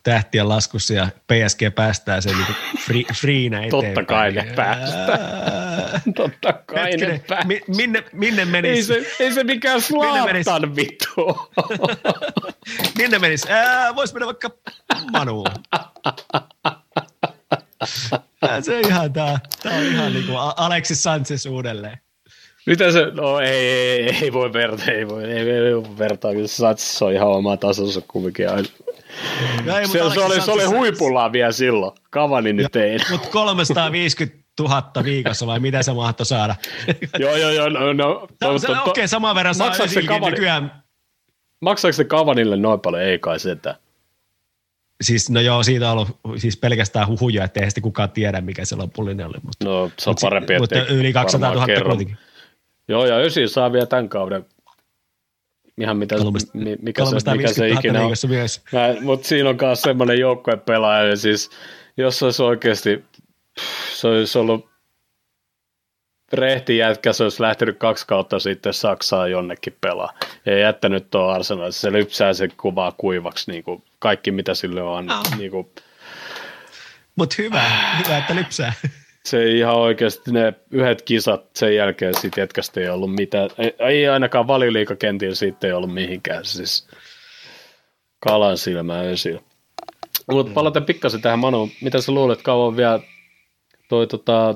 tähtien 0.04 0.50
laskussa 0.50 0.94
ja 0.94 1.08
PSG 1.28 1.76
päästää 1.76 2.22
sen 2.22 2.36
niin 2.36 3.06
free, 3.14 3.46
eteenpäin. 3.46 3.70
Totta 3.70 4.04
kai 4.06 4.32
ne 4.32 4.54
päästää. 4.56 5.10
Ää, 5.10 6.02
Totta 6.16 6.54
kai 6.54 6.84
hetkinen, 6.84 7.10
ne 7.12 7.20
päästää. 7.28 7.48
mi, 7.48 7.62
minne, 7.76 8.04
minne 8.14 8.42
Ei 8.42 8.46
menisi? 8.46 8.84
se, 8.84 9.24
ei 9.24 9.34
se 9.34 9.44
mikään 9.44 9.82
Minne 9.92 10.26
menis? 10.26 10.46
Slaatan 10.46 10.76
vittu. 10.76 11.52
Minne 12.98 13.20
menisi? 13.20 13.52
Ää, 13.52 13.96
vois 13.96 14.14
mennä 14.14 14.26
vaikka 14.26 14.50
Manuun. 15.12 15.48
Se 18.62 18.76
on 18.76 18.88
ihan 18.88 19.14
tää, 19.14 19.40
tää 19.64 19.78
on 19.78 19.84
ihan 19.84 20.14
niinku 20.14 20.34
Alexis 20.38 21.04
Sanchez 21.04 21.46
uudelleen. 21.46 21.98
Mitä 22.70 22.92
se, 22.92 23.06
no 23.14 23.40
ei, 23.40 23.50
ei, 23.50 24.16
ei 24.22 24.34
voi 24.34 24.54
vertaa, 24.54 24.86
ei 24.86 25.08
voi, 25.08 25.24
ei, 25.24 25.50
ei 25.50 25.76
voi 25.76 25.98
vertaa, 25.98 26.32
se 26.34 26.48
Satsissa 26.48 27.06
on 27.06 27.14
ihan 27.14 27.28
oma 27.28 27.58
tasonsa 27.58 28.02
kumminkin. 28.08 28.50
aina. 28.50 28.68
No 29.66 29.78
ei, 29.78 29.88
Se, 29.88 29.92
se, 30.14 30.20
oli, 30.24 30.42
se 30.42 30.52
oli 30.52 30.64
huipullaan 30.66 31.32
vielä 31.32 31.52
silloin, 31.52 31.92
Kavani 32.10 32.54
nyt 32.54 32.76
ei. 32.76 32.98
Mutta 33.12 33.30
350 33.30 34.38
000 34.60 34.92
viikossa 35.04 35.48
vai 35.48 35.60
mitä 35.60 35.84
se 35.84 35.94
mahtoi 35.94 36.26
saada? 36.26 36.56
joo, 37.20 37.36
joo, 37.36 37.50
joo, 37.50 37.70
no, 37.70 37.94
no, 37.94 38.28
to- 38.40 38.56
okei, 38.86 39.08
saman 39.08 39.36
verran 39.36 39.56
saa 39.56 39.74
se 39.74 40.02
Cavani- 40.02 40.30
nykyään. 40.32 40.84
Maksaako 41.62 41.94
se 41.94 42.04
Kavanille 42.04 42.58
noin 42.58 42.80
paljon? 42.80 43.04
Ei 43.04 43.20
kai 43.20 43.40
sitä. 43.40 43.76
Siis, 45.04 45.30
no 45.30 45.40
joo, 45.42 45.64
siitä 45.64 45.92
on 45.92 45.98
ollut 45.98 46.20
siis 46.38 46.58
pelkästään 46.58 47.08
huhuja, 47.08 47.44
että 47.44 47.60
eihän 47.60 47.72
sitten 47.72 47.82
kukaan 47.82 48.12
tiedä, 48.12 48.42
mikä 48.42 48.66
se 48.66 48.76
lopullinen 48.76 49.26
oli. 49.26 49.38
Mutta, 49.44 49.66
No, 49.66 49.92
se 50.00 50.10
on 50.10 50.12
Mut 50.12 50.20
si- 50.20 50.26
parempi, 50.26 50.60
mutta 50.60 50.78
ettei 50.80 50.96
yli 50.98 51.14
200 51.14 51.50
000 51.50 51.60
varmaan 51.60 51.78
kerro. 51.78 51.90
kuitenkin. 51.96 52.18
Joo, 52.90 53.06
ja 53.06 53.16
Ösi 53.16 53.48
saa 53.48 53.74
vielä 53.74 53.86
tämän 53.86 54.10
kauden. 54.10 54.46
Ihan 55.82 55.98
mitä, 55.98 56.16
Kolmesta- 56.16 56.52
mi- 56.54 56.64
mikä, 56.64 56.76
se, 56.76 56.82
mikä 56.82 57.02
350 57.04 57.54
se 57.54 57.68
000 57.68 57.80
ikinä 57.80 58.06
on. 58.06 59.04
Mutta 59.04 59.28
siinä 59.28 59.50
on 59.50 59.58
myös 59.62 59.82
semmoinen 59.82 60.20
joukkuepelaaja, 60.20 61.10
ja 61.10 61.16
siis 61.18 61.50
jos 61.98 62.20
se 62.20 62.26
olisi 62.26 62.44
oikeasti, 62.44 63.06
se 63.94 64.08
olisi 64.08 64.38
ollut 64.38 64.70
rehti 66.34 66.78
jätkä, 66.78 67.14
se 67.14 67.24
olisi 67.24 67.42
lähtenyt 67.42 67.78
kaksi 67.78 68.08
kautta 68.08 68.40
sitten 68.40 68.74
Saksaan 68.74 69.32
jonnekin 69.32 69.78
pelaa. 69.82 70.14
Ja 70.46 70.58
jättänyt 70.60 71.10
tuo 71.12 71.28
Arsenalissa, 71.28 71.82
se 71.82 71.92
lypsää 71.92 72.34
sen 72.34 72.52
kuvaa 72.58 72.92
kuivaksi, 72.92 73.52
niin 73.52 73.64
kuin 73.64 73.84
kaikki 74.00 74.32
mitä 74.32 74.54
sille 74.54 74.82
on 74.82 74.98
annettu. 74.98 75.30
Ah. 75.34 75.38
Niin 75.38 75.52
kuin, 75.52 75.70
Mutta 77.16 77.36
hyvä, 77.40 77.64
hyvä, 78.06 78.18
että 78.18 78.36
lypsää. 78.36 78.74
Se 79.26 79.52
ihan 79.52 79.76
oikeasti 79.76 80.32
ne 80.32 80.54
yhdet 80.72 81.02
kisat 81.02 81.46
sen 81.56 81.76
jälkeen 81.76 82.14
siitä 82.22 82.42
jätkästä 82.42 82.82
ei 82.82 82.90
ollut 82.90 83.16
mitään, 83.16 83.50
ei, 83.58 83.74
ei 83.80 84.08
ainakaan 84.08 84.48
valioliikakentillä 84.48 85.36
siitä 85.36 85.68
ei 85.68 85.74
ollut 85.74 85.94
mihinkään, 85.94 86.46
siis 86.46 86.88
kalan 88.20 88.58
silmää 88.58 89.04
esillä. 89.04 89.42
Mutta 90.32 90.54
palataan 90.54 90.86
pikkasen 90.86 91.22
tähän 91.22 91.40
Manu, 91.40 91.70
mitä 91.82 92.02
sä 92.02 92.12
luulet, 92.12 92.42
kauan 92.42 92.78
vielä 92.78 93.00
toi 93.90 94.08
tota, 94.08 94.56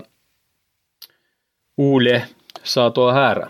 Uule 1.77 2.23
saa 2.63 2.91
tuo 2.91 3.13
häärä, 3.13 3.47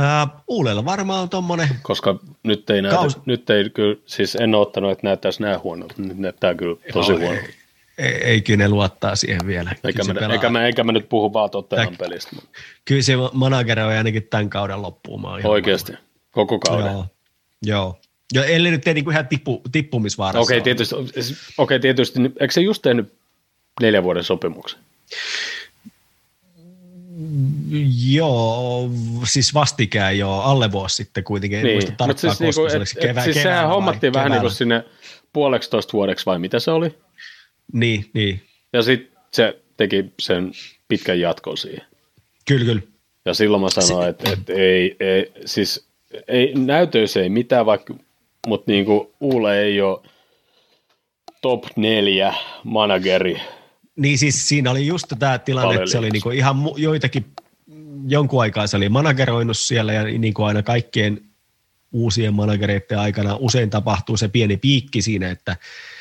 Uh, 0.00 0.42
Uulella 0.48 0.84
varmaan 0.84 1.22
on 1.22 1.28
tommonen, 1.28 1.68
koska 1.82 2.18
nyt 2.42 2.70
ei 2.70 2.82
näytä, 2.82 2.96
Kaus- 2.96 3.26
nyt 3.26 3.50
ei 3.50 3.70
kyllä, 3.70 3.96
siis 4.06 4.34
en 4.34 4.54
ole 4.54 4.62
ottanut, 4.62 4.90
että 4.90 5.06
näyttäisi 5.06 5.42
näin 5.42 5.62
huonolta, 5.62 5.94
nyt 5.98 6.18
näyttää 6.18 6.54
kyllä 6.54 6.76
tosi 6.92 7.12
huonolta. 7.12 7.48
Ei, 8.02 8.14
ei 8.14 8.40
kyllä 8.40 8.56
ne 8.64 8.68
luottaa 8.68 9.16
siihen 9.16 9.46
vielä. 9.46 9.74
Eikä 9.84 10.04
mä, 10.04 10.32
eikä, 10.32 10.48
mä, 10.48 10.66
eikä 10.66 10.84
mä 10.84 10.92
nyt 10.92 11.08
puhu 11.08 11.32
vaan 11.32 11.50
Tottenham 11.50 11.96
pelistä, 11.96 12.36
kyllä 12.84 13.02
se 13.02 13.14
manageri 13.32 13.82
ainakin 13.82 14.22
tämän 14.30 14.50
kauden 14.50 14.82
loppuun. 14.82 15.24
oikeasti, 15.44 15.92
koko 16.30 16.58
varma. 16.68 16.82
kauden. 16.82 16.92
Joo. 16.92 17.06
Joo. 17.66 17.98
Jo, 18.34 18.42
ellei 18.42 18.72
nyt 18.72 18.80
tee 18.80 18.94
niinku 18.94 19.10
ihan 19.10 19.28
tippu, 19.28 19.62
tippumisvaarassa. 19.72 20.40
Okei, 20.40 20.56
ole. 20.56 20.64
tietysti, 20.64 20.94
okei, 21.58 21.80
tietysti, 21.80 22.20
niin 22.20 22.32
eikö 22.40 22.54
se 22.54 22.60
just 22.60 22.82
tehnyt 22.82 23.12
neljän 23.80 24.04
vuoden 24.04 24.24
sopimuksen? 24.24 24.80
Joo, 28.06 28.90
siis 29.24 29.54
vastikään 29.54 30.18
jo 30.18 30.32
alle 30.32 30.72
vuosi 30.72 30.96
sitten 30.96 31.24
kuitenkin, 31.24 31.58
en 31.58 31.72
muista 31.72 31.90
mut 31.90 31.96
tarkkaan, 31.96 32.18
siis 32.18 32.56
koska 32.56 32.62
niinku, 32.62 32.70
se 32.70 32.76
oliko 32.76 32.86
se 32.86 32.98
et, 32.98 33.02
kevä, 33.02 33.24
siis 33.24 33.36
keväällä 33.36 33.60
sehän 33.60 33.68
hommattiin 33.68 34.12
vähän 34.12 34.30
niin 34.30 34.40
kuin 34.40 34.50
sinne 34.50 34.84
puoleksitoista 35.32 35.92
vuodeksi 35.92 36.26
vai 36.26 36.38
mitä 36.38 36.58
se 36.58 36.70
oli? 36.70 36.94
Niin, 37.72 38.10
niin, 38.14 38.40
Ja 38.72 38.82
sitten 38.82 39.18
se 39.32 39.58
teki 39.76 40.04
sen 40.20 40.52
pitkän 40.88 41.20
jatkon 41.20 41.56
siihen. 41.56 41.84
kyllä, 42.48 42.64
kyllä. 42.64 42.82
Ja 43.24 43.34
silloin 43.34 43.62
mä 43.62 43.70
sanoin, 43.70 44.08
että, 44.08 44.30
että 44.32 44.52
ei, 44.52 44.96
ei, 45.00 45.32
siis 45.44 45.88
ei, 46.28 46.54
näytöissä 46.54 47.20
ei 47.20 47.28
mitään, 47.28 47.66
vaikka, 47.66 47.94
mutta 48.46 48.70
niin 48.70 48.84
kuin 48.84 49.08
Uule 49.20 49.62
ei 49.62 49.80
ole 49.80 50.00
top 51.42 51.64
neljä 51.76 52.34
manageri. 52.64 53.40
Niin 53.96 54.18
siis 54.18 54.48
siinä 54.48 54.70
oli 54.70 54.86
just 54.86 55.06
tämä 55.18 55.38
tilanne, 55.38 55.74
että 55.74 55.90
se 55.90 55.98
oli 55.98 56.06
Valioliigassa. 56.06 56.28
niinku 56.28 56.30
ihan 56.30 56.56
joitakin, 56.76 57.24
jonkun 58.08 58.40
aikaa 58.42 58.66
se 58.66 58.76
oli 58.76 58.88
manageroinut 58.88 59.58
siellä 59.58 59.92
ja 59.92 60.04
niin 60.04 60.34
kuin 60.34 60.46
aina 60.46 60.62
kaikkien 60.62 61.20
uusien 61.92 62.34
managereiden 62.34 62.98
aikana 62.98 63.36
usein 63.40 63.70
tapahtuu 63.70 64.16
se 64.16 64.28
pieni 64.28 64.56
piikki 64.56 65.02
siinä, 65.02 65.30
että, 65.30 65.56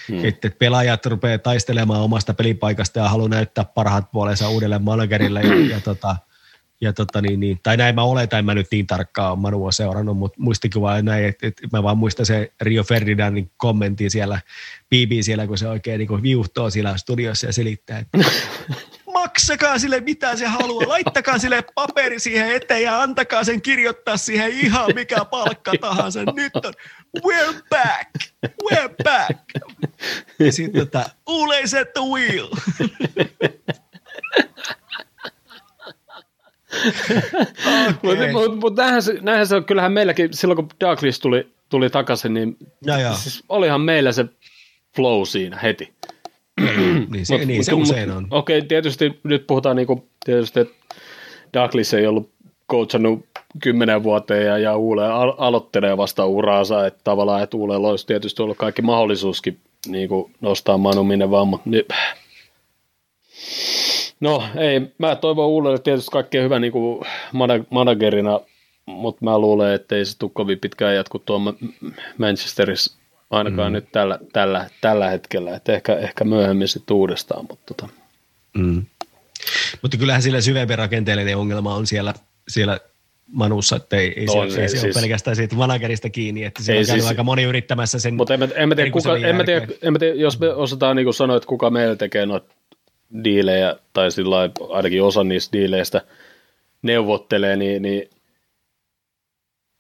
hmm. 0.08 0.26
että 0.26 0.50
pelaajat 0.60 1.06
rupeaa 1.06 1.38
taistelemaan 1.38 2.02
omasta 2.02 2.34
pelipaikasta 2.34 3.00
ja 3.00 3.10
haluaa 3.10 3.30
näyttää 3.30 3.66
parhaat 3.66 4.12
puolensa 4.12 4.50
uudelle 4.50 4.80
managerille 4.80 5.42
ja, 5.42 5.76
ja 5.76 5.82
tota, 5.82 6.16
ja 6.82 6.94
tota 6.94 7.22
niin, 7.22 7.40
niin, 7.40 7.60
tai 7.64 7.78
näin 7.78 7.96
mä 7.96 8.04
oletan, 8.04 8.40
en 8.40 8.46
mä 8.46 8.54
nyt 8.54 8.68
niin 8.72 8.88
tarkkaan 8.88 9.40
Manua 9.40 9.72
seurannut, 9.72 10.18
mutta 10.18 10.42
muistikuva 10.42 11.02
näin, 11.02 11.26
että, 11.26 11.48
että 11.48 11.68
mä 11.72 11.84
vaan 11.84 11.98
muistan 11.98 12.26
se 12.26 12.52
Rio 12.62 12.84
Ferdinandin 12.84 13.52
kommentti 13.58 14.10
siellä, 14.10 14.42
BB 14.90 15.12
siellä, 15.22 15.48
kun 15.48 15.58
se 15.58 15.68
oikein 15.68 16.00
niin 16.00 16.22
viuhtoo 16.22 16.70
siellä 16.70 16.98
studiossa 16.98 17.48
ja 17.48 17.54
selittää, 17.54 18.00
että 18.00 18.18
maksakaa 19.22 19.80
sille 19.80 20.00
mitä 20.00 20.36
se 20.36 20.46
haluaa, 20.46 20.88
laittakaa 20.88 21.38
sille 21.38 21.64
paperi 21.76 22.20
siihen 22.20 22.52
eteen 22.52 22.84
ja 22.84 23.02
antakaa 23.02 23.44
sen 23.44 23.62
kirjoittaa 23.62 24.18
siihen 24.18 24.52
ihan 24.52 24.96
mikä 24.96 25.26
palkka 25.26 25.72
tahansa. 25.82 26.20
Nyt 26.36 26.56
on, 26.56 26.74
we're 27.18 27.64
back, 27.70 28.10
we're 28.64 28.96
back. 29.04 29.40
Ja 30.40 30.52
sitten 30.52 30.82
tota, 30.82 31.10
always 31.26 31.74
at 31.74 31.94
the 31.94 32.02
wheel. 32.02 32.48
Mutta 38.02 38.24
Okei. 38.24 38.32
mut, 38.32 38.60
mut 38.60 38.76
näinhän, 38.76 39.04
se, 39.04 39.18
näinhän 39.22 39.48
se 39.48 39.56
on, 39.56 39.66
kyllähän 39.66 39.92
meilläkin, 39.92 40.34
silloin 40.34 40.56
kun 40.56 40.70
Douglas 40.80 41.20
tuli, 41.20 41.54
tuli 41.70 41.90
takaisin, 41.90 42.34
niin 42.34 42.58
Ja, 42.86 43.00
ja. 43.00 43.14
siis 43.14 43.44
olihan 43.50 43.82
meillä 43.82 44.12
se 44.12 44.26
flow 44.96 45.26
siinä 45.26 45.58
heti. 45.58 45.94
Niin 47.12 47.26
se, 47.26 47.38
Mut- 47.38 47.46
niin 47.46 47.64
se 47.64 47.72
mut- 47.72 47.82
usein 47.82 48.10
mut- 48.10 48.18
on. 48.18 48.28
Okei, 48.32 48.62
tietysti 48.62 49.20
nyt 49.24 49.48
puhutaan 49.48 49.76
niinku, 49.76 50.08
tietysti, 50.26 50.60
että 50.60 50.74
Douglas 51.54 51.94
ei 51.94 52.08
ollut 52.08 52.30
coachannut 52.72 53.26
kymmenen 53.64 54.04
vuoteen 54.04 54.46
ja, 54.46 54.58
ja 54.58 54.78
Uule 54.78 55.08
al- 55.08 55.34
aloittelee 55.38 55.98
vasta 55.98 56.26
uraansa, 56.26 56.86
että 56.88 57.00
tavallaan, 57.04 57.44
että 57.44 57.58
Uulella 57.58 57.90
olisi 57.90 58.08
tietysti 58.08 58.42
ollut 58.42 58.58
kaikki 58.58 58.82
mahdollisuuskin 58.82 59.58
niin 59.88 60.10
kuin 60.10 60.32
nostaa 60.42 60.78
Manu 60.78 61.04
minne 61.04 61.32
vaan, 61.32 61.48
mutta 61.48 61.70
nyt, 61.70 61.86
No 64.20 64.44
ei, 64.56 64.82
mä 64.98 65.16
toivon 65.16 65.48
Uulelle 65.48 65.80
tietysti 65.80 66.12
kaikkea 66.12 66.44
hyvää 66.44 66.60
niin 66.60 66.72
kuin 66.72 67.06
managerina, 67.70 68.40
mutta 68.86 69.26
mä 69.26 69.40
luulen, 69.40 69.74
että 69.74 69.96
ei 69.96 70.06
se 70.06 70.18
tule 70.18 70.32
kovin 70.34 70.60
pitkään 70.60 70.96
jatku 70.96 71.20
tuon 71.20 71.58
Manchesterissa 72.18 73.01
ainakaan 73.32 73.72
mm. 73.72 73.74
nyt 73.74 73.92
tällä, 73.92 74.20
tällä, 74.34 74.70
tällä 74.82 75.10
hetkellä, 75.10 75.56
että 75.56 75.74
ehkä, 75.74 75.96
ehkä 75.96 76.24
myöhemmin 76.24 76.68
sitten 76.68 76.96
uudestaan, 76.96 77.46
mutta 77.50 77.74
tota. 77.74 77.94
Mm. 78.58 78.86
Mutta 79.82 79.98
kyllähän 79.98 80.22
sillä 80.22 80.42
syvempi 80.42 80.76
rakenteellinen 80.76 81.38
ongelma 81.38 81.76
on 81.76 81.88
siellä, 81.88 82.14
siellä 82.48 82.80
Manussa, 83.28 83.76
että 83.76 83.98
ei, 83.98 84.14
ei, 84.20 84.28
On 84.30 84.52
se, 84.52 84.62
ei 84.62 84.70
se 84.70 84.78
siis- 84.78 84.84
ole 84.84 85.02
pelkästään 85.02 85.36
siitä 85.36 85.56
managerista 85.56 86.10
kiinni, 86.10 86.44
että 86.44 86.64
se 86.64 86.74
Ei 86.74 86.80
on 86.80 86.86
siis- 86.86 87.08
aika 87.08 87.24
moni 87.24 87.44
yrittämässä 87.44 88.00
sen 88.00 88.14
Mutta 88.14 88.34
en, 88.34 88.52
en, 88.56 88.70
mä 88.70 88.76
tiedä, 88.76 88.92
kuka, 88.92 89.18
en, 89.18 89.36
mä 89.36 89.44
tiedä, 89.44 89.68
en 89.82 89.94
mä 89.94 90.00
tiedä, 90.00 90.16
jos 90.16 90.40
me 90.40 90.54
osataan 90.54 90.96
niin 90.96 91.14
sanoa, 91.14 91.38
että 91.38 91.48
kuka 91.48 91.70
meillä 91.70 91.96
tekee 91.96 92.26
noita 92.26 92.54
diilejä, 93.24 93.76
tai 93.94 94.12
sillä 94.12 94.50
ainakin 94.70 95.04
osa 95.04 95.24
niistä 95.24 95.58
diileistä 95.58 96.02
neuvottelee, 96.82 97.56
niin, 97.56 97.82
niin 97.82 98.10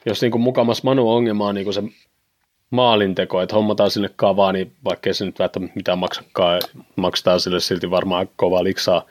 jos 0.05 0.21
niin 0.21 0.31
kuin 0.31 0.41
mukamas 0.41 0.83
Manu 0.83 1.11
ongelma 1.11 1.47
on 1.47 1.55
niin 1.55 1.65
kuin 1.65 1.73
se 1.73 1.83
maalinteko, 2.71 3.41
että 3.41 3.55
hommataan 3.55 3.91
sinne 3.91 4.09
kavaa, 4.15 4.51
niin 4.51 4.75
vaikka 4.83 5.13
se 5.13 5.25
nyt 5.25 5.39
välttämättä 5.39 5.75
mitään 5.75 5.99
maksakaan, 5.99 6.61
maksetaan 6.95 7.39
sille 7.39 7.59
silti 7.59 7.91
varmaan 7.91 8.29
kovaa 8.35 8.63
liksaa. 8.63 9.05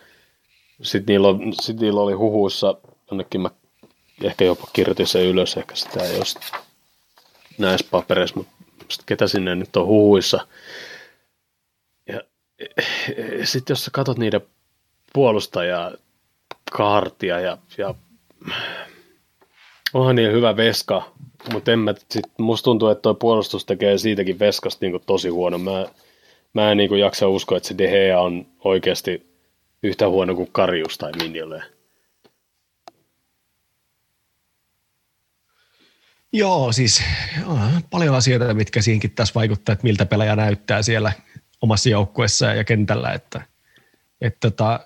Sitten 0.82 1.12
niillä, 1.12 1.28
on, 1.28 1.52
sit 1.60 1.80
niillä 1.80 2.00
oli 2.00 2.12
huhuissa, 2.12 2.74
jonnekin 3.10 3.40
mä 3.40 3.50
ehkä 4.22 4.44
jopa 4.44 4.68
kirjoitin 4.72 5.06
sen 5.06 5.22
ylös, 5.22 5.56
ehkä 5.56 5.74
sitä 5.74 6.04
ei 6.04 6.16
ole 6.16 6.24
näissä 7.58 7.86
papereissa, 7.90 8.36
mutta 8.36 8.52
ketä 9.06 9.26
sinne 9.26 9.54
nyt 9.54 9.76
on 9.76 9.86
huhuissa. 9.86 10.46
Ja 12.08 12.20
sitten 13.44 13.72
jos 13.72 13.84
sä 13.84 13.90
katsot 13.94 14.18
niiden 14.18 14.40
puolustajaa, 15.12 15.90
kaartia 16.72 17.40
ja, 17.40 17.58
ja 17.78 17.94
onhan 19.94 20.16
niin 20.16 20.32
hyvä 20.32 20.56
veska, 20.56 21.12
mutta 21.52 21.72
en 21.72 21.78
mä, 21.78 21.94
sit, 22.10 22.24
musta 22.38 22.64
tuntuu, 22.64 22.88
että 22.88 23.02
tuo 23.02 23.14
puolustus 23.14 23.64
tekee 23.64 23.98
siitäkin 23.98 24.38
veskasta 24.38 24.86
niin 24.86 25.00
tosi 25.06 25.28
huono. 25.28 25.58
Mä, 25.58 25.86
mä 26.52 26.70
en 26.70 26.76
niin 26.76 26.98
jaksa 26.98 27.28
uskoa, 27.28 27.56
että 27.56 27.68
se 27.68 27.78
De 27.78 27.86
Gea 27.86 28.20
on 28.20 28.46
oikeasti 28.64 29.30
yhtä 29.82 30.08
huono 30.08 30.34
kuin 30.34 30.52
Karius 30.52 30.98
tai 30.98 31.12
Minjolle. 31.22 31.62
Joo, 36.32 36.72
siis 36.72 37.02
joo, 37.40 37.58
paljon 37.90 38.14
asioita, 38.14 38.54
mitkä 38.54 38.82
siinkin 38.82 39.10
tässä 39.10 39.34
vaikuttaa, 39.34 39.72
että 39.72 39.84
miltä 39.84 40.06
pelaaja 40.06 40.36
näyttää 40.36 40.82
siellä 40.82 41.12
omassa 41.62 41.88
joukkueessa 41.88 42.46
ja 42.46 42.64
kentällä, 42.64 43.12
että, 43.12 43.42
että 44.20 44.50
tota, 44.50 44.80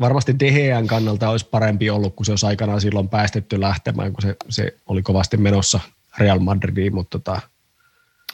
varmasti 0.00 0.38
DHN 0.38 0.86
kannalta 0.86 1.30
olisi 1.30 1.48
parempi 1.50 1.90
ollut, 1.90 2.16
kun 2.16 2.26
se 2.26 2.32
olisi 2.32 2.46
aikanaan 2.46 2.80
silloin 2.80 3.08
päästetty 3.08 3.60
lähtemään, 3.60 4.12
kun 4.12 4.22
se, 4.22 4.36
se 4.48 4.76
oli 4.86 5.02
kovasti 5.02 5.36
menossa 5.36 5.80
Real 6.18 6.38
Madridiin, 6.38 6.94
mutta 6.94 7.18
tota, 7.18 7.40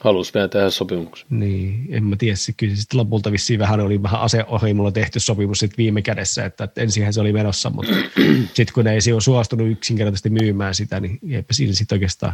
Halusi 0.01 0.35
vielä 0.35 0.49
tehdä 0.49 0.71
sopimuksen. 0.71 1.27
Niin, 1.31 1.87
en 1.91 2.05
mä 2.05 2.17
tiedä. 2.17 2.37
Kyllä 2.57 2.77
sitten 2.77 2.99
lopulta 3.01 3.33
vissiin 3.33 3.61
vähän 3.61 3.81
oli 3.81 4.03
vähän 4.03 4.21
aseohjelmalla 4.21 4.93
tehty 4.93 5.21
sopimus 5.21 5.59
sit 5.59 5.79
viime 5.79 6.03
kädessä, 6.03 6.45
että, 6.45 6.65
että 6.65 6.81
ensinhän 6.81 7.13
se 7.13 7.21
oli 7.21 7.33
menossa, 7.33 7.71
mutta 7.71 7.93
sitten 8.55 8.75
kun 8.75 8.85
ne 8.85 8.93
ei 8.93 9.13
ole 9.13 9.21
suostunut 9.21 9.71
yksinkertaisesti 9.71 10.31
myymään 10.31 10.75
sitä, 10.75 11.01
niin 11.01 11.19
eipä 11.31 11.53
siinä 11.53 11.73
sitten 11.73 11.97
oikeastaan 11.97 12.33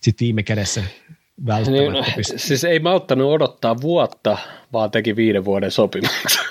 sitten 0.00 0.24
viime 0.24 0.42
kädessä 0.42 0.82
välttämättä 1.46 1.92
niin, 1.92 2.14
pysty. 2.16 2.38
Siis 2.38 2.64
ei 2.64 2.78
malttanut 2.78 3.32
odottaa 3.32 3.80
vuotta, 3.80 4.38
vaan 4.72 4.90
teki 4.90 5.16
viiden 5.16 5.44
vuoden 5.44 5.70
sopimuksen. 5.70 6.44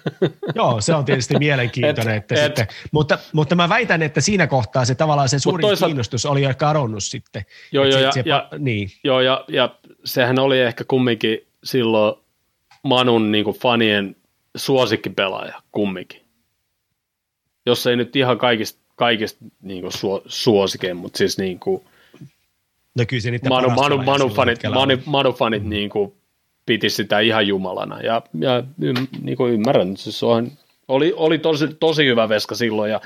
Joo, 0.54 0.80
se 0.80 0.94
on 0.94 1.04
tietysti 1.04 1.38
mielenkiintoinen. 1.38 2.14
Et, 2.14 2.22
että 2.22 2.34
et, 2.34 2.44
sitten, 2.44 2.66
mutta, 2.92 3.18
mutta 3.32 3.54
mä 3.54 3.68
väitän, 3.68 4.02
että 4.02 4.20
siinä 4.20 4.46
kohtaa 4.46 4.84
se 4.84 4.94
tavallaan 4.94 5.28
se 5.28 5.38
suurin 5.38 5.62
toisaalta, 5.62 5.86
kiinnostus 5.86 6.26
oli 6.26 6.42
jo 6.42 6.54
kadonnut 6.56 7.02
sitten. 7.02 7.42
Joo, 7.72 7.84
joo, 7.84 8.00
ja, 8.00 8.12
se, 8.12 8.22
ja, 8.26 8.48
niin. 8.58 8.88
joo 9.04 9.20
ja, 9.20 9.44
ja, 9.48 9.74
sehän 10.04 10.38
oli 10.38 10.60
ehkä 10.60 10.84
kumminkin 10.84 11.46
silloin 11.64 12.14
Manun 12.82 13.32
niin 13.32 13.44
kuin 13.44 13.58
fanien 13.58 14.16
suosikkipelaaja 14.56 15.62
kumminkin. 15.72 16.22
Jos 17.66 17.86
ei 17.86 17.96
nyt 17.96 18.16
ihan 18.16 18.38
kaikista, 18.38 18.80
kaikista 18.96 19.44
niin 19.62 19.80
kuin 19.80 19.92
suosikein, 20.26 20.96
mutta 20.96 21.18
siis 21.18 21.38
niin 21.38 21.58
kuin, 21.58 21.84
No 22.98 23.04
kyllä 23.08 23.20
se 23.20 23.30
niitä 23.30 23.48
Manu, 23.48 23.70
Manu, 23.70 23.98
Manu, 23.98 24.28
fanit, 24.28 24.58
Manu, 24.74 24.98
Manu 25.06 25.32
fanit 25.32 25.64
niin 25.64 25.90
kuin 25.90 26.14
piti 26.66 26.90
sitä 26.90 27.20
ihan 27.20 27.46
jumalana. 27.46 28.00
Ja, 28.00 28.22
ja 28.34 28.62
niin 29.22 29.36
kuin 29.36 29.52
ymmärrän, 29.52 29.96
siis 29.96 30.22
on, 30.22 30.52
oli, 30.88 31.12
oli 31.16 31.38
tosi, 31.38 31.68
tosi 31.80 32.06
hyvä 32.06 32.28
veska 32.28 32.54
silloin 32.54 32.90
ja 32.90 33.00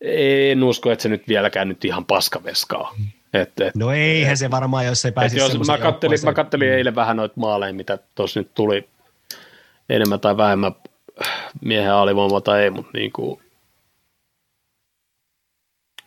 en 0.00 0.64
usko, 0.64 0.90
että 0.92 1.02
se 1.02 1.08
nyt 1.08 1.28
vieläkään 1.28 1.68
nyt 1.68 1.84
ihan 1.84 2.04
paskaveskaa. 2.04 2.94
Et, 3.32 3.60
et, 3.60 3.74
no 3.74 3.92
eihän 3.92 4.32
et, 4.32 4.38
se 4.38 4.50
varmaan, 4.50 4.86
jos 4.86 5.02
se 5.02 5.10
pääsisi 5.10 5.38
jos 5.38 5.66
mä 5.66 5.78
kattelin, 5.78 6.18
mä 6.24 6.32
kattelin 6.32 6.68
mm. 6.68 6.74
eilen 6.74 6.94
vähän 6.94 7.16
noita 7.16 7.34
maaleja, 7.36 7.74
mitä 7.74 7.98
tuossa 8.14 8.40
nyt 8.40 8.54
tuli. 8.54 8.88
Enemmän 9.88 10.20
tai 10.20 10.36
vähemmän 10.36 10.72
miehen 11.60 11.92
alivoima 11.92 12.40
tai 12.40 12.62
ei, 12.62 12.70
mutta 12.70 12.90
niin 12.94 13.12
kuin 13.12 13.40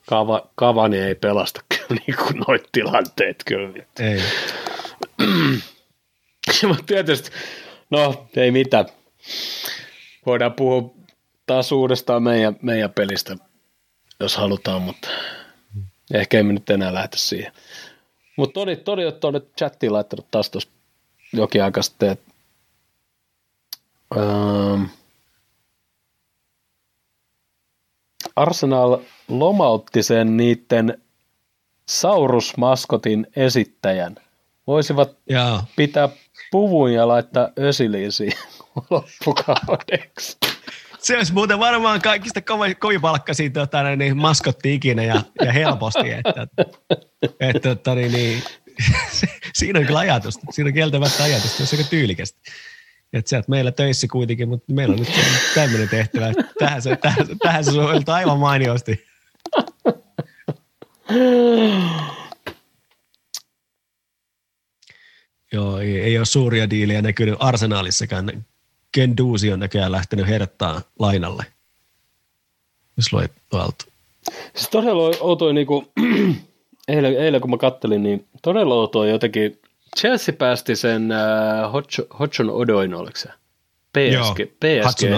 Kava, 0.08 0.50
Kavani 0.56 0.98
ei 0.98 1.16
pelasta 1.16 1.62
kyllä 1.70 2.02
niin 2.08 2.18
kuin 2.18 2.44
noita 2.48 2.70
tilanteet 2.72 3.44
kyllä. 3.46 3.86
Ei. 4.00 4.22
Mutta 6.68 6.84
tietysti, 6.86 7.30
no 7.90 8.28
ei 8.36 8.52
mitään. 8.52 8.86
Voidaan 10.26 10.54
puhua 10.54 10.94
taas 11.46 11.72
uudestaan 11.72 12.24
meidän, 12.24 12.56
meidän 12.62 12.94
pelistä, 12.94 13.38
jos 14.20 14.38
halutaan, 14.38 14.82
mutta 14.82 15.10
ehkä 16.14 16.40
emme 16.40 16.54
nyt 16.54 16.70
enää 16.70 16.94
lähtä 16.94 17.18
siihen. 17.18 17.52
Mutta 18.36 18.54
Toni, 18.54 18.76
Toni 18.76 19.06
on 19.06 19.14
tuonne 19.14 19.42
chattiin 19.58 19.94
laittanut 19.94 20.32
taas 20.32 20.50
tuossa 20.50 20.70
jokin 21.34 21.64
aika 21.64 21.82
sitten, 21.82 22.10
että 22.10 22.32
ähm, 24.18 24.84
Arsenal 28.36 28.98
lomautti 29.28 30.04
sen 30.04 30.38
niiden 30.38 31.02
Saurus-maskotin 31.92 33.28
esittäjän. 33.36 34.16
Voisivat 34.68 35.18
Jaa. 35.30 35.66
pitää 35.76 36.10
puvun 36.52 36.94
ja 36.94 37.08
laittaa 37.08 37.50
ösiliin 37.60 38.12
siihen 38.12 38.38
loppukaudeksi. 38.90 40.38
Se 41.00 41.18
olisi 41.18 41.34
muuten 41.34 41.60
varmaan 41.60 42.02
kaikista 42.02 42.42
kovin 42.80 43.02
palkkaisia 43.02 43.50
tota, 43.50 43.96
niin, 43.96 44.18
maskotti 44.18 44.74
ikinä 44.74 45.04
ja, 45.04 45.22
ja 45.46 45.52
helposti. 45.52 46.12
Että, 46.12 46.48
että, 47.40 47.72
että 47.72 47.96
niin, 47.96 48.12
niin, 48.12 48.44
siinä 49.60 49.80
on 49.80 49.86
kyllä 49.86 50.00
ajatus. 50.00 50.40
Siinä 50.52 50.68
on 50.68 50.74
kieltämättä 50.74 51.24
ajatus. 51.24 51.58
Se 51.58 51.64
on 51.64 51.80
aika 51.80 51.90
tyylikästä. 51.90 52.40
Että 53.14 53.30
sä 53.30 53.44
meillä 53.48 53.72
töissä 53.72 54.08
kuitenkin, 54.12 54.50
mutta 54.50 54.74
meillä 54.74 54.94
on 54.94 55.00
nyt 55.00 55.10
tämmöinen 55.56 55.90
tehtävä. 55.90 56.34
Tähän 56.60 56.82
se, 56.82 56.96
tähän, 56.96 57.28
tähän 57.40 57.66
se 57.66 57.72
aivan 58.08 58.40
mainiosti. 58.40 59.08
Joo, 65.54 65.80
ei, 65.80 66.02
ei 66.02 66.18
ole 66.18 66.26
suuria 66.26 66.70
diilejä 66.70 67.02
näkynyt 67.02 67.36
Arsenaalissakaan. 67.40 68.46
Ken 68.92 69.18
Duusi 69.18 69.52
on 69.52 69.60
näköjään 69.60 69.92
lähtenyt 69.92 70.28
herttaa 70.28 70.82
lainalle, 71.00 71.46
jos 72.98 73.14
luet 73.14 73.32
tuolta. 73.50 73.86
Siis 74.56 74.70
todella 74.70 75.18
outoa, 75.20 75.54
niin 75.54 75.68
kuin, 75.68 75.88
eilen, 76.88 77.18
eilen 77.18 77.42
kun 77.42 77.50
mä 77.50 77.58
kattelin, 77.58 78.04
niin 78.04 78.28
todella 78.42 78.76
outoa 78.76 79.08
jotenkin. 79.08 79.60
Chelsea 79.98 80.36
päästi 80.38 80.76
sen 80.76 81.12
äh, 81.12 81.72
Hodgson 82.20 82.50
Odoin, 82.50 82.94
oliko 82.94 83.18
se? 83.18 83.30
PSG, 83.98 84.40
PSG, 84.60 85.10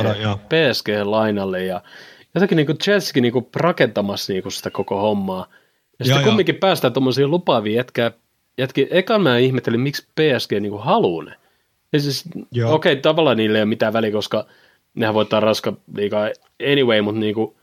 PSG-lainalle 0.50 1.66
ja 1.66 1.82
jotenkin 2.36 2.56
niin 2.56 2.66
kuin 2.66 2.78
Chelseakin 2.78 3.22
niin 3.22 3.34
kuin 3.34 3.48
rakentamassa 3.56 4.34
niin 4.34 4.44
kuin 4.44 4.54
sitä 4.54 4.70
koko 4.70 5.02
hommaa. 5.02 5.48
Ja 6.00 6.06
sitten 6.06 6.24
kumminkin 6.24 6.56
päästään 6.56 6.94
tuommoisia 6.94 7.28
lupaavia 7.28 7.76
jätkää. 7.76 8.12
Jätki, 8.58 8.88
ekan 8.90 9.22
mä 9.22 9.38
ihmettelin, 9.38 9.80
miksi 9.80 10.08
PSG 10.16 10.52
niin 10.52 10.72
kuin 10.72 10.84
haluaa 10.84 11.24
ne. 11.24 11.36
siis, 12.00 12.26
okei, 12.66 12.94
okay, 12.94 12.96
tavallaan 12.96 13.38
niille 13.38 13.58
ei 13.58 13.62
ole 13.62 13.70
mitään 13.70 13.94
väliä, 13.94 14.12
koska 14.12 14.46
nehän 14.94 15.14
voittaa 15.14 15.40
raska 15.40 15.74
liikaa 15.96 16.30
anyway, 16.72 17.02
mutta 17.02 17.20
niin 17.20 17.36
kuin, 17.36 17.56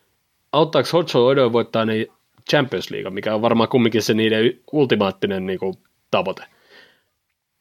auttaako 0.52 0.88
Hotshot 0.92 1.22
Odo 1.22 1.52
voittaa 1.52 1.84
ne 1.84 2.06
Champions 2.50 2.90
League, 2.90 3.10
mikä 3.10 3.34
on 3.34 3.42
varmaan 3.42 3.68
kumminkin 3.68 4.02
se 4.02 4.14
niiden 4.14 4.60
ultimaattinen 4.72 5.46
niin 5.46 5.58
kuin, 5.58 5.74
tavoite. 6.10 6.44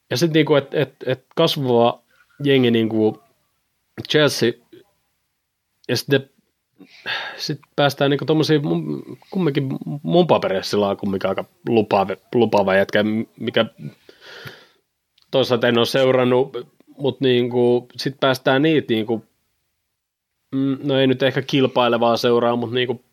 Ja 0.09 0.17
sitten, 0.17 0.45
niin 0.45 0.57
että 0.57 0.81
et, 0.81 0.95
et 1.05 1.25
kasvava 1.35 2.01
jengi 2.43 2.71
niin 2.71 2.89
kuin 2.89 3.15
Chelsea, 4.09 4.51
ja 5.87 5.97
sitten 5.97 6.29
sitten 7.37 7.69
päästään 7.75 8.11
niinku 8.11 8.25
tuommoisiin, 8.25 8.61
kumminkin 9.31 9.69
mun 10.03 10.27
papereissa 10.27 10.69
sillä 10.69 10.87
on 10.87 10.97
kumminkin 10.97 11.29
aika 11.29 11.45
lupaava, 11.69 12.15
lupaava 12.35 12.75
jätkä, 12.75 13.03
mikä 13.39 13.65
toisaalta 15.31 15.67
en 15.67 15.77
ole 15.77 15.85
seurannut, 15.85 16.57
mutta 16.97 17.25
niinku, 17.25 17.87
sitten 17.97 18.19
päästään 18.19 18.61
niitä 18.61 18.93
niinku, 18.93 19.25
mm, 20.51 20.77
no 20.83 20.99
ei 20.99 21.07
nyt 21.07 21.23
ehkä 21.23 21.41
kilpailevaa 21.41 22.17
seuraa, 22.17 22.55
mutta 22.55 22.75
niinku 22.75 23.03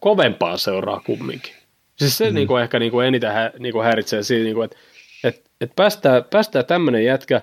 kovempaa 0.00 0.56
seuraa 0.56 1.02
kumminkin. 1.06 1.54
Siis 1.96 2.18
se 2.18 2.28
mm. 2.28 2.34
niinku 2.34 2.56
ehkä 2.56 2.78
niinku 2.78 3.00
eniten 3.00 3.32
hä, 3.32 3.52
niinku 3.58 3.80
häiritsee 3.80 4.22
siinä, 4.22 4.44
niinku, 4.44 4.62
että 4.62 4.76
et, 5.24 5.50
et 5.60 5.76
päästään, 5.76 6.24
päästään 6.24 6.66
tämmöinen 6.66 7.04
jätkä, 7.04 7.42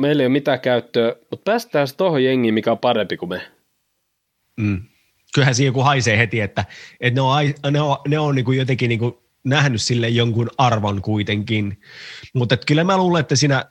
meillä 0.00 0.22
ei 0.22 0.26
ole 0.26 0.32
mitään 0.32 0.60
käyttöä, 0.60 1.16
mutta 1.30 1.50
päästään 1.50 1.88
se 1.88 1.96
tuohon 1.96 2.24
jengiin, 2.24 2.54
mikä 2.54 2.72
on 2.72 2.78
parempi 2.78 3.16
kuin 3.16 3.28
me. 3.28 3.50
Mm. 4.56 4.82
Kyllähän 5.34 5.54
siinä 5.54 5.68
joku 5.68 5.80
haisee 5.80 6.18
heti, 6.18 6.40
että, 6.40 6.64
että 7.00 7.20
ne 7.20 7.20
on, 7.20 7.70
ne 7.70 7.80
on, 7.80 7.96
ne 8.08 8.18
on 8.18 8.34
niin 8.34 8.44
kuin 8.44 8.58
jotenkin 8.58 8.88
niin 8.88 8.98
kuin 8.98 9.14
nähnyt 9.44 9.82
sille 9.82 10.08
jonkun 10.08 10.50
arvon 10.58 11.02
kuitenkin. 11.02 11.80
Mutta 12.34 12.56
kyllä 12.56 12.84
mä 12.84 12.96
luulen, 12.96 13.20
että 13.20 13.36
siinä 13.36 13.64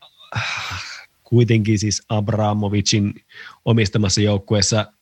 kuitenkin 1.24 1.80
siis 1.80 2.04
Abramovicin 2.10 3.14
omistamassa 3.66 4.22
joukkueessa 4.22 4.94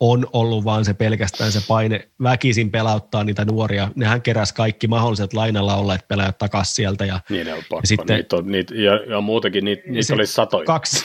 on 0.00 0.26
ollut 0.32 0.64
vaan 0.64 0.84
se 0.84 0.94
pelkästään 0.94 1.52
se 1.52 1.60
paine 1.68 2.08
väkisin 2.22 2.70
pelauttaa 2.70 3.24
niitä 3.24 3.44
nuoria. 3.44 3.88
Nehän 3.94 4.22
keräs 4.22 4.52
kaikki 4.52 4.86
mahdolliset 4.86 5.32
lainalla 5.32 5.76
olleet 5.76 6.08
pelaajat 6.08 6.38
takaisin 6.38 6.74
sieltä. 6.74 7.04
Ja, 7.04 7.20
niin 7.28 7.52
on 7.52 7.58
pakko. 7.58 7.76
Ja, 7.76 7.86
sitten, 7.86 8.16
niitä 8.16 8.36
on, 8.36 8.46
niitä, 8.46 8.74
ja, 8.74 8.94
ja 8.94 9.20
muutenkin 9.20 9.64
niitä, 9.64 9.82
niitä 9.86 10.14
oli 10.14 10.26
satoja. 10.26 10.64
Kaksi, 10.64 11.04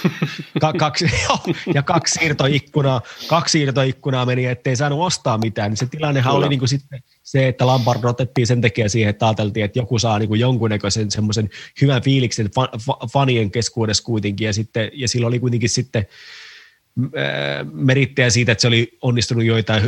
ka, 0.62 0.74
kaksi, 0.74 1.06
ja 1.76 1.84
kaksi 1.84 2.20
siirtoikkunaa, 2.20 3.02
kaksi 3.28 3.52
siirtoikkunaa 3.52 4.26
meni, 4.26 4.46
ettei 4.46 4.76
saanut 4.76 5.00
ostaa 5.00 5.38
mitään. 5.38 5.72
Niin 5.72 5.78
se 5.78 5.86
tilannehan 5.86 6.32
Kyllä. 6.34 6.46
oli 6.46 6.50
niin 6.50 6.60
kuin 6.60 6.70
sitten 6.70 7.04
se, 7.24 7.48
että 7.48 7.68
Lampard 7.68 8.04
otettiin 8.04 8.48
sen 8.48 8.62
takia 8.62 8.90
siihen, 8.90 9.10
että 9.10 9.28
ajateltiin, 9.28 9.66
että 9.66 9.80
joku 9.80 10.00
saa 10.00 10.20
niin 10.20 10.30
kuin 10.30 10.40
jonkunnäköisen 10.40 11.12
semmoisen 11.12 11.50
hyvän 11.82 12.02
fiiliksen 12.02 12.50
fanien 13.14 13.52
keskuudessa 13.52 14.04
kuitenkin. 14.04 14.46
Ja, 14.46 14.54
sitten, 14.54 14.92
ja 14.94 15.08
sillä 15.08 15.28
oli 15.28 15.40
kuitenkin 15.40 15.70
sitten– 15.70 16.08
merittejä 17.72 18.30
siitä, 18.30 18.52
että 18.52 18.62
se 18.62 18.68
oli 18.68 18.98
onnistunut 19.02 19.44
joitain 19.44 19.84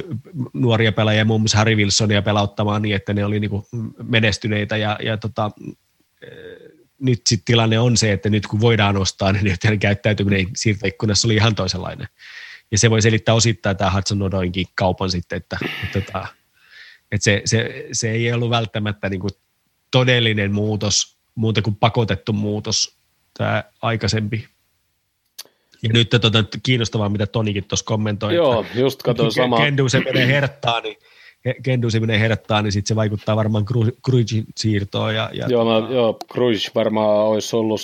nuoria 0.53 0.91
pelaajia, 0.91 1.25
muun 1.25 1.41
muassa 1.41 1.57
Harry 1.57 1.75
Wilsonia 1.75 2.21
pelauttamaan 2.21 2.81
niin, 2.81 2.95
että 2.95 3.13
ne 3.13 3.25
oli 3.25 3.39
niin 3.39 3.49
kuin 3.49 3.65
menestyneitä 4.03 4.77
ja, 4.77 4.97
ja 5.03 5.17
tota, 5.17 5.51
nyt 6.99 7.21
sitten 7.27 7.45
tilanne 7.45 7.80
on 7.80 7.97
se, 7.97 8.11
että 8.11 8.30
nyt 8.30 8.47
kun 8.47 8.61
voidaan 8.61 8.97
ostaa, 8.97 9.31
niin 9.31 9.43
nyt 9.43 9.80
käyttäytyminen 9.80 10.47
siirtoikkunassa 10.55 11.27
oli 11.27 11.35
ihan 11.35 11.55
toisenlainen. 11.55 12.07
Ja 12.71 12.77
se 12.77 12.89
voi 12.89 13.01
selittää 13.01 13.35
osittain 13.35 13.77
tämä 13.77 13.91
Hudson 13.91 14.21
Odoinkin 14.21 14.67
kaupan 14.75 15.11
sitten, 15.11 15.38
että, 15.38 15.57
että, 15.84 15.99
että, 15.99 16.27
että 17.11 17.23
se, 17.23 17.41
se, 17.45 17.88
se, 17.91 18.11
ei 18.11 18.34
ollut 18.34 18.49
välttämättä 18.49 19.09
niin 19.09 19.19
kuin 19.19 19.31
todellinen 19.91 20.53
muutos, 20.53 21.17
muuta 21.35 21.61
kuin 21.61 21.75
pakotettu 21.75 22.34
muutos, 22.34 22.97
tämä 23.38 23.63
aikaisempi 23.81 24.47
ja 25.84 25.89
nyt 25.93 26.10
tota, 26.10 26.43
kiinnostavaa, 26.64 27.10
mitä 27.10 27.27
Tonikin 27.27 27.64
tuossa 27.64 27.85
kommentoi. 27.85 28.35
Joo, 28.35 28.61
että 28.61 28.80
just 28.80 29.03
katsoin 29.03 29.31
sama. 29.31 29.57
Kendu 29.57 29.89
se 29.89 29.99
menee 29.99 30.27
herttaa, 30.27 30.81
niin 30.81 30.97
Kendu 31.64 31.89
se 31.89 31.99
menee 31.99 32.19
herttaa, 32.19 32.61
niin 32.61 32.72
sitten 32.72 32.88
se 32.88 32.95
vaikuttaa 32.95 33.35
varmaan 33.35 33.65
Cruisin 34.05 34.45
siirtoon. 34.57 35.15
Ja, 35.15 35.30
ja 35.34 35.47
joo, 35.47 35.65
mä, 35.65 35.93
joo, 35.93 36.18
Cruise 36.34 36.72
varmaan 36.76 37.26
olisi 37.26 37.55
ollut 37.55 37.81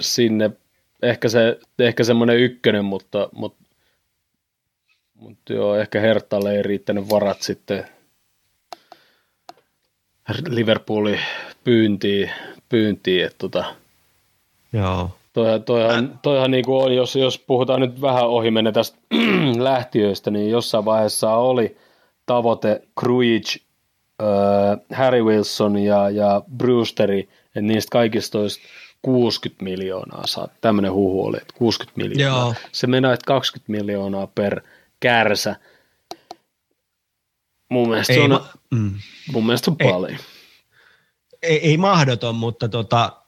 sinne 0.00 0.50
ehkä, 1.02 1.28
se, 1.28 1.58
ehkä 1.78 2.04
semmoinen 2.04 2.36
ykkönen, 2.36 2.84
mutta, 2.84 3.28
mutta, 3.32 3.64
mutta 5.14 5.52
joo, 5.52 5.76
ehkä 5.76 6.00
Herttalle 6.00 6.56
ei 6.56 6.62
riittänyt 6.62 7.10
varat 7.10 7.42
sitten 7.42 7.84
Liverpoolin 10.48 11.20
pyyntiin, 11.64 12.30
pyyntiin 12.68 13.24
että 13.24 13.38
tota, 13.38 13.74
Joo. 14.72 15.16
Toihan, 15.32 15.62
toihan, 15.62 16.18
toihan 16.22 16.50
niin 16.50 16.64
kuin 16.64 16.84
on, 16.84 16.94
jos, 16.94 17.16
jos 17.16 17.38
puhutaan 17.38 17.80
nyt 17.80 18.00
vähän 18.00 18.26
ohi 18.28 18.50
mennä 18.50 18.72
tästä 18.72 18.98
lähtiöistä, 19.58 20.30
niin 20.30 20.50
jossain 20.50 20.84
vaiheessa 20.84 21.34
oli 21.34 21.76
tavoite 22.26 22.82
Cruige, 23.00 23.60
äh, 24.22 24.98
Harry 24.98 25.24
Wilson 25.24 25.78
ja, 25.78 26.10
ja 26.10 26.42
Brewsteri, 26.56 27.20
että 27.46 27.60
niistä 27.60 27.90
kaikista 27.92 28.38
olisi 28.38 28.60
60 29.02 29.64
miljoonaa 29.64 30.26
saa. 30.26 30.48
Tämmöinen 30.60 30.92
huhu 30.92 31.24
oli, 31.24 31.36
että 31.36 31.54
60 31.58 32.00
miljoonaa. 32.00 32.44
Joo. 32.44 32.54
Se 32.72 32.86
menee, 32.86 33.12
että 33.12 33.26
20 33.26 33.72
miljoonaa 33.72 34.26
per 34.26 34.60
kärsä. 35.00 35.56
Mun 37.68 37.88
mielestä, 37.88 38.12
ei, 38.12 38.20
on, 38.20 38.30
ma- 38.30 38.48
mm. 38.70 38.94
mun 39.32 39.46
mielestä 39.46 39.70
on 39.70 39.76
ei, 39.80 39.92
paljon. 39.92 40.18
Ei, 41.42 41.68
ei 41.68 41.76
mahdoton, 41.76 42.34
mutta 42.34 42.68
tota, 42.68 43.19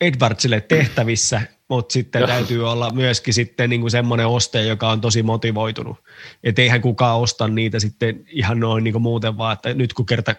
Edwardsille 0.00 0.60
tehtävissä, 0.60 1.42
mutta 1.68 1.92
sitten 1.92 2.26
täytyy 2.26 2.70
olla 2.70 2.90
myöskin 2.90 3.34
sitten 3.34 3.70
niin 3.70 3.80
kuin 3.80 3.90
semmoinen 3.90 4.26
ostaja, 4.26 4.64
joka 4.64 4.90
on 4.90 5.00
tosi 5.00 5.22
motivoitunut. 5.22 5.96
Että 6.44 6.62
eihän 6.62 6.80
kukaan 6.80 7.18
osta 7.18 7.48
niitä 7.48 7.78
sitten 7.78 8.24
ihan 8.28 8.60
noin 8.60 8.84
niin 8.84 8.92
kuin 8.92 9.02
muuten 9.02 9.38
vaan, 9.38 9.52
että 9.52 9.74
nyt 9.74 9.92
kun 9.92 10.06
kerta 10.06 10.34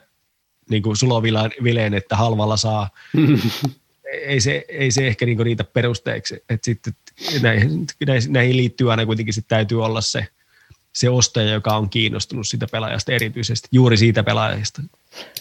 niin 0.69 0.83
kuin 0.83 0.97
sulovileen, 0.97 1.93
että 1.93 2.15
halvalla 2.15 2.57
saa, 2.57 2.89
ei, 4.27 4.41
se, 4.41 4.65
ei 4.67 4.91
se 4.91 5.07
ehkä 5.07 5.25
niin 5.25 5.37
kuin 5.37 5.45
niitä 5.45 5.63
perusteeksi. 5.63 6.35
Että 6.49 6.65
sitten 6.65 6.93
näihin, 7.41 7.87
näihin 8.27 8.57
liittyy 8.57 8.91
aina 8.91 9.05
kuitenkin 9.05 9.33
sitten 9.33 9.57
täytyy 9.57 9.83
olla 9.85 10.01
se, 10.01 10.27
se 10.93 11.09
ostaja, 11.09 11.51
joka 11.51 11.77
on 11.77 11.89
kiinnostunut 11.89 12.47
siitä 12.47 12.67
pelaajasta 12.71 13.11
erityisesti, 13.11 13.67
juuri 13.71 13.97
siitä 13.97 14.23
pelaajasta. 14.23 14.81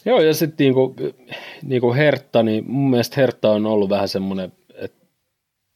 Joo, 0.04 0.20
ja 0.20 0.34
sitten 0.34 0.64
niinku, 0.64 0.96
niinku 1.62 1.94
Hertta, 1.94 2.42
niin 2.42 2.70
mun 2.70 2.90
mielestä 2.90 3.20
Hertta 3.20 3.50
on 3.50 3.66
ollut 3.66 3.90
vähän 3.90 4.08
semmoinen, 4.08 4.52
että 4.74 5.06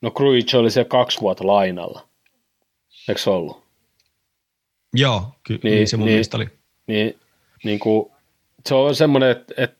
no 0.00 0.10
Cruich 0.10 0.56
oli 0.56 0.70
siellä 0.70 0.88
kaksi 0.88 1.20
vuotta 1.20 1.46
lainalla. 1.46 2.08
Eikö 3.08 3.20
se 3.20 3.30
ollut? 3.30 3.64
Joo, 4.94 5.22
kyllä 5.42 5.60
niin, 5.62 5.74
niin 5.74 5.88
se 5.88 5.96
mun 5.96 6.06
niin, 6.06 6.12
mielestä 6.12 6.36
oli. 6.36 6.48
Niin, 6.86 7.18
niin 7.64 7.78
kuin, 7.78 8.10
se 8.66 8.74
on 8.74 8.94
semmoinen, 8.94 9.30
että, 9.30 9.54
että 9.56 9.76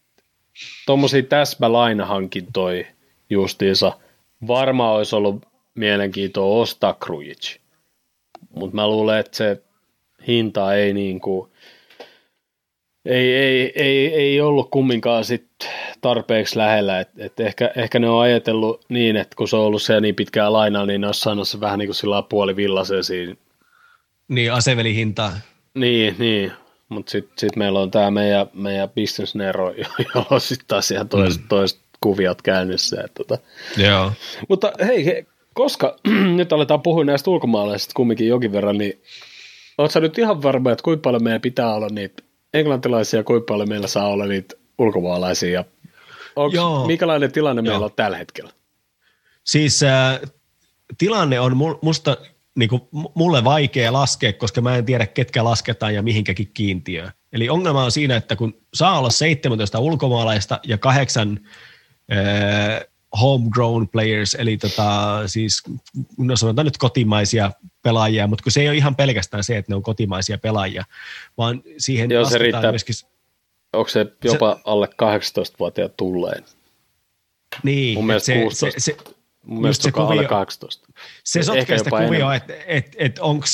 tuommoisia 0.87 1.23
täsmälainahankintoja 1.23 2.85
justiinsa 3.31 3.99
varmaan 4.47 4.97
olisi 4.97 5.17
ollut 5.17 5.47
mielenkiintoa 5.75 6.61
ostaa 6.61 6.95
Cruich. 7.05 7.59
Mutta 8.55 8.77
mä 8.77 8.89
luulen, 8.89 9.19
että 9.19 9.37
se 9.37 9.63
hinta 10.27 10.75
ei 10.75 10.93
niin 10.93 11.21
kuin, 11.21 11.51
ei, 13.05 13.35
ei, 13.35 13.73
ei, 13.75 14.15
ei 14.15 14.41
ollut 14.41 14.71
kumminkaan 14.71 15.25
sit 15.25 15.47
tarpeeksi 16.01 16.59
lähellä, 16.59 17.01
että 17.01 17.25
et 17.25 17.41
ehkä, 17.41 17.71
ehkä 17.77 17.99
ne 17.99 18.09
on 18.09 18.23
ajatellut 18.23 18.85
niin, 18.89 19.17
että 19.17 19.37
kun 19.37 19.49
se 19.49 19.57
on 19.57 19.63
ollut 19.63 19.83
siellä 19.83 20.01
niin 20.01 20.15
pitkään 20.15 20.53
lainaa, 20.53 20.87
niin 20.87 21.01
ne 21.01 21.07
olisi 21.07 21.21
saanut 21.21 21.49
se 21.49 21.61
vähän 21.61 21.79
niin 21.79 21.89
kuin 21.89 21.97
sillä 21.97 22.23
puoli 22.23 22.55
siinä. 23.03 23.35
Niin, 24.29 24.53
asevelihintaa. 24.53 25.33
Niin, 25.75 26.17
niin. 26.19 26.53
Mutta 26.89 27.11
sitten 27.11 27.39
sit 27.39 27.57
meillä 27.57 27.81
on 27.81 27.91
tämä 27.91 28.11
meidän, 28.11 28.47
meidän 28.55 28.91
business 28.91 29.35
nero, 29.35 29.71
jolla 30.15 30.27
on 30.31 30.41
sitten 30.41 30.69
taas 30.69 30.91
ihan 30.91 31.09
toiset, 31.09 31.43
mm. 31.43 31.49
toiset 31.49 31.81
kuviot 32.01 32.43
käynnissä. 32.43 33.03
Et, 33.05 33.15
tota. 33.15 33.39
Joo. 33.77 34.13
Mutta 34.49 34.73
hei, 34.87 35.07
he, 35.07 35.27
koska 35.55 35.97
nyt 36.37 36.53
aletaan 36.53 36.83
puhua 36.83 37.05
näistä 37.05 37.31
ulkomaalaisista 37.31 37.93
kumminkin 37.97 38.29
jokin 38.29 38.53
verran, 38.53 38.79
niin 38.79 39.03
oletko 39.79 40.01
nyt 40.01 40.19
ihan 40.19 40.43
varma, 40.43 40.73
että 40.73 40.83
kuinka 40.83 41.03
paljon 41.03 41.25
meidän 41.25 41.41
pitää 41.41 41.75
olla 41.75 41.89
niitä 41.89 42.23
englantilaisia, 42.55 43.25
kuinka 43.25 43.47
paljon 43.53 43.69
meillä 43.69 43.87
saa 43.87 44.09
olla 44.09 44.27
niitä 44.27 44.55
ulkomaalaisia. 44.79 45.65
Onks, 46.37 46.55
Joo. 46.55 46.87
Minkälainen 46.87 47.33
tilanne 47.33 47.63
Joo. 47.63 47.73
meillä 47.73 47.85
on 47.85 47.93
tällä 47.97 48.17
hetkellä? 48.17 48.51
Siis 49.45 49.83
äh, 49.83 50.21
tilanne 50.99 51.41
on 51.41 51.57
musta 51.83 52.17
niin 52.55 52.69
kuin, 52.69 52.83
mulle 53.15 53.45
vaikea 53.45 53.93
laskea, 53.93 54.33
koska 54.33 54.61
mä 54.61 54.77
en 54.77 54.85
tiedä, 54.85 55.07
ketkä 55.07 55.45
lasketaan 55.45 55.95
ja 55.95 56.03
mihinkäkin 56.03 56.51
kiintiöön. 56.55 57.13
Eli 57.33 57.49
ongelma 57.49 57.85
on 57.85 57.93
siinä, 57.93 58.17
että 58.17 58.37
kun 58.37 58.61
saa 58.75 58.99
olla 58.99 59.11
17 59.11 59.79
ulkomaalaista 59.79 60.61
ja 60.67 60.79
kahdeksan 60.79 61.41
äh, 62.13 62.87
homegrown 63.21 63.89
players, 63.89 64.35
eli 64.35 64.57
tota, 64.57 65.23
siis 65.27 65.63
no 66.19 66.37
sanotaan 66.37 66.65
nyt 66.65 66.79
kotimaisia 66.79 67.51
pelaajia, 67.83 68.27
mutta 68.27 68.43
kun 68.43 68.53
se 68.53 68.61
ei 68.61 68.69
ole 68.69 68.77
ihan 68.77 68.97
pelkästään 68.97 69.45
se, 69.45 69.57
että 69.57 69.73
ne 69.73 69.77
on 69.77 69.83
kotimaisia 69.83 70.39
pelaajia, 70.39 70.85
vaan 71.39 71.63
siihen 71.79 72.11
Joo, 72.11 72.25
se 72.25 72.39
riittää. 72.39 72.71
myöskin... 72.71 72.95
Onko 73.73 73.89
se 73.89 74.07
jopa 74.25 74.55
se, 74.55 74.61
alle 74.65 74.87
18-vuotiaat 74.87 75.97
tulleen? 75.97 76.45
Niin. 77.63 77.99
Mun 77.99 78.07
mielestä 78.07 78.27
se, 78.27 78.43
16. 78.43 78.81
Se, 78.81 78.85
se, 78.85 78.97
Mun 79.47 79.61
mielestä 79.61 79.83
se 79.83 79.93
kuvio, 79.93 80.07
alle 80.07 80.25
18. 80.25 80.87
Se 81.25 81.43
sotkee 81.43 81.79
sitä 81.79 81.91
kuvioa, 81.91 82.35
että 82.35 82.55
et, 82.67 82.97
et 82.99 83.19
onko 83.19 83.47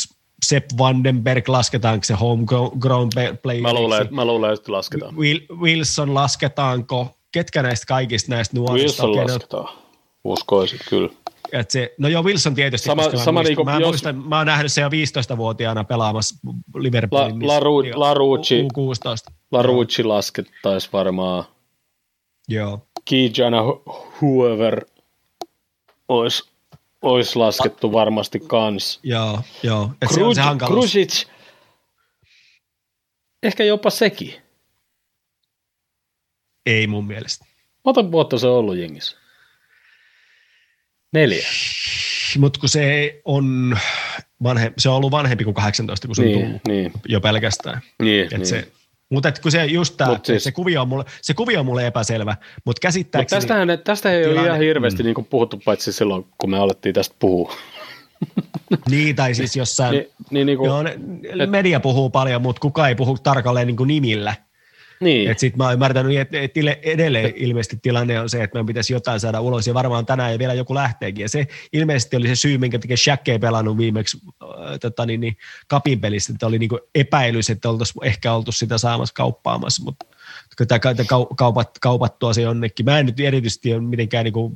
Sepp 0.43 0.71
Vandenberg, 0.79 1.49
lasketaanko 1.49 2.05
se 2.05 2.15
homegrown 2.15 3.11
player? 3.43 3.63
Mä 3.63 3.75
luulen, 3.75 4.09
mä 4.11 4.25
luulen, 4.25 4.53
että 4.55 4.73
lasketaan. 4.73 5.15
Wilson 5.61 6.15
lasketaanko? 6.15 7.20
Ketkä 7.33 7.63
näistä 7.63 7.87
kaikista 7.87 8.35
näistä 8.35 8.57
nuorista? 8.57 9.07
Wilson 9.07 9.17
lasketaan. 9.17 9.79
Uskoisin, 10.25 10.79
kyllä. 10.89 11.11
Et 11.53 11.71
se, 11.71 11.95
no 11.99 12.09
joo, 12.09 12.23
Wilson 12.23 12.55
tietysti, 12.55 12.87
sama, 12.87 13.03
sama 13.03 13.43
mä, 13.43 13.49
muistan, 13.49 13.57
niin 13.57 13.67
mä, 13.67 13.79
jos... 13.81 13.89
muistan, 13.89 14.17
mä 14.17 14.37
oon 14.39 14.47
nähnyt 14.47 14.73
se 14.73 14.81
jo 14.81 14.89
15-vuotiaana 14.89 15.85
pelaamassa 15.85 16.35
Liverpoolin. 16.75 17.47
La, 17.47 17.55
Laru, 17.55 17.83
Larucci, 17.95 18.63
U16. 18.63 19.33
Larucci 19.51 20.05
laskettaisiin 20.05 20.93
varmaan. 20.93 21.45
Joo. 22.49 22.87
Kijana 23.05 23.63
whoever 24.23 24.85
olisi 26.09 26.51
olis 27.03 27.37
laskettu 27.37 27.93
varmasti 27.93 28.41
kans. 28.41 29.01
Joo, 29.03 29.41
joo. 29.63 29.91
Et 30.03 30.09
Kruj, 30.09 30.15
se 30.15 30.25
on 30.25 30.35
se 30.35 30.41
hankaluus. 30.41 30.91
Krujic, 30.91 31.27
ehkä 33.43 33.65
jopa 33.65 33.91
sekin. 33.91 34.35
Ei 36.67 36.87
mun 36.87 37.07
mielestä. 37.07 37.47
Monta 37.85 38.13
vuotta 38.13 38.39
se 38.39 38.47
on 38.47 38.59
ollut 38.59 38.77
jengissä? 38.77 39.17
Neljä. 41.13 41.47
Mutta 42.39 42.61
kun 42.61 42.69
se 42.69 43.21
on, 43.25 43.79
vanhe, 44.43 44.73
se 44.79 44.89
on 44.89 44.97
ollut 44.97 45.11
vanhempi 45.11 45.45
kuin 45.45 45.55
18, 45.55 46.07
kun 46.09 46.17
se 46.17 46.23
niin, 46.23 46.37
on 46.37 46.45
tullut 46.45 46.63
niin. 46.69 46.93
jo 47.09 47.21
pelkästään. 47.21 47.81
Niin, 48.03 48.25
Et 48.25 48.31
niin. 48.31 48.47
Se, 48.47 48.69
Mutta 49.11 49.33
kun 49.43 49.51
se 49.51 49.65
just 49.65 49.97
tämä, 49.97 50.11
Mut 50.11 50.27
siis- 50.27 50.45
se, 50.45 50.53
kuvio 50.53 50.83
on 50.83 50.89
mulle, 50.89 51.05
se 51.23 51.35
kuvio 51.35 51.61
on 51.61 51.67
mulle 51.67 51.87
epäselvä, 51.87 52.37
mutta 52.65 52.81
käsittääkseni... 52.81 53.41
tästähän, 53.41 53.69
tästä 53.85 54.13
ei 54.13 54.25
ole 54.25 54.33
tilanne- 54.33 54.47
ihan 54.49 54.61
hirveästi 54.61 55.03
mm. 55.03 55.07
niin 55.07 55.25
puhuttu, 55.31 55.63
paitsi 55.65 55.93
silloin, 55.93 56.27
kun 56.39 56.51
me 56.51 56.59
alettiin 56.59 56.95
tästä 56.95 57.17
puhua. 57.19 57.57
Niin, 58.91 59.17
tai 59.17 59.35
siis 59.35 59.57
jossain... 59.57 59.93
Niin, 59.93 60.09
niin, 60.31 60.47
niin, 60.47 60.59
kuin, 60.59 60.69
Joo, 60.69 60.83
ne, 60.83 61.47
media 61.47 61.81
puhuu 61.81 62.11
paljon, 62.11 62.43
mutta 62.43 62.61
kukaan 62.61 62.89
ei 62.89 62.95
puhu 62.95 63.19
tarkalleen 63.19 63.67
niin 63.67 63.77
kuin 63.77 63.89
nimillä. 63.89 64.35
Niin. 65.01 65.31
Et 65.31 65.39
sit 65.39 65.57
mä 65.57 65.65
oon 65.65 65.73
ymmärtänyt, 65.73 66.19
että 66.19 66.41
et 66.41 66.57
edelleen 66.83 67.33
ilmeisesti 67.37 67.79
tilanne 67.83 68.21
on 68.21 68.29
se, 68.29 68.43
että 68.43 68.55
meidän 68.55 68.67
pitäisi 68.67 68.93
jotain 68.93 69.21
saada 69.21 69.41
ulos, 69.41 69.67
ja 69.67 69.75
varmaan 69.75 70.07
tänään 70.07 70.33
ja 70.33 70.39
vielä 70.39 70.55
joku 70.55 70.75
lähteekin. 70.75 71.23
Ja 71.23 71.29
se 71.29 71.47
ilmeisesti 71.73 72.17
oli 72.17 72.29
se 72.29 72.37
syy, 72.37 72.59
minkä 72.59 72.79
takia 72.79 72.97
Shaq 72.97 73.29
ei 73.29 73.39
pelannut 73.39 73.79
viimeksi 73.79 74.19
äh, 74.43 74.79
tota, 74.81 75.07
niin, 75.07 75.21
niin, 75.21 75.37
kapin 75.67 76.01
pelissä, 76.01 76.33
että 76.33 76.47
oli 76.47 76.59
niin 76.59 76.69
kuin 76.69 76.81
epäilys, 76.95 77.51
että 77.51 77.71
oltaisiin 77.71 78.05
ehkä 78.05 78.33
oltu 78.33 78.53
sitä 78.53 78.79
saamassa 78.79 79.15
kauppaamassa, 79.15 79.85
mutta 79.85 80.07
kaupat, 81.37 81.79
kaupattua 81.79 82.33
se 82.33 82.43
jonnekin. 82.43 82.87
Mä 82.87 82.99
en 82.99 83.07
nyt 83.07 83.21
erityisesti 83.21 83.75
ole 83.75 83.83
mitenkään 83.83 84.25
niin 84.25 84.33
kuin, 84.33 84.53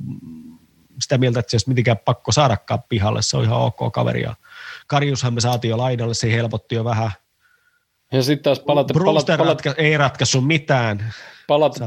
sitä 1.01 1.17
mieltä, 1.17 1.39
että 1.39 1.49
se 1.49 1.55
olisi 1.55 1.69
mitenkään 1.69 1.97
pakko 2.05 2.31
saadakaan 2.31 2.83
pihalle, 2.89 3.21
se 3.21 3.37
on 3.37 3.43
ihan 3.43 3.59
ok 3.59 3.93
kaveri. 3.93 4.21
Ja 4.21 4.35
Karjushan 4.87 5.33
me 5.33 5.41
saatiin 5.41 5.69
jo 5.69 5.77
lainalle, 5.77 6.13
se 6.13 6.31
helpotti 6.31 6.75
jo 6.75 6.83
vähän. 6.83 7.11
Ja 8.11 8.23
sitten 8.23 8.43
taas 8.43 8.59
palata, 8.59 8.93
Brewster 8.93 9.37
palata, 9.37 9.53
ratka, 9.53 9.81
ei 9.81 9.97
ratkaissut 9.97 10.47
mitään. 10.47 11.13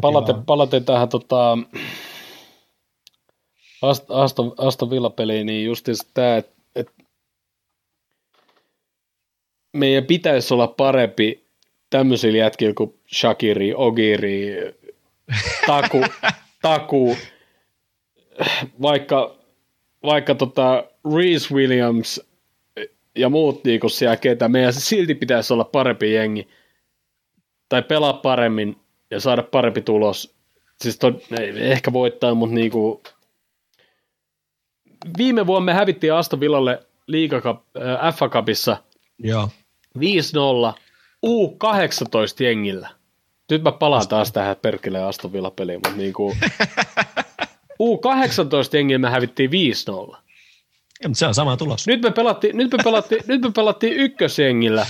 palata, 0.03 0.33
vaan. 0.33 0.45
palata 0.45 0.81
tähän 0.81 1.09
tota, 1.09 1.59
Ast- 3.83 4.07
Aston, 4.09 4.55
Aston 4.59 4.91
Villa-peliin, 4.91 5.47
niin 5.47 5.65
justiinsa 5.67 6.07
tämä, 6.15 6.37
että 6.37 6.53
et 6.75 6.91
meidän 9.73 10.05
pitäisi 10.05 10.55
olla 10.55 10.67
parempi 10.67 11.45
tämmöisillä 11.91 12.39
jätkillä 12.39 12.75
kuin 12.75 12.95
Shakiri, 13.15 13.75
Ogiri, 13.75 14.57
Taku, 15.67 16.05
Taku 16.63 17.17
vaikka, 18.83 19.37
vaikka 20.03 20.35
tota 20.35 20.85
Reese 21.17 21.55
Williams 21.55 22.28
ja 23.19 23.29
muut 23.29 23.65
niinku 23.65 23.89
siellä 23.89 24.17
ketä, 24.17 24.49
meidän 24.49 24.73
silti 24.73 25.15
pitäisi 25.15 25.53
olla 25.53 25.65
parempi 25.65 26.15
jengi 26.15 26.49
tai 27.69 27.83
pelaa 27.83 28.13
paremmin 28.13 28.77
ja 29.11 29.21
saada 29.21 29.43
parempi 29.43 29.81
tulos. 29.81 30.35
Siis 30.81 30.99
to, 30.99 31.21
ei 31.41 31.73
ehkä 31.73 31.93
voittaa, 31.93 32.35
mutta 32.35 32.55
niinku, 32.55 33.03
viime 35.19 35.47
vuonna 35.47 35.65
me 35.65 35.75
hävittiin 35.75 36.15
Aston 36.15 36.41
Villalle 36.41 36.87
liigakap, 37.07 37.63
äh, 37.77 38.15
FA 38.15 38.29
Cupissa 38.29 38.77
Joo. 39.19 39.49
5-0 39.99 40.01
U18 41.27 42.45
jengillä. 42.45 42.89
Nyt 43.51 43.63
mä 43.63 43.73
palaan 43.73 44.09
taas 44.09 44.33
tähän 44.33 44.57
perkeleen 44.57 45.05
Aston 45.05 45.33
Villa 45.33 45.51
peliin, 45.51 45.81
mutta 45.85 45.97
niinku, 45.97 46.37
U18 47.83 48.77
jengillä 48.77 48.99
me 48.99 49.11
hävittiin 49.11 49.51
5-0. 50.13 50.17
Ja, 51.03 51.09
mutta 51.09 51.19
se 51.19 51.27
on 51.27 51.35
sama 51.35 51.57
tulos. 51.57 51.87
Nyt 51.87 52.03
me 52.03 52.11
pelattiin, 52.11 52.57
nyt 52.57 52.73
me 52.73 52.79
pelattiin, 52.85 53.23
nyt 53.27 53.43
me 53.43 53.51
pelattiin 53.51 53.93
ykkösjengillä. 53.93 54.87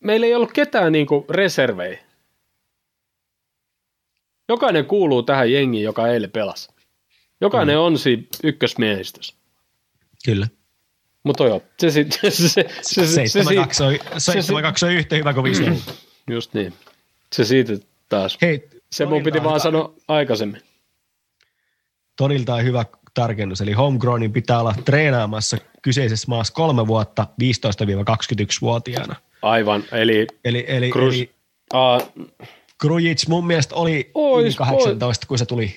Meillä 0.00 0.26
ei 0.26 0.34
ollut 0.34 0.52
ketään 0.52 0.92
niinku 0.92 1.26
reservejä. 1.30 1.98
Jokainen 4.48 4.86
kuuluu 4.86 5.22
tähän 5.22 5.52
jengiin, 5.52 5.84
joka 5.84 6.08
eilen 6.08 6.30
pelasi. 6.30 6.68
Jokainen 7.40 7.76
mm. 7.76 7.80
on 7.80 7.98
siinä 7.98 8.22
ykkösmiehistössä. 8.44 9.34
Kyllä. 10.24 10.48
Mutta 11.22 11.44
joo, 11.44 11.62
se 11.78 11.90
sitten... 11.90 12.18
Se, 12.22 12.30
se, 12.30 12.48
se, 12.48 12.68
se, 12.82 13.06
se, 13.06 13.28
se, 13.28 13.42
se, 14.18 14.42
se, 14.42 14.62
kaksoi 14.62 14.94
yhtä 14.94 15.16
hyvä 15.16 15.34
kuin 15.34 15.44
viisi. 15.44 15.70
Mm. 15.70 15.76
Just 16.30 16.54
niin. 16.54 16.72
Se 17.32 17.44
siitä 17.44 17.72
taas. 18.08 18.38
Hei, 18.42 18.68
se 18.92 19.06
mun 19.06 19.22
piti 19.22 19.42
vaan 19.42 19.60
sanoa 19.60 19.94
aikaisemmin. 20.08 20.62
Toriltaan 22.16 22.64
hyvä 22.64 22.84
tarkennus, 23.16 23.60
eli 23.60 23.72
homegrownin 23.72 24.32
pitää 24.32 24.60
olla 24.60 24.74
treenaamassa 24.84 25.56
kyseisessä 25.82 26.26
maassa 26.28 26.52
kolme 26.52 26.86
vuotta 26.86 27.26
15-21-vuotiaana. 27.42 29.16
Aivan, 29.42 29.84
eli 29.92 30.26
Eli, 30.44 30.64
eli, 30.68 30.90
Krus- 30.90 31.14
eli 31.14 31.30
uh, 31.74 32.26
Krujic 32.80 33.28
mun 33.28 33.46
mielestä 33.46 33.74
oli 33.74 34.10
Ois, 34.14 34.44
yli 34.44 34.54
18, 34.54 35.26
kun 35.26 35.38
se 35.38 35.46
tuli. 35.46 35.74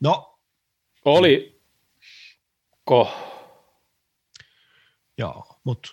No, 0.00 0.38
oli 1.04 1.60
ko, 2.84 3.10
joo, 5.18 5.46
mutta 5.64 5.90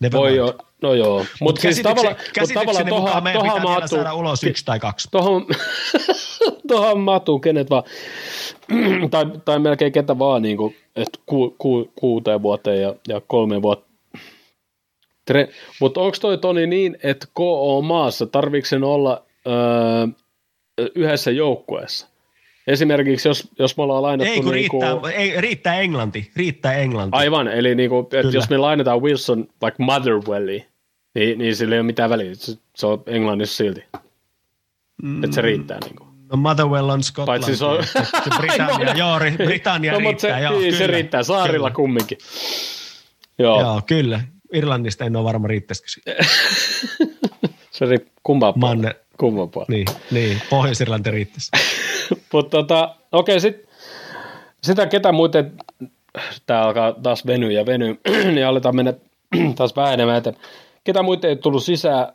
ne 0.00 0.10
voi 0.12 0.36
jo, 0.36 0.58
no 0.82 0.94
joo. 0.94 1.18
Mutta 1.18 1.34
Mut 1.40 1.58
siis 1.60 1.80
tavallaan, 1.80 2.16
mut 2.40 2.50
tavallaan 2.54 2.86
toha, 2.86 3.22
toha 3.32 3.60
mahtuu, 3.60 3.88
saada 3.88 4.14
ulos 4.14 4.44
yksi 4.44 4.64
tai 4.64 4.80
kaksi. 4.80 5.08
tohon, 5.10 5.46
tohon 6.68 7.00
mahtuu 7.00 7.38
kenet 7.38 7.70
vaan, 7.70 7.82
tai, 9.10 9.26
tai 9.44 9.58
melkein 9.58 9.92
ketä 9.92 10.18
vaan, 10.18 10.42
niin 10.42 10.56
kuin, 10.56 10.76
että 10.96 11.18
ku, 11.26 11.54
ku, 11.58 11.92
kuuteen 11.94 12.42
vuoteen 12.42 12.82
ja, 12.82 12.94
ja 13.08 13.20
kolmeen 13.26 13.62
vuoteen. 13.62 13.94
Tre, 15.24 15.48
mutta 15.80 16.00
onko 16.00 16.16
toi 16.20 16.38
Toni 16.38 16.66
niin, 16.66 16.96
että 17.02 17.26
KO 17.34 17.82
maassa 17.82 18.26
tarviiko 18.26 18.66
sen 18.66 18.84
olla 18.84 19.22
öö, 19.46 20.06
yhdessä 20.94 21.30
joukkueessa? 21.30 22.06
Esimerkiksi 22.66 23.28
jos, 23.28 23.48
jos 23.58 23.76
me 23.76 23.82
ollaan 23.82 24.02
lainattu 24.02 24.32
Ei 24.32 24.40
kun 24.40 24.52
niinku, 24.52 24.80
riittää, 24.80 25.10
ei, 25.10 25.40
riittää 25.40 25.80
Englanti, 25.80 26.30
riittää 26.36 26.74
Englanti. 26.74 27.16
Aivan, 27.16 27.48
eli 27.48 27.74
niinku, 27.74 28.08
että 28.12 28.36
jos 28.36 28.50
me 28.50 28.58
lainataan 28.58 29.02
Wilson 29.02 29.48
vaikka 29.62 29.82
Motherwelliin, 29.82 30.64
niin, 31.14 31.38
niin 31.38 31.56
sillä 31.56 31.74
ei 31.74 31.78
ole 31.78 31.86
mitään 31.86 32.10
väliä. 32.10 32.34
Se, 32.34 32.58
se 32.74 32.86
on 32.86 33.02
Englannissa 33.06 33.56
silti. 33.56 33.84
Mm. 35.02 35.24
Että 35.24 35.34
se 35.34 35.40
riittää. 35.40 35.78
Niinku. 35.84 36.03
No 36.34 36.38
Motherwell 36.38 36.88
on 36.88 37.02
Skotlanti. 37.02 37.44
Paitsi 37.46 37.58
se 37.58 37.64
on- 37.64 37.84
Se, 37.86 38.04
se 38.04 38.30
Britannia, 38.38 38.94
joo, 39.04 39.18
ri- 39.18 39.36
Britannia 39.44 39.92
no, 39.92 39.98
riittää. 39.98 40.36
se, 40.38 40.44
joo, 40.44 40.52
niin, 40.58 40.72
se 40.72 40.78
kyllä, 40.78 40.92
riittää 40.92 41.22
saarilla 41.22 41.70
kyllä. 41.70 41.76
kumminkin. 41.76 42.18
Joo, 43.38 43.60
Joo, 43.60 43.80
kyllä. 43.86 44.20
Irlannista 44.52 45.04
en 45.04 45.16
ole 45.16 45.24
varma 45.24 45.46
riittäisikö 45.48 45.88
se. 45.90 46.00
se 47.70 47.86
riippuu 47.86 48.12
kumpaa 48.22 48.52
puolella. 48.52 48.74
Manne, 48.76 48.96
Kumman 49.18 49.50
puolella. 49.50 49.70
niin, 49.74 49.86
niin, 50.10 50.42
Pohjois-Irlanti 50.50 51.10
riittäisi. 51.10 51.50
Mutta 52.32 52.50
tota, 52.56 52.94
okei, 53.12 53.40
sit, 53.40 53.68
sitä 54.62 54.86
ketä 54.86 55.12
muuten, 55.12 55.52
tämä 56.46 56.62
alkaa 56.62 56.92
taas 57.02 57.26
venyä 57.26 57.50
ja 57.50 57.66
venyä, 57.66 57.94
niin 58.34 58.46
aletaan 58.46 58.76
mennä 58.76 58.92
taas 59.56 59.76
vähän 59.76 59.94
enemmän 59.94 60.16
eteen. 60.16 60.36
Ketä 60.84 61.02
muita 61.02 61.26
ei 61.28 61.36
tullut 61.36 61.64
sisään 61.64 62.08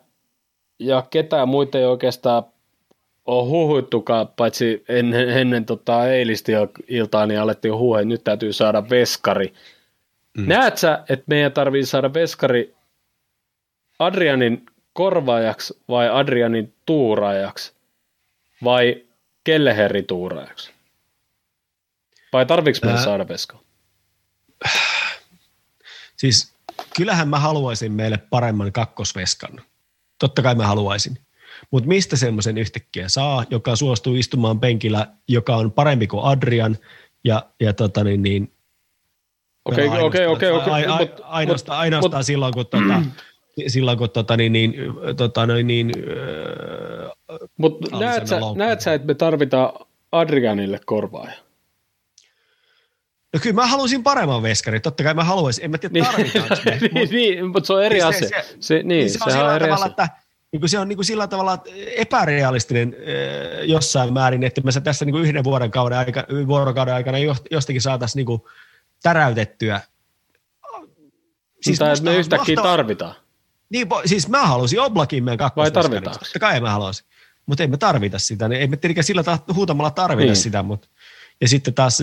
ja 0.78 1.02
ketään 1.10 1.48
muita 1.48 1.78
ei 1.78 1.84
oikeastaan 1.84 2.42
ole 3.30 3.48
huhuittukaan, 3.48 4.28
paitsi 4.28 4.84
ennen, 4.88 5.28
ennen 5.28 5.64
tota 5.64 6.08
eilistä 6.08 6.52
iltaa, 6.88 7.26
niin 7.26 7.40
alettiin 7.40 7.74
huuhe, 7.74 8.04
nyt 8.04 8.24
täytyy 8.24 8.52
saada 8.52 8.90
veskari. 8.90 9.54
Mm. 10.38 10.48
Näet 10.48 10.78
sä, 10.78 11.04
että 11.08 11.24
meidän 11.26 11.52
tarvii 11.52 11.86
saada 11.86 12.14
veskari 12.14 12.74
Adrianin 13.98 14.66
korvaajaksi 14.92 15.80
vai 15.88 16.08
Adrianin 16.08 16.74
tuuraajaksi 16.86 17.72
vai 18.64 19.04
Kelleherri 19.44 20.02
tuuraajaksi? 20.02 20.72
Vai 22.32 22.46
tarviiko 22.46 22.78
meidän 22.82 23.02
saada 23.02 23.28
veskaa? 23.28 23.60
Siis 26.16 26.54
kyllähän 26.96 27.28
mä 27.28 27.38
haluaisin 27.38 27.92
meille 27.92 28.18
paremman 28.18 28.72
kakkosveskan. 28.72 29.60
Totta 30.18 30.42
kai 30.42 30.54
mä 30.54 30.66
haluaisin. 30.66 31.18
Mutta 31.70 31.88
mistä 31.88 32.16
semmoisen 32.16 32.58
yhtäkkiä 32.58 33.08
saa, 33.08 33.44
joka 33.50 33.76
suostuu 33.76 34.14
istumaan 34.14 34.60
penkillä, 34.60 35.06
joka 35.28 35.56
on 35.56 35.72
parempi 35.72 36.06
kuin 36.06 36.24
Adrian 36.24 36.78
ja, 37.24 37.46
ja 37.60 37.72
tota 37.72 38.04
niin, 38.04 38.22
niin 38.22 38.52
Okei, 39.64 39.88
okei, 39.88 40.26
okei, 40.26 40.48
ainoastaan- 40.48 40.54
okei. 40.60 40.72
ai- 40.72 40.86
ai- 40.86 41.06
mut- 41.06 41.20
Ainoastaan, 41.24 41.76
mut- 41.76 41.80
ainoastaan 41.80 42.24
silloin, 42.24 42.54
kun 42.54 42.66
tota, 42.66 43.02
silloin, 43.66 43.98
kun 43.98 44.10
tota, 44.10 44.36
niin, 44.36 44.52
niin, 44.52 44.74
tota, 45.16 45.46
noin, 45.46 45.66
niin, 45.66 45.92
öö, 46.08 47.08
Mutta 47.56 47.98
näet 47.98 48.26
sä, 48.26 48.40
näet 48.54 48.80
sä, 48.80 48.94
että 48.94 49.06
me 49.06 49.14
tarvitaan 49.14 49.86
Adrianille 50.12 50.80
korvaaja? 50.86 51.32
no 53.34 53.40
kyllä 53.42 53.54
mä 53.54 53.66
haluaisin 53.66 54.02
paremman 54.02 54.42
veskarin, 54.42 54.82
totta 54.82 55.02
kai 55.04 55.14
mä 55.14 55.24
haluaisin, 55.24 55.64
en 55.64 55.70
mä 55.70 55.78
tiedä 55.78 56.04
tarvitaanko 56.04 56.54
me, 56.64 56.70
niin, 56.80 56.92
mut- 56.94 57.10
niin, 57.10 57.46
mutta 57.46 57.66
se 57.66 57.72
on 57.72 57.84
eri 57.84 57.94
Niin 57.96 58.06
asia. 58.06 58.28
se- 58.28 58.42
Se, 58.42 58.56
se- 58.60 58.74
niin, 58.74 58.86
niin 58.88 59.10
se 59.10 59.18
on 59.24 59.46
on 59.48 59.54
eri 59.54 59.64
tavalla, 59.64 59.74
asia. 59.74 59.86
että 59.86 60.08
niin 60.52 60.60
kuin 60.60 60.70
se 60.70 60.78
on 60.78 60.88
niin 60.88 60.96
kuin 60.96 61.06
sillä 61.06 61.26
tavalla 61.26 61.58
epärealistinen 61.96 62.96
äh, 62.98 63.64
jossain 63.68 64.12
määrin, 64.12 64.42
että 64.44 64.60
me 64.60 64.70
tässä 64.84 65.04
niin 65.04 65.12
kuin 65.12 65.24
yhden 65.24 65.44
vuoden 65.44 65.70
kauden 65.70 65.98
aika, 65.98 66.24
vuorokauden 66.46 66.94
aikana 66.94 67.18
jost- 67.18 67.46
jostakin 67.50 67.82
saataisiin 67.82 68.18
niin 68.20 68.26
kuin 68.26 68.42
täräytettyä. 69.02 69.80
Siis 71.62 71.80
Mutta 71.80 72.02
me 72.02 72.16
yhtäkkiä 72.16 72.54
mahtavaa- 72.56 72.76
tarvitaan. 72.76 73.14
Niin, 73.70 73.86
siis 74.06 74.28
mä 74.28 74.46
halusin 74.46 74.80
Oblakin 74.80 75.24
meidän 75.24 75.38
kakkosveskarin. 75.38 75.90
tarvitaanko? 75.90 76.24
Totta 76.24 76.38
kai 76.38 76.60
mä 76.60 76.70
haluaisin. 76.70 77.06
Mutta 77.46 77.62
ei 77.62 77.66
me 77.68 77.76
tarvita 77.76 78.18
sitä. 78.18 78.46
Ei 78.58 78.66
me 78.66 78.76
tietenkään 78.76 79.04
sillä 79.04 79.22
ta- 79.22 79.38
huutamalla 79.54 79.90
tarvita 79.90 80.26
Niin. 80.26 80.36
sitä. 80.36 80.62
Mutta. 80.62 80.88
Ja 81.40 81.48
sitten 81.48 81.74
taas 81.74 82.02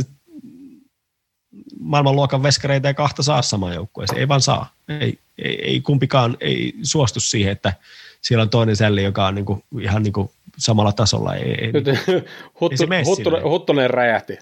maailmanluokan 1.80 2.44
veskareita 2.44 2.88
ei 2.88 2.94
kahta 2.94 3.24
saa 3.24 3.41
samaan 3.41 3.74
joukkueeseen. 3.76 4.19
Ei 4.19 4.28
vaan 4.28 4.41
saa. 4.41 4.74
Ei, 4.88 5.19
ei, 5.38 5.61
ei 5.65 5.82
kumpikaan 5.82 6.38
ei 6.40 6.74
suostu 6.84 7.19
siihen, 7.19 7.52
että 7.52 7.74
siellä 8.27 8.41
on 8.43 8.49
toinen 8.49 8.75
sälli, 8.75 9.03
joka 9.03 9.27
on 9.27 9.35
niin 9.35 9.45
kuin, 9.45 9.63
ihan 9.81 10.03
niin 10.03 10.13
kuin 10.13 10.29
samalla 10.57 10.91
tasolla. 10.91 11.35
Ei, 11.35 11.55
ei, 11.61 11.71
Nyt, 11.71 11.85
huttu, 12.61 12.83
ei 12.83 12.87
mene 12.87 13.03
huttunen, 13.43 13.89
räjähti. 13.89 14.37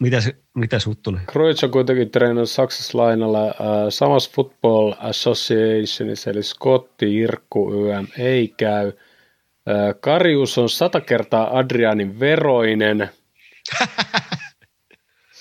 mitä, 0.00 0.20
se, 0.20 0.36
mitä 0.54 0.78
Huttunen? 0.86 1.20
Cruyff 1.30 1.64
on 1.64 1.70
kuitenkin 1.70 2.10
treenannut 2.10 2.50
Saksassa 2.50 2.98
lainalla 2.98 3.46
äh, 3.46 3.54
samassa 3.88 4.30
Football 4.34 4.92
Associationissa, 4.98 6.30
eli 6.30 6.42
Scotti, 6.42 7.16
Irkku, 7.16 7.72
YM 7.74 8.06
ei 8.18 8.54
käy. 8.56 8.88
Äh, 8.88 9.94
Karius 10.00 10.58
on 10.58 10.68
sata 10.68 11.00
kertaa 11.00 11.58
Adrianin 11.58 12.20
veroinen. 12.20 13.10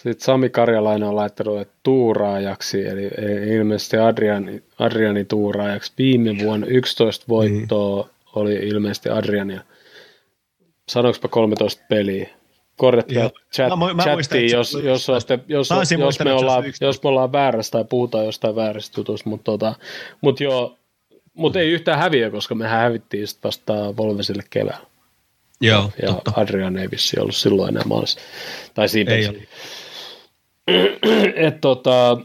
Sitten 0.07 0.25
Sami 0.25 0.49
Karjalainen 0.49 1.07
on 1.09 1.15
laittanut 1.15 1.61
että 1.61 1.73
tuuraajaksi, 1.84 2.88
eli 2.88 3.09
eli 3.17 3.55
ilmeisesti 3.55 3.97
Adriani, 3.97 4.63
Adriani 4.79 5.25
tuuraajaksi. 5.25 5.93
Viime 5.97 6.35
vuonna 6.43 6.67
11 6.67 7.25
voittoa 7.29 8.03
Niin. 8.03 8.11
oli 8.35 8.53
ilmeisesti 8.53 9.09
Adriania. 9.09 9.61
Sanoinko 10.89 11.27
13 11.29 11.84
peliä? 11.89 12.29
Korjatkaa 12.77 13.29
chat, 13.53 13.69
Mä 13.69 13.75
mä 13.75 13.85
muistan, 13.85 14.03
chattiin, 14.05 14.49
se 14.49 14.55
jos, 14.55 14.77
jos, 14.84 15.09
olette, 15.09 15.39
jos, 15.47 15.69
jos, 15.69 16.19
me 16.19 16.34
ollaan, 16.34 16.59
oli 16.59 16.67
11. 16.67 16.85
jos 16.85 17.03
me 17.03 17.09
ollaan 17.09 17.31
väärässä 17.31 17.71
tai 17.71 17.85
puhutaan 17.89 18.25
jostain 18.25 18.55
vääristä 18.55 18.99
jutusta, 18.99 19.29
mutta, 19.29 19.43
tota, 19.43 19.75
mutta 20.21 20.43
joo, 20.43 20.77
mutta 21.34 21.59
ei 21.59 21.69
yhtään 21.71 21.99
häviö, 21.99 22.31
koska 22.31 22.55
mehän 22.55 22.79
hävittiin 22.79 23.27
sitten 23.27 23.47
vasta 23.49 23.73
Volvesille 23.97 24.43
keväällä. 24.49 24.88
Joo, 25.61 25.91
Ja 26.01 26.07
totta. 26.07 26.31
Adrian 26.35 26.77
ei 26.77 26.91
vissi 26.91 27.19
ollut 27.19 27.35
silloin 27.35 27.69
enää 27.69 27.84
maalissa. 27.85 28.19
Tai 28.73 28.89
siinä 28.89 29.13
Ei. 29.13 29.47
Et 31.48 31.61
tota, 31.61 32.18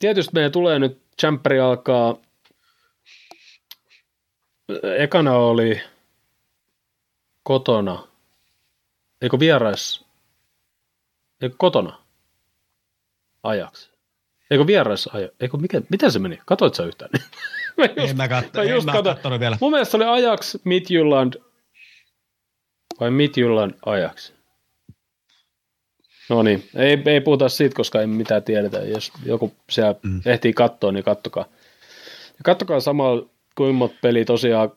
tietysti 0.00 0.30
meidän 0.34 0.52
tulee 0.52 0.78
nyt, 0.78 1.02
Champeri 1.20 1.60
alkaa, 1.60 2.16
ekana 4.98 5.32
oli 5.36 5.80
kotona, 7.42 8.08
eikö 9.22 9.38
vierais, 9.38 10.04
eikö 11.42 11.54
kotona 11.58 12.02
ajaksi, 13.42 13.90
eikö 14.50 14.66
vierais 14.66 15.06
ajaksi, 15.12 15.36
eikö 15.40 15.56
mikä, 15.56 15.82
miten 15.90 16.12
se 16.12 16.18
meni, 16.18 16.38
katoit 16.46 16.74
sä 16.74 16.84
yhtään? 16.84 17.10
Mä 17.76 17.84
just- 17.84 18.10
En 18.10 18.16
mä, 18.16 18.28
katso, 18.28 18.50
mä 18.54 18.62
en 18.62 18.70
just 18.70 18.86
mä 18.86 18.92
kato- 18.92 19.14
kattonut 19.14 19.40
vielä. 19.40 19.58
Mun 19.60 19.70
mielestä 19.70 19.96
oli 19.96 20.04
Ajax, 20.04 20.56
Midtjylland 20.64 21.34
vai 23.00 23.10
Midtjylland 23.10 23.74
Ajax. 23.86 24.32
No 26.28 26.42
niin, 26.42 26.68
ei, 26.74 27.02
ei 27.06 27.20
puhuta 27.20 27.48
siitä, 27.48 27.74
koska 27.76 28.00
ei 28.00 28.06
mitään 28.06 28.42
tiedetä. 28.42 28.78
Jos 28.78 29.12
joku 29.24 29.52
siellä 29.70 29.94
Mm. 30.02 30.10
mm. 30.10 30.20
ehtii 30.26 30.52
katsoa, 30.52 30.92
niin 30.92 31.04
kattokaa. 31.04 31.44
Ja 32.26 32.42
kattokaa 32.44 32.80
samalla, 32.80 33.26
kuinka 33.54 33.72
monta 33.78 33.96
peliä 34.02 34.24
tosiaan 34.24 34.70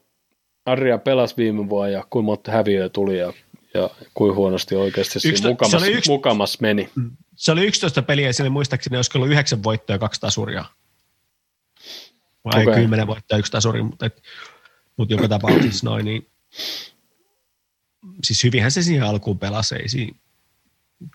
Arja 0.66 0.98
pelasi 0.98 1.38
viime 1.38 1.70
vuonna 1.70 1.90
ja 1.92 2.04
kuinka 2.10 2.26
monta 2.26 2.52
häviöä 2.52 2.90
tuli 2.90 3.18
ja, 3.18 3.34
ja 3.74 3.90
kuinka 4.14 4.36
huonosti 4.36 4.76
oikeasti 4.76 5.18
Yksi- 5.18 5.38
siinä 5.38 5.50
mukamas, 5.50 5.72
se 5.72 5.78
oli 5.78 5.92
yksi- 5.92 6.12
mukamas 6.12 6.60
meni. 6.60 6.90
Se 7.36 7.52
oli 7.52 7.66
11 7.66 8.02
peliä 8.02 8.28
ja 8.28 8.34
siellä 8.34 8.50
muistaakseni 8.50 8.96
olisiko 8.98 9.18
ollut 9.18 9.30
9 9.32 9.64
voittoa 9.64 9.94
ja 9.94 10.00
kaksi 10.00 10.22
tasuria. 10.22 10.66
Vai 12.46 12.62
Okei. 12.64 12.76
10 12.76 13.08
voittoa 13.08 13.36
ja 13.36 13.40
yksi 13.40 13.52
tasuri, 13.52 13.84
mutta, 13.84 14.06
et, 14.06 14.22
mutta 14.98 15.14
joka 15.14 15.28
tapauksessa 15.28 15.86
noin, 15.90 16.06
niin 16.06 16.28
siis 18.24 18.44
hyvinhän 18.44 18.72
se 18.72 18.82
siihen 18.84 19.04
alkuun 19.04 19.40
pelasi, 19.40 19.76
ei 19.76 19.90
siinä, 19.90 20.18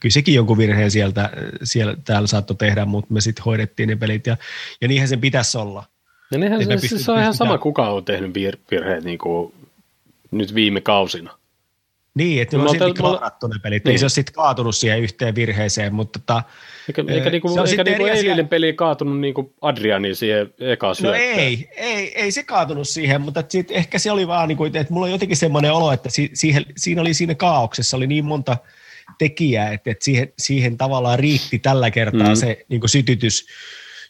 kyllä 0.01 0.13
sekin 0.13 0.35
jonkun 0.35 0.59
virheen 0.59 0.91
sieltä, 0.91 1.31
siellä, 1.63 1.97
täällä 2.05 2.27
saattoi 2.27 2.57
tehdä, 2.57 2.85
mutta 2.85 3.15
me 3.15 3.21
sitten 3.21 3.45
hoidettiin 3.45 3.89
ne 3.89 3.97
pelit 3.97 4.27
ja, 4.27 4.37
ja 4.81 4.89
niinhän 4.89 5.09
sen 5.09 5.21
pitäisi 5.21 5.59
olla. 5.59 5.85
Ja 6.31 6.39
me 6.39 6.49
se, 6.65 6.77
pystyt- 6.77 6.99
se 6.99 7.13
on 7.13 7.19
ihan 7.21 7.35
sama, 7.35 7.59
kuka 7.59 7.91
on 7.91 8.05
tehnyt 8.05 8.35
vir, 8.35 8.57
virheet 8.71 9.05
niin 9.05 9.19
kuin 9.19 9.55
nyt 10.31 10.55
viime 10.55 10.81
kausina. 10.81 11.39
Niin, 12.15 12.43
että 12.43 12.57
ne 12.57 12.63
on 12.63 12.71
silti 12.71 12.93
klaarattu 13.01 13.47
ne 13.47 13.55
pelit, 13.63 13.85
Niin. 13.85 13.93
ei 13.93 13.99
se 13.99 14.05
ole 14.05 14.11
sitten 14.11 14.35
kaatunut 14.35 14.77
siihen 14.77 15.01
yhteen 15.01 15.35
virheeseen, 15.35 15.95
mutta 15.95 16.19
tota, 16.19 16.43
Eikä, 16.89 17.05
eikä, 17.09 17.31
niinku, 17.31 17.49
se 17.55 17.61
on 17.61 17.69
eikä 17.69 17.85
niinku 17.85 18.05
eilinen 18.07 18.49
peli 18.49 18.73
kaatunut 18.73 19.21
niinku 19.21 19.55
Adriani 19.61 20.15
siihen 20.15 20.55
ekaan 20.61 20.91
No 20.91 20.95
syöttöön. 20.95 21.39
ei, 21.39 21.69
ei, 21.77 22.21
ei 22.23 22.31
se 22.33 22.43
kaatunut 22.43 22.89
siihen, 22.89 23.21
mutta 23.21 23.45
sit 23.49 23.71
ehkä 23.71 23.99
se 23.99 24.11
oli 24.11 24.27
vaan, 24.27 24.49
niin 24.49 24.59
kuin, 24.59 24.77
että 24.77 24.93
mulla 24.93 25.07
on 25.07 25.13
jotenkin 25.13 25.37
semmoinen 25.37 25.73
olo, 25.73 25.93
että 25.93 26.11
si, 26.11 26.31
siihen, 26.35 26.65
siinä 26.77 27.01
oli 27.01 27.15
siinä 27.15 27.35
kaauksessa 27.35 27.97
oli 27.97 28.07
niin 28.07 28.25
monta 28.25 28.57
tekijää, 29.19 29.73
että, 29.73 29.91
että 29.91 30.05
siihen, 30.05 30.33
siihen 30.39 30.77
tavallaan 30.77 31.19
riitti 31.19 31.59
tällä 31.59 31.91
kertaa 31.91 32.29
Mm. 32.29 32.37
se 32.37 32.65
niin 32.69 32.81
kuin 32.81 32.91
sytytys 32.91 33.47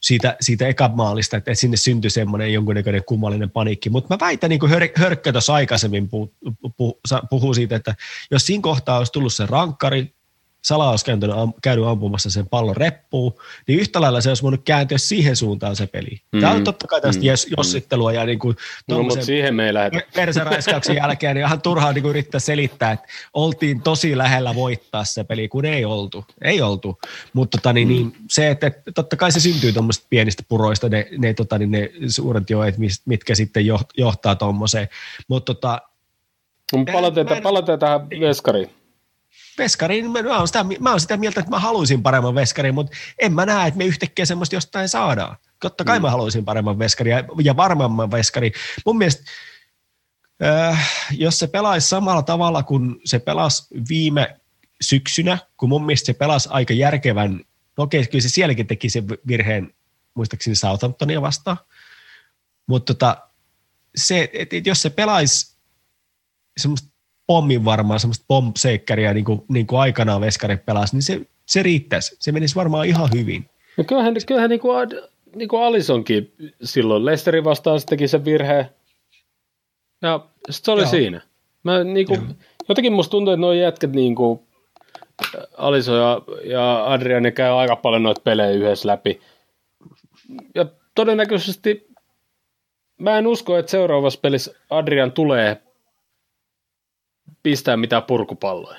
siitä, 0.00 0.36
siitä 0.40 0.68
ekamaalista, 0.68 1.36
että, 1.36 1.50
että 1.50 1.60
sinne 1.60 1.76
syntyi 1.76 2.10
semmoinen 2.10 2.52
jonkunnäköinen 2.52 3.04
kummallinen 3.04 3.50
paniikki. 3.50 3.90
Mutta 3.90 4.14
mä 4.14 4.26
väitän, 4.26 4.50
niin 4.50 4.60
kuin 4.60 4.70
Hör, 4.70 4.88
Hörkkö 4.96 5.32
tuossa 5.32 5.54
aikaisemmin 5.54 6.08
puhuu 6.08 6.34
puhu, 6.76 7.00
puhu 7.30 7.54
siitä, 7.54 7.76
että 7.76 7.94
jos 8.30 8.46
siinä 8.46 8.62
kohtaa 8.62 8.98
olisi 8.98 9.12
tullut 9.12 9.34
se 9.34 9.46
rankkari, 9.46 10.15
Sala 10.66 10.90
olisi 10.90 11.04
käynyt, 11.04 11.30
am, 11.30 11.52
käynyt 11.62 11.86
ampumassa 11.86 12.30
sen 12.30 12.48
pallon 12.48 12.76
reppuun, 12.76 13.34
niin 13.68 13.80
yhtä 13.80 14.00
lailla 14.00 14.20
se 14.20 14.30
olisi 14.30 14.42
voinut 14.42 14.60
kääntyä 14.64 14.98
siihen 14.98 15.36
suuntaan 15.36 15.76
se 15.76 15.86
peli. 15.86 16.20
Mm. 16.32 16.40
Tämä 16.40 16.52
on 16.52 16.58
Mm. 16.58 16.64
totta 16.64 16.86
kai 16.86 17.00
tästä 17.00 17.22
Mm. 17.22 17.26
mm. 17.26 17.54
jossittelua 17.56 18.12
ja 18.12 18.24
niin 18.26 18.38
kuin 18.38 18.56
no, 18.88 19.02
mutta 19.02 19.24
siihen 19.24 19.54
me 19.54 19.66
ei 19.66 19.74
lähdetä. 19.74 20.06
jälkeen 20.96 21.36
niin 21.36 21.46
ihan 21.46 21.60
turhaa 21.62 21.92
niin 21.92 22.02
kuin 22.02 22.10
yrittää 22.10 22.40
selittää, 22.40 22.92
että 22.92 23.06
oltiin 23.34 23.80
tosi 23.82 24.18
lähellä 24.18 24.54
voittaa 24.54 25.04
se 25.04 25.24
peli, 25.24 25.48
kun 25.48 25.64
ei 25.64 25.84
oltu. 25.84 26.24
Ei 26.42 26.62
oltu. 26.62 26.98
Mutta 27.32 27.58
tota, 27.58 27.72
niin, 27.72 27.88
niin, 27.88 28.12
se, 28.30 28.50
että, 28.50 28.66
että 28.66 28.92
totta 28.94 29.16
kai 29.16 29.32
se 29.32 29.40
syntyy 29.40 29.72
tuommoisista 29.72 30.06
pienistä 30.10 30.42
puroista, 30.48 30.88
ne, 30.88 31.08
ne, 31.18 31.34
tota, 31.34 31.58
niin 31.58 31.70
ne 31.70 31.90
suuret 32.08 32.50
joet, 32.50 32.74
mitkä 33.04 33.34
sitten 33.34 33.64
joht- 33.66 33.94
johtaa 33.96 34.34
tuommoiseen. 34.34 34.88
Mutta 35.28 35.54
tota, 35.54 35.80
palataan, 36.92 37.42
palataan 37.42 37.78
tähän 37.78 38.10
veskariin. 38.10 38.70
Veskariin, 39.58 40.10
mä, 40.10 40.38
oon 40.38 40.46
sitä, 40.46 40.64
mä 40.80 40.90
oon 40.90 41.00
sitä 41.00 41.16
mieltä, 41.16 41.40
että 41.40 41.50
mä 41.50 41.58
haluaisin 41.58 42.02
paremman 42.02 42.34
veskarin, 42.34 42.74
mutta 42.74 42.96
en 43.18 43.32
mä 43.32 43.46
näe, 43.46 43.68
että 43.68 43.78
me 43.78 43.84
yhtäkkiä 43.84 44.24
semmoista 44.24 44.56
jostain 44.56 44.88
saadaan. 44.88 45.36
Totta 45.60 45.84
kai 45.84 45.98
mm. 45.98 46.02
mä 46.02 46.10
haluaisin 46.10 46.44
paremman 46.44 46.78
veskarin 46.78 47.10
ja, 47.10 47.24
ja 47.42 47.56
varmemman 47.56 48.10
veskarin. 48.10 48.52
Mun 48.86 48.98
mielestä, 48.98 49.22
äh, 50.44 50.90
jos 51.10 51.38
se 51.38 51.46
pelaisi 51.46 51.88
samalla 51.88 52.22
tavalla 52.22 52.62
kuin 52.62 52.96
se 53.04 53.18
pelasi 53.18 53.66
viime 53.88 54.36
syksynä, 54.80 55.38
kun 55.56 55.68
mun 55.68 55.86
mielestä 55.86 56.06
se 56.06 56.12
pelasi 56.12 56.48
aika 56.52 56.74
järkevän, 56.74 57.40
no 57.78 57.84
okei, 57.84 58.06
kyllä 58.06 58.22
se 58.22 58.28
sielläkin 58.28 58.66
teki 58.66 58.88
sen 58.88 59.08
virheen, 59.26 59.74
muistaakseni 60.14 60.56
Southamptonia 60.56 61.22
vastaan, 61.22 61.58
mutta 62.66 62.94
tota, 62.94 63.28
se, 63.96 64.30
et, 64.32 64.52
et 64.52 64.66
jos 64.66 64.82
se 64.82 64.90
pelaisi 64.90 65.56
semmoista 66.56 66.95
pommin 67.26 67.64
varmaan, 67.64 68.00
semmoista 68.00 68.24
bombseikkäriä, 68.28 69.14
niin 69.14 69.24
kuin, 69.24 69.42
niin 69.48 69.66
kuin 69.66 69.80
aikanaan 69.80 70.20
veskarit 70.20 70.66
pelasi, 70.66 70.96
niin 70.96 71.02
se, 71.02 71.20
se 71.46 71.62
riittäisi. 71.62 72.16
Se 72.18 72.32
menisi 72.32 72.54
varmaan 72.54 72.86
ihan 72.86 73.08
hyvin. 73.14 73.50
No 73.76 73.84
kyllähän, 73.84 74.14
kyllähän 74.26 74.50
niin 74.50 74.60
kuin, 74.60 74.88
niin 75.34 75.48
kuin 75.48 75.62
Alisonkin 75.62 76.34
silloin 76.62 77.04
Leicesterin 77.04 77.44
vastaan 77.44 77.80
se 77.80 77.86
teki 77.86 78.08
sen 78.08 78.24
virheen. 78.24 78.66
Ja 80.02 80.26
sit 80.50 80.64
se 80.64 80.70
oli 80.70 80.82
Joo. 80.82 80.90
siinä. 80.90 81.20
Mä, 81.62 81.84
niin 81.84 82.06
Joo. 82.10 82.18
kuin, 82.18 82.36
jotenkin 82.68 82.92
musta 82.92 83.10
tuntuu, 83.10 83.32
että 83.32 83.40
nuo 83.40 83.52
jätkät 83.52 83.92
niin 83.92 84.14
kuin, 84.14 84.40
Aliso 85.56 85.96
ja, 85.96 86.22
ja 86.44 86.92
Adrian, 86.92 87.22
ne 87.22 87.30
käy 87.30 87.52
aika 87.52 87.76
paljon 87.76 88.02
noita 88.02 88.20
pelejä 88.24 88.50
yhdessä 88.50 88.88
läpi. 88.88 89.20
Ja 90.54 90.66
todennäköisesti 90.94 91.88
mä 92.98 93.18
en 93.18 93.26
usko, 93.26 93.58
että 93.58 93.70
seuraavassa 93.70 94.20
pelissä 94.22 94.54
Adrian 94.70 95.12
tulee 95.12 95.62
pistää 97.46 97.76
mitään 97.76 98.02
purkupalloja. 98.02 98.78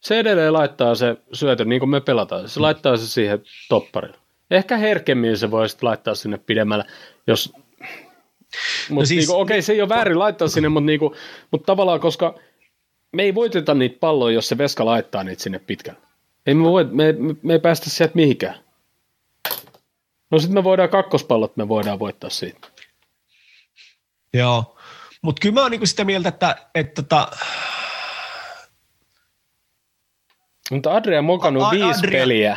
Se 0.00 0.18
edelleen 0.18 0.52
laittaa 0.52 0.94
se 0.94 1.16
syötön, 1.32 1.68
niin 1.68 1.80
kuin 1.80 1.90
me 1.90 2.00
pelataan. 2.00 2.48
Se 2.48 2.60
laittaa 2.60 2.96
se 2.96 3.06
siihen 3.06 3.42
topparille. 3.68 4.18
Ehkä 4.50 4.76
herkemmin 4.76 5.36
se 5.36 5.50
voi 5.50 5.68
sitten 5.68 5.88
laittaa 5.88 6.14
sinne 6.14 6.38
pidemmällä, 6.38 6.84
jos... 7.26 7.52
No 8.90 9.04
siis- 9.04 9.28
niinku, 9.28 9.40
okei, 9.40 9.62
se 9.62 9.72
ei 9.72 9.80
ole 9.80 9.88
väärin 9.88 10.18
laittaa 10.18 10.48
sinne, 10.48 10.68
mutta, 10.68 10.86
niinku, 10.86 11.14
mutta 11.50 11.66
tavallaan, 11.66 12.00
koska 12.00 12.38
me 13.12 13.22
ei 13.22 13.34
voiteta 13.34 13.74
niitä 13.74 13.96
palloja, 14.00 14.34
jos 14.34 14.48
se 14.48 14.58
veska 14.58 14.84
laittaa 14.84 15.24
niitä 15.24 15.42
sinne 15.42 15.58
pitkälle. 15.58 16.00
Ei 16.46 16.54
me, 16.54 16.64
voi, 16.64 16.84
me, 16.84 17.12
me, 17.12 17.34
me 17.42 17.52
ei 17.52 17.58
päästä 17.58 17.90
sieltä 17.90 18.14
mihinkään. 18.14 18.58
No 20.30 20.38
sitten 20.38 20.54
me 20.54 20.64
voidaan 20.64 20.88
kakkospallot, 20.88 21.56
me 21.56 21.68
voidaan 21.68 21.98
voittaa 21.98 22.30
siitä. 22.30 22.68
Joo, 24.34 24.76
mutta 25.22 25.40
kyllä 25.40 25.54
mä 25.54 25.60
oon 25.62 25.70
niinku 25.70 25.86
sitä 25.86 26.04
mieltä, 26.04 26.28
että, 26.28 26.56
että 26.74 27.02
tota, 27.02 27.28
Mutta 30.70 30.94
Adrian 30.94 31.24
mokannut 31.24 31.62
A- 31.62 31.70
viisi 31.70 32.00
Adrian- 32.00 32.10
peliä. 32.12 32.56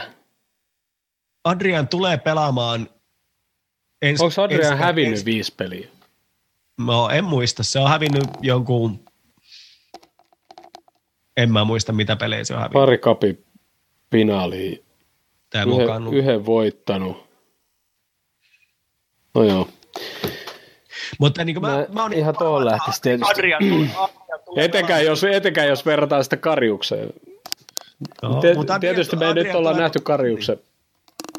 Adrian 1.44 1.88
tulee 1.88 2.18
pelaamaan 2.18 2.90
ens, 4.02 4.22
Onko 4.22 4.42
Adrian 4.42 4.74
ens- 4.74 4.78
hävinnyt 4.80 5.20
ens- 5.20 5.26
viisi 5.26 5.54
peliä? 5.58 5.88
No 6.78 7.10
en 7.10 7.24
muista, 7.24 7.64
se 7.64 7.80
on 7.80 7.90
hävinnyt 7.90 8.24
jonkun, 8.42 9.06
en 11.38 11.52
mä 11.52 11.64
muista 11.64 11.94
mitä 11.94 12.16
pelejä 12.16 12.44
se 12.44 12.54
on 12.54 12.60
hävinnyt. 12.60 12.82
Pari 12.82 12.98
kapi 12.98 13.46
finaalia. 14.12 14.78
Tää 15.50 15.64
Yhden, 15.64 16.14
yhden 16.14 16.46
voittanut. 16.46 17.26
No 19.36 19.44
joo. 19.44 19.70
Mutta 21.20 21.44
niin 21.44 21.62
mä, 21.62 21.68
mä, 21.68 21.86
mä 21.94 22.04
on 22.04 22.14
ihan 22.14 22.36
tuohon 22.38 22.66
lähtisi 22.66 23.02
tietysti. 23.02 23.32
Adrian, 23.32 23.62
etenkään, 24.56 25.06
jos, 25.06 25.24
etenkään 25.24 25.68
jos 25.68 25.86
verrataan 25.86 26.24
sitä 26.24 26.38
Karjukseen. 26.38 27.10
No, 28.22 28.42
Te, 28.42 28.54
mutta 28.54 28.80
tietysti 28.80 29.16
me 29.16 29.28
ei 29.28 29.34
nyt 29.34 29.56
olla 29.56 29.74
nähty 29.74 30.00
Karjuksen 30.00 30.60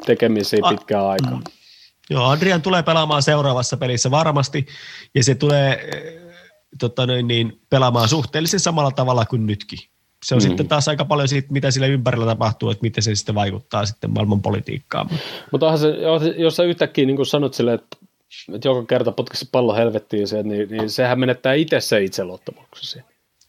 tekemisiä 0.05 0.59
pitkään 0.69 1.05
aikaa. 1.05 1.35
Mm. 1.35 1.43
Joo, 2.09 2.25
Adrian 2.25 2.61
tulee 2.61 2.83
pelaamaan 2.83 3.23
seuraavassa 3.23 3.77
pelissä 3.77 4.11
varmasti, 4.11 4.67
ja 5.15 5.23
se 5.23 5.35
tulee 5.35 5.89
eh, 5.95 6.21
tota 6.79 7.05
noin, 7.05 7.27
niin, 7.27 7.61
pelaamaan 7.69 8.09
suhteellisen 8.09 8.59
samalla 8.59 8.91
tavalla 8.91 9.25
kuin 9.25 9.45
nytkin. 9.45 9.79
Se 10.25 10.35
on 10.35 10.41
mm. 10.41 10.47
sitten 10.47 10.67
taas 10.67 10.87
aika 10.87 11.05
paljon 11.05 11.27
siitä, 11.27 11.53
mitä 11.53 11.71
sillä 11.71 11.87
ympärillä 11.87 12.25
tapahtuu, 12.25 12.69
että 12.69 12.81
miten 12.81 13.03
se 13.03 13.15
sitten 13.15 13.35
vaikuttaa 13.35 13.85
sitten 13.85 14.11
maailman 14.11 14.41
politiikkaan. 14.41 15.09
Mutta 15.51 15.65
onhan 15.65 15.79
se, 15.79 15.87
jos 16.37 16.55
sä 16.55 16.63
yhtäkkiä 16.63 17.05
niin 17.05 17.15
kuin 17.15 17.25
sanot 17.25 17.53
sille, 17.53 17.73
että, 17.73 17.97
että 18.53 18.67
joka 18.67 18.85
kerta 18.85 19.11
potkisi 19.11 19.49
pallo 19.51 19.75
helvettiin 19.75 20.27
se, 20.27 20.43
niin, 20.43 20.69
niin 20.69 20.89
sehän 20.89 21.19
menettää 21.19 21.53
itse 21.53 21.79
se 21.79 22.03
itseluottamuksesi. 22.03 23.01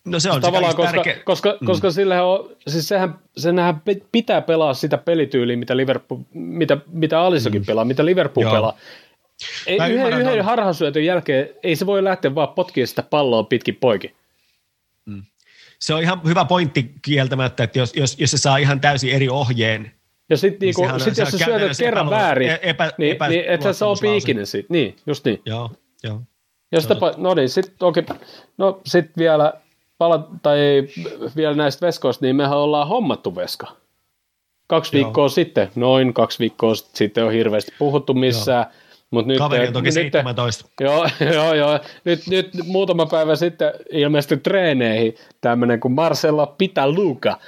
No 0.04 0.20
se 0.20 0.30
on 0.30 0.40
Tavallaan, 0.40 0.76
koska, 0.76 0.92
tärkeä. 0.92 1.18
koska, 1.24 1.58
mm. 1.60 1.66
koska 1.66 1.90
sillä 1.90 2.24
on, 2.24 2.56
siis 2.68 2.88
sehän, 2.88 3.18
senhän 3.36 3.82
pitää 4.12 4.40
pelaa 4.40 4.74
sitä 4.74 4.98
pelityyliä, 4.98 5.56
mitä, 5.56 5.76
Liverpool, 5.76 6.20
mitä, 6.32 6.78
mitä 6.86 7.20
Alissokin 7.20 7.62
mm. 7.62 7.66
pelaa, 7.66 7.84
mitä 7.84 8.04
Liverpool 8.04 8.44
Joo. 8.44 8.52
pelaa. 8.52 8.78
Ei, 9.66 9.78
yhden, 9.92 10.20
yhden 10.20 10.44
harhasyötön 10.44 11.04
jälkeen 11.04 11.48
ei 11.62 11.76
se 11.76 11.86
voi 11.86 12.04
lähteä 12.04 12.34
vaan 12.34 12.48
potkia 12.48 12.86
sitä 12.86 13.02
palloa 13.02 13.42
pitkin 13.42 13.76
poikin. 13.76 14.14
Mm. 15.06 15.22
Se 15.78 15.94
on 15.94 16.02
ihan 16.02 16.20
hyvä 16.24 16.44
pointti 16.44 16.92
kieltämättä, 17.02 17.64
että 17.64 17.78
jos, 17.78 17.96
jos, 17.96 18.16
jos 18.18 18.30
se 18.30 18.38
saa 18.38 18.56
ihan 18.56 18.80
täysin 18.80 19.14
eri 19.14 19.28
ohjeen, 19.28 19.92
ja 20.30 20.36
sitten 20.36 20.66
niinku, 20.66 20.86
niin 20.86 21.00
sit 21.00 21.16
jos 21.16 21.28
sä 21.28 21.38
syötät 21.38 21.78
kerran 21.78 22.10
väärin, 22.10 22.58
epä, 22.62 22.92
niin, 22.98 23.12
epä, 23.12 23.28
niin 23.28 23.44
et 23.44 23.60
sä 23.72 23.86
opi 23.86 24.16
ikinä 24.16 24.44
siitä. 24.44 24.66
Niin, 24.72 24.96
just 25.06 25.24
niin. 25.24 25.42
Joo, 25.46 25.70
joo. 26.04 26.20
Ja 26.72 26.80
sitä, 26.80 26.94
no 27.16 27.34
niin, 27.34 27.48
sitten 27.48 27.74
okay. 27.80 28.04
no 28.58 28.80
sit 28.86 29.10
vielä 29.18 29.52
pala, 29.98 30.28
tai 30.42 30.58
vielä 31.36 31.54
näistä 31.54 31.86
veskoista, 31.86 32.24
niin 32.24 32.36
mehän 32.36 32.58
ollaan 32.58 32.88
hommattu 32.88 33.36
veska. 33.36 33.66
Kaksi 34.66 34.96
Joo. 34.96 35.04
viikkoa 35.04 35.28
sitten, 35.28 35.70
noin 35.74 36.14
kaksi 36.14 36.38
viikkoa 36.38 36.74
sitten 36.74 37.24
on 37.24 37.32
hirveästi 37.32 37.72
puhuttu 37.78 38.14
missään. 38.14 38.66
Joo. 38.70 38.88
Mut 39.10 39.26
nyt, 39.26 39.38
Kaveri 39.38 39.66
on 39.66 39.72
toki 39.72 39.84
nyt, 39.84 39.94
17. 39.94 40.68
Joo, 40.80 41.06
joo, 41.34 41.54
joo. 41.54 41.78
Nyt, 42.04 42.26
nyt 42.26 42.50
muutama 42.66 43.06
päivä 43.06 43.36
sitten 43.36 43.72
ilmestyi 43.90 44.38
treeneihin 44.38 45.14
tämmöinen 45.40 45.80
kuin 45.80 45.92
Marcella 45.92 46.46
Pitaluka, 46.46 47.38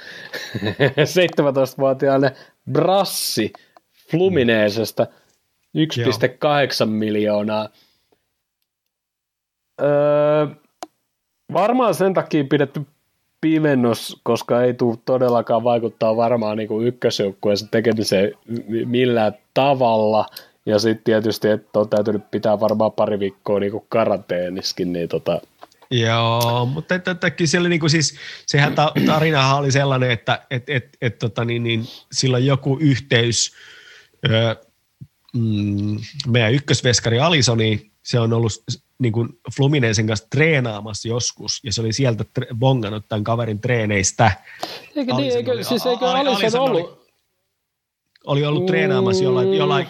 17-vuotiaana 1.19 2.29
brassi 2.71 3.53
Flumineesesta, 4.11 5.07
1,8 5.77 6.85
miljoonaa. 6.85 7.69
Öö, 9.81 10.47
varmaan 11.53 11.95
sen 11.95 12.13
takia 12.13 12.43
pidetty 12.49 12.81
pimennos, 13.41 14.19
koska 14.23 14.63
ei 14.63 14.73
tule 14.73 14.97
todellakaan 15.05 15.63
vaikuttaa 15.63 16.15
varmaan 16.15 16.57
niin 16.57 16.85
ykkösjoukkueessa 16.85 17.67
tekemiseen 17.71 18.31
millään 18.85 19.33
tavalla. 19.53 20.25
Ja 20.65 20.79
sitten 20.79 21.03
tietysti, 21.03 21.47
että 21.47 21.79
on 21.79 21.89
täytynyt 21.89 22.31
pitää 22.31 22.59
varmaan 22.59 22.91
pari 22.91 23.19
viikkoa 23.19 23.59
niin 23.59 23.71
kuin 23.71 23.85
karanteeniskin, 23.89 24.93
niin 24.93 25.09
tota, 25.09 25.41
Joo, 25.91 26.65
mutta 26.65 26.95
että, 26.95 27.11
että, 27.11 27.27
että 27.27 27.45
siellä 27.45 27.69
niin 27.69 27.79
kuin 27.79 27.89
siis, 27.89 28.15
sehän 28.45 28.75
ta, 28.75 28.91
tarinahan 29.05 29.57
oli 29.57 29.71
sellainen, 29.71 30.11
että 30.11 30.45
et, 30.49 30.69
et, 30.69 30.97
et, 31.01 31.19
tota, 31.19 31.45
niin, 31.45 31.63
niin, 31.63 31.87
sillä 32.11 32.37
on 32.37 32.45
joku 32.45 32.77
yhteys 32.81 33.53
ö, 34.29 34.55
mm, 35.33 35.97
meidän 36.27 36.53
ykkösveskari 36.53 37.19
Alisoni, 37.19 37.91
se 38.03 38.19
on 38.19 38.33
ollut 38.33 38.51
niin 38.99 39.13
kuin 39.13 39.29
Fluminensen 39.55 40.07
kanssa 40.07 40.27
treenaamassa 40.29 41.07
joskus, 41.07 41.59
ja 41.63 41.73
se 41.73 41.81
oli 41.81 41.93
sieltä 41.93 42.25
tre- 42.39 42.55
bongannut 42.55 43.05
tämän 43.09 43.23
kaverin 43.23 43.61
treeneistä. 43.61 44.31
Eikö, 44.95 45.13
niin, 45.13 45.37
eikö, 45.37 45.51
oli, 45.51 45.63
siis 45.63 45.85
eikö 45.85 46.05
Alison 46.05 46.61
ollut? 46.61 46.81
Oli, 46.81 47.01
oli 48.25 48.45
ollut 48.45 48.65
treenaamassa 48.65 49.23
jollain, 49.23 49.53
jollain 49.53 49.87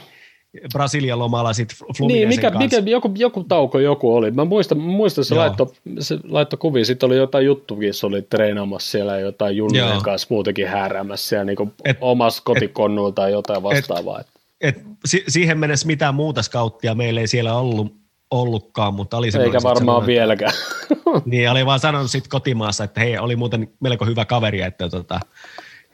Brasilian 0.73 1.19
lomalla 1.19 1.53
sitten 1.53 1.77
Fluminensen 1.97 2.07
niin, 2.07 2.27
mikä, 2.27 2.51
kanssa. 2.51 2.81
mikä, 2.81 2.91
joku, 2.91 3.11
joku 3.17 3.43
tauko 3.43 3.79
joku 3.79 4.15
oli. 4.15 4.31
Mä 4.31 4.45
muistan, 4.45 4.77
muistan 4.77 5.25
se, 5.25 5.35
laitto, 5.35 5.73
se 5.99 6.19
laitto 6.29 6.57
kuvia, 6.57 6.85
sitten 6.85 7.07
oli 7.07 7.17
jotain 7.17 7.45
juttukin, 7.45 7.93
se 7.93 8.05
oli 8.05 8.21
treenaamassa 8.21 8.91
siellä 8.91 9.19
jotain 9.19 9.57
junnujen 9.57 10.01
kanssa 10.01 10.27
muutenkin 10.29 10.67
hääräämässä 10.67 11.29
siellä 11.29 11.45
niin 11.45 11.73
et, 11.85 11.97
omassa 12.01 12.41
kotikonnuilla 12.45 13.11
tai 13.11 13.31
jotain 13.31 13.63
vastaavaa. 13.63 14.19
Et, 14.19 14.27
et, 14.61 14.81
si- 15.05 15.23
siihen 15.27 15.59
mennessä 15.59 15.87
mitään 15.87 16.15
muuta 16.15 16.41
skauttia 16.41 16.95
meillä 16.95 17.21
ei 17.21 17.27
siellä 17.27 17.55
ollut, 17.55 17.93
ollutkaan, 18.31 18.93
mutta 18.93 19.17
oli 19.17 19.29
Eikä 19.39 19.63
varmaan 19.63 20.05
vieläkään. 20.05 20.53
niin, 21.25 21.51
oli 21.51 21.65
vaan 21.65 21.79
sanonut 21.79 22.11
sitten 22.11 22.29
kotimaassa, 22.29 22.83
että 22.83 22.99
hei, 22.99 23.17
oli 23.17 23.35
muuten 23.35 23.69
melko 23.79 24.05
hyvä 24.05 24.25
kaveri, 24.25 24.61
että 24.61 24.89
tota, 24.89 25.19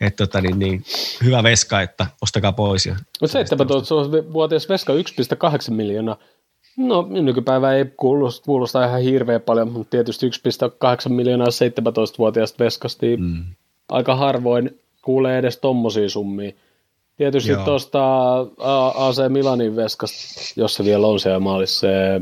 että 0.02 0.26
tota, 0.26 0.42
niin, 0.42 0.60
niin, 0.60 0.84
hyvä 1.24 1.44
veska, 1.44 1.82
että 1.82 2.08
ostakaa 2.22 2.52
pois. 2.52 2.86
Ja 2.86 2.96
no 3.22 3.28
17-vuotias 3.28 4.70
veska 4.70 4.94
1,8 4.94 5.74
miljoonaa. 5.74 6.18
No 6.78 7.08
nykypäivä 7.10 7.74
ei 7.74 7.86
kuulosta, 7.86 8.46
kuulosta 8.46 8.86
ihan 8.86 9.02
hirveän 9.02 9.42
paljon, 9.42 9.72
mutta 9.72 9.90
tietysti 9.90 10.30
1,8 10.30 11.10
miljoonaa 11.10 11.48
17-vuotiaasta 11.48 12.64
veskasta 12.64 13.06
niin 13.06 13.22
mm. 13.22 13.44
aika 13.90 14.16
harvoin 14.16 14.80
kuulee 15.02 15.38
edes 15.38 15.58
tommosia 15.58 16.10
summia. 16.10 16.52
Tietysti 17.18 17.56
tuosta 17.66 18.00
AC 18.96 19.18
Milanin 19.30 19.76
veskasta, 19.76 20.18
jos 20.56 20.76
se 20.76 20.84
vielä 20.84 21.08
on 21.08 21.20
siellä 21.20 21.40
maalissa, 21.40 21.80
se, 21.80 22.22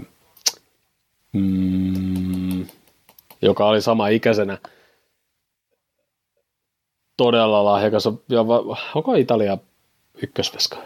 mm, 1.34 2.66
joka 3.42 3.66
oli 3.66 3.82
sama 3.82 4.08
ikäisenä, 4.08 4.58
todella 7.18 7.66
lahjakas. 7.66 8.06
Ja 8.30 8.48
va, 8.48 8.78
onko 8.96 9.16
Italia 9.16 9.58
ykkösveska? 10.24 10.78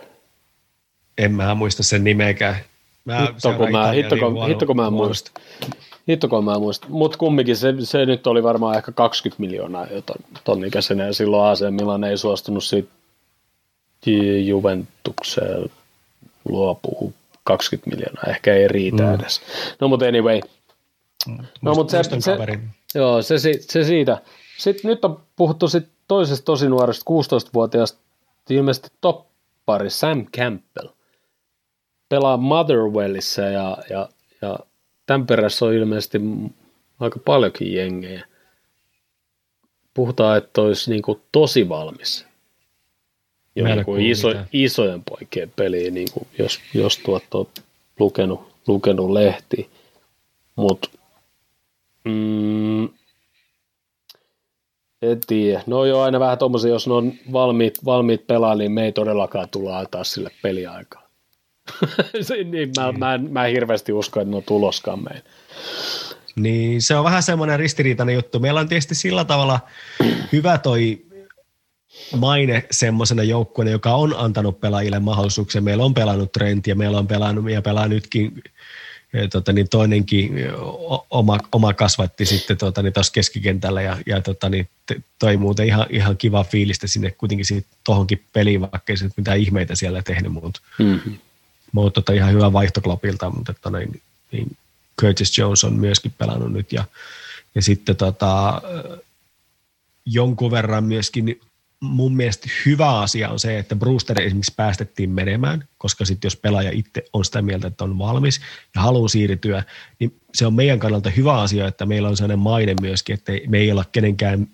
En 1.18 1.32
mä 1.32 1.56
muista 1.56 1.84
sen 1.84 2.04
nimeäkään. 2.04 2.56
Mä 3.06 3.20
hitto, 3.20 3.54
kun 3.54 3.72
mä, 3.72 3.92
hitto, 3.92 4.18
kun, 4.18 4.48
hitto, 4.48 4.66
kun 4.66 4.76
mä 4.76 4.90
muista. 4.90 5.32
Hitto, 6.10 6.28
kun 6.28 6.46
mä 6.46 6.60
muista. 6.60 6.88
Mutta 6.90 7.18
kumminkin 7.18 7.58
se, 7.58 7.74
se, 7.84 8.06
nyt 8.06 8.28
oli 8.28 8.44
varmaan 8.44 8.78
ehkä 8.78 8.92
20 8.92 9.42
miljoonaa 9.42 9.88
jo 9.88 10.02
ton, 10.02 10.16
ton 10.44 10.66
ikäisenä, 10.66 11.06
ja 11.06 11.14
silloin 11.14 11.52
AC 11.52 11.60
Milan 11.70 12.04
ei 12.04 12.18
suostunut 12.18 12.64
siitä 12.64 12.90
Juventukseen 14.46 15.70
luopuu 16.46 17.14
20 17.44 17.90
miljoonaa, 17.90 18.24
ehkä 18.28 18.54
ei 18.54 18.68
riitä 18.68 19.04
mm. 19.04 19.16
edes. 19.16 19.42
No 19.80 19.88
mutta 19.88 20.06
anyway. 20.06 20.40
No 21.62 21.76
mutta 21.76 22.04
se, 22.04 22.22
se, 22.22 22.38
joo, 22.96 23.22
se, 23.22 23.38
se, 23.40 23.84
siitä. 23.84 24.22
Sitten 24.58 24.90
nyt 24.90 25.06
on 25.06 25.22
puhuttu 25.36 25.68
sit 25.68 25.88
toisesta 26.10 26.46
tosi 26.46 26.70
nuoresta 26.70 27.06
16-vuotiaasta, 27.10 28.00
ilmeisesti 28.50 28.90
toppari 29.02 29.90
Sam 29.90 30.26
Campbell. 30.26 30.88
Pelaa 32.10 32.38
Motherwellissa 32.38 33.42
ja, 33.42 33.78
ja, 33.90 34.10
ja 34.42 34.60
tämän 35.06 35.28
perässä 35.28 35.66
on 35.66 35.74
ilmeisesti 35.74 36.22
aika 37.00 37.20
paljonkin 37.26 37.74
jengejä. 37.74 38.26
Puhutaan, 39.94 40.38
että 40.38 40.62
olisi 40.62 40.92
niin 40.92 41.02
kuin 41.02 41.22
tosi 41.32 41.70
valmis 41.70 42.30
niin 43.64 43.86
kuin 43.86 44.06
iso, 44.06 44.28
isojen 44.54 45.04
poikien 45.04 45.52
peliin, 45.56 45.94
niin 45.94 46.08
kuin 46.14 46.28
jos, 46.40 46.60
jos 46.74 46.98
tuot 46.98 47.24
on 47.34 47.48
lukenut, 48.00 48.52
lukenut 48.68 49.10
lehti. 49.10 49.70
Mutta 50.56 50.90
mm, 52.04 52.90
en 55.02 55.20
tiedä. 55.28 55.64
No 55.68 55.86
joo, 55.86 56.02
aina 56.02 56.20
vähän 56.20 56.38
tommosia, 56.38 56.72
jos 56.72 56.88
ne 56.88 56.94
on 56.94 57.14
valmiit, 57.32 57.86
valmiit 57.86 58.28
pelaa, 58.28 58.56
niin 58.56 58.72
me 58.72 58.86
ei 58.86 58.92
todellakaan 58.92 59.50
tulla 59.50 59.80
antaa 59.80 60.04
sille 60.04 60.32
peliaikaa. 60.42 61.10
niin, 62.52 62.70
mä, 62.78 62.92
mä, 62.92 63.14
en, 63.14 63.32
mä 63.32 63.46
en 63.46 63.54
hirveästi 63.54 63.94
usko, 63.94 64.20
että 64.20 64.32
ne 64.32 64.38
on 64.38 64.44
tuloskaan 64.44 65.04
meidän. 65.04 65.24
Niin, 66.36 66.82
se 66.82 66.96
on 66.96 67.04
vähän 67.04 67.24
semmoinen 67.24 67.60
ristiriitainen 67.60 68.16
juttu. 68.16 68.40
Meillä 68.40 68.60
on 68.60 68.70
tietysti 68.70 68.96
sillä 68.96 69.26
tavalla 69.26 69.60
hyvä 70.32 70.58
toi 70.58 71.06
maine 72.18 72.66
semmoisena 72.72 73.24
joukkueena, 73.24 73.72
joka 73.72 73.96
on 73.96 74.16
antanut 74.18 74.60
pelaajille 74.60 75.00
mahdollisuuksia. 75.00 75.62
Meillä 75.62 75.86
on 75.86 75.94
pelannut 75.94 76.32
Trent 76.32 76.68
ja 76.68 76.76
meillä 76.76 76.98
on 76.98 77.08
pelannut 77.08 77.52
ja 77.52 77.62
pelaa 77.62 77.88
nytkin 77.88 78.44
tota, 79.32 79.54
niin 79.54 79.70
toinenkin 79.70 80.32
oma, 81.10 81.38
oma 81.52 81.74
kasvatti 81.74 82.26
sitten 82.26 82.58
tota, 82.58 82.82
niin 82.82 82.94
keskikentällä 83.14 83.82
ja, 83.82 83.98
ja 84.06 84.22
tota, 84.22 84.50
niin 84.50 84.70
toi 85.20 85.38
muuten 85.38 85.68
ihan, 85.68 85.86
ihan 85.90 86.18
kiva 86.18 86.44
fiilistä 86.44 86.88
sinne 86.88 87.12
kuitenkin 87.12 87.66
tuohonkin 87.84 88.24
peliin, 88.34 88.62
vaikka 88.62 88.94
ei 88.94 88.98
se 88.98 89.10
mitään 89.18 89.40
ihmeitä 89.40 89.76
siellä 89.76 90.02
tehnyt, 90.02 90.32
mutta 90.32 90.62
mm-hmm. 90.80 91.18
Mut, 91.72 91.94
tota, 91.94 92.14
ihan 92.14 92.34
hyvä 92.34 92.54
vaihtoklopilta, 92.54 93.30
mutta 93.30 93.52
että, 93.52 93.70
niin, 93.70 94.02
niin 94.32 94.58
Curtis 95.02 95.38
Jones 95.38 95.64
on 95.64 95.74
myöskin 95.74 96.14
pelannut 96.18 96.54
nyt 96.54 96.74
ja, 96.74 96.86
ja 97.56 97.62
sitten 97.62 97.96
tota, 97.96 98.62
jonkun 100.06 100.52
verran 100.52 100.84
myöskin 100.84 101.42
mun 101.80 102.16
mielestä 102.16 102.48
hyvä 102.66 103.00
asia 103.00 103.30
on 103.30 103.40
se, 103.40 103.60
että 103.60 103.76
Brewster 103.76 104.22
esimerkiksi 104.22 104.54
päästettiin 104.56 105.10
menemään, 105.10 105.68
koska 105.78 106.06
sitten 106.06 106.26
jos 106.28 106.36
pelaaja 106.36 106.72
itse 106.74 107.04
on 107.14 107.26
sitä 107.26 107.42
mieltä, 107.42 107.68
että 107.68 107.84
on 107.84 108.00
valmis 108.00 108.42
ja 108.76 108.82
haluaa 108.82 109.08
siirtyä, 109.08 109.64
niin 110.00 110.14
se 110.34 110.46
on 110.46 110.54
meidän 110.54 110.80
kannalta 110.80 111.10
hyvä 111.10 111.42
asia, 111.42 111.68
että 111.68 111.86
meillä 111.86 112.10
on 112.10 112.18
sellainen 112.18 112.40
maine 112.40 112.76
myöskin, 112.82 113.14
että 113.14 113.32
me 113.48 113.58
ei 113.58 113.72
olla 113.72 113.86
kenenkään 113.92 114.48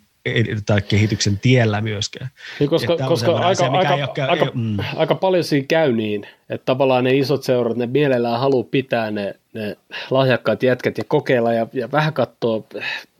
tai 0.65 0.81
kehityksen 0.81 1.39
tiellä 1.39 1.81
myöskään. 1.81 2.29
Niin 2.59 2.69
koska 2.69 2.97
koska 3.07 3.31
aika, 3.31 3.47
asia, 3.47 3.71
aika, 3.71 3.93
ole, 3.93 4.29
aika, 4.29 4.51
mm. 4.53 4.77
aika 4.95 5.15
paljon 5.15 5.43
siinä 5.43 5.65
käy 5.67 5.93
niin, 5.93 6.27
että 6.49 6.65
tavallaan 6.65 7.03
ne 7.03 7.17
isot 7.17 7.43
seurat, 7.43 7.77
ne 7.77 7.85
mielellään 7.85 8.39
haluaa 8.39 8.67
pitää 8.71 9.11
ne, 9.11 9.35
ne 9.53 9.77
lahjakkaat 10.09 10.63
jätkät 10.63 10.97
ja 10.97 11.03
kokeilla 11.07 11.53
ja, 11.53 11.67
ja 11.73 11.91
vähän 11.91 12.13
katsoa, 12.13 12.63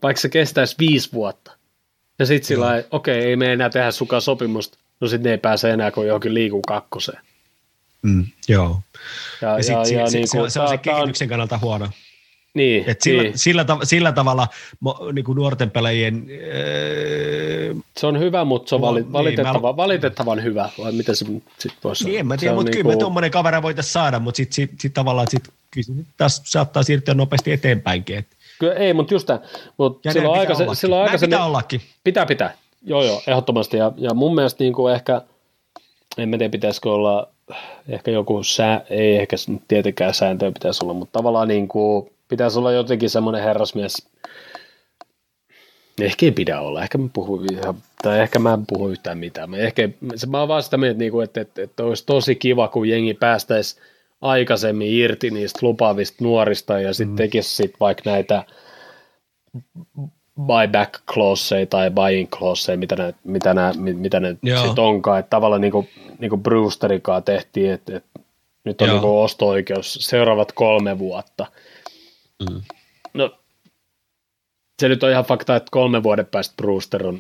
vaikka 0.04 0.22
se 0.22 0.30
kestäisi 0.30 0.76
viisi 0.80 1.14
vuotta. 1.14 1.55
Ja 2.20 2.26
sitten 2.26 2.48
sillä 2.48 2.84
okei, 2.92 3.18
okay, 3.20 3.30
ei 3.30 3.36
me 3.36 3.54
enää 3.54 3.70
tehdä 3.70 3.92
sukaan 3.92 4.22
sopimusta, 4.22 4.78
no 5.00 5.08
sitten 5.08 5.24
ne 5.24 5.32
ei 5.32 5.38
pääse 5.38 5.72
enää 5.72 5.92
kuin 5.92 6.08
johonkin 6.08 6.34
liikun 6.34 6.62
kakkoseen. 6.68 7.20
Mm, 8.02 8.26
joo. 8.48 8.82
Ja, 9.42 9.50
ja, 9.50 9.64
sit, 9.64 9.74
ja, 9.74 9.82
ja, 9.82 10.00
ja 10.00 10.06
niin 10.12 10.28
se, 10.28 10.40
se 10.48 10.60
on 10.60 10.70
se 10.70 10.78
kehityksen 10.78 11.30
kannalta 11.30 11.58
huono. 11.58 11.90
Niin, 12.54 12.84
Et 12.88 13.02
sillä, 13.02 13.24
niin. 13.24 13.38
Sillä, 13.38 13.64
tav- 13.64 13.86
sillä 13.86 14.12
tavalla 14.12 14.48
niin 15.14 15.26
kuin 15.26 15.36
nuorten 15.36 15.72
pelaajien... 15.72 16.26
Öö, 16.30 17.74
se 17.98 18.08
on 18.08 18.20
hyvä, 18.20 18.44
mutta 18.44 18.70
se 18.70 18.76
on 18.76 18.82
vali, 18.82 19.12
valitettava, 19.12 19.54
niin, 19.54 19.62
mä, 19.62 19.76
valitettavan 19.76 20.44
hyvä, 20.44 20.70
vai 20.78 20.92
miten 20.92 21.16
se 21.16 21.26
sitten 21.60 21.80
voisi 21.84 22.00
sanoa? 22.00 22.12
Niin, 22.12 22.20
en 22.20 22.28
mä 22.28 22.38
tiedä, 22.38 22.56
mutta 22.56 22.72
kyllä 22.72 22.88
me 22.88 22.96
tuommoinen 22.98 23.32
kaveri 23.32 23.62
voitaisiin 23.62 23.94
saada, 23.94 24.20
mutta 24.20 24.38
sitten 24.38 24.56
sit, 24.56 24.72
sit 24.80 24.94
tavallaan 24.94 25.28
sit, 25.30 25.50
sit 25.82 26.06
taas 26.18 26.42
saattaa 26.46 26.84
siirtyä 26.84 27.14
nopeasti 27.14 27.52
eteenpäinkin. 27.52 28.18
Et. 28.18 28.28
Kyllä 28.60 28.74
ei, 28.74 28.94
mutta 28.94 29.14
just 29.14 29.28
tämä. 29.28 29.40
Mutta 29.78 30.12
silloin 30.12 30.40
aika, 30.40 30.56
se, 30.56 30.66
silloin 30.74 31.02
aika 31.02 31.18
pitää 31.18 31.46
ollakin. 31.46 31.82
Pitää, 32.04 32.26
pitää. 32.26 32.58
Joo, 32.84 33.04
joo, 33.04 33.22
ehdottomasti. 33.28 33.78
Ja, 33.78 33.92
ja 33.98 34.14
mun 34.14 34.36
mielestä 34.36 34.64
niin 34.64 34.74
kuin 34.74 34.94
ehkä, 34.94 35.22
en 36.18 36.32
tiedä 36.32 36.50
pitäisikö 36.50 36.92
olla, 36.92 37.28
ehkä 37.90 38.12
joku 38.12 38.44
sää, 38.44 38.82
ei 38.90 39.16
ehkä 39.16 39.36
tietenkään 39.68 40.14
sääntöä 40.14 40.52
pitäisi 40.52 40.86
olla, 40.86 40.94
mutta 40.94 41.20
tavallaan 41.20 41.48
niin 41.48 41.68
kuin, 41.68 42.12
pitäisi 42.28 42.60
olla 42.60 42.72
jotenkin 42.72 43.10
semmoinen 43.10 43.44
herrasmies, 43.44 44.08
Ehkä 46.02 46.26
ei 46.26 46.32
pidä 46.32 46.62
olla, 46.62 46.84
ehkä 46.84 46.98
mä 46.98 47.08
puhun, 47.14 47.48
tai 48.04 48.20
ehkä 48.20 48.40
mä 48.40 48.54
en 48.54 48.66
puhu 48.66 48.90
yhtään 48.90 49.18
mitään. 49.18 49.50
Mä, 49.50 49.58
ehkä, 49.58 49.90
se, 50.16 50.28
mä 50.28 50.40
oon 50.40 50.48
vaan 50.48 50.64
sitä 50.64 50.78
mieltä, 50.78 51.04
että, 51.04 51.24
että, 51.24 51.42
että, 51.42 51.62
että 51.62 51.84
olisi 51.84 52.04
tosi 52.06 52.36
kiva, 52.36 52.68
kun 52.68 52.90
jengi 52.90 53.14
päästäisi 53.14 53.76
aikaisemmin 54.26 54.94
irti 54.94 55.32
niistä 55.32 55.60
lupaavista 55.62 56.24
nuorista 56.24 56.80
ja 56.80 56.94
sitten 56.94 57.14
mm. 57.14 57.16
tekisi 57.16 57.56
sit 57.56 57.74
vaikka 57.80 58.10
näitä 58.10 58.44
buyback 60.46 61.06
clauseja 61.06 61.66
tai 61.66 61.92
buying 61.92 62.30
clauseja, 62.30 62.78
mitä 62.78 62.96
ne, 62.96 63.14
mitä 63.24 63.54
ne, 63.54 63.62
mitä 63.94 64.20
ne 64.20 64.38
sitten 64.42 64.84
onkaan. 64.84 65.20
Että 65.20 65.30
tavallaan 65.30 65.62
niin 65.62 65.72
kuin, 65.72 65.90
niin 66.20 66.30
kuin 66.30 66.44
Brewsterikaan 66.44 67.24
tehtiin, 67.24 67.72
että, 67.72 67.98
että 67.98 68.20
nyt 68.64 68.82
on 68.82 68.90
niin 68.90 69.04
osto-oikeus 69.04 69.98
seuraavat 70.02 70.52
kolme 70.52 71.00
vuotta– 71.00 71.46
Mm. 72.40 72.62
No, 73.14 73.40
se 74.82 74.88
nyt 74.88 75.04
on 75.04 75.12
ihan 75.12 75.26
fakta, 75.26 75.56
että 75.56 75.70
kolme 75.72 76.04
vuoden 76.04 76.26
päästä 76.26 76.54
Brewster 76.58 77.08
on 77.08 77.20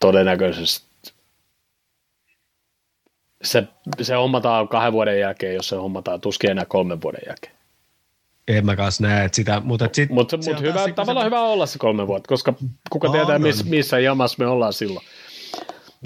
todennäköisesti 0.00 0.86
se, 3.44 3.64
se 4.02 4.14
hommataan 4.14 4.68
kahden 4.68 4.92
vuoden 4.92 5.20
jälkeen, 5.20 5.54
jos 5.54 5.68
se 5.68 5.76
hommataan 5.76 6.20
tuskin 6.20 6.50
enää 6.50 6.64
kolmen 6.64 7.02
vuoden 7.02 7.22
jälkeen. 7.26 7.54
En 8.48 8.66
mä 8.66 8.76
kanssa 8.76 9.02
näe 9.02 9.24
että 9.24 9.36
sitä, 9.36 9.60
mutta 9.64 9.88
sit, 9.92 10.10
Mutta 10.10 10.36
mut 10.36 10.60
hyvä, 10.60 10.88
tavallaan 10.94 11.24
se... 11.24 11.26
hyvä 11.26 11.40
olla 11.40 11.66
se 11.66 11.78
kolme 11.78 12.06
vuotta, 12.06 12.28
koska 12.28 12.54
kuka 12.90 13.08
on, 13.08 13.12
tietää, 13.12 13.38
miss, 13.38 13.64
missä 13.64 13.98
jamassa 13.98 14.36
me 14.38 14.46
ollaan 14.46 14.72
silloin. 14.72 15.06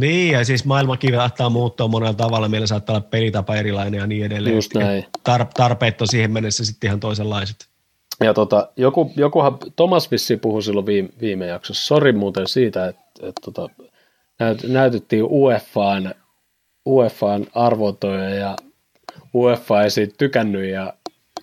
Niin, 0.00 0.32
ja 0.32 0.44
siis 0.44 0.64
maailmakin 0.64 1.14
saattaa 1.14 1.50
muuttua 1.50 1.88
monella 1.88 2.14
tavalla, 2.14 2.48
meillä 2.48 2.66
saattaa 2.66 2.96
olla 2.96 3.06
pelitapa 3.10 3.56
erilainen 3.56 3.98
ja 3.98 4.06
niin 4.06 4.26
edelleen. 4.26 4.56
Just 4.56 4.74
näin. 4.74 5.06
Tar- 5.18 5.50
tarpeet 5.54 6.00
on 6.00 6.08
siihen 6.08 6.30
mennessä 6.30 6.64
sitten 6.64 6.88
ihan 6.88 7.00
toisenlaiset. 7.00 7.68
Ja 8.20 8.34
tota, 8.34 8.68
joku, 8.76 9.12
jokuhan, 9.16 9.58
Thomas 9.76 10.10
Vissi 10.10 10.36
puhui 10.36 10.62
silloin 10.62 10.86
viime, 10.86 11.08
viime 11.20 11.46
jaksossa, 11.46 11.86
sori 11.86 12.12
muuten 12.12 12.48
siitä, 12.48 12.88
että, 12.88 13.02
että 13.22 13.40
tota, 13.44 13.68
näyt, 14.38 14.62
näytettiin 14.62 15.24
UEFAan, 15.24 16.14
UEFAan 16.86 17.46
arvotoja 17.54 18.28
ja 18.34 18.56
UEFA 19.34 19.82
ei 19.82 19.90
siitä 19.90 20.14
tykännyt 20.18 20.70
ja 20.70 20.92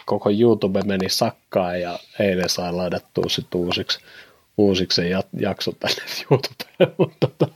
koko 0.06 0.30
YouTube 0.30 0.82
meni 0.82 1.10
sakkaan 1.10 1.82
ja 1.82 2.00
eilen 2.20 2.50
sai 2.50 2.74
ladattua 2.74 3.24
sitten 3.28 3.62
uusiksi, 3.62 4.00
uusiksi 4.58 4.96
se 4.96 5.10
jakso 5.40 5.72
tänne 5.72 6.02
YouTubeen, 6.32 6.96
mutta 6.98 7.28
tota, 7.28 7.54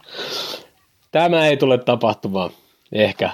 tämä 1.11 1.47
ei 1.47 1.57
tule 1.57 1.77
tapahtumaan, 1.77 2.49
ehkä. 2.91 3.29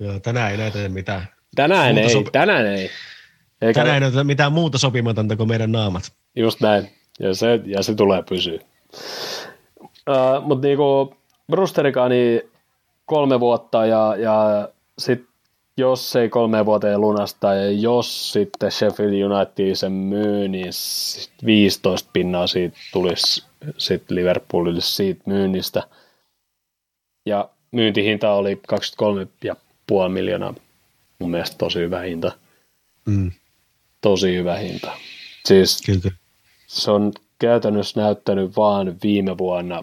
Joo, 0.00 0.20
tänään 0.20 0.50
ei 0.50 0.56
näytetä 0.56 0.88
mitään. 0.88 1.28
Tänään 1.56 1.98
ei, 1.98 2.10
sopi- 2.10 2.30
tänään 2.30 2.66
ei. 2.66 2.90
Eikä 3.62 3.80
Tänään 3.80 4.02
ei 4.02 4.10
ole 4.14 4.24
mitään 4.24 4.52
muuta 4.52 4.78
sopimatonta 4.78 5.36
kuin 5.36 5.48
meidän 5.48 5.72
naamat. 5.72 6.12
Just 6.36 6.60
näin, 6.60 6.90
ja 7.20 7.34
se, 7.34 7.60
ja 7.64 7.82
se 7.82 7.94
tulee 7.94 8.22
pysyä. 8.22 8.58
Uh, 10.10 10.46
Mutta 10.46 10.66
niinku 10.66 11.16
Brusterikaan 11.50 12.10
niin 12.10 12.40
kolme 13.06 13.40
vuotta 13.40 13.86
ja, 13.86 14.16
ja 14.16 14.68
sitten 14.98 15.28
jos 15.76 16.16
ei 16.16 16.28
kolme 16.28 16.66
vuoteen 16.66 17.00
lunasta 17.00 17.54
ja 17.54 17.70
jos 17.70 18.32
sitten 18.32 18.72
Sheffield 18.72 19.22
United 19.22 19.74
sen 19.74 19.92
myy, 19.92 20.48
niin 20.48 20.72
15 21.46 22.10
pinnaa 22.12 22.46
siitä 22.46 22.76
tulisi 22.92 23.44
sitten 23.78 24.14
Liverpoolille 24.14 24.80
siitä 24.80 25.22
myynnistä. 25.26 25.82
Ja 27.26 27.48
myyntihinta 27.70 28.32
oli 28.32 28.60
23,5 28.72 30.08
miljoonaa. 30.08 30.54
Mun 31.18 31.30
mielestä 31.30 31.58
tosi 31.58 31.78
hyvä 31.78 32.00
hinta. 32.00 32.32
Mm 33.06 33.32
tosi 34.04 34.36
hyvä 34.36 34.56
hinta. 34.56 34.92
Siis 35.44 35.82
Kyllä. 35.86 36.16
se 36.66 36.90
on 36.90 37.12
käytännössä 37.38 38.00
näyttänyt 38.00 38.56
vaan 38.56 38.96
viime 39.02 39.38
vuonna 39.38 39.82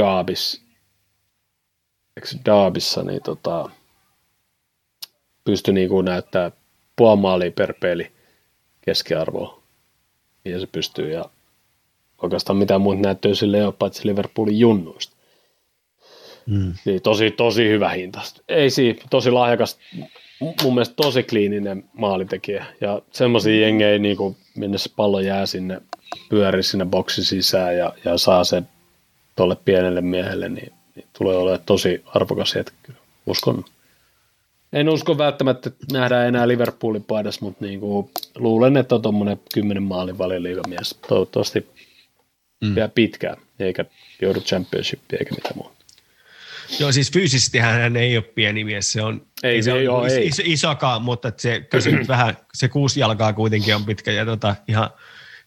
Daabis, 0.00 0.62
Daabissa, 2.44 3.02
niin 3.02 3.22
tota, 3.22 3.70
pystyi 5.44 5.74
niinku 5.74 6.02
näyttää 6.02 6.50
puoli 6.96 7.20
maalia 7.20 7.50
per 7.50 7.74
peli 7.80 8.12
keskiarvoa. 8.80 9.62
Ja 10.44 10.60
se 10.60 10.66
pystyy 10.66 11.12
ja 11.12 11.24
oikeastaan 12.22 12.56
mitään 12.56 12.80
muuta 12.80 13.00
näyttöä 13.00 13.34
sille 13.34 13.56
ei 13.56 13.64
ole, 13.64 13.72
paitsi 13.72 14.06
Liverpoolin 14.06 14.58
junnuista. 14.58 15.16
Mm. 16.46 16.74
Niin 16.84 17.02
tosi, 17.02 17.30
tosi 17.30 17.68
hyvä 17.68 17.88
hinta. 17.88 18.20
Ei 18.48 18.70
siinä, 18.70 18.98
tosi 19.10 19.30
lahjakas 19.30 19.78
mun 20.40 20.74
mielestä 20.74 20.94
tosi 20.94 21.22
kliininen 21.22 21.84
maalintekijä. 21.92 22.66
Ja 22.80 23.02
semmoisia 23.12 23.60
jengejä, 23.60 23.98
niin 23.98 24.16
kuin, 24.16 24.36
minne 24.56 24.78
se 24.78 24.90
pallo 24.96 25.20
jää 25.20 25.46
sinne, 25.46 25.82
pyöri 26.28 26.62
sinne 26.62 26.84
boksin 26.84 27.24
sisään 27.24 27.76
ja, 27.76 27.92
ja 28.04 28.18
saa 28.18 28.44
sen 28.44 28.68
tuolle 29.36 29.56
pienelle 29.64 30.00
miehelle, 30.00 30.48
niin, 30.48 30.72
niin 30.96 31.06
tulee 31.18 31.36
olemaan 31.36 31.62
tosi 31.66 32.02
arvokas 32.06 32.54
hetki. 32.54 32.92
Uskon. 33.26 33.64
En 34.72 34.88
usko 34.88 35.18
välttämättä, 35.18 35.68
että 35.68 35.86
nähdään 35.92 36.28
enää 36.28 36.48
Liverpoolin 36.48 37.04
paidassa, 37.04 37.44
mutta 37.44 37.64
niin 37.64 37.80
kuin, 37.80 38.10
luulen, 38.34 38.76
että 38.76 38.94
on 38.94 39.02
tuommoinen 39.02 39.40
kymmenen 39.54 39.82
maalin 39.82 40.18
valioliigamies. 40.18 40.98
Toivottavasti 41.08 41.70
mm. 42.64 42.74
vielä 42.74 42.88
pitkään, 42.88 43.36
eikä 43.60 43.84
joudu 44.22 44.40
championshipia 44.40 45.18
eikä 45.18 45.34
mitään 45.34 45.54
muuta. 45.56 45.76
Joo, 46.80 46.92
siis 46.92 47.12
fyysisesti 47.12 47.58
hän 47.58 47.96
ei 47.96 48.16
ole 48.16 48.24
pieni 48.24 48.64
mies, 48.64 48.92
se 48.92 49.02
on, 49.02 49.26
ei, 49.42 49.62
se 49.62 49.72
on 49.72 49.84
joo, 49.84 50.06
ei. 50.06 50.26
Iso, 50.26 50.42
isokaan, 50.44 51.02
mutta 51.02 51.32
se, 51.36 51.68
se 51.78 51.90
vähän, 52.08 52.36
se 52.54 52.68
kuusi 52.68 53.00
jalkaa 53.00 53.32
kuitenkin 53.32 53.74
on 53.74 53.84
pitkä 53.84 54.12
ja 54.12 54.24
tota, 54.24 54.56
ihan, 54.68 54.90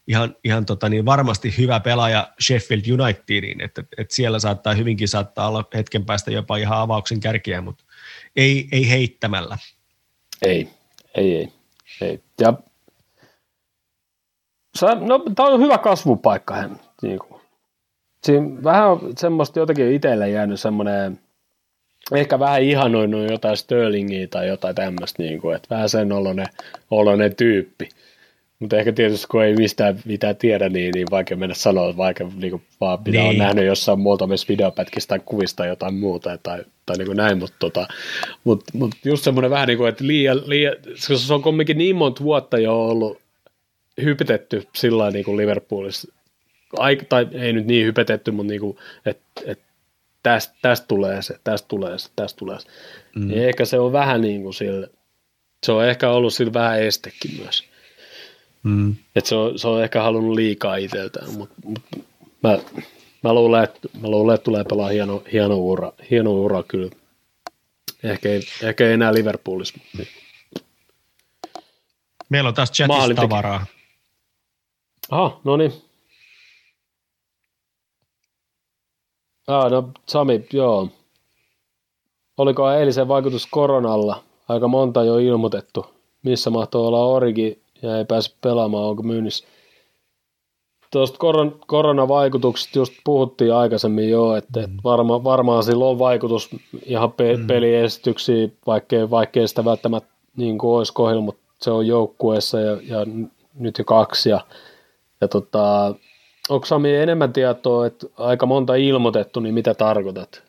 ihan, 0.10 0.36
ihan 0.44 0.66
tota, 0.66 0.90
niin 0.90 1.06
varmasti 1.06 1.54
hyvä 1.58 1.80
pelaaja 1.80 2.30
Sheffield 2.42 3.02
Unitediin, 3.02 3.62
että, 3.62 3.84
että 3.98 4.16
siellä 4.16 4.40
saattaa 4.40 4.74
hyvinkin 4.74 5.08
saattaa 5.08 5.48
olla 5.48 5.64
hetken 5.74 6.06
päästä 6.06 6.32
jopa 6.32 6.58
ihan 6.58 6.78
avauksen 6.78 7.20
kärkiä, 7.20 7.62
mutta 7.62 7.84
ei, 8.36 8.68
ei 8.72 8.90
heittämällä. 8.90 9.58
Ei, 10.42 10.70
ei, 11.16 11.36
ei. 11.36 11.54
ei. 12.02 12.24
Ja, 12.42 12.54
no, 15.00 15.24
tämä 15.36 15.50
on 15.50 15.62
hyvä 15.62 15.78
kasvupaikka 15.78 16.56
hän, 16.56 16.80
niin 17.02 17.20
kuin 17.20 17.42
siinä 18.24 18.64
vähän 18.64 18.98
semmoista 19.18 19.60
jotenkin 19.60 19.94
itselle 19.94 20.30
jäänyt 20.30 20.60
semmoinen, 20.60 21.20
ehkä 22.16 22.40
vähän 22.40 22.62
ihanoinut 22.62 23.32
jotain 23.32 23.58
Sterlingiä 23.58 24.28
tai 24.28 24.48
jotain 24.48 24.76
tämmöistä, 24.76 25.24
niin 25.24 25.42
kuin, 25.42 25.56
että 25.56 25.76
vähän 25.76 25.90
sen 25.90 26.12
oloinen, 26.12 26.48
oloinen 26.92 27.36
tyyppi. 27.36 27.90
Mutta 28.60 28.78
ehkä 28.78 28.92
tietysti 28.92 29.28
kun 29.28 29.44
ei 29.44 29.56
mistään 29.56 30.00
mitään 30.06 30.36
tiedä, 30.36 30.70
niin, 30.70 30.92
niin 30.96 31.08
vaikea 31.12 31.38
mennä 31.38 31.56
sanoa, 31.56 31.98
vaikka 31.98 32.32
niin 32.36 32.52
kuin, 32.52 32.62
vaan 32.82 33.04
pitää 33.04 33.22
niin. 33.22 33.30
on 33.30 33.38
nähnyt 33.38 33.66
jossain 33.66 34.00
muutamissa 34.00 34.48
videopätkistä 34.50 35.08
tai 35.10 35.20
kuvista 35.26 35.66
jotain 35.66 35.94
muuta 35.94 36.38
tai, 36.38 36.64
tai 36.86 36.98
niin 36.98 37.06
kuin 37.06 37.18
näin, 37.18 37.38
mutta 37.38 37.56
tota, 37.60 37.88
mut, 38.44 38.64
mut 38.74 38.92
just 39.06 39.24
semmoinen 39.24 39.52
vähän 39.52 39.68
niin 39.68 39.78
kuin, 39.78 39.90
että 39.90 40.08
liian, 40.08 40.42
liian, 40.46 40.76
se 40.96 41.34
on 41.34 41.42
kumminkin 41.42 41.78
niin 41.78 41.96
monta 41.96 42.24
vuotta 42.24 42.60
jo 42.60 42.88
ollut 42.88 43.22
hypitetty 44.04 44.68
sillä 44.76 45.12
niin 45.12 45.26
kuin 45.26 45.38
Liverpoolissa 45.38 46.14
tai 47.10 47.28
ei 47.32 47.54
nyt 47.54 47.66
niin 47.66 47.86
hypetetty, 47.86 48.32
mutta 48.32 48.52
niin 48.52 48.62
kuin, 48.62 48.78
että 49.06 49.42
et, 49.46 49.60
tästä, 50.24 50.56
tästä 50.62 50.88
tulee 50.88 51.22
se, 51.22 51.40
tästä 51.44 51.68
tulee 51.68 51.98
se, 51.98 52.10
tästä 52.16 52.38
tulee 52.38 52.60
se. 52.60 52.68
Mm. 53.16 53.28
Niin 53.28 53.44
ehkä 53.44 53.66
se 53.66 53.80
on 53.80 53.92
vähän 53.92 54.22
niin 54.22 54.44
kuin 54.44 54.54
sille, 54.54 54.90
se 55.66 55.72
on 55.72 55.86
ehkä 55.86 56.10
ollut 56.10 56.34
sillä 56.34 56.54
vähän 56.54 56.82
estekin 56.82 57.32
myös. 57.44 57.69
Mm. 58.64 58.96
Et 59.16 59.26
se, 59.26 59.36
on, 59.36 59.60
se 59.60 59.68
on 59.68 59.84
ehkä 59.84 60.02
halunnut 60.02 60.36
liikaa 60.36 60.76
itseltään, 60.76 61.34
mutta 61.34 61.56
mut, 61.66 61.80
mä, 62.44 62.60
mä, 63.24 63.34
luulen, 63.34 63.64
että, 63.64 63.80
mä 64.02 64.08
luulen, 64.08 64.36
että 64.36 64.46
tulee 64.46 64.64
pelaa 64.64 64.90
hieno, 64.90 65.24
hieno, 65.32 65.56
ura, 65.58 65.94
hieno 66.12 66.32
ura 66.32 66.64
kyllä. 66.64 66.92
Ehkä 68.04 68.30
ei, 68.30 68.42
ehkä 68.64 68.88
ei 68.88 68.94
enää 68.94 69.14
Liverpoolissa. 69.14 69.80
Meillä 72.30 72.48
on 72.48 72.54
taas 72.54 72.72
chatissa 72.72 73.16
tavaraa. 73.16 73.66
Aha, 75.12 75.42
no 75.44 75.58
niin. 75.58 75.74
Ah, 79.48 79.72
no 79.72 79.92
Sami, 80.10 80.46
joo. 80.54 80.90
Oliko 82.38 82.72
eilisen 82.72 83.08
vaikutus 83.08 83.48
koronalla? 83.48 84.24
Aika 84.50 84.68
monta 84.68 85.04
jo 85.04 85.18
ilmoitettu. 85.18 85.86
Missä 86.24 86.50
mahtoo 86.50 86.88
olla 86.88 87.06
Origi 87.06 87.62
ja 87.82 87.98
ei 87.98 88.06
pääse 88.06 88.36
pelaamaan, 88.42 88.84
onko 88.84 89.04
myynnissä? 89.04 89.48
Tuosta 90.92 91.18
koron, 91.18 91.60
koronavaikutuksesta 91.68 92.80
just 92.80 92.94
puhuttiin 93.04 93.54
aikaisemmin 93.54 94.10
jo, 94.10 94.36
että 94.36 94.60
mm. 94.60 94.78
varma, 94.84 95.24
varmaan 95.24 95.64
sillä 95.64 95.86
on 95.86 96.00
vaikutus 96.00 96.50
ihan 96.86 97.12
pe- 97.12 97.38
mm. 97.38 97.48
peliesityksiin, 97.48 98.58
vaikkei, 98.68 99.10
vaikkei 99.10 99.48
sitä 99.48 99.66
välttämättä 99.66 100.10
niin 100.38 100.58
kuin 100.58 100.78
olisi 100.78 100.94
kohdilla, 100.94 101.22
mutta 101.22 101.42
se 101.62 101.72
on 101.72 101.88
joukkueessa 101.88 102.60
ja, 102.60 102.72
ja 102.72 103.06
nyt 103.54 103.78
jo 103.78 103.86
kaksi. 103.86 104.30
Ja, 104.30 104.42
ja 105.22 105.28
tota, 105.28 105.96
onko 106.50 106.66
Sami 106.66 106.96
enemmän 106.96 107.34
tietoa, 107.34 107.86
että 107.86 108.08
aika 108.18 108.46
monta 108.46 108.76
ilmoitettu, 108.76 109.40
niin 109.40 109.54
mitä 109.54 109.74
tarkoitat? 109.74 110.44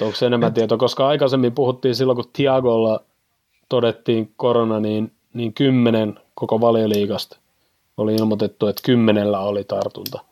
Onko 0.00 0.14
se 0.14 0.26
enemmän 0.26 0.54
tietoa, 0.54 0.78
koska 0.78 1.08
aikaisemmin 1.08 1.52
puhuttiin 1.52 1.94
silloin, 1.94 2.16
kun 2.16 2.30
Tiagolla 2.32 3.00
todettiin 3.68 4.32
korona, 4.36 4.80
niin, 4.80 5.12
niin 5.34 5.54
kymmenen 5.54 6.14
koko 6.34 6.60
valioliigasta 6.60 7.36
oli 7.96 8.14
ilmoitettu, 8.14 8.66
että 8.66 8.82
kymmenellä 8.84 9.40
oli 9.40 9.64
tartunta. 9.64 10.24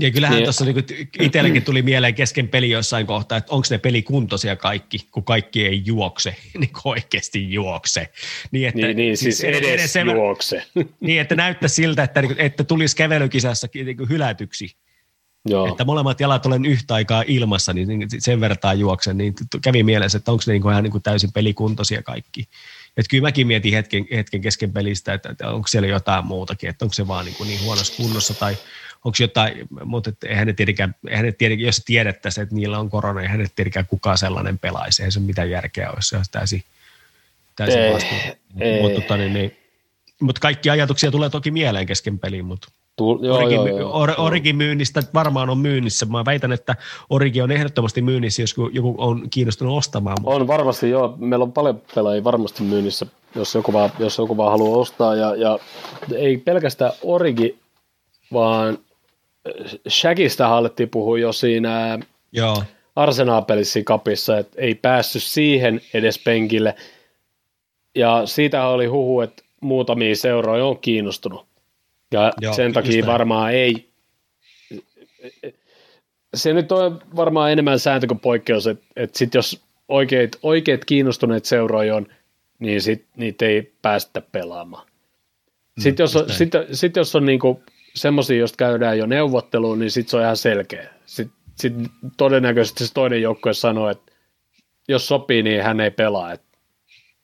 Ja 0.00 0.10
kyllähän 0.10 0.36
niin. 0.36 0.44
tuossa 0.44 0.64
niin 0.64 0.84
itselläkin 1.20 1.62
tuli 1.62 1.82
mieleen 1.82 2.14
kesken 2.14 2.48
peli 2.48 2.70
jossain 2.70 3.06
kohtaa, 3.06 3.38
että 3.38 3.52
onko 3.52 3.66
ne 3.70 3.78
pelikuntoisia 3.78 4.56
kaikki, 4.56 4.98
kun 5.10 5.24
kaikki 5.24 5.66
ei 5.66 5.82
juokse, 5.86 6.36
niin 6.58 6.70
oikeasti 6.84 7.52
juokse. 7.52 8.08
Niin, 8.50 8.68
että, 8.68 8.86
niin, 8.86 8.96
niin 8.96 9.16
siis, 9.16 9.38
siis 9.38 9.56
edes, 9.56 9.68
edes 9.68 9.92
sen, 9.92 10.06
juokse. 10.06 10.62
Niin, 11.00 11.20
että 11.20 11.34
näyttää 11.34 11.68
siltä, 11.68 12.02
että, 12.02 12.22
niinku, 12.22 12.36
että 12.38 12.64
tulisi 12.64 12.96
kävelykisassa 12.96 13.68
niin 13.74 14.08
hylätyksi. 14.08 14.76
Joo. 15.48 15.68
Että 15.68 15.84
molemmat 15.84 16.20
jalat 16.20 16.46
olen 16.46 16.64
yhtä 16.64 16.94
aikaa 16.94 17.24
ilmassa, 17.26 17.72
niin 17.72 18.06
sen 18.18 18.40
vertaa 18.40 18.74
juoksen, 18.74 19.18
niin 19.18 19.34
kävi 19.62 19.82
mielessä, 19.82 20.18
että 20.18 20.32
onko 20.32 20.44
ne 20.46 20.52
niin 20.52 20.70
ihan 20.70 20.84
niin 20.84 21.02
täysin 21.02 21.32
pelikuntoisia 21.32 22.02
kaikki. 22.02 22.48
Että 22.96 23.10
kyllä 23.10 23.22
mäkin 23.22 23.46
mietin 23.46 23.74
hetken, 23.74 24.06
hetken 24.12 24.40
kesken 24.40 24.72
pelistä, 24.72 25.14
että, 25.14 25.28
että 25.28 25.50
onko 25.50 25.68
siellä 25.68 25.88
jotain 25.88 26.26
muutakin, 26.26 26.70
että 26.70 26.84
onko 26.84 26.92
se 26.92 27.08
vaan 27.08 27.24
niin, 27.24 27.36
kuin 27.36 27.48
niin 27.48 27.62
huonossa 27.62 27.96
kunnossa 27.96 28.34
tai 28.34 28.56
onko 29.04 29.16
jotain, 29.20 29.68
mutta 29.84 30.10
että 30.10 30.28
eihän 30.28 30.46
ne 30.46 30.52
tietenkään, 30.52 30.94
eihän 31.08 31.24
ne 31.24 31.32
tietenkään, 31.32 31.66
jos 31.66 31.82
tiedettäisiin, 31.84 32.42
että 32.42 32.54
niillä 32.54 32.78
on 32.78 32.90
korona, 32.90 33.22
eihän 33.22 33.38
ne 33.38 33.46
tietenkään 33.56 33.86
kukaan 33.86 34.18
sellainen 34.18 34.58
pelaisi, 34.58 35.02
ei 35.02 35.12
se 35.12 35.20
mitään 35.20 35.50
järkeä 35.50 35.90
olisi, 35.90 36.08
se 36.08 36.16
olisi 36.16 36.30
täysin, 36.30 36.64
täysin 37.56 37.80
ei, 38.60 38.82
Mutta, 38.82 39.00
tota, 39.00 39.16
niin, 39.16 39.32
niin, 39.32 39.56
mutta 40.20 40.40
kaikki 40.40 40.70
ajatuksia 40.70 41.10
tulee 41.10 41.30
toki 41.30 41.50
mieleen 41.50 41.86
kesken 41.86 42.18
peliin, 42.18 42.44
mutta 42.44 42.68
Tull, 42.96 43.24
joo, 43.24 43.36
Origin, 43.36 43.56
joo, 43.56 43.78
joo, 43.78 44.00
or, 44.00 44.12
Origin 44.18 44.56
myynnistä 44.56 45.02
varmaan 45.14 45.50
on 45.50 45.58
myynnissä. 45.58 46.06
Mä 46.06 46.24
väitän, 46.24 46.52
että 46.52 46.76
Origi 47.10 47.42
on 47.42 47.50
ehdottomasti 47.50 48.02
myynnissä, 48.02 48.42
jos 48.42 48.54
joku 48.72 48.94
on 48.98 49.30
kiinnostunut 49.30 49.78
ostamaan. 49.78 50.16
Mutta... 50.20 50.36
On 50.36 50.46
varmasti, 50.46 50.90
joo. 50.90 51.14
Meillä 51.18 51.42
on 51.42 51.52
paljon 51.52 51.82
pelaajia 51.94 52.24
varmasti 52.24 52.62
myynnissä, 52.62 53.06
jos 53.34 53.54
joku 53.54 53.72
vaan, 53.72 53.90
jos 53.98 54.18
joku 54.18 54.36
vaan 54.36 54.50
haluaa 54.50 54.78
ostaa. 54.78 55.14
Ja, 55.14 55.34
ja 55.34 55.58
ei 56.14 56.36
pelkästään 56.36 56.92
Origi, 57.02 57.58
vaan 58.32 58.78
Shagista 59.88 60.48
hallettiin 60.48 60.88
puhua 60.88 61.18
jo 61.18 61.32
siinä 61.32 61.98
joo. 62.32 62.62
Arsenal-pelissä 62.96 63.80
kapissa, 63.84 64.38
että 64.38 64.60
ei 64.60 64.74
päässyt 64.74 65.22
siihen 65.22 65.80
edes 65.94 66.18
penkille. 66.18 66.74
Ja 67.94 68.22
siitä 68.26 68.66
oli 68.66 68.86
huhu, 68.86 69.20
että 69.20 69.42
muutamia 69.60 70.16
seuroja 70.16 70.66
on 70.66 70.78
kiinnostunut 70.78 71.53
ja 72.14 72.32
Joo, 72.40 72.54
sen 72.54 72.72
takia 72.72 73.06
varmaan 73.06 73.52
ei, 73.52 73.88
se 76.34 76.52
nyt 76.52 76.72
on 76.72 77.00
varmaan 77.16 77.52
enemmän 77.52 77.78
sääntö 77.78 78.06
kuin 78.06 78.20
poikkeus, 78.20 78.66
että, 78.66 78.86
että 78.96 79.18
sit 79.18 79.34
jos 79.34 79.64
oikeat, 79.88 80.30
oikeat 80.42 80.84
kiinnostuneet 80.84 81.44
seuroja 81.44 81.96
on, 81.96 82.06
niin 82.58 82.82
sit 82.82 83.06
niitä 83.16 83.46
ei 83.46 83.72
päästä 83.82 84.20
pelaamaan. 84.20 84.86
Mm, 85.76 85.82
sitten 85.82 86.04
jos 86.04 86.16
on, 86.16 86.30
sit, 86.30 86.50
sit 86.72 86.96
jos 86.96 87.16
on 87.16 87.26
niinku 87.26 87.62
semmoisia, 87.94 88.38
joista 88.38 88.56
käydään 88.56 88.98
jo 88.98 89.06
neuvotteluun, 89.06 89.78
niin 89.78 89.90
sitten 89.90 90.10
se 90.10 90.16
on 90.16 90.22
ihan 90.22 90.36
selkeä. 90.36 90.88
Sitten 91.06 91.36
sit 91.54 91.72
todennäköisesti 92.16 92.86
se 92.86 92.94
toinen 92.94 93.22
joukkue 93.22 93.54
sanoo, 93.54 93.90
että 93.90 94.12
jos 94.88 95.08
sopii, 95.08 95.42
niin 95.42 95.62
hän 95.62 95.80
ei 95.80 95.90
pelaa. 95.90 96.32
Et 96.32 96.42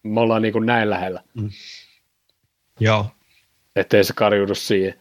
me 0.03 0.21
ollaan 0.21 0.43
niinku 0.43 0.59
näin 0.59 0.91
lähellä. 0.91 1.23
Mm. 1.35 1.51
Joo, 2.81 3.07
ettei 3.81 4.05
se 4.05 4.13
karjudu 4.13 4.55
siihen. 4.55 4.95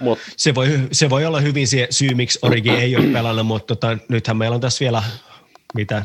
Mut. 0.00 0.18
Se, 0.36 0.54
voi, 0.54 0.68
se 0.92 1.10
voi 1.10 1.24
olla 1.24 1.40
hyvin 1.40 1.68
se 1.68 1.86
syy, 1.90 2.14
miksi 2.14 2.38
Origi 2.42 2.70
ei 2.70 2.96
ole 2.96 3.06
pelannut, 3.06 3.46
mutta 3.46 3.76
tota, 3.76 3.98
nythän 4.08 4.36
meillä 4.36 4.54
on 4.54 4.60
tässä 4.60 4.84
vielä 4.84 5.02
mitä 5.74 6.04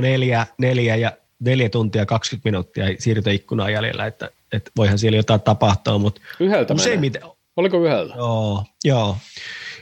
neljä, 0.00 0.46
neljä, 0.58 0.96
ja 0.96 1.12
neljä 1.40 1.68
tuntia 1.68 2.06
20 2.06 2.48
minuuttia 2.48 2.84
siirtoikkunaa 2.98 3.70
jäljellä, 3.70 4.06
että, 4.06 4.30
että 4.52 4.70
voihan 4.76 4.98
siellä 4.98 5.16
jotain 5.16 5.40
tapahtua, 5.40 5.98
mutta 5.98 6.20
yhdeltä 6.40 6.74
useimmiten, 6.74 7.22
Oliko 7.56 7.84
yhdeltä? 7.84 8.14
Joo, 8.16 8.64
joo. 8.84 9.16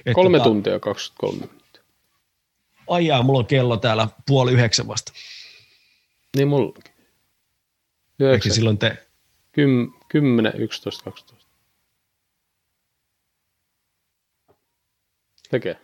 Et 0.07 0.15
Kolme 0.15 0.39
tota, 0.39 0.51
tuntia 0.51 0.81
23 0.81 1.39
minuuttia. 1.39 1.83
Ajaa, 2.89 3.23
mulla 3.23 3.39
on 3.39 3.47
kello 3.47 3.77
täällä 3.77 4.09
puoli 4.27 4.53
yhdeksän 4.53 4.89
vasta. 4.89 5.13
Niin 6.37 6.49
mullakin. 6.49 6.95
Yhdeksän. 8.19 8.53
silloin 8.53 8.79
te, 8.79 9.07
10, 9.53 10.53
11, 10.55 11.05
12. 11.05 11.47
Tekee. 15.51 15.77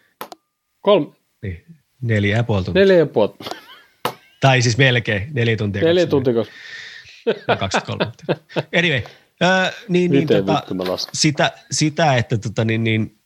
Kolme. 0.81 1.15
Niin, 1.43 1.65
neljä 2.03 2.36
ja 2.36 2.45
puoli 2.45 2.65
tuntia. 2.65 2.81
Neljä 2.81 2.99
ja 2.99 3.07
puoli. 3.07 3.35
Tai 4.40 4.62
siis 4.62 4.78
melkein 4.78 5.28
neljä 5.32 5.57
tuntia. 5.57 5.82
Neljä 5.82 6.07
tuntia. 6.07 6.35
23 7.59 8.05
tuntia. 8.05 8.45
Anyway, 8.78 9.03
äh, 9.43 9.74
niin, 9.89 10.11
niin, 10.11 10.28
tota, 10.28 10.62
sitä, 11.12 11.53
sitä, 11.70 12.16
että 12.16 12.39
tota, 12.39 12.65
niin, 12.65 12.85
niin, 12.85 13.18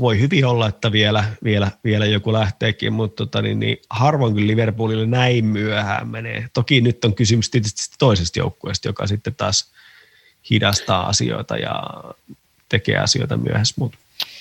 voi 0.00 0.20
hyvin 0.20 0.46
olla, 0.46 0.68
että 0.68 0.92
vielä, 0.92 1.24
vielä, 1.44 1.70
vielä 1.84 2.06
joku 2.06 2.32
lähteekin, 2.32 2.92
mutta 2.92 3.16
tota, 3.16 3.42
niin, 3.42 3.60
niin, 3.60 3.80
harvoin 3.90 4.34
kyllä 4.34 4.46
Liverpoolille 4.46 5.06
näin 5.06 5.44
myöhään 5.44 6.08
menee. 6.08 6.48
Toki 6.52 6.80
nyt 6.80 7.04
on 7.04 7.14
kysymys 7.14 7.50
tietysti 7.50 7.82
toisesta 7.98 8.38
joukkueesta, 8.38 8.88
joka 8.88 9.06
sitten 9.06 9.34
taas 9.34 9.70
hidastaa 10.50 11.08
asioita 11.08 11.56
ja 11.56 11.82
tekee 12.68 12.98
asioita 12.98 13.36
myöhässä. 13.36 13.74
Mutta. 13.78 13.98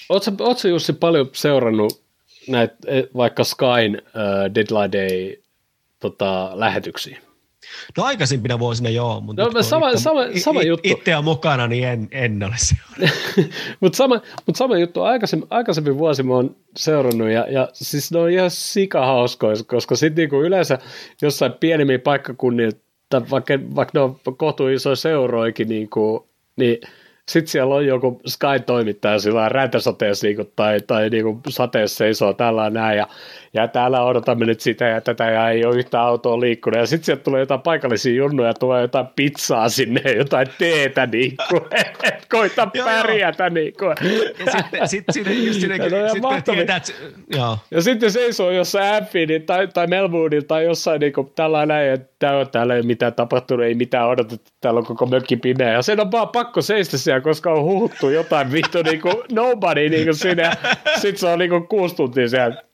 Oletko 0.09 0.67
Jussi 0.67 0.93
paljon 0.93 1.29
seurannut 1.33 2.01
näitä 2.47 2.75
e, 2.87 3.03
vaikka 3.15 3.43
Skyn 3.43 4.01
uh, 4.05 4.55
Deadline 4.55 4.91
Day 4.91 5.35
tota, 5.99 6.51
lähetyksiä? 6.53 7.30
No 7.97 8.03
aikaisempina 8.03 8.59
vuosina 8.59 8.89
joo, 8.89 9.21
mutta 9.21 9.43
no, 9.43 9.63
sama, 9.63 9.89
itse, 9.89 10.03
sama, 10.03 10.21
sama 10.37 10.63
juttu. 10.63 10.89
itse 10.89 11.15
on 11.15 11.23
mukana, 11.23 11.67
niin 11.67 11.87
en, 11.87 12.07
en 12.11 12.43
ole 12.43 12.55
seurannut. 12.57 13.17
mutta 13.81 13.97
sama, 13.97 14.21
mut 14.45 14.55
sama 14.55 14.77
juttu, 14.77 15.01
aikaisemmin, 15.01 15.47
aikaisemmin 15.49 15.97
vuosi 15.97 16.23
mä 16.23 16.33
oon 16.33 16.55
seurannut 16.77 17.29
ja, 17.29 17.47
ja 17.49 17.69
siis 17.73 18.11
ne 18.11 18.19
on 18.19 18.29
ihan 18.29 18.51
sikahauskoja, 18.51 19.55
koska 19.67 19.95
sitten 19.95 20.21
niinku 20.21 20.41
yleensä 20.41 20.79
jossain 21.21 21.53
pienemmin 21.59 22.01
paikkakunnilla, 22.01 22.77
vaikka, 23.29 23.53
vaikka 23.75 23.99
ne 23.99 24.03
on 24.03 24.19
kohtu 24.37 24.67
isoja 24.67 24.95
seuroikin, 24.95 25.69
niinku, 25.69 26.27
niin 26.55 26.77
sitten 27.27 27.51
siellä 27.51 27.75
on 27.75 27.85
joku 27.85 28.21
Sky-toimittaja 28.27 29.19
sillä 29.19 29.49
räntäsateessa 29.49 30.27
niinku, 30.27 30.43
tai, 30.55 30.79
tai 30.87 31.09
niinku, 31.09 31.39
sateessa 31.49 31.97
seisoo 31.97 32.33
tällä 32.33 32.69
näin 32.69 32.97
ja 32.97 33.07
ja 33.53 33.67
täällä 33.67 34.03
odotamme 34.03 34.45
nyt 34.45 34.59
sitä 34.59 34.85
ja 34.85 35.01
tätä 35.01 35.31
ja 35.31 35.49
ei 35.49 35.65
ole 35.65 35.75
yhtä 35.75 36.01
autoa 36.01 36.39
liikkunut. 36.39 36.79
Ja 36.79 36.85
sitten 36.85 37.05
sieltä 37.05 37.23
tulee 37.23 37.39
jotain 37.39 37.61
paikallisia 37.61 38.13
junnuja, 38.13 38.53
tulee 38.53 38.81
jotain 38.81 39.07
pizzaa 39.15 39.69
sinne, 39.69 40.01
jotain 40.17 40.47
teetä, 40.57 41.05
niin 41.05 41.37
kuin, 41.49 41.61
että 42.03 42.27
koita 42.31 42.67
pärjätä. 42.83 43.49
Niin 43.49 43.73
kuin. 43.79 43.95
Ja 44.39 44.51
sitten 44.51 44.87
sit, 44.87 45.05
sit, 45.13 45.45
just 45.45 45.61
sinne, 45.61 45.77
no, 45.77 47.37
joo. 47.37 47.57
Ja 47.71 47.81
sitten 47.81 48.11
seisoo 48.11 48.51
jossain 48.51 48.93
Anfieldin 48.95 49.45
tai, 49.45 49.67
tai 49.67 49.87
Melbournein 49.87 50.45
tai 50.45 50.65
jossain 50.65 50.99
niin 50.99 51.13
kuin, 51.13 51.31
tällainen, 51.35 51.93
että 51.93 52.45
täällä 52.51 52.73
ei 52.73 52.79
ole 52.79 52.87
mitään 52.87 53.13
tapahtunut, 53.13 53.65
ei 53.65 53.75
mitään 53.75 54.07
odotettu, 54.07 54.51
täällä 54.61 54.77
on 54.77 54.85
koko 54.85 55.05
mökki 55.05 55.37
pimeä. 55.37 55.71
Ja 55.71 55.81
sen 55.81 55.99
on 55.99 56.11
vaan 56.11 56.29
pakko 56.29 56.61
seistä 56.61 56.97
tuntia, 57.11 57.21
koska 57.21 57.51
on 57.51 57.63
huhuttu 57.63 58.09
jotain 58.09 58.51
vittu 58.51 58.81
niinku 58.83 59.23
nobody 59.31 59.89
niinku 59.89 60.13
sinne. 60.13 60.51
Sitten 60.95 61.17
se 61.17 61.27
on 61.27 61.39
niinku 61.39 61.61
kuusi 61.61 61.95
tuntia 61.95 62.29
siellä. 62.29 62.70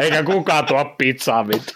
Eikä 0.00 0.22
kukaan 0.22 0.66
tuo 0.66 0.84
pizzaa 0.84 1.48
vittu. 1.48 1.72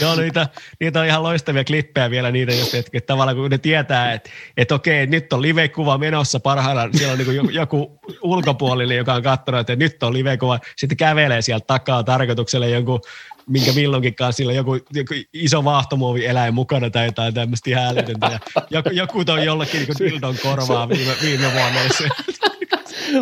Joo, 0.00 0.16
niitä, 0.16 0.48
niitä 0.80 1.00
on 1.00 1.06
ihan 1.06 1.22
loistavia 1.22 1.64
klippejä 1.64 2.10
vielä 2.10 2.30
niitä, 2.30 2.52
jos 2.52 2.74
että, 2.74 2.90
että 2.94 3.06
tavallaan 3.06 3.36
kun 3.36 3.50
ne 3.50 3.58
tietää, 3.58 4.12
että, 4.12 4.30
että 4.56 4.74
okei, 4.74 5.06
nyt 5.06 5.32
on 5.32 5.42
live-kuva 5.42 5.98
menossa 5.98 6.40
parhaillaan, 6.40 6.98
siellä 6.98 7.12
on 7.12 7.18
niin 7.18 7.54
joku, 7.54 8.00
ulkopuolinen, 8.22 8.96
joka 8.96 9.14
on 9.14 9.22
katsonut, 9.22 9.60
että 9.60 9.76
nyt 9.76 10.02
on 10.02 10.12
live-kuva, 10.12 10.58
sitten 10.76 10.96
kävelee 10.96 11.42
sieltä 11.42 11.64
takaa 11.66 12.04
tarkoitukselle 12.04 12.70
jonkun 12.70 13.00
minkä 13.46 13.72
milloinkin 13.72 14.14
kanssa 14.14 14.36
sillä 14.36 14.52
joku, 14.52 14.74
joku 14.74 15.14
iso 15.32 15.64
vaahtomuovi 15.64 16.26
eläin 16.26 16.54
mukana 16.54 16.90
tai 16.90 17.06
jotain 17.06 17.34
tämmöistä 17.34 17.70
ihan 17.70 17.84
älytöntä. 17.84 18.26
Ja 18.26 18.38
joku, 18.70 18.88
joku 18.92 19.24
toi 19.24 19.44
jollekin 19.44 19.80
niin 19.80 20.10
dildon 20.10 20.36
korvaa 20.42 20.88
viime, 20.88 21.12
viime 21.22 21.52
vuonna. 21.52 21.80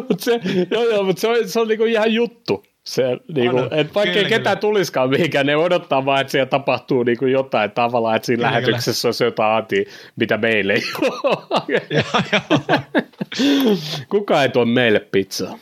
Mutta 0.09 0.24
se, 0.24 0.40
joo, 0.70 0.84
joo, 0.84 1.02
mutta 1.02 1.20
se 1.20 1.28
on, 1.28 1.48
se 1.48 1.60
on 1.60 1.68
niin 1.68 1.86
ihan 1.86 2.12
juttu. 2.14 2.64
Se, 2.84 3.02
niin 3.34 3.51
kuin, 3.51 3.64
että 3.70 3.94
vaikka 3.94 4.18
ei 4.18 4.24
ketään 4.24 4.59
tulisikaan 4.59 5.10
mihinkään, 5.10 5.47
ne 5.47 5.56
odottaa 5.56 6.05
vaan, 6.05 6.20
että 6.20 6.30
siellä 6.30 6.47
tapahtuu 6.47 7.02
niin 7.02 7.18
kuin 7.18 7.32
jotain 7.32 7.70
tavalla, 7.70 8.16
että 8.16 8.26
siinä 8.26 8.40
kyllä, 8.40 8.51
lähetyksessä 8.51 9.02
kyllä. 9.02 9.09
olisi 9.09 9.24
jotain 9.24 9.52
aatia, 9.52 9.84
mitä 10.16 10.36
meille 10.36 10.72
ei 10.72 10.82
ole. 11.02 11.82
Kuka 14.09 14.42
ei 14.42 14.48
tuo 14.48 14.64
meille 14.64 15.01
pizzaa? 15.01 15.59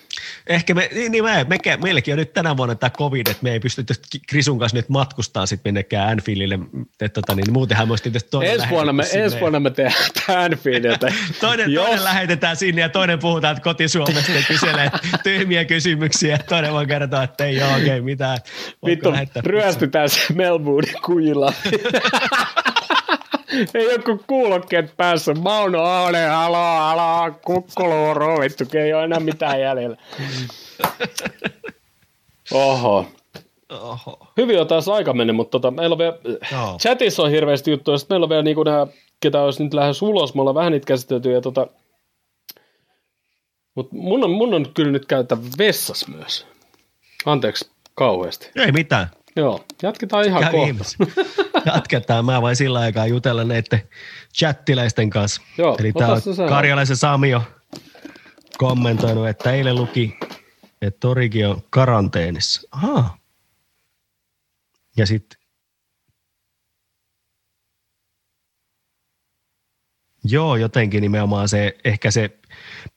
Ehkä 0.47 0.75
me, 0.75 0.89
niin, 0.95 1.13
niin 1.13 1.25
me, 1.25 1.47
me, 1.49 1.59
meilläkin 1.83 2.15
on 2.15 2.19
nyt 2.19 2.33
tänä 2.33 2.57
vuonna 2.57 2.75
tämä 2.75 2.91
covid, 2.91 3.27
että 3.27 3.43
me 3.43 3.53
ei 3.53 3.61
pysty 3.61 3.85
Krisun 4.29 4.59
kanssa 4.59 4.77
nyt 4.77 4.89
matkustaa 4.89 5.47
sitten 5.47 5.71
minnekään 5.71 6.09
Anfieldille. 6.09 6.59
Että, 7.01 7.09
tota, 7.09 7.35
niin 7.35 7.53
muutenhan 7.53 7.89
me 7.89 7.93
olisi 7.93 8.11
toinen 8.31 8.53
ensi 8.53 8.67
vuonna 8.71 8.93
me, 8.93 9.05
ensi 9.13 9.41
vuonna 9.41 9.61
me 9.61 9.71
tehdään 9.71 10.45
Anfieldiltä. 10.45 11.13
toinen, 11.41 11.73
Jos... 11.73 11.85
toinen 11.85 12.05
lähetetään 12.05 12.57
sinne 12.57 12.83
ja 12.83 12.89
toinen 12.89 13.19
puhutaan 13.19 13.53
että 13.57 13.65
kotisuomesta 13.65 14.33
ja 14.33 14.43
kyselee 14.49 14.91
tyhmiä 15.23 15.65
kysymyksiä. 15.65 16.39
Toinen 16.39 16.73
voi 16.73 16.87
kertoa, 16.87 17.23
että 17.23 17.45
ei 17.45 17.63
ole 17.63 17.73
oikein 17.73 18.05
mitään. 18.05 18.39
Vittu, 18.87 19.13
ryöstytään 19.45 20.09
se 20.09 20.21
Melbourne 20.35 20.93
kujilla. 21.05 21.53
ei 23.75 23.93
joku 23.93 24.25
kuulokkeet 24.27 24.97
päässä. 24.97 25.35
Mauno 25.35 25.83
Aune, 25.83 26.27
halo, 26.27 26.79
halo, 26.79 27.33
kukkuluuru, 27.45 28.41
vittu, 28.41 28.65
ei 28.75 28.95
ole 28.95 29.05
enää 29.05 29.21
mitään 29.21 29.61
jäljellä. 29.61 29.97
Oho. 32.53 33.07
Oho. 33.69 34.33
Hyvin 34.37 34.61
on 34.61 34.67
taas 34.67 34.89
aika 34.89 35.13
mennyt, 35.13 35.37
mutta 35.37 35.51
tota, 35.51 35.71
meillä 35.71 35.95
on 35.95 35.99
vielä, 35.99 36.19
no. 36.53 36.77
chatissa 36.81 37.23
on 37.23 37.31
hirveästi 37.31 37.71
juttuja, 37.71 37.99
sitten 37.99 38.15
meillä 38.15 38.25
on 38.25 38.31
vielä 38.31 38.43
niinku 38.43 38.63
nämä, 38.63 38.87
ketä 39.21 39.43
olisi 39.43 39.65
nyt 39.65 39.75
lähes 39.75 40.03
ulos, 40.03 40.35
me 40.35 40.41
ollaan 40.41 40.55
vähän 40.55 40.73
niitä 40.73 40.87
käsitelty, 40.87 41.33
ja 41.33 41.41
tota, 41.41 41.67
mutta 43.75 43.97
mun 43.97 44.25
on, 44.25 44.31
mun 44.31 44.55
on 44.55 44.67
kyllä 44.75 44.93
nyt 44.93 45.07
käytä 45.07 45.37
vessas 45.59 46.09
myös. 46.09 46.47
Anteeksi 47.27 47.71
kauheasti. 47.95 48.51
Ei 48.57 48.73
mitään. 48.73 49.11
Joo, 49.37 49.65
jatketaan 49.83 50.25
ihan 50.25 50.43
ja 50.43 50.51
kohta. 50.51 50.85
Jatketaan, 51.75 52.25
mä 52.25 52.43
vain 52.43 52.57
sillä 52.57 52.81
aikaa 52.81 53.07
jutella 53.07 53.45
näiden 53.45 53.83
chattiläisten 54.39 55.11
kanssa. 55.11 55.43
Joo, 55.59 55.77
Eli 55.81 55.93
tää 55.93 56.09
Karjalaisen 56.49 56.97
Sami 56.97 57.35
on 57.35 57.43
kommentoinut, 58.59 59.29
että 59.29 59.53
eilen 59.53 59.75
luki, 59.75 60.17
että 60.83 61.01
Torigi 61.01 61.45
on 61.45 61.63
karanteenissa. 61.71 62.69
Aha. 62.73 63.19
Ja 64.97 65.07
sitten 65.07 65.39
Joo, 70.25 70.57
jotenkin 70.57 71.01
nimenomaan 71.01 71.49
se, 71.49 71.77
ehkä 71.85 72.11
se 72.11 72.31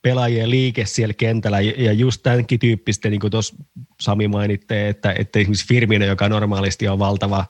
pelaajien 0.02 0.50
liike 0.50 0.86
siellä 0.86 1.14
kentällä 1.14 1.62
ja 1.62 1.94
just 1.94 2.24
tämänkin 2.24 2.60
tyyppistä, 2.60 3.10
niin 3.10 3.20
kuin 3.20 3.32
tuossa 3.32 3.56
Sami 4.02 4.28
mainitte, 4.28 4.90
että, 4.90 5.14
että 5.14 5.40
esimerkiksi 5.40 5.68
Firmino, 5.68 6.06
joka 6.06 6.30
normaalisti 6.30 6.88
on 6.88 7.00
valtava 7.00 7.46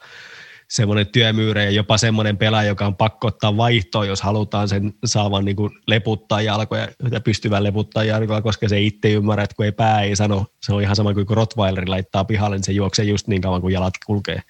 semmoinen 0.72 1.08
työmyyrä 1.08 1.64
ja 1.64 1.72
jopa 1.72 1.98
semmoinen 1.98 2.38
pelaaja, 2.38 2.68
joka 2.68 2.86
on 2.86 2.96
pakko 2.96 3.28
ottaa 3.28 3.58
vaihtoa, 3.58 4.06
jos 4.06 4.22
halutaan 4.22 4.70
sen 4.70 4.94
saavan 5.06 5.46
niin 5.46 5.56
kuin 5.56 5.72
leputtaa 5.88 6.42
jalkoja 6.42 6.88
ja 7.12 7.22
pystyvän 7.22 7.64
leputtaa 7.64 8.04
jalkoja, 8.04 8.42
koska 8.42 8.70
se 8.70 8.82
itse 8.82 9.12
ymmärrä, 9.12 9.44
että 9.44 9.56
kun 9.56 9.66
ei 9.66 9.72
pää 9.72 10.02
ei 10.02 10.16
sano, 10.16 10.46
se 10.62 10.74
on 10.74 10.82
ihan 10.82 10.96
sama 10.96 11.14
kuin 11.14 11.26
kun 11.26 11.38
Rottweileri 11.38 11.88
laittaa 11.88 12.26
pihalle, 12.26 12.56
niin 12.56 12.64
se 12.64 12.72
juoksee 12.72 13.06
just 13.06 13.28
niin 13.28 13.42
kauan 13.42 13.62
kuin 13.62 13.74
jalat 13.74 13.94
kulkee. 14.06 14.42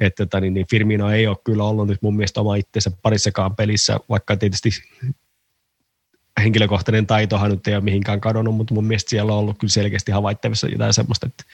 Että 0.00 0.26
tota, 0.26 0.40
niin, 0.40 0.54
niin 0.54 0.66
Firmino 0.70 1.10
ei 1.10 1.26
ole 1.26 1.36
kyllä 1.44 1.64
ollut 1.64 1.88
nyt 1.88 2.02
mun 2.02 2.16
mielestä 2.16 2.40
oma 2.40 2.56
itsensä 2.56 2.90
parissakaan 3.02 3.56
pelissä, 3.56 3.98
vaikka 4.08 4.36
tietysti 4.36 4.70
henkilökohtainen 6.42 7.06
taitohan 7.06 7.50
nyt 7.50 7.66
ei 7.66 7.74
ole 7.74 7.84
mihinkään 7.84 8.20
kadonnut, 8.20 8.54
mutta 8.54 8.74
mun 8.74 8.84
mielestä 8.84 9.10
siellä 9.10 9.32
on 9.32 9.38
ollut 9.38 9.58
kyllä 9.58 9.72
selkeästi 9.72 10.12
havaittavissa 10.12 10.68
jotain 10.68 10.94
semmoista, 10.94 11.26
että, 11.26 11.44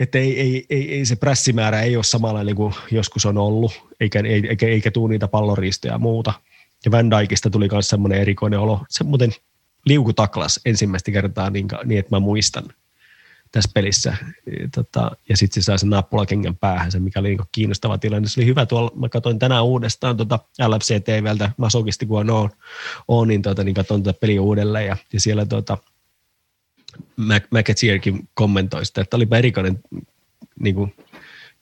että 0.00 0.18
ei, 0.18 0.40
ei, 0.40 0.66
ei, 0.70 0.94
ei, 0.94 1.06
se 1.06 1.16
pressimäärä 1.16 1.82
ei 1.82 1.96
ole 1.96 2.04
samanlainen 2.04 2.54
kuin 2.54 2.74
joskus 2.90 3.26
on 3.26 3.38
ollut, 3.38 3.72
eikä, 4.00 4.22
eikä, 4.48 4.66
eikä 4.66 4.90
tule 4.90 5.08
niitä 5.08 5.28
palloriistoja 5.28 5.94
ja 5.94 5.98
muuta. 5.98 6.32
Ja 6.84 6.90
Van 6.90 7.10
Dijkista 7.10 7.50
tuli 7.50 7.68
myös 7.72 7.88
semmoinen 7.88 8.20
erikoinen 8.20 8.60
olo. 8.60 8.84
Se 8.88 9.04
muuten 9.04 9.32
liukutaklas 9.86 10.60
ensimmäistä 10.64 11.10
kertaa 11.10 11.50
niin, 11.50 11.68
niin 11.84 11.98
että 11.98 12.16
mä 12.16 12.20
muistan 12.20 12.64
tässä 13.52 13.70
pelissä. 13.74 14.16
Tota, 14.74 15.10
ja 15.28 15.36
sitten 15.36 15.62
se 15.62 15.64
sai 15.64 15.78
sen 15.78 15.90
nappulakengän 15.90 16.56
päähän, 16.56 16.92
se 16.92 16.98
mikä 16.98 17.20
oli 17.20 17.28
niin 17.28 17.38
kiinnostava 17.52 17.98
tilanne. 17.98 18.28
Se 18.28 18.40
oli 18.40 18.46
hyvä 18.46 18.66
tuolla, 18.66 18.92
mä 18.94 19.08
katsoin 19.08 19.38
tänään 19.38 19.64
uudestaan 19.64 20.16
tuota 20.16 20.38
LFC 20.68 21.04
TVltä, 21.04 21.50
masokisti 21.56 22.06
kun 22.06 22.30
on, 22.30 22.50
on 23.08 23.28
niin, 23.28 23.42
tota, 23.42 23.64
niin 23.64 23.74
katsoin 23.74 24.02
tätä 24.02 24.20
peliä 24.20 24.42
uudelleen 24.42 24.86
ja, 24.86 24.96
ja 25.12 25.20
siellä 25.20 25.46
tuota, 25.46 25.78
McAteerkin 27.50 28.28
kommentoi 28.34 28.86
sitä, 28.86 29.00
että 29.00 29.16
olipa 29.16 29.36
erikoinen 29.36 29.78
niin 30.60 30.74
kuin, 30.74 30.94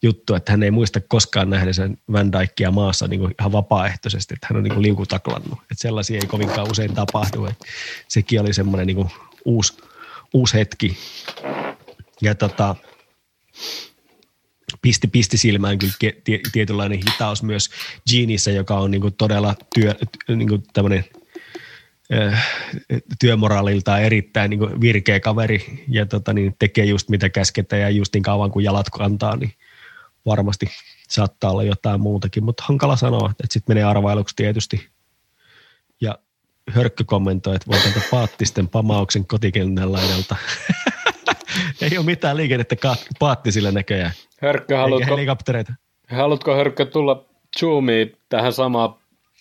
juttu, 0.03 0.35
että 0.35 0.53
hän 0.53 0.63
ei 0.63 0.71
muista 0.71 1.01
koskaan 1.01 1.49
sen 1.73 1.99
Van 2.13 2.33
Dijkia 2.33 2.71
maassa 2.71 3.09
niin 3.09 3.21
kuin 3.21 3.35
ihan 3.41 3.53
vapaaehtoisesti, 3.53 4.35
että 4.35 4.47
hän 4.51 4.57
on 4.57 4.63
niin 4.63 4.75
kuin 4.75 4.83
liukutaklannut. 4.83 5.59
Että 5.59 5.75
sellaisia 5.75 6.21
ei 6.23 6.27
kovinkaan 6.27 6.71
usein 6.71 6.95
tapahdu. 6.95 7.47
Että 7.47 7.65
sekin 8.09 8.41
oli 8.41 8.55
semmoinen 8.55 8.87
niin 8.87 8.97
kuin 8.97 9.11
uusi, 9.45 9.77
uusi 10.35 10.55
hetki 10.55 10.97
ja 12.23 12.35
tota, 12.35 12.75
pisti, 14.83 15.09
pisti 15.09 15.39
silmään 15.39 15.79
kyllä 15.79 15.95
tietynlainen 16.53 16.99
hitaus 16.99 17.43
myös 17.43 17.71
Jeanissä, 18.13 18.51
joka 18.51 18.79
on 18.79 18.91
niinku 18.91 19.11
todella 19.11 19.55
työ, 19.75 19.95
niinku 20.29 20.63
tämmöinen 20.73 20.99
äh, 20.99 21.15
työmoraaliltaan 23.20 24.03
erittäin 24.03 24.51
niin 24.51 24.81
virkeä 24.81 25.20
kaveri 25.20 25.85
ja 25.89 26.07
tota, 26.07 26.33
niin 26.33 26.57
tekee 26.59 26.85
just 26.85 27.09
mitä 27.09 27.28
käsketään 27.28 27.83
ja 27.83 27.91
just 27.91 28.15
niin 28.15 28.23
kauan 28.23 28.51
kuin 28.51 28.65
jalat 28.65 28.91
kantaa, 28.91 29.37
niin 29.37 29.53
varmasti 30.27 30.66
saattaa 31.09 31.51
olla 31.51 31.62
jotain 31.62 32.01
muutakin, 32.01 32.45
mutta 32.45 32.65
hankala 32.66 32.97
sanoa, 32.97 33.31
että 33.31 33.53
sitten 33.53 33.74
menee 33.74 33.85
arvailuksi 33.85 34.37
tietysti. 34.37 34.89
Ja 36.01 36.19
Hörkkö 36.70 37.05
kommentoi, 37.07 37.55
että 37.57 37.70
voi 37.70 38.03
Paattisten 38.11 38.69
pamauksen 38.69 39.27
kotikentän 39.27 39.93
laidalta. 39.93 40.37
Ei 41.83 41.99
ole 41.99 42.07
mitään 42.07 42.37
liikennettä 42.37 42.77
paattisille 43.19 43.73
näköjään. 43.73 44.12
Hörkkö, 44.41 44.77
haluatko, 44.77 45.16
helikoptereita. 45.16 45.73
haluatko 46.11 46.57
Hörkkö 46.57 46.85
tulla 46.85 47.24
Zoomiin 47.59 48.16
tähän 48.28 48.53
samaan 48.53 48.95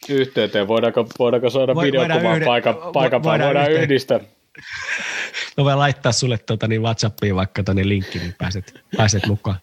yhteyteen? 0.10 0.68
Voidaanko, 0.68 1.07
voidaanko 1.19 1.49
saada 1.49 1.76
videokuvaa 1.76 2.36
yhde, 2.36 2.45
paikan, 2.45 2.76
paikan 2.94 3.23
vo, 3.23 3.30
voidaan, 3.30 3.48
voidaan 3.48 3.72
yhdistää? 3.72 4.19
Mä 5.57 5.64
voin 5.64 5.80
laittaa 5.80 6.11
sulle 6.11 6.38
tuota, 6.38 6.68
niin 6.68 6.82
Whatsappiin 6.82 7.36
vaikka 7.36 7.64
tuonne 7.64 7.88
linkki, 7.88 8.19
niin 8.19 8.36
pääset, 8.38 8.84
pääset 8.98 9.26
mukaan. 9.27 9.57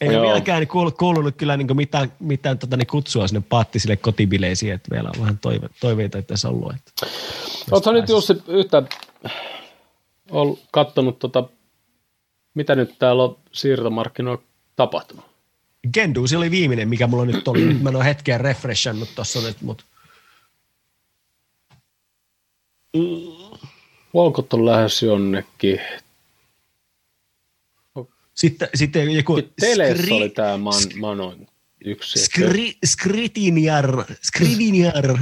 Ei 0.00 0.12
Joo. 0.12 0.22
vieläkään 0.22 0.66
kuulunut, 0.66 0.96
kuulunut 0.96 1.36
kyllä 1.36 1.56
niin 1.56 1.76
mitään, 1.76 2.12
mitään 2.20 2.58
tota, 2.58 2.76
niin 2.76 2.86
kutsua 2.86 3.28
sinne 3.28 3.42
paattisille 3.48 3.96
kotibileisiin, 3.96 4.72
että 4.72 4.90
vielä 4.90 5.10
on 5.14 5.20
vähän 5.20 5.38
toive, 5.38 5.68
toiveita, 5.80 6.18
että 6.18 6.28
tässä 6.28 6.48
ollut. 6.48 6.74
Että 6.74 7.06
Oletko 7.70 7.92
nyt 7.92 8.08
Jussi 8.08 8.42
yhtä 8.48 8.82
on 10.30 10.58
kattonut, 10.70 11.18
tota, 11.18 11.44
mitä 12.54 12.74
nyt 12.74 12.98
täällä 12.98 13.22
on 13.22 13.36
siirtomarkkinoilla 13.52 14.42
tapahtunut? 14.76 15.31
Se 16.26 16.36
oli 16.36 16.50
viimeinen, 16.50 16.88
mikä 16.88 17.06
mulla 17.06 17.24
nyt 17.24 17.48
oli. 17.48 17.64
Nyt 17.64 17.82
mä 17.82 17.88
en 17.88 17.96
ole 17.96 18.04
hetkeä 18.04 18.38
refreshannut 18.38 19.14
tuossa 19.14 19.40
nyt, 19.40 19.60
mutta... 19.60 19.84
Volkot 24.14 24.52
on 24.52 24.66
lähes 24.66 25.02
jonnekin. 25.02 25.80
Sitten, 28.34 28.68
sitten 28.74 29.10
joku... 29.10 29.38
Skri... 29.38 30.12
oli 30.12 30.28
tämä 30.28 30.56
man, 30.56 30.82
Manoin 31.00 31.48
yksi. 31.84 32.18
Skri, 32.18 32.72
Skritiniar, 32.84 34.04
Skriniar 34.22 35.18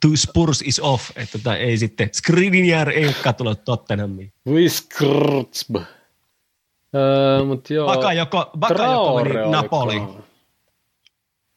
to 0.00 0.08
Spurs 0.14 0.62
is 0.62 0.80
off, 0.80 1.10
että 1.16 1.38
tota, 1.38 1.56
ei 1.56 1.78
sitten, 1.78 2.10
Skriniar 2.12 2.90
ei 2.90 3.04
ole 3.04 3.14
kattonut 3.22 3.64
Tottenhamiin. 3.64 4.32
Wiskrtsb. 4.48 5.76
Öö, 6.94 7.44
mut 7.44 7.70
joo. 7.70 7.86
Bakayoko, 7.86 8.50
Bakayoko 8.58 9.24
meni 9.24 9.50
Napoli. 9.50 10.02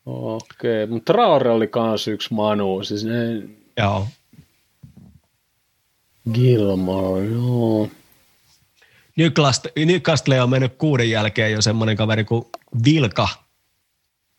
Okei, 0.06 0.84
okay. 0.84 0.94
mutta 0.94 1.14
Traore 1.14 1.50
oli 1.50 1.68
kans 1.68 2.08
yksi 2.08 2.34
Manu. 2.34 2.84
Siis 2.84 3.06
ne... 3.06 3.44
Joo. 3.78 4.08
Gilmore, 6.34 7.26
joo. 7.26 7.90
Newcastle, 9.16 9.72
Newcastle 9.86 10.42
on 10.42 10.50
mennyt 10.50 10.76
kuuden 10.78 11.10
jälkeen 11.10 11.52
jo 11.52 11.62
semmoinen 11.62 11.98
kaveri 11.98 12.24
kuin 12.24 12.46
Vilka. 12.86 13.28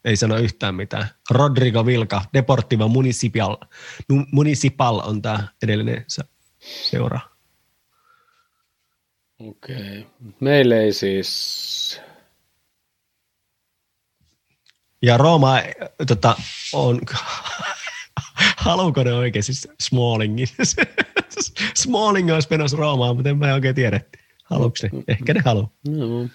Ei 0.05 0.17
sano 0.17 0.37
yhtään 0.37 0.75
mitään. 0.75 1.09
Rodrigo 1.31 1.87
Vilka, 1.87 2.23
Deportivo 2.35 2.89
Municipal, 2.89 3.57
Municipal 4.33 5.01
on 5.05 5.23
tämä 5.23 5.49
edellinen 5.63 6.05
seura. 6.59 7.21
Okei. 9.39 9.77
Okay. 9.77 10.05
Meillä 10.41 10.77
ei 10.77 10.93
siis... 10.93 12.01
Ja 15.03 15.17
Rooma 15.17 15.57
tota, 16.07 16.37
on... 16.73 17.01
Haluuko 18.57 19.03
ne 19.03 19.13
oikein 19.13 19.43
siis 19.43 19.69
Smallingin? 19.81 20.49
Smalling 21.83 22.33
olisi 22.35 22.49
menossa 22.51 22.77
Roomaan, 22.77 23.17
mutta 23.17 23.31
en 23.31 23.39
mä 23.39 23.55
oikein 23.55 23.75
tiedä. 23.75 24.01
Haluatko 24.45 24.87
ne? 24.93 25.03
Ehkä 25.09 25.35
ne 25.35 25.43
haluaa. 25.45 25.71
No. 25.89 26.29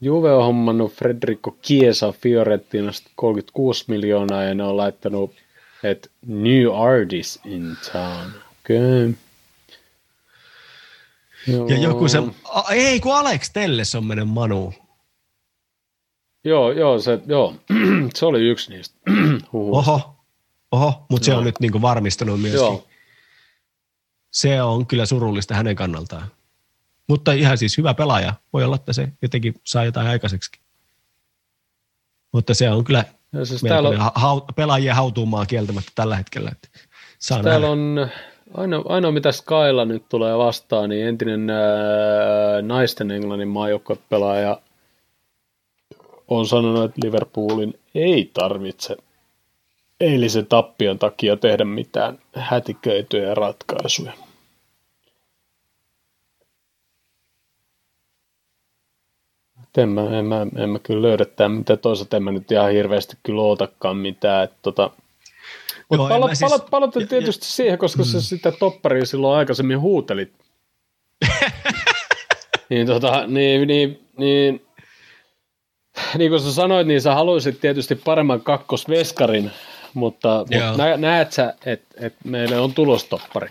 Juve 0.00 0.32
on 0.32 0.44
hommannut 0.44 0.92
Frederico 0.92 1.56
Chiesa 1.66 2.12
Fiorentinasta 2.12 3.10
36 3.14 3.84
miljoonaa 3.88 4.42
ja 4.42 4.54
ne 4.54 4.62
on 4.64 4.76
laittanut, 4.76 5.34
että 5.82 6.08
new 6.26 6.74
artist 6.74 7.46
in 7.46 7.76
town. 7.92 8.32
Okay. 8.60 9.14
Joo. 11.46 11.68
Ja 11.68 11.78
joku 11.78 12.08
se, 12.08 12.18
a, 12.44 12.72
ei 12.72 13.00
kun 13.00 13.16
Alex 13.16 13.50
Telles 13.50 13.94
on 13.94 14.04
mennyt 14.04 14.28
Manu. 14.28 14.74
Joo, 16.44 16.72
joo, 16.72 16.98
se, 16.98 17.18
joo. 17.26 17.54
se 18.14 18.26
oli 18.26 18.48
yksi 18.48 18.70
niistä. 18.70 18.96
oho, 19.52 20.16
oho, 20.70 21.06
mutta 21.10 21.24
se 21.26 21.34
on 21.34 21.44
nyt 21.44 21.60
niinku 21.60 21.82
varmistunut 21.82 22.40
myöskin. 22.40 22.60
Joo. 22.60 22.86
Se 24.30 24.62
on 24.62 24.86
kyllä 24.86 25.06
surullista 25.06 25.54
hänen 25.54 25.76
kannaltaan. 25.76 26.28
Mutta 27.08 27.32
ihan 27.32 27.58
siis 27.58 27.78
hyvä 27.78 27.94
pelaaja. 27.94 28.34
Voi 28.52 28.64
olla, 28.64 28.76
että 28.76 28.92
se 28.92 29.08
jotenkin 29.22 29.54
saa 29.64 29.84
jotain 29.84 30.06
aikaiseksi. 30.06 30.50
Mutta 32.32 32.54
se 32.54 32.70
on 32.70 32.84
kyllä 32.84 33.04
ja 33.32 33.44
siis 33.44 33.60
täällä 33.60 33.88
on, 33.88 33.96
ha, 34.14 34.40
pelaajien 34.56 34.94
hautuumaa 34.94 35.46
kieltämättä 35.46 35.92
tällä 35.94 36.16
hetkellä. 36.16 36.50
Että 36.52 36.68
saa 37.18 37.42
täällä 37.42 37.70
on 37.70 38.08
ainoa, 38.54 38.84
ainoa, 38.88 39.12
mitä 39.12 39.32
Skylla 39.32 39.84
nyt 39.84 40.08
tulee 40.08 40.38
vastaan, 40.38 40.88
niin 40.90 41.06
entinen 41.06 41.50
ää, 41.50 42.62
naisten 42.62 43.10
Englannin 43.10 43.48
maajoukkuepelaaja 43.48 44.60
on 46.28 46.46
sanonut, 46.46 46.84
että 46.84 47.00
Liverpoolin 47.04 47.80
ei 47.94 48.30
tarvitse 48.34 48.96
eilisen 50.00 50.46
tappion 50.46 50.98
takia 50.98 51.36
tehdä 51.36 51.64
mitään 51.64 52.18
hätiköityjä 52.34 53.34
ratkaisuja. 53.34 54.12
En 59.76 59.88
mä, 59.88 60.18
en, 60.18 60.24
mä, 60.24 60.46
en 60.56 60.70
mä 60.70 60.78
kyllä 60.78 61.02
löydä 61.02 61.24
tämän, 61.24 61.52
mitä 61.52 61.76
toisaalta 61.76 62.16
en 62.16 62.22
mä 62.22 62.32
nyt 62.32 62.52
ihan 62.52 62.72
hirveästi 62.72 63.16
kyllä 63.22 63.42
ootakaan 63.42 63.96
mitään. 63.96 64.44
Että 64.44 64.56
tota, 64.62 64.90
mutta 65.90 66.08
palat, 66.08 66.30
siis, 66.30 66.50
palat, 66.50 66.70
palat 66.70 66.90
tietysti 67.08 67.44
ja, 67.44 67.50
siihen, 67.50 67.78
koska 67.78 68.02
mm. 68.02 68.06
se 68.06 68.20
sitä 68.20 68.52
topparia 68.52 69.06
silloin 69.06 69.38
aikaisemmin 69.38 69.80
huutelit. 69.80 70.32
niin, 72.70 72.86
tota, 72.86 73.26
niin, 73.26 73.68
niin, 73.68 74.08
niin, 74.18 74.66
niin 76.18 76.30
kuin 76.30 76.40
sä 76.40 76.52
sanoit, 76.52 76.86
niin 76.86 77.00
sä 77.00 77.14
haluaisit 77.14 77.60
tietysti 77.60 77.94
paremman 77.94 78.40
kakkosveskarin, 78.40 79.50
mutta, 79.94 80.38
mutta 80.38 80.96
näet 80.96 81.32
sä, 81.32 81.54
että 81.66 82.06
et 82.06 82.14
meille 82.24 82.58
on 82.58 82.74
tulostoppari? 82.74 83.48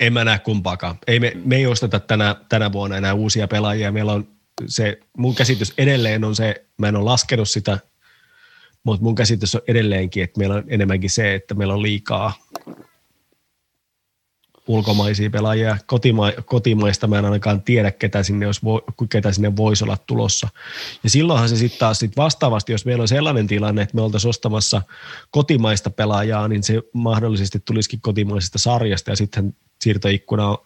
En 0.00 0.12
mä 0.12 0.24
näe 0.24 0.38
kumpaakaan. 0.38 0.98
Ei 1.06 1.20
me, 1.20 1.32
me 1.44 1.56
ei 1.56 1.66
osteta 1.66 2.00
tänä, 2.00 2.36
tänä 2.48 2.72
vuonna 2.72 2.96
enää 2.96 3.14
uusia 3.14 3.48
pelaajia. 3.48 3.92
Meillä 3.92 4.12
on 4.12 4.28
se, 4.66 5.00
mun 5.16 5.34
käsitys 5.34 5.72
edelleen 5.78 6.24
on 6.24 6.36
se, 6.36 6.66
mä 6.78 6.88
en 6.88 6.96
ole 6.96 7.04
laskenut 7.04 7.48
sitä, 7.48 7.78
mutta 8.84 9.02
mun 9.04 9.14
käsitys 9.14 9.54
on 9.54 9.60
edelleenkin, 9.68 10.22
että 10.22 10.38
meillä 10.38 10.54
on 10.54 10.64
enemmänkin 10.68 11.10
se, 11.10 11.34
että 11.34 11.54
meillä 11.54 11.74
on 11.74 11.82
liikaa 11.82 12.32
ulkomaisia 14.70 15.30
pelaajia. 15.30 15.76
Kotima- 15.86 16.42
kotimaista 16.44 17.06
mä 17.06 17.18
en 17.18 17.24
ainakaan 17.24 17.62
tiedä, 17.62 17.90
ketä 17.90 18.22
sinne, 18.22 18.46
olisi, 18.46 18.60
ketä 19.10 19.32
sinne 19.32 19.56
voisi 19.56 19.84
olla 19.84 19.96
tulossa. 20.06 20.48
Ja 21.04 21.10
silloinhan 21.10 21.48
se 21.48 21.56
sitten 21.56 21.78
taas 21.78 21.98
sit 21.98 22.16
vastaavasti, 22.16 22.72
jos 22.72 22.84
meillä 22.84 23.02
on 23.02 23.08
sellainen 23.08 23.46
tilanne, 23.46 23.82
että 23.82 23.94
me 23.94 24.02
oltaisiin 24.02 24.28
ostamassa 24.28 24.82
kotimaista 25.30 25.90
pelaajaa, 25.90 26.48
niin 26.48 26.62
se 26.62 26.82
mahdollisesti 26.92 27.62
tulisikin 27.64 28.00
kotimaisesta 28.00 28.58
sarjasta 28.58 29.10
ja 29.10 29.16
sitten 29.16 29.56
siirtoikkuna, 29.80 30.58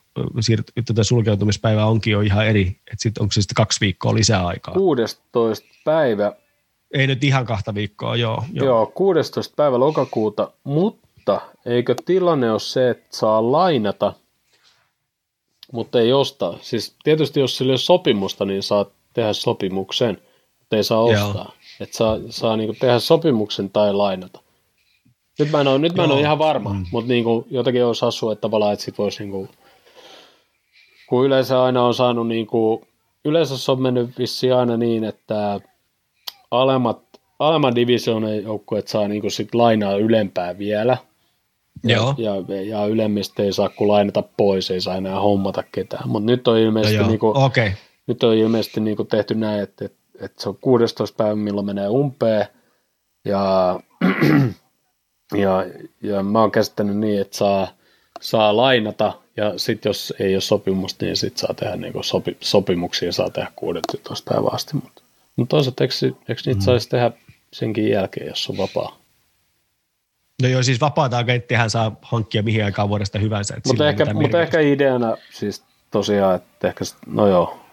tätä 0.87 1.05
sulkeutumispäivää 1.05 1.87
onkin 1.87 2.13
jo 2.13 2.21
ihan 2.21 2.47
eri, 2.47 2.67
että 2.67 2.97
sitten 2.99 3.23
onko 3.23 3.33
se 3.33 3.43
sitten 3.43 3.55
kaksi 3.55 3.81
viikkoa 3.81 4.15
lisää 4.15 4.47
aikaa. 4.47 4.75
16. 4.75 5.69
päivä. 5.85 6.33
Ei 6.95 7.07
nyt 7.07 7.25
ihan 7.25 7.47
kahta 7.47 7.75
viikkoa, 7.75 8.17
joo. 8.17 8.45
Joo, 8.53 8.67
joo 8.67 8.87
16. 8.87 9.55
päivä 9.57 9.81
lokakuuta, 9.81 10.51
mutta 10.65 11.41
eikö 11.67 11.95
tilanne 12.05 12.51
ole 12.51 12.61
se, 12.61 12.91
että 12.91 13.17
saa 13.17 13.53
lainata, 13.53 14.13
mutta 15.73 16.01
ei 16.01 16.13
ostaa. 16.13 16.59
Siis 16.63 16.97
tietysti 17.05 17.41
jos 17.41 17.57
sillä 17.57 17.71
ei 17.71 17.73
ole 17.73 17.79
sopimusta, 17.79 18.45
niin 18.45 18.63
saa 18.63 18.87
tehdä 19.13 19.33
sopimuksen, 19.33 20.19
mutta 20.59 20.77
ei 20.77 20.85
saa 20.85 21.01
ostaa. 21.01 21.53
Että 21.81 21.97
saa, 21.97 22.19
saa 22.31 22.57
niinku 22.57 22.77
tehdä 22.81 22.99
sopimuksen 22.99 23.71
tai 23.71 23.93
lainata. 23.93 24.41
Nyt 25.39 25.51
mä 25.51 25.61
en 25.61 25.69
ole, 25.69 25.79
nyt 25.79 25.95
mä 25.95 26.05
en 26.05 26.11
ole 26.11 26.21
ihan 26.21 26.39
varma, 26.39 26.73
mm. 26.73 26.87
mutta 26.93 27.09
niinku, 27.09 27.47
jotenkin 27.51 27.85
olisi 27.85 28.05
hassua, 28.05 28.33
että 28.33 28.41
tavallaan, 28.41 28.73
että 28.73 28.85
sit 28.85 28.99
voisi 28.99 29.23
niinku, 29.23 29.49
kun 31.09 31.27
yleensä 31.27 31.63
aina 31.63 31.85
on 31.85 31.95
saanut 31.95 32.29
niinku, 32.29 32.87
yleensä 33.25 33.59
se 33.59 33.73
on 33.73 33.83
mennyt 33.83 34.19
vissiin 34.19 34.55
aina 34.55 34.77
niin, 34.77 35.05
että 35.05 35.61
alemmat, 36.51 37.01
alemman 37.39 37.75
divisioonan 37.75 38.43
joukkueet 38.43 38.89
saa 38.89 39.09
niinku 39.09 39.31
sit 39.31 39.55
lainaa 39.55 39.97
ylempää 39.97 40.59
vielä. 40.59 40.97
Joo. 41.85 42.15
Ja, 42.19 42.33
ja, 42.63 42.87
ylemmistä 42.87 43.43
ei 43.43 43.53
saa 43.53 43.69
kun 43.69 43.89
lainata 43.89 44.23
pois, 44.37 44.71
ei 44.71 44.81
saa 44.81 44.97
enää 44.97 45.21
hommata 45.21 45.65
ketään. 45.73 46.09
Mutta 46.09 46.27
nyt 46.27 46.49
on 46.49 46.59
ilmeisesti, 46.59 46.99
no 46.99 47.09
niinku, 47.09 47.33
okay. 47.37 47.71
nyt 48.07 48.23
on 48.23 48.35
ilmeisesti 48.35 48.81
niinku 48.81 49.05
tehty 49.05 49.35
näin, 49.35 49.63
että, 49.63 49.85
että, 49.85 49.99
että 50.21 50.43
se 50.43 50.49
on 50.49 50.57
16 50.61 51.17
päivä, 51.17 51.35
milloin 51.35 51.67
menee 51.67 51.89
umpeen. 51.89 52.47
Ja 53.25 53.81
Ja, 55.33 55.65
ja 56.03 56.23
mä 56.23 56.41
oon 56.41 56.51
käsittänyt 56.51 56.97
niin, 56.97 57.21
että 57.21 57.37
saa, 57.37 57.69
saa 58.21 58.57
lainata 58.57 59.13
ja 59.37 59.59
sitten 59.59 59.91
jos 59.91 60.15
ei 60.19 60.35
ole 60.35 60.41
sopimusta, 60.41 61.05
niin 61.05 61.17
sitten 61.17 61.39
saa 61.39 61.55
tehdä 61.55 61.77
niin 61.77 61.93
sopi, 62.01 62.37
sopimuksia, 62.41 63.13
saa 63.13 63.31
tehdä 63.31 63.53
16 63.57 64.35
päivää 64.35 64.51
asti. 64.53 64.75
Mutta, 64.75 65.03
mutta 65.37 65.51
toisaalta 65.51 65.85
eikö, 65.85 65.95
eikö 66.29 66.43
niitä 66.47 66.61
mm. 66.61 66.65
saisi 66.65 66.89
tehdä 66.89 67.11
senkin 67.53 67.89
jälkeen, 67.89 68.27
jos 68.27 68.51
on 68.51 68.57
vapaa? 68.57 68.99
No 70.43 70.49
joo, 70.49 70.63
siis 70.63 70.81
vapaata 70.81 71.19
agenttihän 71.19 71.71
saa 71.71 71.97
hankkia 72.03 72.43
mihin 72.43 72.65
aikaan 72.65 72.89
vuodesta 72.89 73.19
hyvänsä. 73.19 73.57
Mutta 73.67 73.89
ehkä, 73.89 74.15
mutta 74.15 74.43
ehkä 74.43 74.61
ideana 74.61 75.17
siis 75.31 75.65
tosiaan, 75.91 76.35
että 76.35 76.69
ehkä, 76.69 76.85
no 77.07 77.27
joo, 77.27 77.64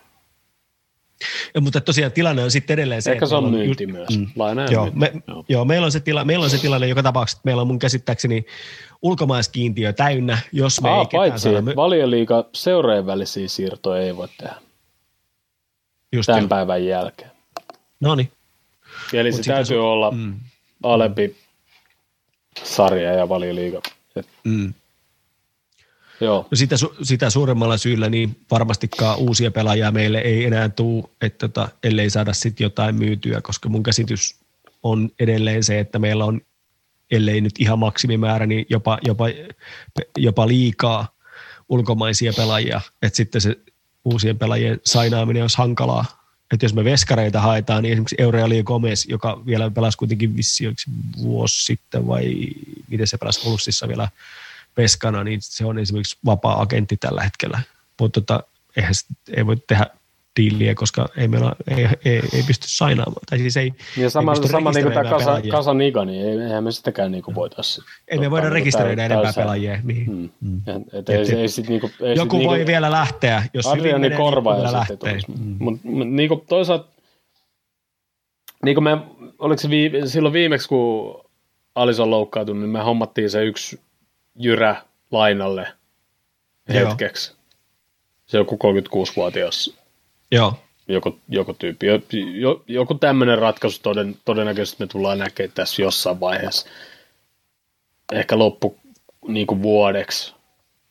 ja, 1.56 1.62
mutta 1.62 1.82
tosiaan 1.82 2.12
tilanne 2.12 2.44
on 2.44 2.52
sitten 2.52 2.74
edelleen 2.74 3.02
se, 3.02 3.12
Ehkä 3.12 3.26
se 3.26 3.36
on 3.36 3.52
myynti 3.52 3.84
just, 3.84 3.94
myös, 3.94 4.10
mm, 4.20 4.28
joo, 4.72 4.90
me, 4.94 5.14
joo. 5.28 5.46
joo, 5.50 5.66
meillä 5.66 5.86
on, 5.86 5.92
se 5.92 6.00
tila, 6.00 6.26
meillä 6.26 6.44
on 6.44 6.50
se 6.50 6.58
tilanne 6.58 6.88
joka 6.88 7.04
tapauksessa, 7.04 7.38
että 7.38 7.48
meillä 7.48 7.62
on 7.62 7.68
mun 7.68 7.80
käsittääkseni 7.80 8.46
ulkomaiskiintiö 9.02 9.94
täynnä, 9.94 10.38
jos 10.52 10.82
me 10.82 10.90
Aa, 10.90 11.00
ei 11.00 11.08
paitsi, 11.12 11.50
ketään 11.50 11.64
saada... 11.66 11.76
valioliiga 11.76 12.46
seureen 12.54 13.06
välisiä 13.06 13.48
siirtoja 13.48 14.02
ei 14.02 14.18
voi 14.18 14.28
tehdä 14.38 14.56
Just 16.12 16.28
tämän 16.28 16.42
jo. 16.42 16.48
päivän 16.48 16.86
jälkeen. 16.86 17.32
No 18.00 18.16
niin. 18.16 18.32
Eli 19.14 19.32
Mut 19.32 19.44
se 19.44 19.52
täytyy 19.52 19.78
su- 19.78 19.82
olla 19.82 20.12
mm. 20.12 20.40
alempi 20.84 21.36
sarja 22.64 23.14
ja 23.14 23.30
valioliiga. 23.30 23.82
Mm. 24.44 24.74
Joo. 26.22 26.48
No 26.52 26.56
sitä, 26.56 26.76
sitä 27.04 27.30
suuremmalla 27.30 27.78
syyllä 27.78 28.10
niin 28.10 28.38
varmastikaan 28.52 29.18
uusia 29.18 29.52
pelaajia 29.52 29.92
meille 29.92 30.20
ei 30.20 30.46
enää 30.46 30.70
tule, 30.70 31.04
että 31.22 31.48
tota, 31.48 31.70
ellei 31.84 32.10
saada 32.10 32.34
sitten 32.34 32.66
jotain 32.66 32.96
myytyä, 32.96 33.42
koska 33.42 33.70
mun 33.70 33.84
käsitys 33.84 34.36
on 34.84 35.10
edelleen 35.20 35.64
se, 35.64 35.80
että 35.80 36.00
meillä 36.00 36.26
on, 36.26 36.42
ellei 37.12 37.42
nyt 37.42 37.56
ihan 37.60 37.80
maksimimäärä, 37.80 38.46
niin 38.46 38.66
jopa, 38.70 39.00
jopa, 39.06 39.26
jopa 40.18 40.48
liikaa 40.48 41.16
ulkomaisia 41.70 42.34
pelaajia, 42.34 42.82
että 43.02 43.18
sitten 43.18 43.42
se 43.42 43.56
uusien 44.06 44.38
pelaajien 44.38 44.80
sainaaminen 44.86 45.44
olisi 45.44 45.58
hankalaa. 45.58 46.06
Että 46.54 46.66
jos 46.66 46.74
me 46.74 46.84
veskareita 46.84 47.42
haetaan, 47.42 47.84
niin 47.84 47.92
esimerkiksi 47.92 48.16
Eureali 48.18 48.64
Gomez, 48.64 49.06
joka 49.06 49.46
vielä 49.46 49.72
pelasi 49.72 49.98
kuitenkin 49.98 50.38
vissi 50.38 50.64
vuosi 51.22 51.66
sitten 51.66 52.08
vai 52.08 52.48
miten 52.88 53.08
se 53.08 53.18
pelasi 53.18 53.50
Ulssissa 53.50 53.88
vielä 53.88 54.10
veskana, 54.78 55.24
niin 55.24 55.40
se 55.42 55.66
on 55.66 55.80
esimerkiksi 55.80 56.18
vapaa-agentti 56.26 56.98
tällä 56.98 57.22
hetkellä. 57.24 57.60
Mutta 58.00 58.22
tota, 58.22 58.44
eihän 58.78 58.96
sit, 58.96 59.08
ei 59.38 59.46
voi 59.46 59.58
tehdä 59.68 59.86
diiliä, 60.40 60.76
koska 60.76 61.10
ei 61.18 61.28
meillä 61.28 61.54
ei, 61.68 61.88
ei, 62.06 62.22
ei 62.34 62.44
pysty 62.48 62.68
sainaamaan. 62.70 63.22
Tai 63.30 63.40
siis 63.40 63.58
ei, 63.58 63.74
Ja 63.98 64.10
sama, 64.10 64.32
ei 64.32 64.40
pysty 64.40 64.52
sama 64.52 64.72
niin 64.72 64.84
kuin 64.84 64.94
tämä 64.94 65.10
Kasa, 65.10 65.26
pelaajia. 65.26 65.52
Kasaniga, 65.52 66.06
niin 66.06 66.26
ei- 66.26 66.40
eihän 66.40 66.64
me 66.64 66.72
sitäkään 66.72 67.12
niin 67.12 67.24
kuin 67.24 67.36
voitaisiin. 67.36 67.86
Ei 68.08 68.20
me 68.20 68.32
voida 68.32 68.50
rekisteröidä 68.50 69.06
enempää 69.06 69.34
pelaajia. 69.36 69.80
Niin. 69.84 70.12
Mm. 70.12 70.30
Mm. 70.42 70.58
Et, 70.68 70.94
et, 70.94 71.10
ei, 71.10 71.22
Et- 71.22 71.30
ei 71.30 71.48
sit 71.50 71.68
niinku, 71.70 71.92
ei 72.02 72.16
Joku 72.16 72.38
sit 72.38 72.46
voi 72.48 72.58
niinku, 72.58 72.68
vielä 72.68 72.92
lähteä, 72.92 73.44
jos 73.54 73.66
hyvin 73.66 73.80
Adriani 73.80 74.02
menee, 74.02 74.18
korva 74.18 74.54
niin 74.54 74.64
ja 74.64 74.70
vielä 74.72 74.86
sitten 74.88 75.10
lähtee. 75.10 75.22
tulisi. 75.30 75.44
Mm. 75.46 75.56
Mutta 75.60 75.88
niinku 76.06 76.46
toisaalta, 76.50 76.88
niinku 78.66 78.82
me, 78.82 78.98
oliko 79.40 79.62
se 79.62 79.70
vii, 79.70 79.92
silloin 80.06 80.34
viimeksi, 80.34 80.68
kun 80.70 81.22
Alison 81.76 82.10
loukkaantui, 82.12 82.56
niin 82.56 82.70
me 82.70 82.80
hommattiin 82.80 83.30
se 83.30 83.46
yksi 83.46 83.80
jyrä 84.44 84.82
lainalle 85.12 85.74
Joo. 86.70 86.90
hetkeksi. 86.90 87.36
Se 88.26 88.38
joku 88.38 88.60
36-vuotias 88.64 89.82
Joo, 90.32 90.54
joku, 90.88 91.20
joku 91.30 91.54
tyyppi. 91.54 91.88
Jo, 91.88 92.00
jo, 92.34 92.64
joku 92.68 92.94
tämmöinen 92.94 93.38
ratkaisu 93.38 93.80
toden, 93.82 94.18
todennäköisesti 94.26 94.84
me 94.84 94.88
tullaan 94.88 95.20
näkemään 95.20 95.52
tässä 95.56 95.82
jossain 95.82 96.20
vaiheessa. 96.20 96.70
Ehkä 98.12 98.38
loppu 98.38 98.80
niin 99.28 99.48
kuin 99.48 99.62
vuodeksi 99.62 100.34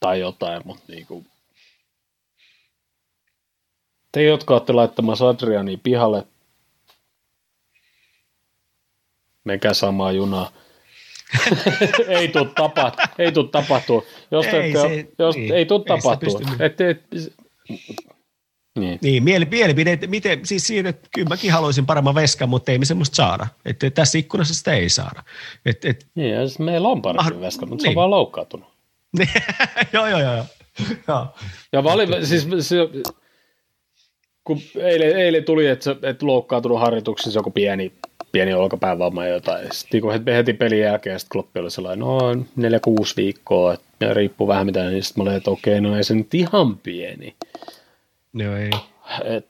tai 0.00 0.20
jotain, 0.20 0.62
mutta 0.64 0.84
niin 0.88 1.06
kuin... 1.06 1.26
Te, 4.12 4.22
jotka 4.22 4.54
olette 4.54 4.72
laittamassa 4.72 5.28
Adriania 5.28 5.78
pihalle, 5.82 6.26
menkää 9.44 9.74
samaa 9.74 10.12
junaa. 10.12 10.52
ei 12.08 12.28
tuu 12.28 12.44
tapahtua. 12.44 13.04
Ei 13.18 13.32
tuu 13.32 13.44
tapahtua. 13.44 14.02
Jos, 14.30 14.46
te, 14.46 14.60
Ei 14.60 14.70
ette, 14.70 14.80
se- 14.82 15.06
jos 15.18 15.36
niin. 15.36 15.54
ei 15.54 15.66
tuu 15.66 15.78
tapahtua. 15.78 16.40
Et, 16.58 16.80
et, 16.80 17.02
niin. 18.78 18.98
Niin, 19.02 19.22
mieli, 19.24 19.44
mielipide, 19.50 19.92
että 19.92 20.06
miten, 20.06 20.46
siis 20.46 20.66
siitä, 20.66 20.88
että 20.88 21.08
kyllä 21.14 21.28
mäkin 21.28 21.52
haluaisin 21.52 21.86
paremman 21.86 22.14
veskan, 22.14 22.48
mutta 22.48 22.72
ei 22.72 22.78
me 22.78 22.84
semmoista 22.84 23.14
saada. 23.16 23.46
Että 23.64 23.90
tässä 23.90 24.18
ikkunassa 24.18 24.54
sitä 24.54 24.72
ei 24.74 24.88
saada. 24.88 25.22
Et, 25.66 25.84
et, 25.84 26.06
Niin, 26.14 26.30
ja 26.34 26.46
siis 26.46 26.58
meillä 26.58 26.88
on 26.88 27.02
parempi 27.02 27.34
Ah, 27.34 27.40
veska, 27.40 27.66
mutta 27.66 27.82
se 27.82 27.86
on 27.88 27.90
niin. 27.90 27.96
vaan 27.96 28.10
loukkaantunut. 28.10 28.68
joo, 29.92 30.06
joo, 30.06 30.20
joo. 30.20 30.44
joo. 31.08 31.26
Ja 31.72 31.84
vali, 31.84 32.26
siis 32.26 32.46
se, 32.60 32.76
kun 34.44 34.60
eilen, 34.76 35.16
eilen 35.16 35.44
tuli, 35.44 35.66
että, 35.66 35.84
se, 35.84 35.96
että 36.02 36.26
loukkaantunut 36.26 36.80
harjoituksissa 36.80 37.38
joku 37.38 37.50
pieni, 37.50 37.92
pieni 38.32 38.54
olkapäävamma 38.54 39.26
ja 39.26 39.34
jotain. 39.34 39.68
Sitten 39.72 40.00
kun 40.00 40.12
he- 40.12 40.34
heti 40.36 40.52
pelin 40.52 40.80
jälkeen 40.80 41.20
sitten 41.20 41.32
Kloppi 41.32 41.60
oli 41.60 41.70
sellainen, 41.70 41.98
no 41.98 42.18
4-6 42.34 43.16
viikkoa, 43.16 43.74
että 43.74 43.86
ja 44.00 44.14
riippuu 44.14 44.48
vähän 44.48 44.66
mitä, 44.66 44.84
niin 44.90 45.02
sitten 45.04 45.24
mä 45.24 45.28
olin, 45.30 45.36
että 45.36 45.50
okei, 45.50 45.80
no 45.80 45.96
ei 45.96 46.04
se 46.04 46.14
nyt 46.14 46.34
ihan 46.34 46.76
pieni. 46.78 47.34
Joo, 48.34 48.56
ei. 48.56 48.70
Et, 49.24 49.46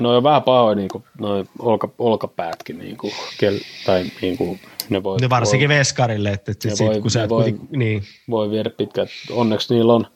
no 0.00 0.16
on 0.16 0.22
vähän 0.22 0.42
pahoin 0.42 0.76
niin 0.78 0.88
kuin, 0.88 1.04
noin 1.18 1.48
olka, 1.58 1.88
olkapäätkin, 1.98 2.78
niin 2.78 2.96
kuin, 2.96 3.12
kel, 3.38 3.58
tai 3.86 4.04
niin 4.22 4.36
kuin, 4.36 4.60
ne 4.88 5.02
voi, 5.02 5.18
No 5.22 5.28
varsinkin 5.30 5.68
voi, 5.68 5.78
veskarille, 5.78 6.30
että, 6.30 6.52
että 6.52 6.70
sit, 6.76 6.86
voi- 6.86 7.00
kun 7.00 7.10
sä 7.10 7.28
voi- 7.28 7.42
kuitenkin- 7.44 7.78
niin, 7.78 8.02
voi 8.30 8.50
viedä 8.50 8.70
pitkät. 8.70 9.08
Onneksi 9.30 9.74
niillä 9.74 9.92
on, 9.94 10.06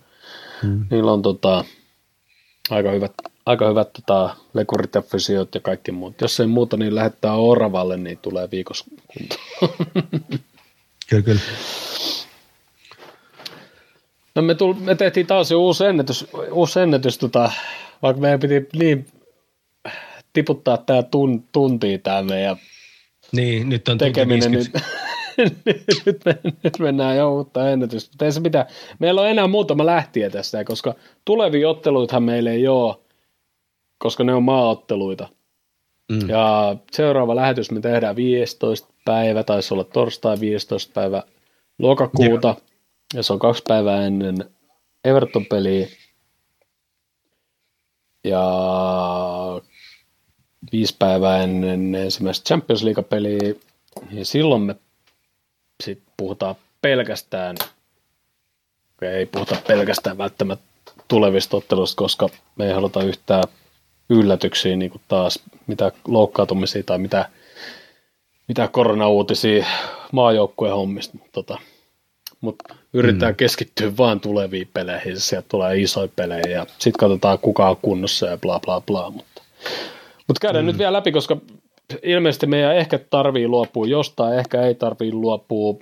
Hmm. 0.62 0.86
niillä 0.90 1.12
on 1.12 1.22
tota, 1.22 1.64
aika 2.70 2.90
hyvät, 2.90 3.12
aika 3.48 3.68
hyvät 3.68 3.92
tota, 3.92 4.36
lekurit 4.54 4.94
ja 4.94 5.02
fysiot 5.02 5.54
ja 5.54 5.60
kaikki 5.60 5.92
muut. 5.92 6.20
Jos 6.20 6.40
ei 6.40 6.46
muuta, 6.46 6.76
niin 6.76 6.94
lähettää 6.94 7.34
Oravalle, 7.34 7.96
niin 7.96 8.18
tulee 8.18 8.50
viikossa 8.50 8.84
kyllä, 11.08 11.22
kyllä. 11.22 11.40
No 14.34 14.42
me, 14.42 14.54
tul, 14.54 14.74
me 14.74 14.94
tehtiin 14.94 15.26
taas 15.26 15.50
jo 15.50 15.60
uusi 15.60 15.84
ennätys, 15.84 16.26
uusi 16.52 16.80
ennätys 16.80 17.18
tota, 17.18 17.52
vaikka 18.02 18.20
meidän 18.20 18.40
piti 18.40 18.68
niin 18.78 19.06
tiputtaa 20.32 20.76
tämä 20.76 21.02
tun, 21.02 21.44
tuntia 21.52 21.98
tämä 21.98 22.22
meidän 22.22 22.56
Niin, 23.32 23.68
nyt 23.68 23.88
on 23.88 23.98
tunti 23.98 24.04
tekeminen, 24.04 24.50
niin 24.50 24.56
50. 24.56 24.80
nyt, 26.06 26.24
me, 26.24 26.38
nyt 26.62 26.78
mennään 26.78 27.16
jo 27.16 27.34
uutta 27.34 27.70
ennätystä. 27.70 28.10
Mutta 28.12 28.24
ei 28.24 28.32
se 28.32 28.40
mitään. 28.40 28.66
Meillä 28.98 29.20
on 29.20 29.28
enää 29.28 29.46
muutama 29.46 29.86
lähtiä 29.86 30.30
tästä, 30.30 30.64
koska 30.64 30.94
tulevia 31.24 31.68
otteluithan 31.68 32.22
meillä 32.22 32.50
ei 32.50 32.68
ole, 32.68 32.96
koska 33.98 34.24
ne 34.24 34.34
on 34.34 34.42
maaotteluita. 34.42 35.28
Mm. 36.08 36.28
Ja 36.28 36.76
seuraava 36.92 37.36
lähetys 37.36 37.70
me 37.70 37.80
tehdään 37.80 38.16
15 38.16 38.88
päivä, 39.04 39.42
taisi 39.42 39.74
olla 39.74 39.84
torstai 39.84 40.40
15 40.40 40.92
päivä 40.94 41.22
lokakuuta, 41.78 42.54
ja 43.14 43.22
se 43.22 43.32
on 43.32 43.38
kaksi 43.38 43.62
päivää 43.68 44.06
ennen 44.06 44.36
Everton-peliä. 45.04 45.88
Ja 48.24 48.42
viisi 50.72 50.96
päivää 50.98 51.42
ennen 51.42 51.94
ensimmäistä 51.94 52.44
Champions 52.44 52.82
League-peliä, 52.82 53.54
niin 54.10 54.26
silloin 54.26 54.62
me 54.62 54.76
sit 55.84 56.02
puhutaan 56.16 56.54
pelkästään, 56.82 57.56
ei 59.02 59.26
puhuta 59.26 59.56
pelkästään 59.66 60.18
välttämättä 60.18 60.64
tulevista 61.08 61.56
otteluista, 61.56 61.98
koska 61.98 62.28
me 62.56 62.66
ei 62.66 62.72
haluta 62.72 63.02
yhtään 63.02 63.44
yllätyksiä 64.10 64.76
niin 64.76 64.90
kuin 64.90 65.02
taas, 65.08 65.42
mitä 65.66 65.92
loukkaantumisia 66.08 66.82
tai 66.82 66.98
mitä, 66.98 67.28
mitä 68.48 68.68
koronauutisia 68.68 69.66
maajoukkueen 70.12 70.74
hommista. 70.74 71.18
Mutta 71.18 71.32
tota, 71.32 71.58
mut 72.40 72.56
yritetään 72.92 73.32
mm. 73.32 73.36
keskittyä 73.36 73.96
vaan 73.96 74.20
tuleviin 74.20 74.68
peleihin, 74.74 75.20
sieltä 75.20 75.48
tulee 75.48 75.80
isoja 75.80 76.08
pelejä 76.16 76.48
ja 76.48 76.66
sitten 76.78 76.98
katsotaan 76.98 77.38
kuka 77.38 77.70
on 77.70 77.76
kunnossa 77.82 78.26
ja 78.26 78.38
bla 78.38 78.60
bla 78.60 78.80
bla. 78.80 79.10
Mutta, 79.10 79.42
mutta 80.28 80.40
käydään 80.40 80.64
mm. 80.64 80.66
nyt 80.66 80.78
vielä 80.78 80.92
läpi, 80.92 81.12
koska 81.12 81.36
ilmeisesti 82.02 82.46
meidän 82.46 82.76
ehkä 82.76 82.98
tarvii 82.98 83.48
luopua 83.48 83.86
jostain, 83.86 84.38
ehkä 84.38 84.62
ei 84.62 84.74
tarvii 84.74 85.12
luopua. 85.12 85.74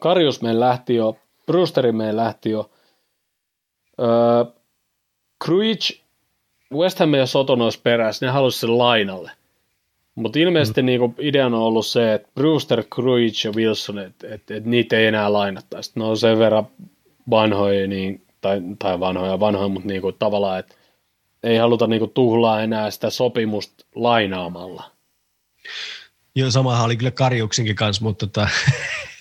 Karjus 0.00 0.42
meidän 0.42 0.60
lähti 0.60 0.94
jo, 0.94 1.16
Brewsteri 1.46 1.92
meidän 1.92 2.16
lähti 2.16 2.50
jo. 2.50 2.70
Öö, 4.00 4.44
Cruich, 5.44 6.00
West 6.74 6.98
Ham 6.98 7.14
ja 7.14 7.26
Soton 7.26 7.62
olisi 7.62 7.80
perässä, 7.82 8.26
ne 8.26 8.32
halusi 8.32 8.58
sen 8.58 8.78
lainalle. 8.78 9.30
Mutta 10.14 10.38
ilmeisesti 10.38 10.82
mm. 10.82 10.86
niinku 10.86 11.14
ideana 11.18 11.56
on 11.56 11.62
ollut 11.62 11.86
se, 11.86 12.14
että 12.14 12.28
Brewster, 12.34 12.84
Cruich 12.84 13.46
ja 13.46 13.52
Wilson, 13.52 13.98
että 13.98 14.34
et, 14.34 14.50
et 14.50 14.64
niitä 14.64 14.96
ei 14.96 15.06
enää 15.06 15.32
lainattaisi. 15.32 15.92
Ne 15.94 16.04
on 16.04 16.18
sen 16.18 16.38
verran 16.38 16.66
vanhoja, 17.30 17.86
niin, 17.86 18.22
tai, 18.40 18.62
tai 18.78 19.00
vanhoja 19.00 19.40
vanhoja, 19.40 19.68
mutta 19.68 19.88
niinku 19.88 20.12
tavallaan, 20.12 20.58
että 20.58 20.74
ei 21.42 21.56
haluta 21.56 21.86
niinku 21.86 22.06
tuhlaa 22.06 22.62
enää 22.62 22.90
sitä 22.90 23.10
sopimusta 23.10 23.86
lainaamalla. 23.94 24.90
Joo, 26.34 26.50
samahan 26.50 26.84
oli 26.84 26.96
kyllä 26.96 27.10
Karjuksinkin 27.10 27.76
kanssa, 27.76 28.04
mutta 28.04 28.26
tota, 28.26 28.48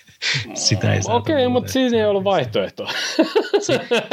sitä 0.53 0.93
ei. 0.93 0.99
Okei, 1.07 1.35
okay, 1.35 1.47
mutta 1.47 1.71
siinä 1.71 1.97
ei 1.97 2.05
ollut 2.05 2.23
vaihtoehtoa. 2.23 2.91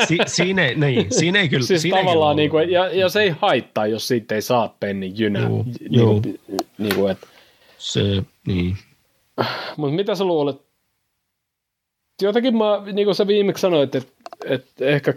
Si, 0.06 0.18
siinä, 0.26 0.66
ei, 0.66 0.74
niin, 0.74 1.14
siinä 1.14 1.40
ei 1.40 1.48
kyllä. 1.48 1.66
siis 1.66 1.82
siinä 1.82 1.98
tavallaan, 1.98 2.36
niinku, 2.36 2.56
ollut. 2.56 2.70
ja, 2.70 2.88
ja 2.88 3.08
se 3.08 3.22
ei 3.22 3.34
haittaa, 3.40 3.86
jos 3.86 4.08
siitä 4.08 4.34
ei 4.34 4.42
saa 4.42 4.76
pennin 4.80 5.18
jynä. 5.18 5.40
Juu, 5.40 5.64
Niinku, 5.90 6.22
niinku, 6.78 7.06
et, 7.06 7.18
Se, 7.78 8.00
niin. 8.46 8.76
Mutta 9.76 9.96
mitä 9.96 10.14
sä 10.14 10.24
luulet? 10.24 10.56
Jotenkin 12.22 12.56
mä, 12.56 12.82
niin 12.92 13.06
kuin 13.06 13.14
sä 13.14 13.26
viimeksi 13.26 13.60
sanoit, 13.60 13.94
että, 13.94 14.12
että 14.44 14.86
ehkä 14.86 15.14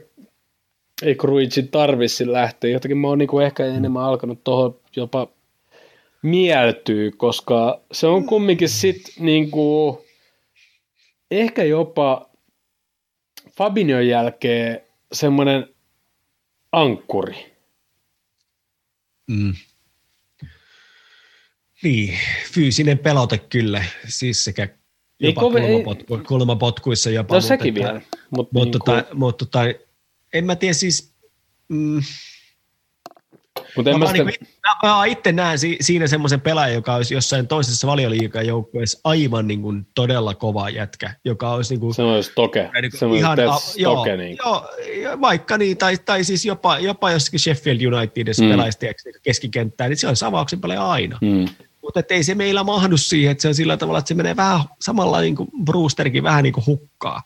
ei 1.04 1.16
Kruitsin 1.16 1.68
tarvitsi 1.68 2.32
lähteä. 2.32 2.70
Jotenkin 2.70 2.98
mä 2.98 3.08
oon 3.08 3.18
niin 3.18 3.28
kuin 3.28 3.46
ehkä 3.46 3.66
enemmän 3.66 4.04
alkanut 4.04 4.44
tuohon 4.44 4.80
jopa 4.96 5.28
mieltyy, 6.22 7.12
koska 7.12 7.82
se 7.92 8.08
on 8.08 8.26
kumminkin 8.26 8.70
sit 8.70 9.02
niin 9.20 9.52
kuin, 9.52 9.98
ehkä 11.32 11.64
jopa 11.64 12.30
Fabinion 13.58 14.08
jälkeen 14.08 14.82
semmoinen 15.14 15.66
ankkuri. 16.72 17.54
Mm. 19.28 19.54
Niin, 21.84 22.18
fyysinen 22.54 23.00
pelote 23.00 23.38
kyllä, 23.38 23.84
siis 24.08 24.44
sekä 24.44 24.64
Ei 24.64 24.70
jopa 25.20 25.42
ei- 25.42 25.50
kulmapotku, 25.68 26.20
kulmapotkuissa 26.28 27.10
jopa. 27.10 27.36
No 27.36 27.38
mutta 27.38 27.48
sekin 27.48 27.78
että- 27.78 27.88
vielä. 27.88 28.02
Mut 28.30 28.52
Mutta, 28.52 28.66
niin 28.66 28.72
tota, 28.72 29.16
mutta 29.16 29.46
tota, 29.46 29.60
en 30.34 30.46
mä 30.46 30.56
tiedä 30.56 30.74
siis, 30.74 31.14
mm, 31.68 32.02
mut 33.78 33.88
en 33.88 34.00
mä, 34.00 34.06
mä 34.06 34.12
sitä, 34.12 34.24
niinku, 34.24 34.46
mä, 34.84 34.90
mä 34.90 35.06
itse 35.06 35.32
näen 35.32 35.60
si, 35.60 35.78
siinä 35.82 36.08
semmoisen 36.08 36.42
pelaajan, 36.42 36.76
joka 36.76 36.96
olisi 36.96 37.14
jossain 37.14 37.48
toisessa 37.48 37.88
valioliikan 37.88 38.48
joukkueessa 38.48 39.00
aivan 39.04 39.48
niin 39.48 39.62
kuin 39.62 39.88
todella 39.96 40.34
kova 40.36 40.70
jätkä, 40.70 41.14
joka 41.26 41.52
olisi 41.52 41.74
niin 41.74 41.80
kuin, 41.80 41.94
se 41.94 42.02
olisi 42.02 42.32
toke. 42.36 42.70
niin 42.82 42.92
kuin 42.92 43.00
Se 43.00 43.06
on 43.06 43.16
ihan, 43.16 43.40
a, 43.40 43.58
joo, 43.76 43.96
toke. 43.96 44.18
Niin. 44.18 44.38
joo, 44.46 44.70
vaikka 45.22 45.58
niin, 45.58 45.78
tai, 45.78 45.98
tai 45.98 46.24
siis 46.24 46.46
jopa, 46.46 46.80
jopa 46.80 47.12
jossakin 47.12 47.40
Sheffield 47.40 47.94
Unitedissa 47.94 48.44
Mm. 48.44 48.50
pelaisi 48.50 48.80
tiedätkö, 48.80 49.10
keskikenttää, 49.24 49.88
niin 49.88 49.98
se 49.98 50.08
on 50.08 50.16
samauksen 50.16 50.62
pelaaja 50.62 50.90
aina. 50.90 51.18
Mm. 51.22 51.46
Mutta 51.82 52.04
ei 52.10 52.24
se 52.24 52.36
meillä 52.36 52.64
mahdu 52.64 52.98
siihen, 52.98 53.32
että 53.32 53.42
se 53.42 53.48
on 53.48 53.56
sillä 53.56 53.78
tavalla, 53.78 54.00
että 54.00 54.08
se 54.08 54.14
menee 54.14 54.36
vähän 54.36 54.60
samalla 54.82 55.22
niin 55.22 55.36
kuin 55.36 55.50
Brewsterkin 55.66 56.24
vähän 56.24 56.44
niin 56.44 56.54
kuin 56.54 56.66
hukkaa. 56.66 57.22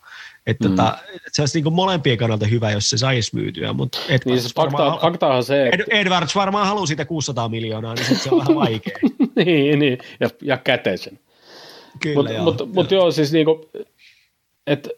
Että 0.46 0.68
mm. 0.68 0.76
tota, 0.76 0.98
se 1.32 1.42
olisi 1.42 1.60
niin 1.60 1.72
molempien 1.72 2.18
kannalta 2.18 2.46
hyvä, 2.46 2.70
jos 2.70 2.90
se 2.90 2.98
saisi 2.98 3.36
myytyä. 3.36 3.72
Mutta 3.72 3.98
niin 4.08 4.40
siis 4.40 4.54
fakta, 4.54 4.98
fakta 5.00 5.26
on 5.26 5.44
se, 5.44 5.68
että... 5.68 5.84
Edwards 5.90 6.34
varmaan 6.34 6.66
haluaa 6.66 6.86
siitä 6.86 7.04
600 7.04 7.48
miljoonaa, 7.48 7.94
niin 7.94 8.18
se 8.20 8.30
on 8.30 8.38
vähän 8.38 8.54
vaikea. 8.66 8.98
niin, 9.36 9.78
niin, 9.78 9.98
ja, 10.20 10.28
ja 10.42 10.56
käteisen. 10.56 11.18
Kyllä, 12.00 12.16
Mutta 12.16 12.32
joo. 12.32 12.44
mut, 12.44 12.74
mut 12.74 12.90
joo, 12.90 13.10
siis 13.10 13.32
niinku, 13.32 13.70
että 14.66 14.90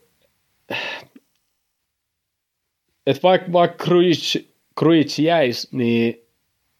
et 3.06 3.22
vaikka 3.22 3.52
vaik 3.52 3.72
Cruich 4.78 5.20
jäisi, 5.20 5.68
niin 5.72 6.20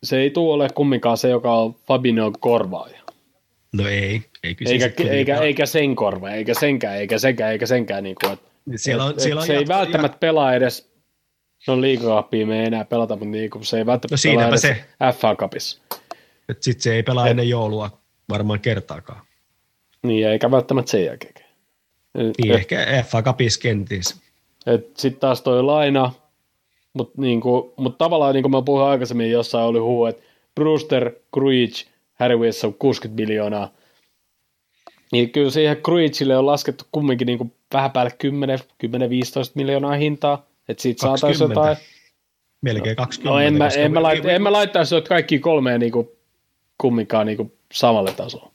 se 0.03 0.19
ei 0.19 0.31
tule 0.31 0.55
ole 0.55 0.69
kumminkaan 0.75 1.17
se, 1.17 1.29
joka 1.29 1.55
on 1.55 1.75
Fabinho 1.75 2.33
korvaaja. 2.41 3.01
No 3.73 3.89
ei. 3.89 4.23
ei 4.43 4.57
Eikä, 4.67 5.11
eikä, 5.11 5.37
eikä 5.37 5.67
sen 5.67 5.97
korva, 5.97 6.31
eikä 6.31 6.55
senkään, 6.55 6.97
eikä 6.97 7.19
senkään, 7.19 7.53
eikä 7.53 7.67
senkään. 7.67 8.05
Niin 8.05 8.17
kuin, 8.21 8.33
et, 8.33 8.41
Siellä 8.77 9.05
on, 9.05 9.11
et, 9.11 9.21
siellä 9.21 9.39
et 9.39 9.43
on 9.43 9.47
se 9.47 9.53
ei 9.53 9.61
jatko- 9.61 9.75
välttämättä 9.75 10.19
pelaa 10.19 10.55
edes, 10.55 10.93
no 11.67 11.81
liikakappia 11.81 12.47
me 12.47 12.61
ei 12.61 12.67
enää 12.67 12.85
pelata, 12.85 13.15
mutta 13.17 13.31
niin 13.31 13.51
kuin, 13.51 13.65
se 13.65 13.79
ei 13.79 13.87
välttämättä 13.87 14.29
No 14.29 14.33
pelaa 14.35 14.49
edes 14.49 14.61
se. 14.61 14.85
FA 15.13 15.35
Cupissa. 15.37 15.83
Että 16.49 16.65
sit 16.65 16.81
se 16.81 16.95
ei 16.95 17.03
pelaa 17.03 17.29
ennen 17.29 17.49
joulua 17.49 17.91
varmaan 18.29 18.61
kertaakaan. 18.61 19.21
Niin, 20.03 20.29
eikä 20.29 20.51
välttämättä 20.51 20.91
sen 20.91 21.05
jälkeen. 21.05 21.35
Niin 22.15 22.51
Et- 22.51 22.57
ehkä 22.57 23.05
FA 23.09 23.23
Cupissa 23.23 23.61
kenties. 23.61 24.21
Sitten 24.97 25.21
taas 25.21 25.43
toi 25.43 25.63
laina, 25.63 26.13
mutta 26.93 27.21
niinku, 27.21 27.75
mut 27.77 27.99
tavallaan 27.99 28.35
niin 28.35 28.43
kuin 28.43 28.51
mä 28.51 28.63
puhuin 28.63 28.85
aikaisemmin, 28.85 29.31
jossain 29.31 29.67
oli 29.67 29.79
huu, 29.79 30.07
että 30.07 30.23
Brewster, 30.55 31.13
Cruich, 31.35 31.87
Harry 32.15 32.37
Wilson 32.39 32.75
60 32.75 33.23
miljoonaa. 33.23 33.71
Niin 35.13 35.31
kyllä 35.31 35.51
siihen 35.51 35.77
Cruichille 35.77 36.37
on 36.37 36.47
laskettu 36.47 36.85
kumminkin 36.93 37.27
niinku 37.27 37.53
vähän 37.75 37.91
päälle 37.91 38.11
10, 38.19 38.59
10-15 38.59 38.63
miljoonaa 39.55 39.93
hintaa, 39.93 40.47
että 40.69 40.83
siitä 40.83 41.01
saataisiin 41.01 41.49
20. 41.49 41.61
jotain. 41.61 41.77
Melkein 42.61 42.97
20. 42.97 43.31
No 43.31 43.41
en 43.41 43.55
mä, 43.55 43.69
en 43.69 43.93
mä, 43.93 44.03
lait, 44.03 44.25
en 44.25 44.43
mä 44.43 44.53
laittaisi 44.53 44.95
noita 44.95 45.09
kaikki 45.09 45.39
kolmea 45.39 45.79
niinku, 45.79 46.17
kumminkaan 46.79 47.27
niinku 47.27 47.53
samalle 47.73 48.13
tasolle. 48.13 48.55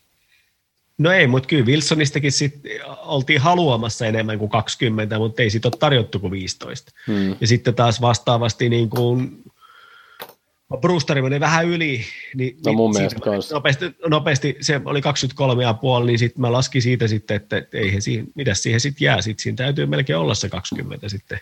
No 0.97 1.11
ei, 1.11 1.27
mutta 1.27 1.47
kyllä 1.47 1.65
Wilsonistakin 1.65 2.31
sit 2.31 2.55
oltiin 2.97 3.41
haluamassa 3.41 4.05
enemmän 4.05 4.39
kuin 4.39 4.49
20, 4.49 5.17
mutta 5.17 5.41
ei 5.41 5.49
siitä 5.49 5.67
ole 5.67 5.77
tarjottu 5.79 6.19
kuin 6.19 6.31
15. 6.31 6.91
Hmm. 7.07 7.35
Ja 7.41 7.47
sitten 7.47 7.75
taas 7.75 8.01
vastaavasti 8.01 8.69
niin 8.69 8.89
kuin 8.89 9.43
Brewsteri 10.77 11.21
meni 11.21 11.39
vähän 11.39 11.67
yli. 11.67 12.01
Niin, 12.35 12.57
No 12.65 12.73
mun 12.73 12.95
siitä 12.95 13.15
kans. 13.19 13.51
nopeasti, 13.51 13.85
nopeasti, 14.07 14.57
se 14.61 14.81
oli 14.85 15.01
23,5, 16.01 16.05
niin 16.05 16.19
sitten 16.19 16.41
mä 16.41 16.51
laskin 16.51 16.81
siitä 16.81 17.07
sitten, 17.07 17.37
että, 17.37 17.61
ei 17.73 17.93
he 17.93 18.01
siihen, 18.01 18.27
mitä 18.35 18.53
siihen 18.53 18.79
sitten 18.79 19.05
jää. 19.05 19.21
Sitten 19.21 19.43
siinä 19.43 19.55
täytyy 19.55 19.85
melkein 19.85 20.19
olla 20.19 20.33
se 20.35 20.49
20 20.49 21.09
sitten. 21.09 21.39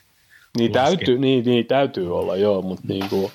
Niin 0.58 0.72
Laske. 0.76 0.96
täytyy, 0.96 1.18
niin, 1.18 1.46
niin 1.46 1.66
täytyy 1.66 2.18
olla, 2.18 2.36
joo, 2.36 2.62
mutta 2.62 2.84
niinku, 2.88 3.32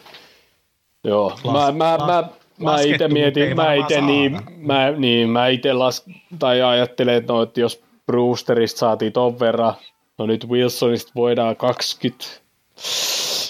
joo, 1.05 1.31
Las- 1.31 1.53
mä, 1.53 1.73
mä, 1.73 1.99
mä, 2.07 2.29
mä 2.59 2.81
itse 2.81 3.09
mietin, 3.09 3.57
mä 3.57 3.75
itse 3.75 4.01
niin, 4.01 4.41
mä, 4.57 4.91
niin, 4.91 5.29
mä 5.29 5.49
itse 5.49 5.73
las, 5.73 6.05
tai 6.39 6.63
ajattelen, 6.63 7.15
että, 7.15 7.33
no, 7.33 7.43
että 7.43 7.61
jos 7.61 7.83
Brewsterista 8.07 8.79
saatiin 8.79 9.13
ton 9.13 9.41
verran, 9.41 9.75
no 10.19 10.27
nyt 10.27 10.49
Wilsonista 10.49 11.13
voidaan 11.15 11.57
20, 11.57 12.25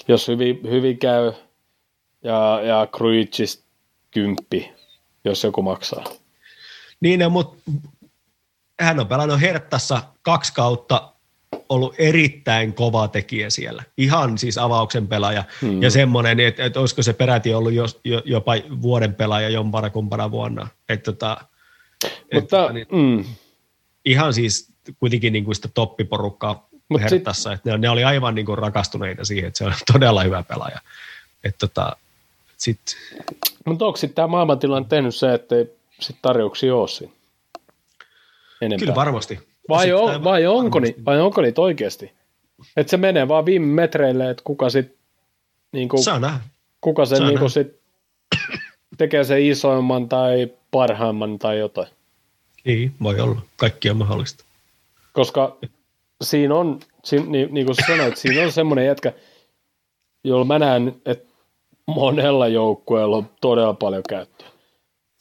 jos 0.09 0.29
hyvin, 0.29 0.61
hyvin 0.71 0.99
käy, 0.99 1.33
ja, 2.23 2.61
ja 2.63 2.87
Cruichista 2.97 3.65
10, 4.11 4.75
jos 5.25 5.45
joku 5.45 5.63
maksaa. 5.63 6.05
Niin, 7.01 7.21
no, 7.21 7.31
mutta 7.31 7.71
hän 8.81 9.01
on 9.01 9.07
pelannut 9.07 9.41
Herttassa 9.41 10.03
kaksi 10.23 10.53
kautta, 10.55 11.13
ollut 11.69 11.95
erittäin 11.99 12.75
kova 12.75 13.09
tekijä 13.09 13.51
siellä. 13.51 13.83
Ihan 13.97 14.39
siis 14.39 14.59
avauksen 14.59 15.09
pelaaja. 15.09 15.45
Mm. 15.63 15.69
Mm. 15.69 15.83
Ja 15.83 15.91
semmoinen, 15.91 16.41
että, 16.41 16.65
että 16.65 16.81
olisiko 16.81 17.03
se 17.03 17.13
peräti 17.13 17.55
ollut 17.55 17.73
jo, 17.73 17.85
jo, 18.05 18.23
jopa 18.25 18.53
vuoden 18.83 19.15
pelaaja 19.15 19.49
jompana 19.49 19.91
kumpana 19.91 20.31
vuonna. 20.31 20.69
Että, 20.89 21.13
tota, 21.13 21.37
että, 22.05 22.19
Mutta, 22.35 22.57
tota, 22.57 22.73
niin, 22.73 22.87
mm, 22.93 23.25
ihan 24.05 24.35
siis 24.35 24.73
kuitenkin 25.01 25.33
niin 25.33 25.45
kuin 25.45 25.55
sitä 25.55 25.69
toppiporukkaa 25.75 26.69
Mut 26.89 27.01
sit- 27.01 27.11
Herttassa. 27.11 27.53
Että 27.53 27.71
ne, 27.71 27.79
ne, 27.79 27.91
oli 27.91 28.05
aivan 28.05 28.35
niin 28.35 28.47
kuin 28.47 28.59
rakastuneita 28.59 29.25
siihen, 29.25 29.49
että 29.49 29.59
se 29.59 29.65
on 29.65 29.75
todella 29.93 30.23
hyvä 30.23 30.43
pelaaja. 30.43 30.79
Että, 31.45 31.59
tota, 31.59 31.97
sit, 32.65 32.81
mutta 33.67 33.87
onko 33.87 33.97
sitten 33.97 34.15
tämä 34.15 34.29
maailmantilanne 34.29 34.89
tehnyt 34.89 35.15
se, 35.15 35.35
että 35.35 35.57
ei 35.57 35.71
sit 36.01 36.17
tarjouksia 36.23 36.77
ole 36.77 36.89
siinä? 36.89 37.13
Enempää. 38.61 38.79
kyllä 38.79 38.95
varmasti. 38.95 39.39
Vai, 39.69 39.85
Sitten 39.85 39.97
on, 39.97 40.25
vai, 40.25 40.47
onko 40.47 40.79
varmasti. 40.79 40.99
ni, 40.99 41.05
vai 41.05 41.21
onko 41.21 41.43
niitä 41.43 41.61
oikeasti? 41.61 42.13
Että 42.77 42.91
se 42.91 42.97
menee 42.97 43.29
vaan 43.29 43.47
viime 43.47 43.67
metreille, 43.67 44.31
että 44.31 44.43
kuka 44.45 44.71
sit, 44.71 44.97
niinku, 45.73 45.97
kuka 46.81 47.07
sen 47.07 47.27
niinku 47.27 47.49
sit 47.49 47.81
tekee 48.99 49.25
sen 49.25 49.43
isoimman 49.43 50.09
tai 50.09 50.49
parhaimman 50.71 51.39
tai 51.39 51.59
jotain. 51.59 51.89
Niin, 52.65 52.95
voi 53.03 53.21
olla. 53.21 53.41
Kaikki 53.57 53.91
on 53.91 53.97
mahdollista. 53.97 54.45
Koska 55.13 55.57
siinä 56.23 56.55
on, 56.55 56.81
siinä, 57.05 57.27
niin, 57.27 57.55
niin 57.55 57.67
kuin 57.67 57.77
sanoit, 57.87 58.17
siinä 58.17 58.43
on 58.43 58.53
semmoinen 58.53 58.87
jätkä, 58.87 59.13
jolla 60.25 60.45
mä 60.45 60.59
näen, 60.59 60.95
että 61.07 61.32
monella 61.87 62.49
joukkueella 62.49 63.17
on 63.17 63.27
todella 63.41 63.75
paljon 63.75 64.03
käyttöä. 64.09 64.49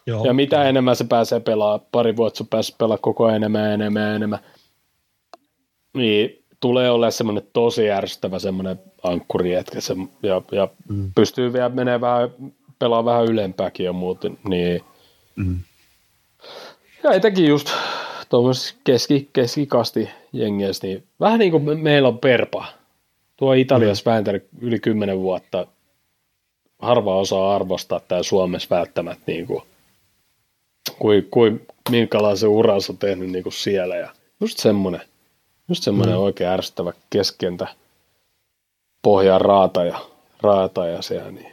Joo. 0.08 0.26
Ja 0.26 0.34
mitä 0.34 0.64
enemmän 0.64 0.96
se 0.96 1.04
pääsee 1.04 1.40
pelaamaan, 1.40 1.82
pari 1.92 2.16
vuotta 2.16 2.38
se 2.38 2.44
pääsee 2.50 2.76
pelaamaan 2.78 3.02
koko 3.02 3.26
ajan 3.26 3.36
enemmän 3.36 3.62
ja 3.62 3.74
enemmän 3.74 4.16
enemmän, 4.16 4.40
niin 5.94 6.44
tulee 6.60 6.92
olemaan 6.92 7.12
semmoinen 7.12 7.44
tosi 7.54 7.92
ärsyttävä 7.92 8.40
semmoinen 8.40 8.80
ankkuri 9.04 9.54
jätkä 9.54 9.82
se, 9.82 9.96
ja, 10.24 10.42
ja 10.52 10.68
Mm. 10.90 11.12
pystyy 11.16 11.54
vielä 11.54 11.70
menee 11.70 12.02
vähän, 12.02 12.30
pelaa 12.80 13.06
vähän 13.06 13.26
ylempääkin 13.26 13.84
ja 13.86 13.94
muuten, 13.94 14.38
niin 14.50 14.82
Mm. 15.36 15.60
ja 17.04 17.12
etenkin 17.12 17.48
just 17.48 17.70
tuommoisessa 18.30 18.76
keski, 18.84 19.30
keskikasti 19.34 20.10
jengeissä, 20.34 20.88
niin 20.88 21.04
vähän 21.20 21.40
niin 21.40 21.52
kuin 21.52 21.64
me- 21.64 21.76
meillä 21.76 22.08
on 22.08 22.20
Perpa. 22.20 22.66
Tuo 23.38 23.54
Italiassa 23.54 24.10
Mm. 24.10 24.14
vääntänyt 24.14 24.48
yli 24.62 24.80
kymmenen 24.80 25.20
vuotta. 25.20 25.68
Harva 26.82 27.16
osaa 27.16 27.56
arvostaa 27.56 28.00
tämä 28.00 28.24
Suomessa 28.24 28.76
välttämättä, 28.76 29.24
niin 29.28 29.48
kuin, 29.48 29.62
kuin, 31.00 31.28
kuin 31.32 31.68
minkälaisen 31.90 32.50
uransa 32.50 32.94
on 32.94 32.98
tehnyt 32.98 33.30
niin 33.30 33.44
kuin 33.44 33.54
siellä. 33.54 33.96
Ja 33.96 34.10
just 34.40 34.58
semmoinen, 34.58 35.02
just 35.70 35.84
semmoinen 35.84 36.16
Mm. 36.16 36.22
oikein 36.22 36.50
ärsyttävä 36.50 36.94
keskentä 37.10 37.68
pohjaan 39.02 39.42
raata 39.42 39.84
ja, 39.84 40.00
raata 40.42 40.88
ja 40.88 41.02
siellä. 41.02 41.32
Niin. 41.32 41.52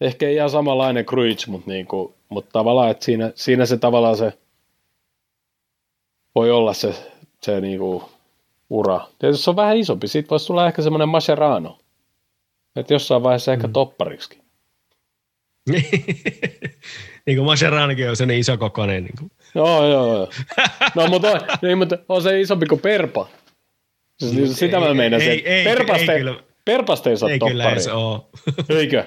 Ehkä 0.00 0.28
ihan 0.28 0.50
samanlainen 0.50 1.04
Cruich, 1.04 1.48
mutta, 1.48 1.70
niin 1.70 1.86
kuin, 1.86 2.14
mutta 2.28 2.50
tavallaan, 2.52 2.90
että 2.90 3.04
siinä, 3.04 3.32
siinä 3.34 3.66
se 3.66 3.76
tavallaan 3.76 4.16
se 4.16 4.32
voi 6.34 6.50
olla 6.50 6.72
se, 6.72 6.94
se 7.42 7.60
niinku 7.60 8.04
ura. 8.70 9.00
Tietysti 9.18 9.44
se 9.44 9.50
on 9.50 9.56
vähän 9.56 9.76
isompi, 9.76 10.08
siitä 10.08 10.30
voisi 10.30 10.46
tulla 10.46 10.66
ehkä 10.66 10.82
semmoinen 10.82 11.08
Mascherano. 11.08 11.78
Että 12.76 12.94
jossain 12.94 13.22
vaiheessa 13.22 13.52
ehkä 13.52 13.66
Mm. 13.66 13.72
Toppariksi. 15.66 16.14
niin 17.26 17.36
kuin 17.36 17.44
Mascheranikin 17.44 18.10
on 18.10 18.16
sellainen 18.16 18.40
iso 18.40 18.56
kokoinen. 18.58 19.04
Niin 19.04 19.14
kuin. 19.18 19.30
Joo, 19.54 19.88
joo, 19.90 20.14
joo. 20.14 20.30
No, 20.94 21.06
mutta 21.06 21.30
on, 21.30 21.40
niin, 21.62 21.78
mutta 21.78 21.98
on 22.08 22.22
se 22.22 22.40
isompi 22.40 22.66
kuin 22.66 22.80
Perpa. 22.80 23.28
Siis, 24.18 24.32
niin, 24.32 24.54
sitä 24.54 24.80
mä 24.80 24.86
Ei, 24.88 24.94
meinasin. 24.94 25.30
ei, 25.30 25.48
ei, 25.48 25.64
Perpasta, 25.64 26.12
ei 26.12 26.18
ei, 26.18 26.18
kyllä. 26.18 26.42
Perpasta 26.64 27.10
ei 27.10 27.16
saa 27.16 27.30
Ei 27.30 27.38
kyllä 27.38 27.70
edes 27.70 27.84
topparia. 27.86 28.06
ole. 28.68 28.78
Eikö? 28.80 29.04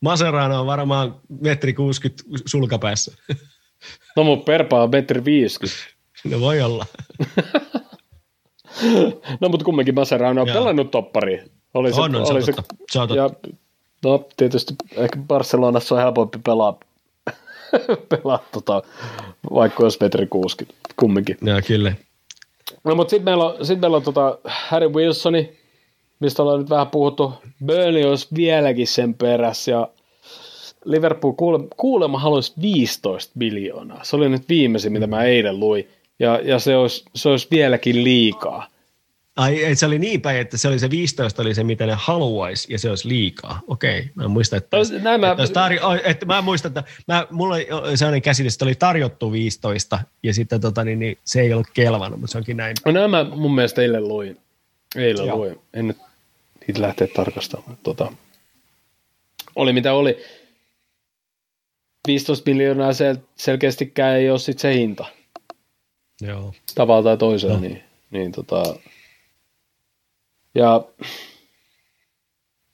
Maserano 0.00 0.60
on 0.60 0.66
varmaan 0.66 1.20
metri 1.40 1.72
60 1.74 2.22
sulkapäässä. 2.46 3.12
No, 4.16 4.24
mutta 4.24 4.44
Perpa 4.44 4.82
on 4.82 4.90
metri 4.90 5.24
50. 5.24 5.86
No 6.24 6.40
voi 6.40 6.60
olla. 6.62 6.86
No, 9.40 9.48
mutta 9.48 9.64
kumminkin 9.64 9.94
Mascherano 9.94 10.40
on 10.42 10.48
pelannut 10.48 10.90
toppari. 10.90 11.42
Oli 11.74 11.92
se, 11.92 12.00
On, 12.00 12.16
on, 12.16 12.26
se 12.26 12.32
on 12.32 12.36
oli 12.36 12.44
se, 12.44 12.52
totta. 12.52 12.74
Se 12.90 12.98
on 12.98 13.08
totta. 13.08 13.22
ja, 13.22 13.30
no, 14.04 14.24
tietysti 14.36 14.74
ehkä 14.96 15.18
Barcelonassa 15.28 15.94
on 15.94 16.00
helpompi 16.00 16.38
pelaa, 16.44 16.78
pelaa 18.08 18.38
tota, 18.52 18.82
vaikka 19.54 19.82
olisi 19.82 19.98
metri 20.00 20.26
60, 20.26 20.78
kumminkin. 20.96 21.36
Joo, 21.42 21.60
kyllä. 21.66 21.92
No, 22.84 22.94
mutta 22.94 23.10
sitten 23.10 23.24
meillä 23.24 23.44
on, 23.44 23.66
sit 23.66 23.80
meillä 23.80 23.96
on 23.96 24.02
tota 24.02 24.38
Harry 24.44 24.88
Wilsoni, 24.88 25.56
mistä 26.20 26.42
ollaan 26.42 26.60
nyt 26.60 26.70
vähän 26.70 26.86
puhuttu. 26.86 27.32
Burnley 27.66 28.04
olisi 28.04 28.28
vieläkin 28.36 28.86
sen 28.86 29.14
perässä 29.14 29.70
ja 29.70 29.88
Liverpool 30.84 31.32
kuule, 31.32 31.58
kuulemma 31.76 32.18
haluaisi 32.18 32.52
15 32.60 33.32
miljoonaa. 33.34 34.04
Se 34.04 34.16
oli 34.16 34.28
nyt 34.28 34.48
viimeisin, 34.48 34.92
mitä 34.92 35.06
mä 35.06 35.24
eilen 35.24 35.60
luin. 35.60 35.88
Ja, 36.18 36.40
ja 36.42 36.58
se, 36.58 36.76
olisi, 36.76 37.04
se 37.14 37.28
olisi 37.28 37.48
vieläkin 37.50 38.04
liikaa. 38.04 38.66
Ai, 39.36 39.74
se 39.74 39.86
oli 39.86 39.98
niin 39.98 40.20
päin, 40.20 40.40
että 40.40 40.56
se 40.56 40.68
oli 40.68 40.78
se 40.78 40.90
15 40.90 41.42
oli 41.42 41.54
se, 41.54 41.64
mitä 41.64 41.86
ne 41.86 41.94
haluaisi, 41.96 42.72
ja 42.72 42.78
se 42.78 42.90
olisi 42.90 43.08
liikaa. 43.08 43.60
Okei, 43.66 44.10
mä 44.14 44.28
muistan, 44.28 44.56
että, 44.56 44.76
Tos, 44.76 44.90
näin 44.90 45.20
mä, 45.20 45.30
että, 45.30 45.44
tarjo- 45.44 46.00
että 46.04 46.26
mä 46.26 46.42
muistan, 46.42 46.68
että 46.68 46.84
mä, 47.08 47.26
mulla 47.30 47.54
oli 47.54 47.96
sellainen 47.96 48.22
käsitys, 48.22 48.54
että 48.54 48.64
oli 48.64 48.74
tarjottu 48.74 49.32
15, 49.32 49.98
ja 50.22 50.34
sitten 50.34 50.60
tota, 50.60 50.84
niin, 50.84 50.98
niin, 50.98 51.18
se 51.24 51.40
ei 51.40 51.52
ollut 51.52 51.66
kelvannut, 51.74 52.20
mutta 52.20 52.32
se 52.32 52.38
onkin 52.38 52.56
näin. 52.56 52.76
no, 52.84 52.92
nämä 52.92 53.24
mun 53.24 53.54
mielestä 53.54 53.82
eilen 53.82 54.08
luin. 54.08 54.38
Eilen 54.96 55.26
Joo. 55.26 55.36
luin. 55.36 55.58
En 55.74 55.86
nyt 55.86 55.96
niitä 56.66 56.82
lähteä 56.82 57.06
tarkastamaan, 57.06 57.70
mutta 57.70 57.84
tota, 57.84 58.12
oli 59.56 59.72
mitä 59.72 59.92
oli. 59.92 60.18
15 62.06 62.50
miljoonaa 62.50 62.90
sel- 62.90 63.20
selkeästikään 63.36 64.16
ei 64.16 64.30
ole 64.30 64.38
sit 64.38 64.58
se 64.58 64.74
hinta. 64.74 65.04
Joo. 66.20 66.54
Tavalla 66.74 67.02
tai 67.02 67.16
toisella, 67.16 67.54
no. 67.54 67.60
niin, 67.60 67.82
niin 68.10 68.32
tota, 68.32 68.76
ja 70.56 70.84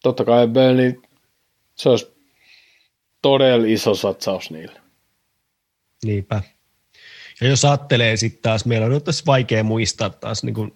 totta 0.03 0.25
kai 0.25 0.49
Burnley, 0.49 1.03
se 1.75 1.89
olisi 1.89 2.07
todella 3.23 3.67
iso 3.67 3.95
satsaus 3.95 4.51
niille. 4.51 4.81
Niinpä. 6.05 6.43
Ja 7.41 7.49
jos 7.49 7.65
ajattelee 7.65 8.17
sitten 8.17 8.43
taas, 8.43 8.67
meillä 8.67 8.87
on 8.87 9.03
tässä 9.03 9.25
vaikea 9.27 9.65
muistaa 9.65 10.11
taas, 10.11 10.45
niin 10.45 10.55
kuin, 10.55 10.73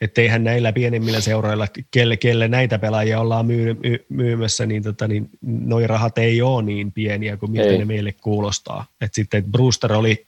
että 0.00 0.20
eihän 0.20 0.44
näillä 0.44 0.72
pienemmillä 0.72 1.20
seuroilla, 1.20 1.66
kelle, 1.90 2.16
kelle 2.16 2.48
näitä 2.48 2.78
pelaajia 2.78 3.20
ollaan 3.20 3.46
myy, 3.46 3.74
myy, 3.74 4.06
myymässä, 4.08 4.66
niin, 4.66 4.82
tota, 4.82 5.08
niin 5.08 5.30
noi 5.40 5.86
rahat 5.86 6.18
ei 6.18 6.42
ole 6.42 6.62
niin 6.62 6.92
pieniä 6.92 7.36
kuin 7.36 7.52
miltä 7.52 7.68
ei. 7.68 7.78
ne 7.78 7.84
meille 7.84 8.12
kuulostaa. 8.12 8.86
Et 9.00 9.14
sitten 9.14 9.44
Brewster 9.44 9.92
oli 9.92 10.26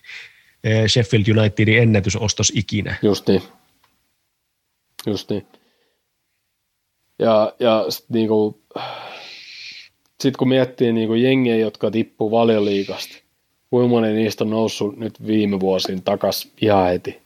eh, 0.65 0.89
Sheffield 0.89 1.39
Unitedin 1.39 1.79
ennätysostos 1.79 2.53
ikinä. 2.55 2.97
Just 5.07 5.31
niin. 5.31 5.47
Ja, 7.23 7.53
ja 7.59 7.87
sitten 7.89 8.15
niinku, 8.15 8.61
sit 10.21 10.37
kun 10.37 10.49
miettii 10.49 10.93
niinku 10.93 11.15
jengiä, 11.15 11.57
jotka 11.57 11.91
tippuu 11.91 12.31
valioliikasta, 12.31 13.15
kuinka 13.71 13.89
moni 13.89 14.13
niistä 14.13 14.45
on 14.45 14.51
noussut 14.51 14.97
nyt 14.97 15.27
viime 15.27 15.61
vuosin 15.61 16.03
takas 16.03 16.49
ihan 16.61 16.89
heti. 16.89 17.23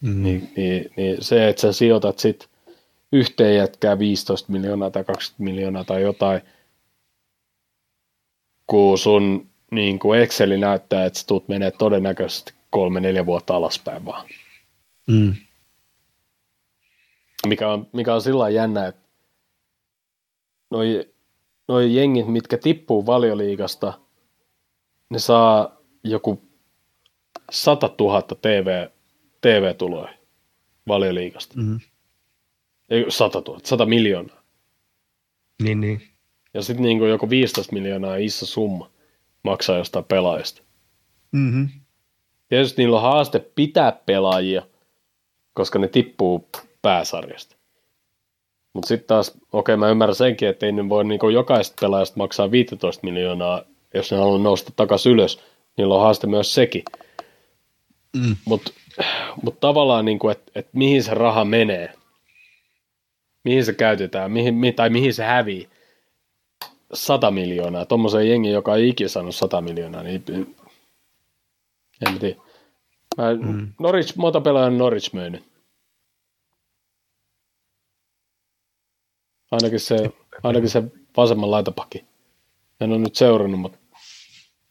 Mm. 0.00 0.22
Niin, 0.22 0.52
niin, 0.56 0.92
niin, 0.96 1.16
se, 1.20 1.48
että 1.48 1.62
sä 1.62 1.72
sijoitat 1.72 2.18
sit 2.18 2.48
yhteen 3.12 3.56
jätkää 3.56 3.98
15 3.98 4.52
miljoonaa 4.52 4.90
tai 4.90 5.04
20 5.04 5.44
miljoonaa 5.44 5.84
tai 5.84 6.02
jotain, 6.02 6.40
kun 8.66 8.98
sun 8.98 9.46
niin 9.70 9.98
kuin 9.98 10.20
Exceli 10.20 10.58
näyttää, 10.58 11.04
että 11.04 11.18
sä 11.18 11.26
tuut 11.26 11.48
menee 11.48 11.70
todennäköisesti 11.70 12.52
kolme-neljä 12.70 13.26
vuotta 13.26 13.56
alaspäin 13.56 14.04
vaan. 14.04 14.26
Mm 15.06 15.34
mikä 17.46 17.68
on, 17.68 17.88
mikä 17.92 18.14
on 18.14 18.22
sillä 18.22 18.48
jännä, 18.48 18.86
että 18.86 19.02
noi, 20.70 21.08
noi 21.68 21.94
jengit, 21.94 22.26
mitkä 22.26 22.58
tippuu 22.58 23.06
valioliigasta, 23.06 23.92
ne 25.10 25.18
saa 25.18 25.80
joku 26.04 26.42
100 27.50 27.94
000 28.00 28.22
TV, 28.22 28.88
TV-tuloja 29.40 30.14
valioliigasta. 30.88 31.54
Mm-hmm. 31.56 31.80
Ei 32.90 33.06
100 33.08 33.42
000, 33.46 33.60
100 33.64 33.86
miljoonaa. 33.86 34.42
Niin, 35.62 35.80
niin. 35.80 36.02
Ja 36.54 36.62
sitten 36.62 36.82
niin 36.82 37.08
joku 37.08 37.30
15 37.30 37.72
miljoonaa 37.72 38.16
iso 38.16 38.46
summa 38.46 38.90
maksaa 39.42 39.76
jostain 39.76 40.04
pelaajista. 40.04 40.62
Mm-hmm. 41.32 41.68
Tietysti 42.48 42.82
niillä 42.82 42.96
on 42.96 43.02
haaste 43.02 43.38
pitää 43.54 43.92
pelaajia, 43.92 44.66
koska 45.54 45.78
ne 45.78 45.88
tippuu 45.88 46.48
pääsarjasta. 46.82 47.56
Mutta 48.72 48.88
sitten 48.88 49.06
taas, 49.06 49.38
okei 49.52 49.76
mä 49.76 49.88
ymmärrän 49.88 50.14
senkin, 50.14 50.48
että 50.48 50.66
ei 50.66 50.72
ne 50.72 50.88
voi 50.88 51.04
niinku 51.04 51.28
jokaisesta 51.28 51.76
pelaajasta 51.80 52.16
maksaa 52.16 52.50
15 52.50 53.06
miljoonaa, 53.06 53.62
jos 53.94 54.10
ne 54.12 54.18
haluaa 54.18 54.38
nousta 54.38 54.72
takaisin 54.76 55.12
ylös. 55.12 55.40
Niillä 55.76 55.94
on 55.94 56.00
haaste 56.00 56.26
myös 56.26 56.54
sekin. 56.54 56.82
Mm. 58.16 58.36
Mutta 58.44 58.70
mut 59.42 59.60
tavallaan, 59.60 60.04
niinku, 60.04 60.28
että 60.28 60.52
et 60.54 60.68
mihin 60.72 61.02
se 61.02 61.14
raha 61.14 61.44
menee, 61.44 61.94
mihin 63.44 63.64
se 63.64 63.72
käytetään, 63.72 64.32
mihin, 64.32 64.74
tai 64.76 64.90
mihin 64.90 65.14
se 65.14 65.24
hävii. 65.24 65.68
100 66.92 67.30
miljoonaa, 67.30 67.84
tuommoisen 67.86 68.28
jengi, 68.28 68.50
joka 68.50 68.76
ei 68.76 68.88
ikinä 68.88 69.08
saanut 69.08 69.34
100 69.34 69.60
miljoonaa, 69.60 70.02
niin 70.02 70.24
en 72.08 72.18
tiedä. 72.18 72.36
Mä, 73.16 73.34
mm. 73.34 73.72
Norwich, 73.78 74.16
monta 74.16 74.40
pelaajan 74.40 74.78
Norwich 74.78 75.14
myynyt. 75.14 75.49
Ainakin 79.50 79.80
se, 79.80 80.10
ainakin 80.42 80.70
se 80.70 80.82
vasemman 81.16 81.50
laitapakki. 81.50 82.04
En 82.80 82.92
ole 82.92 82.98
nyt 82.98 83.16
seurannut, 83.16 83.60
mutta 83.60 83.78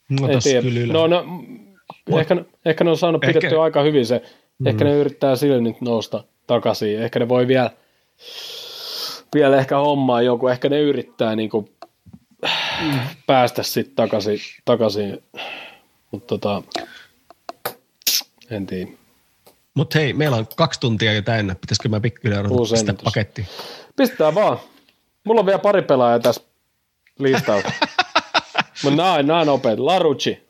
no, 0.09 0.27
ei 0.27 0.39
tiedä. 0.39 0.93
No, 0.93 1.07
no, 1.07 1.25
ehkä, 2.19 2.45
ehkä 2.65 2.83
ne 2.83 2.89
on 2.89 2.97
saanut 2.97 3.23
ehkä... 3.23 3.39
pidettyä 3.39 3.61
aika 3.61 3.81
hyvin 3.81 4.05
se. 4.05 4.21
Mm. 4.59 4.67
Ehkä 4.67 4.83
ne 4.83 4.95
yrittää 4.95 5.35
sille 5.35 5.61
nyt 5.61 5.81
nousta 5.81 6.23
takaisin. 6.47 7.01
Ehkä 7.01 7.19
ne 7.19 7.29
voi 7.29 7.47
vielä, 7.47 7.71
vielä 9.33 9.57
ehkä 9.57 9.77
hommaa 9.77 10.21
joku. 10.21 10.47
Ehkä 10.47 10.69
ne 10.69 10.79
yrittää 10.79 11.35
niin 11.35 11.49
kuin, 11.49 11.71
mm. 12.81 12.99
päästä 13.27 13.63
sitten 13.63 13.95
takaisin. 13.95 14.39
takaisin. 14.65 15.23
Mutta 16.11 16.27
tota, 16.27 16.63
en 18.49 18.65
tiedä. 18.65 18.91
Mutta 19.73 19.99
hei, 19.99 20.13
meillä 20.13 20.37
on 20.37 20.47
kaksi 20.55 20.79
tuntia 20.79 21.13
jo 21.13 21.21
täynnä. 21.21 21.55
Pitäisikö 21.55 21.89
mä 21.89 21.99
pikkuhiljaa 21.99 22.43
pistää 22.71 22.95
paketti? 23.03 23.47
Pistetään 23.99 24.35
vaan. 24.35 24.57
Mulla 25.23 25.39
on 25.39 25.45
vielä 25.45 25.59
pari 25.59 25.81
pelaajaa 25.81 26.19
tässä 26.19 26.41
listalla. 27.19 27.61
Mutta 28.83 28.95
nämä, 28.95 29.23
nämä 29.23 29.45
nopeat. 29.45 29.79
Larucci. 29.79 30.47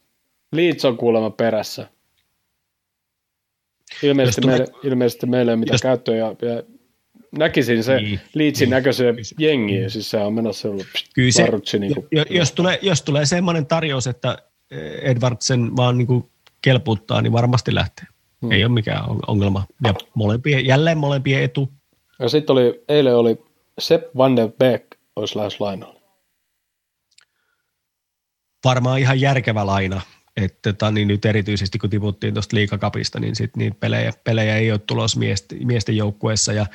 Leeds 0.52 0.86
on 0.86 0.98
kuulemma 0.98 1.30
perässä. 1.30 1.88
Ilmeisesti, 4.04 4.48
meille, 4.48 4.68
ilmeisesti 4.84 5.26
meillä 5.26 5.52
ei 5.52 5.54
ole 5.54 5.60
mitään 5.60 5.74
jos... 5.74 5.82
käyttöä 5.82 6.16
ja, 6.16 6.36
ja 6.42 6.64
näkisin 7.32 7.84
se 7.84 7.96
niin. 7.96 8.20
Leedsin 8.34 8.66
niin. 8.66 8.70
näköisen 8.70 9.16
jengi, 9.40 9.90
siis 9.90 10.10
se 10.10 10.18
on 10.18 10.34
menossa 10.34 10.70
ollut 10.70 10.86
Kyllä 11.16 11.32
se, 11.32 11.44
Larucci, 11.44 11.80
niin 11.80 11.94
kuin, 11.96 12.08
jos, 12.12 12.26
jos, 12.30 12.52
tulee, 12.52 12.80
jos 12.82 13.02
tulee 13.02 13.26
semmoinen 13.26 13.66
tarjous, 13.66 14.08
että 14.08 14.38
Edwardsen 15.02 15.78
vaan 15.78 15.98
niin 15.98 16.08
kuin 16.08 16.30
kelpuuttaa, 16.62 17.22
niin 17.22 17.34
varmasti 17.34 17.76
lähtee. 17.76 18.06
Hmm. 18.42 18.52
Ei 18.52 18.64
ole 18.64 18.74
mikään 18.74 19.04
ongelma. 19.28 19.64
Ja 19.84 19.94
molempien, 20.14 20.66
jälleen 20.66 20.98
molempien 20.98 21.44
etu. 21.44 21.70
Ja 22.20 22.30
sitten 22.30 22.54
oli, 22.54 22.84
eilen 22.90 23.16
oli 23.16 23.46
Sepp 23.80 24.18
van 24.18 24.36
der 24.36 24.50
Beek 24.60 24.96
olisi 25.16 25.38
lähes 25.38 25.60
lainalla. 25.60 26.00
Varmaan 28.66 29.00
ihan 29.00 29.22
järkevä 29.22 29.66
laina. 29.66 30.02
Että 30.38 30.74
tota, 30.74 30.92
niin 30.92 31.08
nyt 31.08 31.26
erityisesti 31.26 31.78
kun 31.78 31.90
tiputtiin 31.90 32.34
tuosta 32.34 32.56
liikakapista, 32.56 33.20
niin 33.20 33.36
sit 33.36 33.56
niin 33.56 33.76
pelejä, 33.76 34.14
pelejä 34.24 34.58
ei 34.58 34.72
ole 34.72 34.80
tulossa 34.88 35.20
miesten, 35.20 35.68
miesten 35.68 35.98
joukkueessa 35.98 36.54
ja 36.54 36.66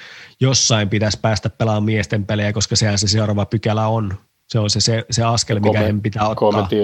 jossain 0.41 0.89
pitäisi 0.89 1.19
päästä 1.23 1.51
pelaamaan 1.51 1.85
miesten 1.85 2.27
pelejä, 2.27 2.53
koska 2.53 2.77
sehän 2.77 2.99
se 2.99 3.09
seuraava 3.09 3.47
pykälä 3.47 3.87
on. 3.87 4.15
Se 4.49 4.59
on 4.59 4.71
se, 4.71 4.81
se, 4.81 5.05
se 5.11 5.23
askel, 5.23 5.61
mikä 5.61 5.79
Kome, 5.79 6.01
pitää 6.03 6.23
ottaa. 6.23 6.35
Komenti 6.35 6.77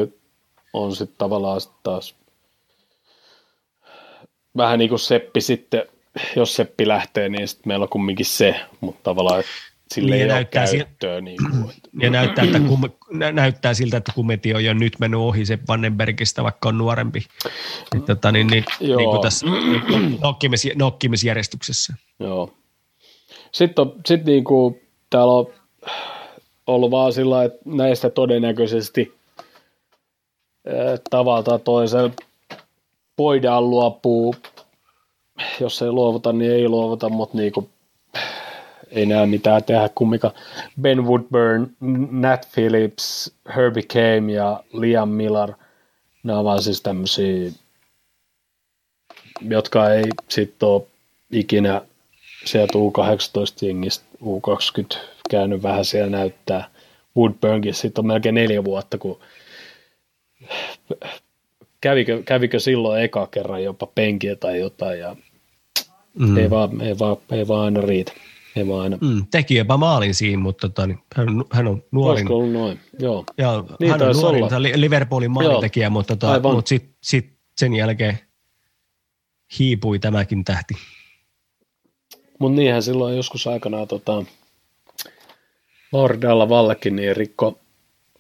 on 0.73 0.97
sitten 0.97 1.19
tavallaan 1.19 1.61
sit 1.61 1.73
taas 1.82 2.15
vähän 4.57 4.78
niin 4.78 4.89
kuin 4.89 4.99
Seppi 4.99 5.41
sitten, 5.41 5.82
jos 6.36 6.56
Seppi 6.56 6.88
lähtee, 6.88 7.28
niin 7.28 7.48
sitten 7.48 7.70
meillä 7.70 7.82
on 7.82 7.88
kumminkin 7.88 8.26
se, 8.26 8.60
mutta 8.80 9.01
tavallaan 9.02 9.42
sille 9.94 10.10
niin, 10.10 10.22
ei 10.22 10.28
näyttää 10.28 10.62
ole 10.62 10.70
käyttöä. 10.70 11.18
Si- 11.18 11.24
niin 11.24 11.36
kuin, 11.51 11.70
että. 11.70 11.88
Ja 12.01 12.10
näyttää, 12.10 12.44
että 12.44 12.60
kum, 12.60 12.80
näyttää 13.32 13.74
siltä, 13.74 13.97
että 13.97 14.12
Kumeti 14.14 14.55
on 14.55 14.64
jo 14.64 14.74
nyt 14.74 14.98
mennyt 14.98 15.20
ohi 15.20 15.47
se 15.47 15.59
Vandenbergistä, 15.68 16.42
vaikka 16.42 16.68
on 16.68 16.78
nuorempi. 16.78 17.26
Niin, 17.94 18.02
tota, 18.02 18.32
niin, 18.32 18.47
niin, 18.47 18.64
niin 18.80 19.10
kuin 19.10 19.20
tässä 19.20 19.47
nokkimis, 20.22 20.68
nokkimisjärjestyksessä. 20.74 21.94
Joo. 22.20 22.52
Sitten 23.52 23.82
on, 23.82 23.94
sit 24.06 24.24
niin 24.24 24.44
kuin, 24.44 24.80
täällä 25.10 25.32
on 25.32 25.47
ollut 26.66 26.90
vaan 26.90 27.12
sillä 27.12 27.44
että 27.44 27.60
näistä 27.64 28.10
todennäköisesti 28.10 29.14
tavalla 31.10 31.42
tai 31.42 31.59
toisella 31.59 32.10
voidaan 33.18 33.70
luopua, 33.70 34.34
jos 35.61 35.83
ei 35.83 35.91
luovuta, 35.91 36.33
niin 36.33 36.53
ei 36.53 36.69
luovuta, 36.69 37.09
mutta 37.09 37.37
niin 37.37 37.53
kuin, 37.53 37.69
ei 38.91 39.07
näe 39.07 39.27
mitään 39.27 39.65
tehdä 39.65 39.91
kumminkaan. 39.95 40.35
Ben 40.81 41.05
Woodburn, 41.07 41.67
Nat 42.11 42.49
Phillips, 42.55 43.33
Herbie 43.57 43.83
Kame 43.83 44.33
ja 44.33 44.65
Liam 44.73 45.09
Miller, 45.09 45.53
nämä 46.23 46.39
ovat 46.39 46.62
siis 46.62 46.81
tämmöisiä, 46.81 47.51
jotka 49.41 49.91
ei 49.91 50.05
sitten 50.29 50.69
ole 50.69 50.83
ikinä 51.33 51.83
sieltä 52.45 52.73
U18-jengistä 52.79 54.05
U20 54.23 54.99
käynyt 55.31 55.62
vähän 55.62 55.85
siellä 55.85 56.11
näyttää. 56.11 56.69
Woodburnkin 57.17 57.75
sitten 57.75 58.03
on 58.03 58.07
melkein 58.07 58.35
neljä 58.35 58.65
vuotta, 58.65 58.99
kun 58.99 59.21
kävikö, 61.81 62.23
kävikö 62.23 62.61
silloin 62.61 63.03
eka 63.03 63.27
kerran 63.27 63.65
jopa 63.65 63.87
penkiä 63.87 64.37
tai 64.37 64.59
jotain 64.59 64.99
ja 64.99 65.17
Mm. 66.20 66.36
Ei, 66.36 66.51
vaan, 66.51 66.80
ei, 66.80 66.98
vaan, 66.98 67.16
ei 67.30 67.48
vaan 67.48 67.64
aina 67.64 67.80
riitä. 67.80 68.12
Ei 68.56 68.68
vaan 68.68 68.80
aina. 68.80 68.98
Mm, 69.01 69.26
teki 69.30 69.55
jopa 69.55 69.76
maalin 69.76 70.14
siinä, 70.14 70.42
mutta 70.42 70.68
tota, 70.68 70.86
niin, 70.86 70.98
hän, 71.16 71.28
hän 71.52 71.68
on 71.68 71.82
nuorin. 71.92 72.12
Olisiko 72.12 72.36
ollut 72.36 72.52
noin? 72.52 72.80
Joo. 72.98 73.24
Ja 73.38 73.64
niin 73.80 73.90
hän 73.90 74.02
on 74.02 74.16
nuorin 74.16 74.44
olla. 74.44 74.62
Liverpoolin 74.62 75.30
maalintekijä, 75.30 75.90
mutta, 75.90 76.16
tota, 76.16 76.52
mutta 76.52 76.68
sitten 76.68 76.94
sit 77.02 77.32
sen 77.56 77.74
jälkeen 77.74 78.18
hiipui 79.59 79.98
tämäkin 79.98 80.44
tähti. 80.44 80.74
Mutta 82.38 82.56
niinhän 82.56 82.82
silloin 82.82 83.16
joskus 83.16 83.47
aikanaan 83.47 83.88
tota, 83.88 84.24
Lauri 85.92 86.20
Dalla 86.20 86.48
Vallekin 86.48 86.97
niin 86.97 87.16
rikko 87.16 87.59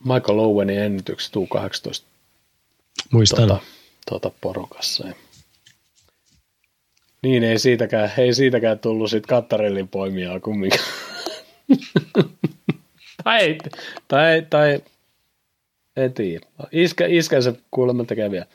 Michael 0.04 0.38
Owenin 0.38 0.78
ennätykset 0.78 1.36
U18 1.36 2.04
Muistan. 3.12 3.48
Tota, 3.48 3.60
tota 4.10 4.30
porukassa. 4.40 5.06
Ja 5.06 5.14
niin, 7.22 7.44
ei 7.44 7.58
siitäkään, 7.58 8.12
ei 8.18 8.34
siitäkään 8.34 8.78
tullut 8.78 9.10
sit 9.10 9.26
Kattarellin 9.26 9.88
poimiaa 9.88 10.40
kumminkaan. 10.40 10.84
tai, 13.24 13.58
tai, 14.08 14.46
tai, 14.50 14.80
en 15.96 16.12
tiedä. 16.12 16.46
Iskä, 16.72 17.06
iskänsä 17.06 17.52
kuulemma 17.70 18.04
tekee 18.04 18.30
vielä. 18.30 18.46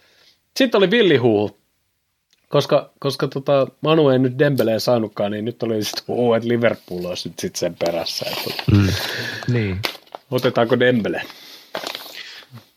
Sitten 0.58 0.78
oli 0.78 0.92
villihuuhu. 0.92 1.58
Koska, 2.50 2.92
koska 3.00 3.28
tota, 3.28 3.68
Manu 3.82 4.10
ei 4.10 4.20
nyt 4.20 4.40
Dembeleen 4.40 4.80
saanutkaan, 4.80 5.32
niin 5.32 5.46
nyt 5.46 5.64
oli 5.64 5.84
sitten 5.84 6.04
huuhu, 6.08 6.34
että 6.34 6.50
Liverpool 6.50 7.06
olisi 7.06 7.30
nyt 7.30 7.40
sitten 7.40 7.60
sen 7.60 7.76
perässä. 7.76 8.26
Että, 8.30 8.64
mm. 8.72 8.88
niin. 9.48 9.80
Otetaanko 10.32 10.80
Dembele? 10.80 11.22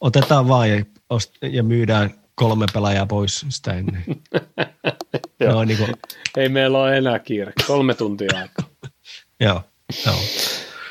Otetaan 0.01 0.49
vaan 0.49 0.71
ja, 0.71 0.85
ja 1.43 1.63
myydään 1.63 2.15
kolme 2.39 2.67
pelaajaa 2.73 3.07
pois 3.07 3.47
sitä 3.49 3.73
ennen. 3.73 4.05
no, 5.41 5.65
niin 5.65 5.79
kuin... 5.79 5.91
Ei 6.37 6.49
meillä 6.49 6.79
ole 6.79 6.97
enää 6.99 7.19
kiire. 7.19 7.53
Kolme 7.67 7.95
tuntia 7.95 8.29
aikaa. 8.39 8.71
joo, 9.41 9.63
joo. 10.07 10.17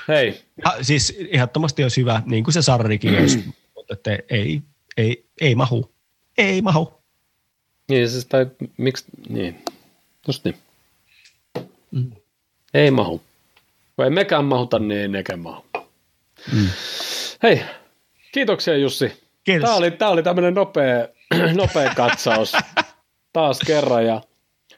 Hei. 0.07 0.41
Ha, 0.65 0.75
siis 0.81 1.17
ehdottomasti 1.31 1.83
olisi 1.83 2.01
hyvä, 2.01 2.21
niin 2.25 2.43
kuin 2.43 2.53
se 2.53 2.61
Sarrikin 2.61 3.19
olisi, 3.19 3.43
mutta 3.75 3.93
että 3.93 4.17
ei, 4.29 4.61
ei, 4.97 5.25
ei 5.41 5.55
mahu. 5.55 5.91
Ei 6.37 6.61
mahu. 6.61 6.93
Niin, 7.89 8.09
siis 8.09 8.25
tai 8.25 8.47
miksi, 8.77 9.05
niin, 9.29 9.63
just 10.27 10.43
niin. 10.43 10.55
Mm. 11.91 12.11
Ei 12.73 12.91
mahu. 12.91 13.21
Kun 13.95 14.05
ei 14.05 14.11
mekään 14.11 14.45
mahuta, 14.45 14.79
niin 14.79 15.01
ei 15.01 15.07
nekään 15.07 15.39
mahu. 15.39 15.65
Mm. 16.53 16.67
Hei, 17.43 17.61
kiitoksia 18.31 18.77
Jussi. 18.77 19.23
Kiitos. 19.43 19.67
Tämä 19.67 19.77
oli, 19.77 19.91
tämä 19.91 20.11
oli 20.11 20.23
tämmöinen 20.23 20.53
nopea, 20.53 21.07
nopea 21.53 21.93
katsaus 21.95 22.53
taas 23.33 23.59
kerran 23.65 24.05
ja 24.05 24.21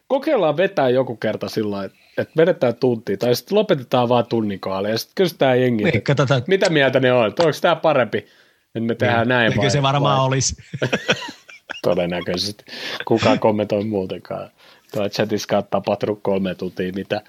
kokeillaan 0.07 0.57
vetää 0.57 0.89
joku 0.89 1.15
kerta 1.15 1.49
sillä 1.49 1.83
että 1.83 1.99
että 2.21 2.33
vedetään 2.37 2.75
tuntia, 2.75 3.17
tai 3.17 3.35
sitten 3.35 3.57
lopetetaan 3.57 4.09
vaan 4.09 4.25
tunnin 4.25 4.59
kohdalle, 4.59 4.89
ja 4.89 4.97
sitten 4.97 5.15
kysytään 5.15 5.61
jengi, 5.61 5.83
niin, 5.83 5.97
että 5.97 6.41
mitä 6.47 6.69
mieltä 6.69 6.99
ne 6.99 7.13
on, 7.13 7.25
onko 7.25 7.51
tämä 7.61 7.75
parempi, 7.75 8.17
että 8.17 8.79
me 8.79 8.95
tehdään 8.95 9.19
niin, 9.19 9.29
näin 9.29 9.57
vai? 9.57 9.71
se 9.71 9.81
varmaan 9.81 10.17
vai? 10.17 10.25
olisi. 10.25 10.55
Todennäköisesti. 11.83 12.63
Kukaan 13.05 13.39
kommentoi 13.39 13.83
muutenkaan. 13.83 14.51
Tuo 14.93 15.09
chatissa 15.09 15.57
on 15.57 15.63
tapahtunut 15.69 16.19
kolme 16.21 16.55
tuntia, 16.55 16.93
mitä. 16.95 17.21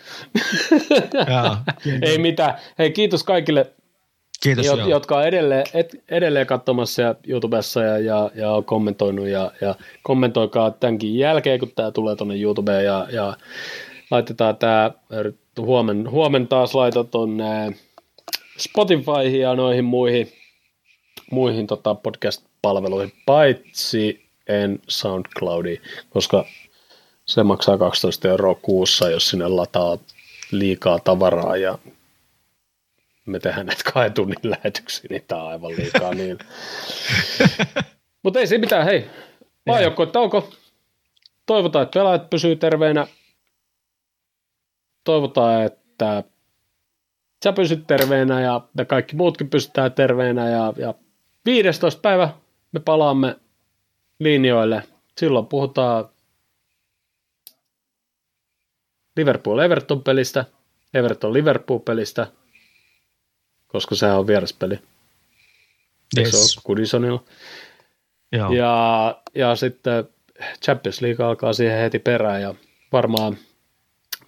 Jaa, 1.28 1.64
Ei 2.02 2.18
mitään. 2.18 2.54
Hei, 2.78 2.90
kiitos 2.90 3.24
kaikille 3.24 3.72
Kiitos, 4.42 4.66
jot, 4.66 4.88
jotka 4.88 5.16
on 5.16 5.26
edelleen, 5.26 5.64
et, 5.74 6.02
edelleen 6.08 6.46
katsomassa 6.46 7.02
ja 7.02 7.14
YouTubessa 7.26 7.82
ja, 7.82 7.98
ja, 7.98 8.30
ja 8.34 8.52
on 8.52 8.64
kommentoinut 8.64 9.26
ja, 9.26 9.52
ja 9.60 9.74
kommentoikaa 10.02 10.70
tämänkin 10.70 11.18
jälkeen, 11.18 11.60
kun 11.60 11.72
tämä 11.76 11.90
tulee 11.90 12.16
tuonne 12.16 12.40
YouTubeen 12.40 12.84
ja, 12.84 13.06
ja 13.12 13.36
laitetaan 14.10 14.56
tämä, 14.56 14.90
huomen, 15.58 16.10
huomen 16.10 16.48
taas 16.48 16.74
laitan 16.74 17.08
tuonne 17.08 17.76
Spotifyhin 18.58 19.40
ja 19.40 19.54
noihin 19.54 19.84
muihin, 19.84 20.32
muihin 21.30 21.66
tota 21.66 21.94
podcast-palveluihin, 21.94 23.12
paitsi 23.26 24.24
en 24.48 24.78
SoundCloudi, 24.88 25.80
koska 26.10 26.44
se 27.26 27.42
maksaa 27.42 27.78
12 27.78 28.28
euroa 28.28 28.54
kuussa, 28.54 29.10
jos 29.10 29.28
sinne 29.28 29.48
lataa 29.48 29.98
liikaa 30.50 30.98
tavaraa 30.98 31.56
ja 31.56 31.78
me 33.30 33.38
tehdään 33.38 33.66
näitä 33.66 33.92
kahden 33.92 34.12
tunnin 34.12 34.38
lähetyksiä, 34.42 35.06
niin 35.10 35.24
tämä 35.28 35.42
on 35.42 35.50
aivan 35.50 35.70
liikaa 35.70 36.14
niin. 36.14 36.38
Mutta 38.22 38.40
ei 38.40 38.46
se 38.46 38.58
mitään, 38.58 38.84
hei. 38.84 39.10
Maajokko, 39.66 40.06
tauko. 40.06 40.50
Toivotaan, 41.46 41.82
että 41.82 41.98
pelaajat 41.98 42.30
pysyy 42.30 42.56
terveenä. 42.56 43.06
Toivotaan, 45.04 45.62
että 45.62 46.24
sä 47.44 47.52
pysyt 47.52 47.86
terveenä 47.86 48.40
ja 48.40 48.60
me 48.74 48.84
kaikki 48.84 49.16
muutkin 49.16 49.50
pysytään 49.50 49.92
terveenä. 49.92 50.48
Ja, 50.48 50.72
ja 50.76 50.94
15. 51.44 52.00
päivä 52.00 52.28
me 52.72 52.80
palaamme 52.80 53.36
linjoille. 54.18 54.82
Silloin 55.18 55.46
puhutaan 55.46 56.08
Liverpool-Everton-pelistä, 59.16 60.44
Everton-Liverpool-pelistä– 60.94 62.26
koska 63.72 63.94
sehän 63.94 64.18
on 64.18 64.26
vieraspeli. 64.26 64.78
Yes. 66.18 66.58
Se 66.84 66.96
on. 66.96 67.04
Joo. 68.32 68.52
Ja, 68.52 69.22
ja 69.34 69.56
sitten 69.56 70.08
Champions 70.64 71.00
League 71.00 71.26
alkaa 71.26 71.52
siihen 71.52 71.78
heti 71.78 71.98
perään 71.98 72.42
ja 72.42 72.54
varmaan 72.92 73.38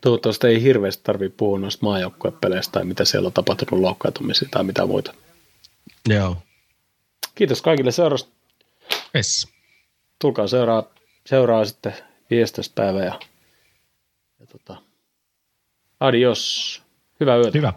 toivottavasti 0.00 0.46
ei 0.46 0.62
hirveästi 0.62 1.02
tarvitse 1.04 1.36
puhua 1.36 1.58
noista 1.58 1.86
maajoukkuepeleistä 1.86 2.72
tai 2.72 2.84
mitä 2.84 3.04
siellä 3.04 3.26
on 3.26 3.32
tapahtunut 3.32 3.80
loukkaantumisia 3.80 4.48
tai 4.50 4.64
mitä 4.64 4.86
muita. 4.86 5.14
Joo. 6.08 6.36
Kiitos 7.34 7.62
kaikille 7.62 7.92
seurasta. 7.92 8.30
Yes. 9.14 9.48
Tulkaa 10.18 10.46
seuraa, 10.46 10.84
seuraa 11.26 11.64
sitten 11.64 11.94
15. 12.30 12.72
päivä 12.74 13.04
ja, 13.04 13.20
ja 14.40 14.46
tota, 14.46 14.76
adios. 16.00 16.82
Hyvää 17.20 17.36
yötä. 17.36 17.58
Hyvä. 17.58 17.72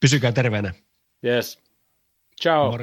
Pysykää 0.00 0.32
terveenä. 0.32 0.74
Yes. 1.22 1.56
Ciao. 2.38 2.76